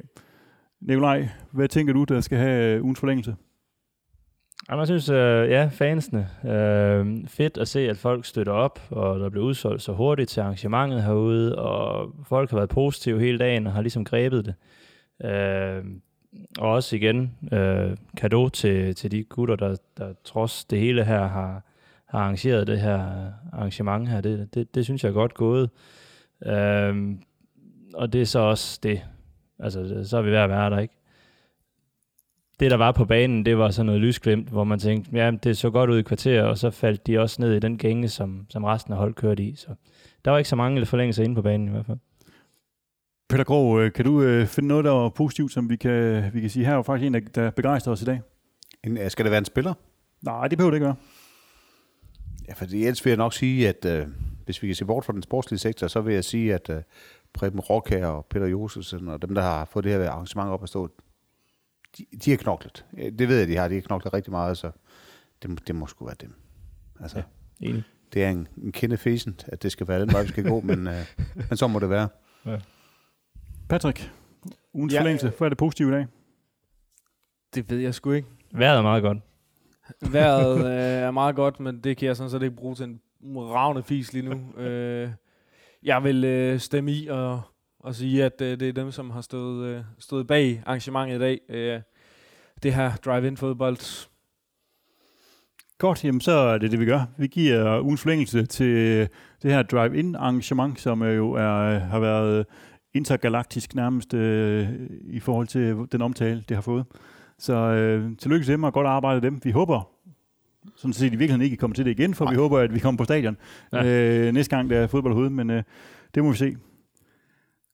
Nikolaj, 0.81 1.27
hvad 1.52 1.68
tænker 1.68 1.94
du, 1.94 2.03
der 2.03 2.22
skal 2.22 2.38
have 2.38 2.76
øh, 2.76 2.84
ugens 2.84 2.99
forlængelse? 2.99 3.36
Jamen, 4.69 4.80
jeg 4.80 4.88
synes, 4.88 5.10
øh, 5.10 5.49
ja, 5.49 5.69
fansene. 5.72 6.27
Øh, 6.45 7.27
fedt 7.27 7.57
at 7.57 7.68
se, 7.68 7.80
at 7.90 7.98
folk 7.98 8.26
støtter 8.26 8.53
op, 8.53 8.80
og 8.90 9.19
der 9.19 9.30
bliver 9.30 9.45
udsolgt 9.45 9.81
så 9.81 9.94
hurtigt 9.94 10.30
til 10.30 10.41
arrangementet 10.41 11.03
herude, 11.03 11.60
og 11.60 12.14
folk 12.27 12.49
har 12.49 12.57
været 12.57 12.69
positive 12.69 13.19
hele 13.19 13.38
dagen 13.38 13.68
og 13.68 13.73
har 13.73 13.81
ligesom 13.81 14.06
grebet 14.06 14.45
det. 14.45 14.56
Øh, 15.30 15.84
og 16.60 16.72
også 16.72 16.95
igen, 16.95 17.38
øh, 17.51 17.97
kado 18.18 18.49
til, 18.49 18.95
til 18.95 19.11
de 19.11 19.23
gutter, 19.23 19.56
der, 19.56 19.76
der 19.97 20.14
trods 20.23 20.65
det 20.65 20.80
hele 20.80 21.06
her 21.06 21.27
har, 21.27 21.61
har 22.06 22.19
arrangeret 22.19 22.68
det 22.68 22.80
her 22.80 23.31
arrangement 23.53 24.10
her. 24.10 24.22
Det, 24.22 24.53
det, 24.53 24.76
det 24.76 24.85
synes 24.85 25.03
jeg 25.03 25.10
er 25.10 25.14
godt 25.14 25.34
gået. 25.34 25.69
Øh, 26.45 27.15
og 27.93 28.14
det 28.14 28.22
er 28.22 28.26
så 28.26 28.39
også 28.39 28.80
det. 28.84 29.01
Altså, 29.60 30.03
så 30.03 30.18
er 30.18 30.22
vi 30.22 30.31
ved 30.31 30.38
at 30.38 30.49
være 30.49 30.69
der, 30.69 30.80
ikke? 30.80 30.99
det, 32.60 32.72
der 32.72 32.77
var 32.77 32.91
på 32.91 33.06
banen, 33.06 33.45
det 33.45 33.57
var 33.57 33.69
sådan 33.69 33.85
noget 33.85 34.01
lysglimt, 34.01 34.49
hvor 34.49 34.64
man 34.64 34.80
tænkte, 34.80 35.11
ja, 35.14 35.31
det 35.31 35.57
så 35.57 35.69
godt 35.69 35.89
ud 35.89 35.99
i 35.99 36.01
kvarter, 36.01 36.43
og 36.43 36.57
så 36.57 36.69
faldt 36.69 37.07
de 37.07 37.19
også 37.19 37.41
ned 37.41 37.53
i 37.53 37.60
den 37.60 37.77
gænge, 37.77 38.10
som, 38.10 38.45
som 38.49 38.64
resten 38.64 38.93
af 38.93 38.99
holdet 38.99 39.15
kørte 39.15 39.43
i. 39.43 39.56
Så 39.56 39.68
der 40.26 40.31
var 40.31 40.38
ikke 40.38 40.49
så 40.49 40.56
mange 40.56 40.85
forlængelser 40.85 41.23
inde 41.23 41.35
på 41.35 41.41
banen 41.41 41.68
i 41.68 41.72
hvert 41.72 41.85
fald. 41.85 41.97
Peter 43.30 43.43
Grov, 43.43 43.80
øh, 43.80 43.91
kan 43.93 44.06
du 44.06 44.22
øh, 44.22 44.47
finde 44.47 44.68
noget, 44.68 44.85
der 44.85 44.91
var 44.91 45.10
positivt, 45.10 45.51
som 45.51 45.69
vi 45.69 45.76
kan, 45.76 46.30
vi 46.34 46.41
kan 46.41 46.49
sige 46.49 46.65
her? 46.65 46.77
er 46.77 46.81
faktisk 46.84 47.07
en, 47.07 47.14
der, 47.14 47.19
der 47.19 47.51
begejstrer 47.51 47.93
os 47.93 48.01
i 48.01 48.06
dag. 48.06 48.22
En, 48.84 48.97
øh, 48.97 49.11
skal 49.11 49.26
det 49.26 49.31
være 49.31 49.38
en 49.38 49.45
spiller? 49.45 49.73
Nej, 50.22 50.47
det 50.47 50.57
behøver 50.57 50.72
det 50.72 50.76
ikke 50.77 50.85
være. 50.85 50.95
Ja, 52.47 52.53
for 52.53 52.65
ellers 52.65 53.06
vil 53.06 53.11
jeg 53.11 53.18
nok 53.18 53.34
sige, 53.34 53.69
at 53.69 53.85
øh, 53.85 54.07
hvis 54.45 54.61
vi 54.61 54.68
kan 54.68 54.76
se 54.76 54.85
bort 54.85 55.06
fra 55.06 55.14
den 55.14 55.23
sportslige 55.23 55.60
sektor, 55.60 55.88
så 55.88 56.01
vil 56.01 56.14
jeg 56.14 56.23
sige, 56.23 56.53
at 56.53 56.69
øh, 56.69 56.81
Preben 57.34 57.60
Rock 57.60 57.91
og 57.91 58.26
Peter 58.30 58.45
Josefsen 58.47 59.07
og 59.07 59.22
dem, 59.22 59.35
der 59.35 59.41
har 59.41 59.65
fået 59.65 59.84
det 59.85 59.91
her 59.91 60.10
arrangement 60.10 60.49
op 60.49 60.64
at 60.64 60.69
stå, 60.69 60.89
de, 61.97 62.06
de 62.26 62.30
har 62.30 62.38
knoklet. 62.38 62.85
Ja, 62.97 63.10
Det 63.10 63.27
ved 63.27 63.39
jeg, 63.39 63.47
de 63.47 63.56
har. 63.56 63.68
De 63.68 63.73
har 63.73 63.81
knoklet 63.81 64.14
rigtig 64.14 64.31
meget, 64.31 64.57
så 64.57 64.72
det, 65.41 65.49
må- 65.49 65.57
det 65.68 65.76
må 65.76 65.88
sgu 65.88 66.06
være 66.06 66.15
dem. 66.22 66.34
Altså, 67.01 67.18
Ja. 67.18 67.23
ja. 67.61 67.68
Enig. 67.69 67.84
det 68.14 68.23
er 68.23 68.30
en, 68.30 68.47
en 68.64 68.72
kende 68.72 68.97
fesen, 68.97 69.39
at 69.47 69.64
det 69.64 69.72
skal 69.72 69.88
være 69.88 70.01
den 70.01 70.11
vej, 70.14 70.22
vi 70.22 70.27
skal 70.27 70.43
gå, 70.43 70.61
men, 70.61 70.88
øh, 70.88 71.06
men 71.49 71.57
så 71.57 71.68
må 71.68 71.80
det 71.80 71.89
være. 71.89 72.07
Patrick, 73.70 74.12
ugens 74.74 74.94
Ja. 74.94 75.00
forlængelse. 75.00 75.32
Hvad 75.38 75.46
er 75.48 75.50
det 75.50 75.58
positive 75.58 75.90
i 75.90 75.91
dag? 75.91 76.06
Det 77.56 77.70
ved 77.72 77.78
jeg 77.78 77.94
sgu 77.94 78.12
ikke. 78.12 78.28
Vejret 78.52 78.78
er 78.78 78.82
meget 78.82 79.04
godt. 79.04 79.18
Vejret 80.12 80.58
øh, 80.66 80.72
er 81.08 81.12
meget 81.12 81.36
godt, 81.36 81.60
men 81.60 81.80
det 81.80 81.98
kan 81.98 82.08
jeg 82.08 82.16
sådan 82.16 82.30
set 82.30 82.41
ikke 82.44 82.56
bruge 82.56 82.76
til 82.76 82.86
en 82.86 83.00
ravne 83.38 83.84
fis 83.84 84.14
lige 84.14 84.30
nu. 84.30 84.41
Øh, 84.64 85.10
jeg 85.84 86.04
vil 86.04 86.24
øh, 86.24 86.60
stemme 86.60 86.91
i 86.91 87.08
og, 87.08 87.41
og 87.80 87.96
sige, 87.96 88.24
at 88.26 88.41
øh, 88.41 88.60
det 88.60 88.70
er 88.70 88.74
dem, 88.74 88.91
som 88.91 89.10
har 89.10 89.22
stået, 89.22 89.66
øh, 89.68 89.82
stået 90.00 90.28
bag 90.28 90.64
arrangementet 90.66 91.16
i 91.16 91.20
dag. 91.20 91.40
Øh, 91.50 91.82
det 92.64 92.74
her 92.74 92.96
drive-in 92.96 93.38
fodbold. 93.38 94.08
Godt, 95.78 96.06
jamen 96.06 96.22
så 96.22 96.32
er 96.32 96.58
det 96.58 96.72
det, 96.72 96.80
vi 96.80 96.86
gør. 96.86 97.02
Vi 97.18 97.28
giver 97.28 97.82
ugens 97.82 98.02
forlængelse 98.02 98.46
til 98.46 99.00
det 99.44 99.52
her 99.52 99.64
drive-in 99.64 100.16
arrangement, 100.16 100.80
som 100.80 101.02
øh, 101.02 101.18
jo 101.18 101.32
er, 101.32 101.56
øh, 101.56 101.82
har 101.82 102.00
været 102.00 102.46
intergalaktisk 102.94 103.76
nærmest 103.76 104.14
øh, 104.14 104.68
i 105.03 105.20
forhold 105.20 105.48
til 105.48 105.76
den 105.91 106.02
omtale, 106.02 106.44
det 106.49 106.57
har 106.57 106.61
fået. 106.61 106.86
Så 107.40 107.53
øh, 107.53 108.18
tillykke 108.18 108.45
til 108.45 108.52
dem 108.52 108.64
og 108.64 108.74
godt 108.74 108.88
arbejde 108.88 109.22
dem. 109.22 109.40
Vi 109.44 109.52
håber 109.52 109.90
sådan 110.76 110.94
set 110.94 111.06
i 111.07 111.10
virkeligheden 111.10 111.41
ikke 111.41 111.57
kommer 111.57 111.76
til 111.76 111.86
det 111.86 111.91
igen, 111.91 112.14
for 112.14 112.26
Nej. 112.26 112.34
vi 112.34 112.38
håber, 112.38 112.60
at 112.60 112.74
vi 112.74 112.80
kommer 112.80 112.98
på 112.98 113.03
stadion 113.03 113.38
Ja. 113.74 113.86
øh, 113.86 114.34
næste 114.34 114.56
gang, 114.56 114.70
der 114.70 114.80
er 114.80 114.88
fodbold 114.88 115.11
overhovedet, 115.11 115.32
men 115.36 115.49
øh, 115.49 115.64
det 116.16 116.24
må 116.24 116.32
vi 116.32 116.38
se. 116.38 116.56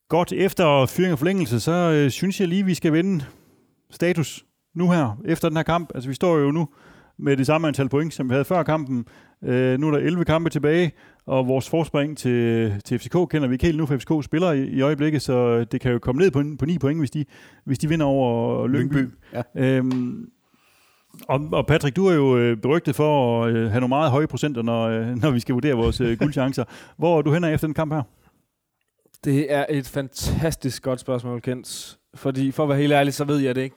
Godt, 0.10 0.34
efter 0.34 0.86
fyring 0.86 1.12
og 1.14 1.20
forlængelse, 1.20 1.60
så 1.60 1.72
øh, 1.72 2.10
synes 2.12 2.40
jeg 2.40 2.48
lige, 2.48 2.66
vi 2.66 2.74
skal 2.74 2.94
vende 2.94 3.26
status 3.92 4.46
nu 4.76 4.92
her, 4.92 5.22
efter 5.26 5.50
den 5.50 5.56
her 5.58 5.64
kamp. 5.64 5.92
Altså 5.96 6.10
vi 6.10 6.16
står 6.16 6.38
jo 6.38 6.52
nu 6.52 6.68
med 7.18 7.38
det 7.38 7.46
samme 7.46 7.68
antal 7.68 7.90
point, 7.90 8.14
som 8.14 8.30
vi 8.30 8.34
havde 8.34 8.46
før 8.46 8.64
kampen. 8.64 9.06
Øh, 9.44 9.80
nu 9.80 9.88
er 9.88 9.92
der 9.92 9.98
11 9.98 10.26
kampe 10.26 10.50
tilbage, 10.50 10.92
og 11.26 11.48
vores 11.48 11.70
forspring 11.70 12.18
til, 12.18 12.74
til 12.86 13.00
FCK 13.00 13.12
kender 13.12 13.48
vi 13.48 13.56
ikke 13.56 13.66
helt 13.66 13.78
nu, 13.78 13.86
for 13.86 13.98
FCK 13.98 14.26
spiller 14.26 14.52
i, 14.52 14.64
i 14.64 14.82
øjeblikket, 14.82 15.22
så 15.22 15.64
det 15.64 15.82
kan 15.82 15.92
jo 15.92 16.00
komme 16.00 16.22
ned 16.22 16.32
på, 16.32 16.44
på 16.60 16.66
9 16.66 16.78
point, 16.78 17.00
hvis 17.00 17.12
de, 17.12 17.26
hvis 17.64 17.80
de 17.80 17.90
vinder 17.90 18.06
over 18.06 18.68
Lyngby. 18.68 18.96
Lyngby, 18.96 19.14
ja. 19.34 19.42
Øhm, 19.56 20.30
og, 21.28 21.50
og 21.52 21.68
Patrick, 21.68 21.96
du 21.96 22.06
er 22.08 22.14
jo 22.14 22.38
øh, 22.38 22.58
berygtet 22.58 22.96
for 22.96 23.44
at 23.44 23.54
øh, 23.54 23.70
have 23.72 23.80
nogle 23.80 23.90
meget 23.90 24.12
høje 24.12 24.28
procenter, 24.28 24.62
når, 24.62 24.88
øh, 24.88 25.08
når 25.22 25.32
vi 25.32 25.40
skal 25.40 25.54
vurdere 25.54 25.74
vores 25.74 25.98
guldchancer. 26.20 26.64
Hvor 26.98 27.18
er 27.18 27.22
du 27.22 27.34
hen 27.34 27.44
efter 27.44 27.68
den 27.68 27.74
kamp 27.74 27.94
her? 27.94 28.02
Det 29.24 29.54
er 29.54 29.66
et 29.70 29.88
fantastisk 29.88 30.84
godt 30.84 31.00
spørgsmål, 31.00 31.42
Kent. 31.42 31.98
Fordi 32.16 32.52
for 32.52 32.64
at 32.64 32.70
være 32.70 32.78
helt 32.78 32.94
ærlig, 32.94 33.14
så 33.14 33.26
ved 33.26 33.38
jeg 33.38 33.56
det 33.56 33.62
ikke. 33.62 33.76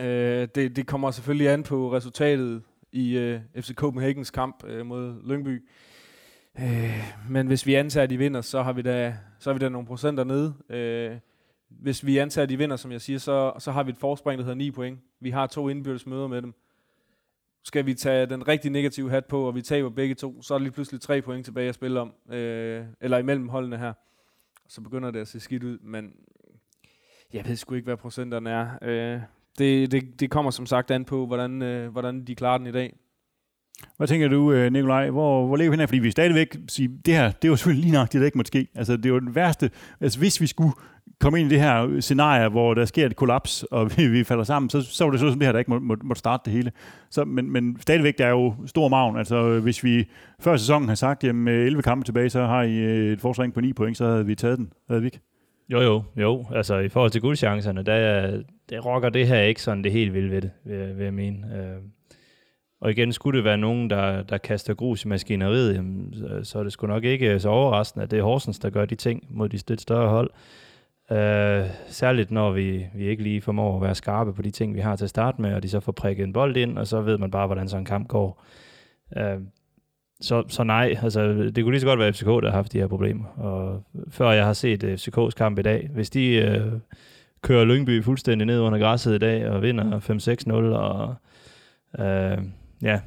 Øh, 0.00 0.48
det, 0.54 0.76
det 0.76 0.86
kommer 0.86 1.10
selvfølgelig 1.10 1.48
an 1.48 1.62
på 1.62 1.92
resultatet 1.92 2.62
i 2.92 3.18
øh, 3.18 3.40
FC 3.60 3.74
Copenhagens 3.74 4.30
kamp 4.30 4.64
øh, 4.66 4.86
mod 4.86 5.14
Lyngby. 5.28 5.62
Øh, 6.58 7.14
men 7.30 7.46
hvis 7.46 7.66
vi 7.66 7.74
antager, 7.74 8.04
at 8.04 8.10
de 8.10 8.18
vinder, 8.18 8.40
så 8.40 8.62
har 8.62 8.72
vi 8.72 8.82
da, 8.82 9.16
så 9.38 9.50
har 9.50 9.54
vi 9.54 9.58
da 9.58 9.68
nogle 9.68 9.86
procenter 9.86 10.24
nede. 10.24 10.54
Øh, 10.68 11.18
hvis 11.68 12.06
vi 12.06 12.18
antager, 12.18 12.42
at 12.42 12.48
de 12.48 12.58
vinder, 12.58 12.76
som 12.76 12.92
jeg 12.92 13.00
siger, 13.00 13.18
så, 13.18 13.52
så 13.58 13.72
har 13.72 13.82
vi 13.82 13.90
et 13.90 13.96
forspring, 13.96 14.38
der 14.38 14.44
hedder 14.44 14.56
9 14.56 14.70
point. 14.70 15.00
Vi 15.20 15.30
har 15.30 15.46
to 15.46 15.68
indbyrdes 15.68 16.06
møder 16.06 16.26
med 16.26 16.42
dem. 16.42 16.54
Skal 17.64 17.86
vi 17.86 17.94
tage 17.94 18.26
den 18.26 18.48
rigtig 18.48 18.70
negative 18.70 19.10
hat 19.10 19.24
på, 19.24 19.46
og 19.46 19.54
vi 19.54 19.62
taber 19.62 19.90
begge 19.90 20.14
to, 20.14 20.42
så 20.42 20.54
er 20.54 20.58
der 20.58 20.62
lige 20.62 20.72
pludselig 20.72 21.00
tre 21.00 21.22
point 21.22 21.44
tilbage 21.44 21.68
at 21.68 21.74
spille 21.74 22.00
om, 22.00 22.14
øh, 22.30 22.84
eller 23.00 23.18
imellem 23.18 23.48
holdene 23.48 23.78
her. 23.78 23.92
Så 24.68 24.80
begynder 24.80 25.10
det 25.10 25.20
at 25.20 25.28
se 25.28 25.40
skidt 25.40 25.64
ud, 25.64 25.78
men 25.78 26.12
jeg 27.32 27.46
ved 27.46 27.56
sgu 27.56 27.74
ikke, 27.74 27.86
hvad 27.86 27.96
procenterne 27.96 28.50
er. 28.50 28.68
Øh, 28.82 29.20
det, 29.58 29.92
det, 29.92 30.20
det 30.20 30.30
kommer 30.30 30.50
som 30.50 30.66
sagt 30.66 30.90
an 30.90 31.04
på, 31.04 31.26
hvordan, 31.26 31.62
øh, 31.62 31.92
hvordan 31.92 32.24
de 32.24 32.34
klarer 32.34 32.58
den 32.58 32.66
i 32.66 32.72
dag. 32.72 32.96
Hvad 33.96 34.06
tænker 34.06 34.28
du, 34.28 34.52
øh, 34.52 34.72
Nikolaj? 34.72 35.10
Hvor, 35.10 35.46
hvor 35.46 35.56
ligger 35.56 35.70
vi 35.70 35.76
her? 35.76 35.86
Fordi 35.86 35.98
vi 35.98 36.10
stadigvæk 36.10 36.56
siger, 36.68 36.90
det 37.06 37.14
her, 37.14 37.30
det 37.30 37.44
er 37.44 37.48
jo 37.48 37.56
selvfølgelig 37.56 37.84
lige 37.84 37.94
nok, 37.94 38.12
det 38.12 38.20
der 38.20 38.24
ikke 38.24 38.38
måtte 38.38 38.48
ske. 38.48 38.68
Altså, 38.74 38.96
det 38.96 39.06
er 39.06 39.10
jo 39.10 39.18
den 39.18 39.34
værste. 39.34 39.70
Altså, 40.00 40.18
hvis 40.18 40.40
vi 40.40 40.46
skulle 40.46 40.72
komme 41.20 41.40
ind 41.40 41.52
i 41.52 41.54
det 41.54 41.62
her 41.62 42.00
scenarie, 42.00 42.48
hvor 42.48 42.74
der 42.74 42.84
sker 42.84 43.06
et 43.06 43.16
kollaps, 43.16 43.62
og 43.62 43.90
vi, 43.96 44.08
vi 44.08 44.24
falder 44.24 44.44
sammen, 44.44 44.70
så, 44.70 44.82
så 44.82 45.04
var 45.04 45.10
det 45.10 45.20
sådan 45.20 45.38
det 45.38 45.42
her, 45.42 45.52
der 45.52 45.58
ikke 45.58 45.70
må, 45.70 45.78
må, 45.78 45.96
måtte 46.02 46.18
starte 46.18 46.42
det 46.44 46.52
hele. 46.52 46.72
Så, 47.10 47.24
men, 47.24 47.50
men 47.50 47.76
stadigvæk, 47.80 48.18
der 48.18 48.26
er 48.26 48.30
jo 48.30 48.54
stor 48.66 48.88
maven. 48.88 49.16
Altså, 49.16 49.36
øh, 49.36 49.62
hvis 49.62 49.84
vi 49.84 50.08
før 50.40 50.56
sæsonen 50.56 50.88
har 50.88 50.94
sagt, 50.94 51.24
at 51.24 51.34
med 51.34 51.66
11 51.66 51.82
kampe 51.82 52.04
tilbage, 52.04 52.30
så 52.30 52.46
har 52.46 52.62
I 52.62 52.76
øh, 52.76 53.12
et 53.12 53.20
forsring 53.20 53.54
på 53.54 53.60
9 53.60 53.72
point, 53.72 53.96
så 53.96 54.06
havde 54.06 54.26
vi 54.26 54.34
taget 54.34 54.58
den. 54.58 54.72
Havde 54.88 55.00
vi 55.00 55.06
ikke? 55.06 55.20
Jo, 55.68 55.80
jo, 55.80 56.02
jo. 56.16 56.46
Altså 56.54 56.78
i 56.78 56.88
forhold 56.88 57.10
til 57.10 57.20
guldchancerne, 57.20 57.82
der, 57.82 58.42
der 58.70 58.80
rokker 58.80 59.08
det 59.08 59.26
her 59.26 59.40
ikke 59.40 59.62
sådan 59.62 59.84
det 59.84 59.92
helt 59.92 60.14
vildt 60.14 60.30
ved 60.30 60.42
det, 60.42 60.50
vil, 60.64 60.96
vil 60.96 61.04
jeg 61.04 61.14
mene. 61.14 61.38
Øh, 61.56 61.82
og 62.84 62.90
igen, 62.90 63.12
skulle 63.12 63.36
det 63.36 63.44
være 63.44 63.58
nogen, 63.58 63.90
der, 63.90 64.22
der 64.22 64.38
kaster 64.38 64.74
grus 64.74 65.04
i 65.04 65.08
maskineriet, 65.08 65.74
jamen, 65.74 66.14
så, 66.14 66.40
så 66.42 66.58
er 66.58 66.62
det 66.62 66.72
sgu 66.72 66.86
nok 66.86 67.04
ikke 67.04 67.40
så 67.40 67.48
overraskende, 67.48 68.04
at 68.04 68.10
det 68.10 68.18
er 68.18 68.22
Horsens, 68.22 68.58
der 68.58 68.70
gør 68.70 68.84
de 68.84 68.94
ting 68.94 69.26
mod 69.30 69.48
de 69.48 69.58
lidt 69.68 69.80
større 69.80 70.08
hold. 70.08 70.30
Øh, 71.10 71.66
særligt 71.86 72.30
når 72.30 72.50
vi, 72.50 72.86
vi 72.94 73.06
ikke 73.08 73.22
lige 73.22 73.40
formår 73.40 73.76
at 73.76 73.82
være 73.82 73.94
skarpe 73.94 74.34
på 74.34 74.42
de 74.42 74.50
ting, 74.50 74.74
vi 74.74 74.80
har 74.80 74.96
til 74.96 75.04
at 75.04 75.10
starte 75.10 75.42
med, 75.42 75.54
og 75.54 75.62
de 75.62 75.68
så 75.68 75.80
får 75.80 75.92
prikket 75.92 76.24
en 76.24 76.32
bold 76.32 76.56
ind, 76.56 76.78
og 76.78 76.86
så 76.86 77.00
ved 77.00 77.18
man 77.18 77.30
bare, 77.30 77.46
hvordan 77.46 77.68
sådan 77.68 77.82
en 77.82 77.86
kamp 77.86 78.08
går. 78.08 78.44
Øh, 79.16 79.38
så, 80.20 80.44
så 80.48 80.64
nej, 80.64 80.96
altså, 81.02 81.32
det 81.32 81.64
kunne 81.64 81.72
lige 81.72 81.80
så 81.80 81.86
godt 81.86 82.00
være 82.00 82.12
FCK, 82.12 82.26
der 82.26 82.50
har 82.50 82.56
haft 82.56 82.72
de 82.72 82.78
her 82.78 82.86
problemer. 82.86 83.24
Og 83.24 83.82
før 84.08 84.30
jeg 84.30 84.44
har 84.44 84.52
set 84.52 84.84
øh, 84.84 84.94
FCK's 84.94 85.30
kamp 85.30 85.58
i 85.58 85.62
dag, 85.62 85.88
hvis 85.92 86.10
de 86.10 86.34
øh, 86.34 86.72
kører 87.42 87.64
Lyngby 87.64 88.04
fuldstændig 88.04 88.46
ned 88.46 88.60
under 88.60 88.78
græsset 88.78 89.14
i 89.14 89.18
dag 89.18 89.48
og 89.48 89.62
vinder 89.62 90.00
5-6-0, 90.00 90.52
og 90.52 91.14
øh, 91.98 92.38
ja, 92.84 93.00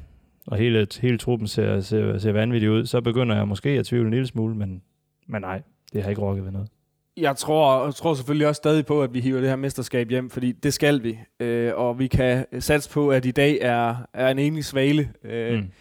og 0.47 0.57
hele, 0.57 0.87
hele 1.01 1.17
truppen 1.17 1.47
ser, 1.47 1.79
ser, 1.79 2.17
ser 2.17 2.31
vanvittigt 2.31 2.69
ud, 2.69 2.85
så 2.85 3.01
begynder 3.01 3.35
jeg 3.35 3.47
måske 3.47 3.69
at 3.69 3.85
tvivle 3.85 4.07
en 4.07 4.13
lille 4.13 4.27
smule, 4.27 4.55
men, 4.55 4.81
men 5.27 5.41
nej, 5.41 5.61
det 5.93 6.03
har 6.03 6.09
ikke 6.09 6.21
rokket 6.21 6.45
ved 6.45 6.51
noget. 6.51 6.69
Jeg 7.17 7.35
tror, 7.35 7.85
jeg 7.85 7.95
tror 7.95 8.13
selvfølgelig 8.13 8.47
også 8.47 8.59
stadig 8.59 8.85
på, 8.85 9.03
at 9.03 9.13
vi 9.13 9.19
hiver 9.19 9.39
det 9.39 9.49
her 9.49 9.55
mesterskab 9.55 10.09
hjem, 10.09 10.29
fordi 10.29 10.51
det 10.51 10.73
skal 10.73 11.03
vi. 11.03 11.19
Øh, 11.39 11.71
og 11.75 11.99
vi 11.99 12.07
kan 12.07 12.45
satse 12.59 12.89
på, 12.89 13.09
at 13.09 13.25
i 13.25 13.31
dag 13.31 13.57
er, 13.61 13.95
er 14.13 14.29
en 14.29 14.39
enig 14.39 14.65
svale. 14.65 15.09
Øh, 15.23 15.59
mm. 15.59 15.71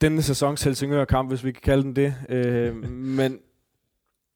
Denne 0.00 0.22
sæsons 0.22 0.62
Helsingør-kamp, 0.62 1.30
hvis 1.30 1.44
vi 1.44 1.52
kan 1.52 1.62
kalde 1.64 1.82
den 1.82 1.96
det. 1.96 2.14
Øh, 2.28 2.76
men 3.18 3.38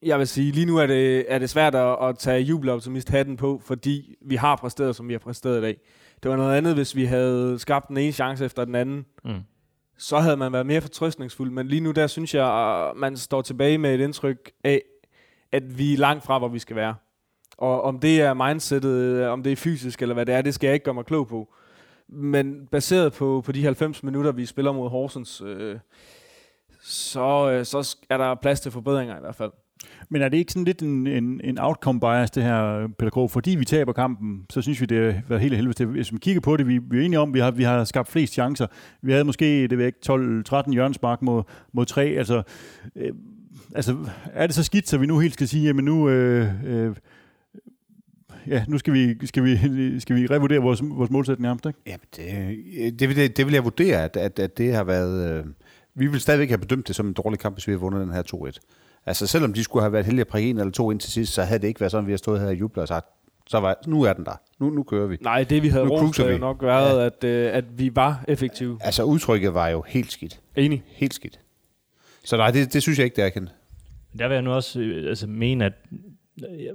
jeg 0.02 0.18
vil 0.18 0.26
sige, 0.26 0.52
lige 0.52 0.66
nu 0.66 0.76
er 0.76 0.86
det, 0.86 1.24
er 1.28 1.38
det 1.38 1.50
svært 1.50 1.74
at, 1.74 1.96
at 2.02 2.18
tage 2.18 2.40
jubeloptimist 2.40 3.10
hatten 3.10 3.36
på, 3.36 3.60
fordi 3.64 4.14
vi 4.26 4.36
har 4.36 4.56
præsteret, 4.56 4.96
som 4.96 5.08
vi 5.08 5.14
har 5.14 5.18
præsteret 5.18 5.58
i 5.58 5.62
dag. 5.62 5.76
Det 6.24 6.30
var 6.30 6.36
noget 6.36 6.56
andet, 6.56 6.74
hvis 6.74 6.96
vi 6.96 7.04
havde 7.04 7.58
skabt 7.58 7.88
den 7.88 7.96
ene 7.96 8.12
chance 8.12 8.44
efter 8.44 8.64
den 8.64 8.74
anden. 8.74 9.06
Mm. 9.24 9.40
Så 9.98 10.18
havde 10.18 10.36
man 10.36 10.52
været 10.52 10.66
mere 10.66 10.80
fortrøstningsfuld. 10.80 11.50
Men 11.50 11.68
lige 11.68 11.80
nu, 11.80 11.90
der 11.90 12.06
synes 12.06 12.34
jeg, 12.34 12.46
at 12.46 12.96
man 12.96 13.16
står 13.16 13.42
tilbage 13.42 13.78
med 13.78 13.94
et 13.94 14.00
indtryk 14.00 14.50
af, 14.64 14.82
at 15.52 15.78
vi 15.78 15.92
er 15.92 15.98
langt 15.98 16.24
fra, 16.24 16.38
hvor 16.38 16.48
vi 16.48 16.58
skal 16.58 16.76
være. 16.76 16.94
Og 17.58 17.82
om 17.82 18.00
det 18.00 18.20
er 18.20 18.34
mindsetet, 18.34 19.26
om 19.26 19.42
det 19.42 19.52
er 19.52 19.56
fysisk 19.56 20.02
eller 20.02 20.14
hvad 20.14 20.26
det 20.26 20.34
er, 20.34 20.42
det 20.42 20.54
skal 20.54 20.66
jeg 20.66 20.74
ikke 20.74 20.84
gøre 20.84 20.94
mig 20.94 21.04
klog 21.04 21.28
på. 21.28 21.54
Men 22.08 22.66
baseret 22.66 23.12
på, 23.12 23.42
på 23.46 23.52
de 23.52 23.64
90 23.64 24.02
minutter, 24.02 24.32
vi 24.32 24.46
spiller 24.46 24.72
mod 24.72 24.90
Horsens, 24.90 25.42
øh, 25.46 25.78
så, 26.82 27.50
øh, 27.50 27.64
så 27.64 27.96
er 28.10 28.16
der 28.16 28.34
plads 28.34 28.60
til 28.60 28.72
forbedringer 28.72 29.16
i 29.16 29.20
hvert 29.20 29.34
fald. 29.34 29.52
Men 30.08 30.22
er 30.22 30.28
det 30.28 30.36
ikke 30.36 30.52
sådan 30.52 30.64
lidt 30.64 30.82
en, 30.82 31.06
en, 31.06 31.40
en 31.44 31.58
outcome 31.58 32.00
bias, 32.00 32.30
det 32.30 32.42
her, 32.42 32.88
pædagog? 32.98 33.30
Fordi 33.30 33.50
vi 33.50 33.64
taber 33.64 33.92
kampen, 33.92 34.46
så 34.50 34.62
synes 34.62 34.80
vi, 34.80 34.86
det 34.86 35.14
har 35.14 35.22
været 35.28 35.42
helt 35.42 35.56
helvede. 35.56 35.84
Hvis 35.84 36.12
vi 36.12 36.18
kigger 36.18 36.40
på 36.40 36.56
det, 36.56 36.68
vi, 36.68 36.78
vi 36.78 36.98
er 36.98 37.02
enige 37.02 37.18
om, 37.18 37.34
vi 37.34 37.38
har, 37.38 37.50
vi 37.50 37.62
har 37.62 37.84
skabt 37.84 38.08
flest 38.08 38.32
chancer. 38.32 38.66
Vi 39.02 39.12
havde 39.12 39.24
måske, 39.24 39.68
det 39.68 39.78
ved 39.78 39.86
ikke, 39.86 39.98
12-13 40.10 40.72
hjørnsmark 40.72 41.22
mod, 41.22 41.42
mod 41.72 41.86
3. 41.86 42.04
Altså, 42.04 42.42
øh, 42.96 43.12
altså, 43.74 43.96
er 44.32 44.46
det 44.46 44.54
så 44.54 44.62
skidt, 44.62 44.88
så 44.88 44.98
vi 44.98 45.06
nu 45.06 45.18
helt 45.18 45.34
skal 45.34 45.48
sige, 45.48 45.66
jamen 45.66 45.84
nu... 45.84 46.08
Øh, 46.08 46.48
øh, 46.66 46.96
ja, 48.46 48.64
nu 48.68 48.78
skal 48.78 48.92
vi, 48.92 49.26
skal 49.26 49.44
vi, 49.44 50.00
skal 50.00 50.16
vi 50.16 50.26
revurdere 50.26 50.58
vores, 50.58 50.80
vores 50.82 51.10
målsætning 51.10 51.42
nærmest, 51.42 51.66
ikke? 51.66 51.78
Jamen, 51.86 52.06
det, 52.16 52.86
øh, 52.86 52.92
det, 52.98 53.08
vil, 53.08 53.36
det 53.36 53.46
vil 53.46 53.54
jeg 53.54 53.64
vurdere, 53.64 54.04
at, 54.04 54.16
at, 54.16 54.38
at 54.38 54.58
det 54.58 54.74
har 54.74 54.84
været... 54.84 55.38
Øh, 55.38 55.44
vi 55.94 56.06
vil 56.06 56.20
stadigvæk 56.20 56.48
have 56.48 56.58
bedømt 56.58 56.88
det 56.88 56.96
som 56.96 57.06
en 57.06 57.12
dårlig 57.12 57.38
kamp, 57.38 57.56
hvis 57.56 57.66
vi 57.66 57.72
har 57.72 57.78
vundet 57.78 58.00
den 58.00 58.12
her 58.12 58.22
2-1. 58.34 58.58
Altså, 59.06 59.26
selvom 59.26 59.52
de 59.52 59.64
skulle 59.64 59.82
have 59.82 59.92
været 59.92 60.04
heldige 60.04 60.20
at 60.20 60.28
prikke 60.28 60.50
en 60.50 60.58
eller 60.58 60.72
to 60.72 60.90
ind 60.90 61.00
til 61.00 61.12
sidst, 61.12 61.32
så 61.32 61.42
havde 61.42 61.60
det 61.60 61.68
ikke 61.68 61.80
været 61.80 61.90
sådan, 61.90 62.04
at 62.04 62.06
vi 62.06 62.12
har 62.12 62.16
stået 62.16 62.40
her 62.40 62.46
og 62.46 62.54
jublet 62.54 62.82
og 62.82 62.88
sagt, 62.88 63.06
så 63.46 63.60
var, 63.60 63.76
nu 63.86 64.02
er 64.02 64.12
den 64.12 64.24
der. 64.24 64.40
Nu, 64.58 64.70
nu 64.70 64.82
kører 64.82 65.06
vi. 65.06 65.16
Nej, 65.20 65.44
det 65.44 65.62
vi 65.62 65.68
havde 65.68 65.88
rost 65.88 66.18
jo 66.18 66.38
nok 66.38 66.62
været, 66.62 67.00
ja. 67.00 67.06
at, 67.06 67.24
øh, 67.24 67.56
at 67.56 67.64
vi 67.78 67.96
var 67.96 68.24
effektive. 68.28 68.78
Altså, 68.80 69.02
udtrykket 69.02 69.54
var 69.54 69.68
jo 69.68 69.84
helt 69.86 70.12
skidt. 70.12 70.40
Enig. 70.56 70.82
Helt 70.86 71.14
skidt. 71.14 71.40
Så 72.24 72.36
nej, 72.36 72.50
det, 72.50 72.72
det 72.72 72.82
synes 72.82 72.98
jeg 72.98 73.04
ikke, 73.04 73.16
det 73.16 73.24
er 73.24 73.28
kendt. 73.28 73.50
Der 74.18 74.28
vil 74.28 74.34
jeg 74.34 74.42
nu 74.42 74.52
også 74.52 74.80
øh, 74.80 75.08
altså, 75.08 75.26
mene, 75.26 75.64
at 75.64 75.72
jeg, 76.42 76.72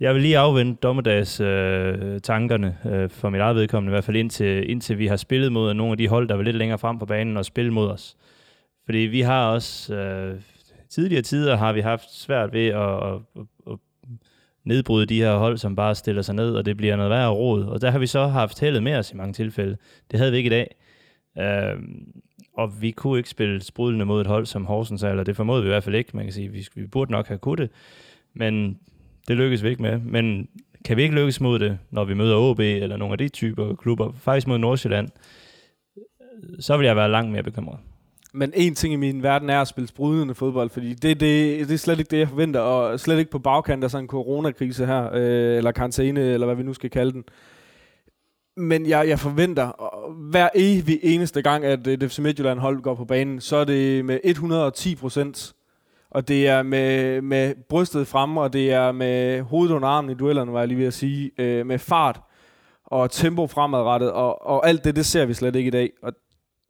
jeg 0.00 0.14
vil 0.14 0.22
lige 0.22 0.38
afvente 0.38 0.78
dommedags 0.82 1.40
øh, 1.40 2.20
tankerne 2.20 2.78
øh, 2.86 3.10
for 3.10 3.30
mit 3.30 3.40
eget 3.40 3.56
vedkommende, 3.56 3.90
i 3.90 3.94
hvert 3.94 4.04
fald 4.04 4.16
indtil, 4.16 4.70
indtil 4.70 4.98
vi 4.98 5.06
har 5.06 5.16
spillet 5.16 5.52
mod 5.52 5.74
nogle 5.74 5.92
af 5.92 5.98
de 5.98 6.08
hold, 6.08 6.28
der 6.28 6.34
var 6.34 6.42
lidt 6.42 6.56
længere 6.56 6.78
frem 6.78 6.98
på 6.98 7.06
banen 7.06 7.36
og 7.36 7.44
spille 7.44 7.72
mod 7.72 7.88
os. 7.88 8.16
Fordi 8.84 8.98
vi 8.98 9.20
har 9.20 9.48
også, 9.48 9.94
øh, 9.94 10.40
tidligere 10.90 11.22
tider 11.22 11.56
har 11.56 11.72
vi 11.72 11.80
haft 11.80 12.14
svært 12.14 12.52
ved 12.52 12.66
at, 12.66 13.02
at, 13.02 13.20
at, 13.72 13.78
nedbryde 14.64 15.06
de 15.06 15.18
her 15.18 15.36
hold, 15.36 15.56
som 15.56 15.76
bare 15.76 15.94
stiller 15.94 16.22
sig 16.22 16.34
ned, 16.34 16.54
og 16.54 16.66
det 16.66 16.76
bliver 16.76 16.96
noget 16.96 17.10
værre 17.10 17.30
råd. 17.30 17.64
Og 17.64 17.80
der 17.80 17.90
har 17.90 17.98
vi 17.98 18.06
så 18.06 18.26
haft 18.26 18.60
heldet 18.60 18.82
med 18.82 18.96
os 18.96 19.12
i 19.12 19.16
mange 19.16 19.32
tilfælde. 19.32 19.76
Det 20.10 20.18
havde 20.18 20.32
vi 20.32 20.36
ikke 20.36 20.48
i 20.48 20.50
dag. 20.50 20.74
Øh, 21.38 21.82
og 22.56 22.82
vi 22.82 22.90
kunne 22.90 23.18
ikke 23.18 23.30
spille 23.30 23.62
sprudlende 23.62 24.04
mod 24.04 24.20
et 24.20 24.26
hold 24.26 24.46
som 24.46 24.64
Horsens, 24.64 25.02
eller 25.02 25.24
det 25.24 25.36
formåede 25.36 25.62
vi 25.62 25.68
i 25.68 25.72
hvert 25.72 25.84
fald 25.84 25.94
ikke. 25.94 26.16
Man 26.16 26.24
kan 26.24 26.32
sige, 26.32 26.48
vi, 26.48 26.66
vi 26.74 26.86
burde 26.86 27.12
nok 27.12 27.28
have 27.28 27.38
kunnet 27.38 27.58
det, 27.58 27.70
men 28.34 28.78
det 29.28 29.36
lykkedes 29.36 29.62
vi 29.62 29.68
ikke 29.68 29.82
med. 29.82 29.98
Men 29.98 30.48
kan 30.84 30.96
vi 30.96 31.02
ikke 31.02 31.14
lykkes 31.14 31.40
mod 31.40 31.58
det, 31.58 31.78
når 31.90 32.04
vi 32.04 32.14
møder 32.14 32.36
OB 32.36 32.60
eller 32.60 32.96
nogle 32.96 33.12
af 33.12 33.18
de 33.18 33.28
typer 33.28 33.74
klubber, 33.74 34.12
faktisk 34.12 34.46
mod 34.46 34.58
Nordsjælland, 34.58 35.08
så 36.60 36.76
vil 36.76 36.86
jeg 36.86 36.96
være 36.96 37.10
langt 37.10 37.32
mere 37.32 37.42
bekymret. 37.42 37.78
Men 38.36 38.52
en 38.54 38.74
ting 38.74 38.94
i 38.94 38.96
min 38.96 39.22
verden 39.22 39.50
er 39.50 39.60
at 39.60 39.68
spille 39.68 39.88
sprudende 39.88 40.34
fodbold, 40.34 40.70
fordi 40.70 40.94
det, 40.94 41.20
det, 41.20 41.68
det 41.68 41.74
er 41.74 41.78
slet 41.78 41.98
ikke 41.98 42.10
det, 42.10 42.18
jeg 42.18 42.28
forventer, 42.28 42.60
og 42.60 43.00
slet 43.00 43.18
ikke 43.18 43.30
på 43.30 43.38
bagkant 43.38 43.84
af 43.84 43.90
sådan 43.90 44.04
en 44.04 44.08
coronakrise 44.08 44.86
her, 44.86 45.10
øh, 45.12 45.56
eller 45.56 45.72
karantæne, 45.72 46.20
eller 46.20 46.46
hvad 46.46 46.56
vi 46.56 46.62
nu 46.62 46.74
skal 46.74 46.90
kalde 46.90 47.12
den. 47.12 47.24
Men 48.56 48.86
jeg, 48.86 49.08
jeg 49.08 49.18
forventer, 49.18 49.92
hver 50.30 50.48
evig 50.54 51.00
eneste 51.02 51.42
gang, 51.42 51.64
at 51.64 51.86
øh, 51.86 51.92
et 51.92 52.10
FC 52.12 52.18
Midtjylland 52.18 52.58
hold 52.58 52.82
går 52.82 52.94
på 52.94 53.04
banen, 53.04 53.40
så 53.40 53.56
er 53.56 53.64
det 53.64 54.04
med 54.04 54.20
110 54.24 54.94
procent. 54.94 55.54
Og 56.10 56.28
det 56.28 56.48
er 56.48 56.62
med, 56.62 57.20
med 57.22 57.54
brystet 57.68 58.06
fremme, 58.06 58.40
og 58.40 58.52
det 58.52 58.72
er 58.72 58.92
med 58.92 59.40
hovedet 59.40 59.74
under 59.74 59.88
armen 59.88 60.10
i 60.10 60.14
duellerne, 60.14 60.52
var 60.52 60.58
jeg 60.58 60.68
lige 60.68 60.78
ved 60.78 60.86
at 60.86 60.94
sige, 60.94 61.30
øh, 61.38 61.66
med 61.66 61.78
fart 61.78 62.20
og 62.84 63.10
tempo 63.10 63.46
fremadrettet, 63.46 64.12
og, 64.12 64.46
og 64.46 64.68
alt 64.68 64.84
det, 64.84 64.96
det 64.96 65.06
ser 65.06 65.26
vi 65.26 65.34
slet 65.34 65.56
ikke 65.56 65.68
i 65.68 65.70
dag. 65.70 65.90
Og 66.02 66.12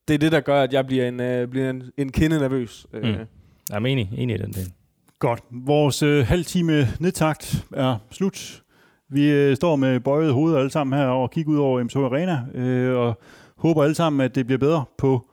det 0.09 0.15
er 0.15 0.19
det, 0.19 0.33
der 0.33 0.41
gør, 0.41 0.63
at 0.63 0.73
jeg 0.73 0.87
bliver 0.87 1.09
en, 1.09 1.21
øh, 1.21 1.49
bliver 1.49 1.71
en, 1.71 1.83
en 1.97 2.13
kende 2.13 2.39
nervøs. 2.39 2.87
Øh. 2.93 3.03
Mm. 3.03 3.27
Jeg 3.71 3.77
er 3.77 3.79
enig, 3.79 4.11
enig 4.17 4.35
i 4.35 4.43
den 4.43 4.53
del. 4.53 4.73
Godt. 5.19 5.41
Vores 5.51 6.03
øh, 6.03 6.27
halv 6.27 6.45
time 6.45 6.89
nedtagt 7.01 7.65
er 7.73 7.97
slut. 8.11 8.63
Vi 9.09 9.31
øh, 9.31 9.57
står 9.57 9.77
med 9.77 10.01
bøjet 10.01 10.33
hoveder 10.33 10.59
alle 10.59 10.71
sammen 10.71 10.99
her 10.99 11.07
og 11.07 11.31
kigger 11.31 11.53
ud 11.53 11.59
over 11.59 11.85
MSO 11.85 12.05
Arena, 12.05 12.45
øh, 12.55 12.97
og 12.99 13.21
håber 13.57 13.83
alle 13.83 13.95
sammen, 13.95 14.21
at 14.21 14.35
det 14.35 14.47
bliver 14.47 14.59
bedre 14.59 14.85
på 14.99 15.27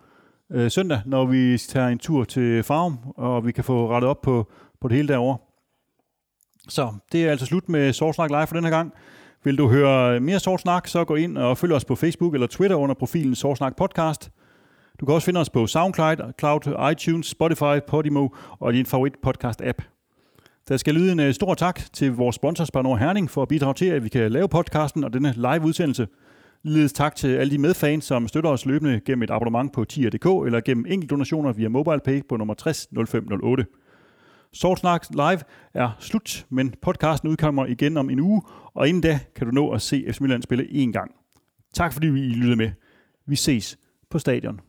øh, 0.51 0.71
søndag, 0.71 1.01
når 1.05 1.25
vi 1.25 1.57
tager 1.57 1.87
en 1.87 1.97
tur 1.97 2.23
til 2.23 2.63
Farum, 2.63 2.97
og 3.17 3.45
vi 3.45 3.51
kan 3.51 3.63
få 3.63 3.89
rettet 3.89 4.09
op 4.09 4.21
på, 4.21 4.51
på 4.81 4.87
det 4.87 4.95
hele 4.95 5.07
derovre. 5.07 5.37
Så 6.69 6.93
det 7.11 7.25
er 7.25 7.31
altså 7.31 7.45
slut 7.45 7.69
med 7.69 7.93
Sorsnak 7.93 8.29
Live 8.29 8.47
for 8.47 8.55
den 8.55 8.63
her 8.63 8.71
gang. 8.71 8.93
Vil 9.43 9.57
du 9.57 9.69
høre 9.69 10.19
mere 10.19 10.39
Sorsnak, 10.39 10.87
så 10.87 11.03
gå 11.03 11.15
ind 11.15 11.37
og 11.37 11.57
følg 11.57 11.73
os 11.73 11.85
på 11.85 11.95
Facebook 11.95 12.33
eller 12.33 12.47
Twitter 12.47 12.75
under 12.75 12.95
profilen 12.95 13.35
Sorsnak 13.35 13.75
Podcast. 13.75 14.31
Du 15.01 15.05
kan 15.05 15.15
også 15.15 15.25
finde 15.25 15.39
os 15.39 15.49
på 15.49 15.67
SoundCloud, 15.67 16.33
Cloud, 16.39 16.91
iTunes, 16.91 17.27
Spotify, 17.27 17.79
Podimo 17.87 18.27
og 18.59 18.73
din 18.73 18.85
favorit 18.85 19.13
podcast-app. 19.27 19.81
Der 20.67 20.77
skal 20.77 20.93
lyde 20.93 21.11
en 21.11 21.19
øh, 21.19 21.33
stor 21.33 21.53
tak 21.53 21.81
til 21.93 22.13
vores 22.13 22.35
sponsor 22.35 22.65
Spanor 22.65 22.95
Herning 22.95 23.29
for 23.29 23.41
at 23.41 23.47
bidrage 23.47 23.73
til, 23.73 23.85
at 23.85 24.03
vi 24.03 24.09
kan 24.09 24.31
lave 24.31 24.49
podcasten 24.49 25.03
og 25.03 25.13
denne 25.13 25.33
live 25.37 25.61
udsendelse. 25.61 26.07
Ligeledes 26.63 26.93
tak 26.93 27.15
til 27.15 27.27
alle 27.27 27.51
de 27.51 27.57
medfans, 27.57 28.05
som 28.05 28.27
støtter 28.27 28.49
os 28.49 28.65
løbende 28.65 28.99
gennem 29.05 29.23
et 29.23 29.31
abonnement 29.31 29.73
på 29.73 29.83
tier.dk 29.83 30.25
eller 30.45 30.61
gennem 30.61 30.85
enkeltdonationer 30.87 31.53
via 31.53 31.69
MobilePay 31.69 32.21
på 32.29 32.37
nummer 32.37 32.53
60 32.53 32.87
0508. 33.07 33.65
Sortsnak 34.53 35.05
Live 35.09 35.39
er 35.73 35.89
slut, 35.99 36.45
men 36.49 36.73
podcasten 36.81 37.29
udkommer 37.29 37.65
igen 37.65 37.97
om 37.97 38.09
en 38.09 38.19
uge, 38.19 38.41
og 38.73 38.87
inden 38.87 39.01
da 39.03 39.19
kan 39.35 39.47
du 39.47 39.53
nå 39.53 39.69
at 39.71 39.81
se 39.81 40.05
FC 40.09 40.19
Midtjylland 40.19 40.43
spille 40.43 40.73
en 40.73 40.91
gang. 40.91 41.11
Tak 41.73 41.93
fordi 41.93 42.07
I 42.07 42.33
lyttede 42.33 42.55
med. 42.55 42.71
Vi 43.27 43.35
ses 43.35 43.77
på 44.09 44.19
stadion. 44.19 44.59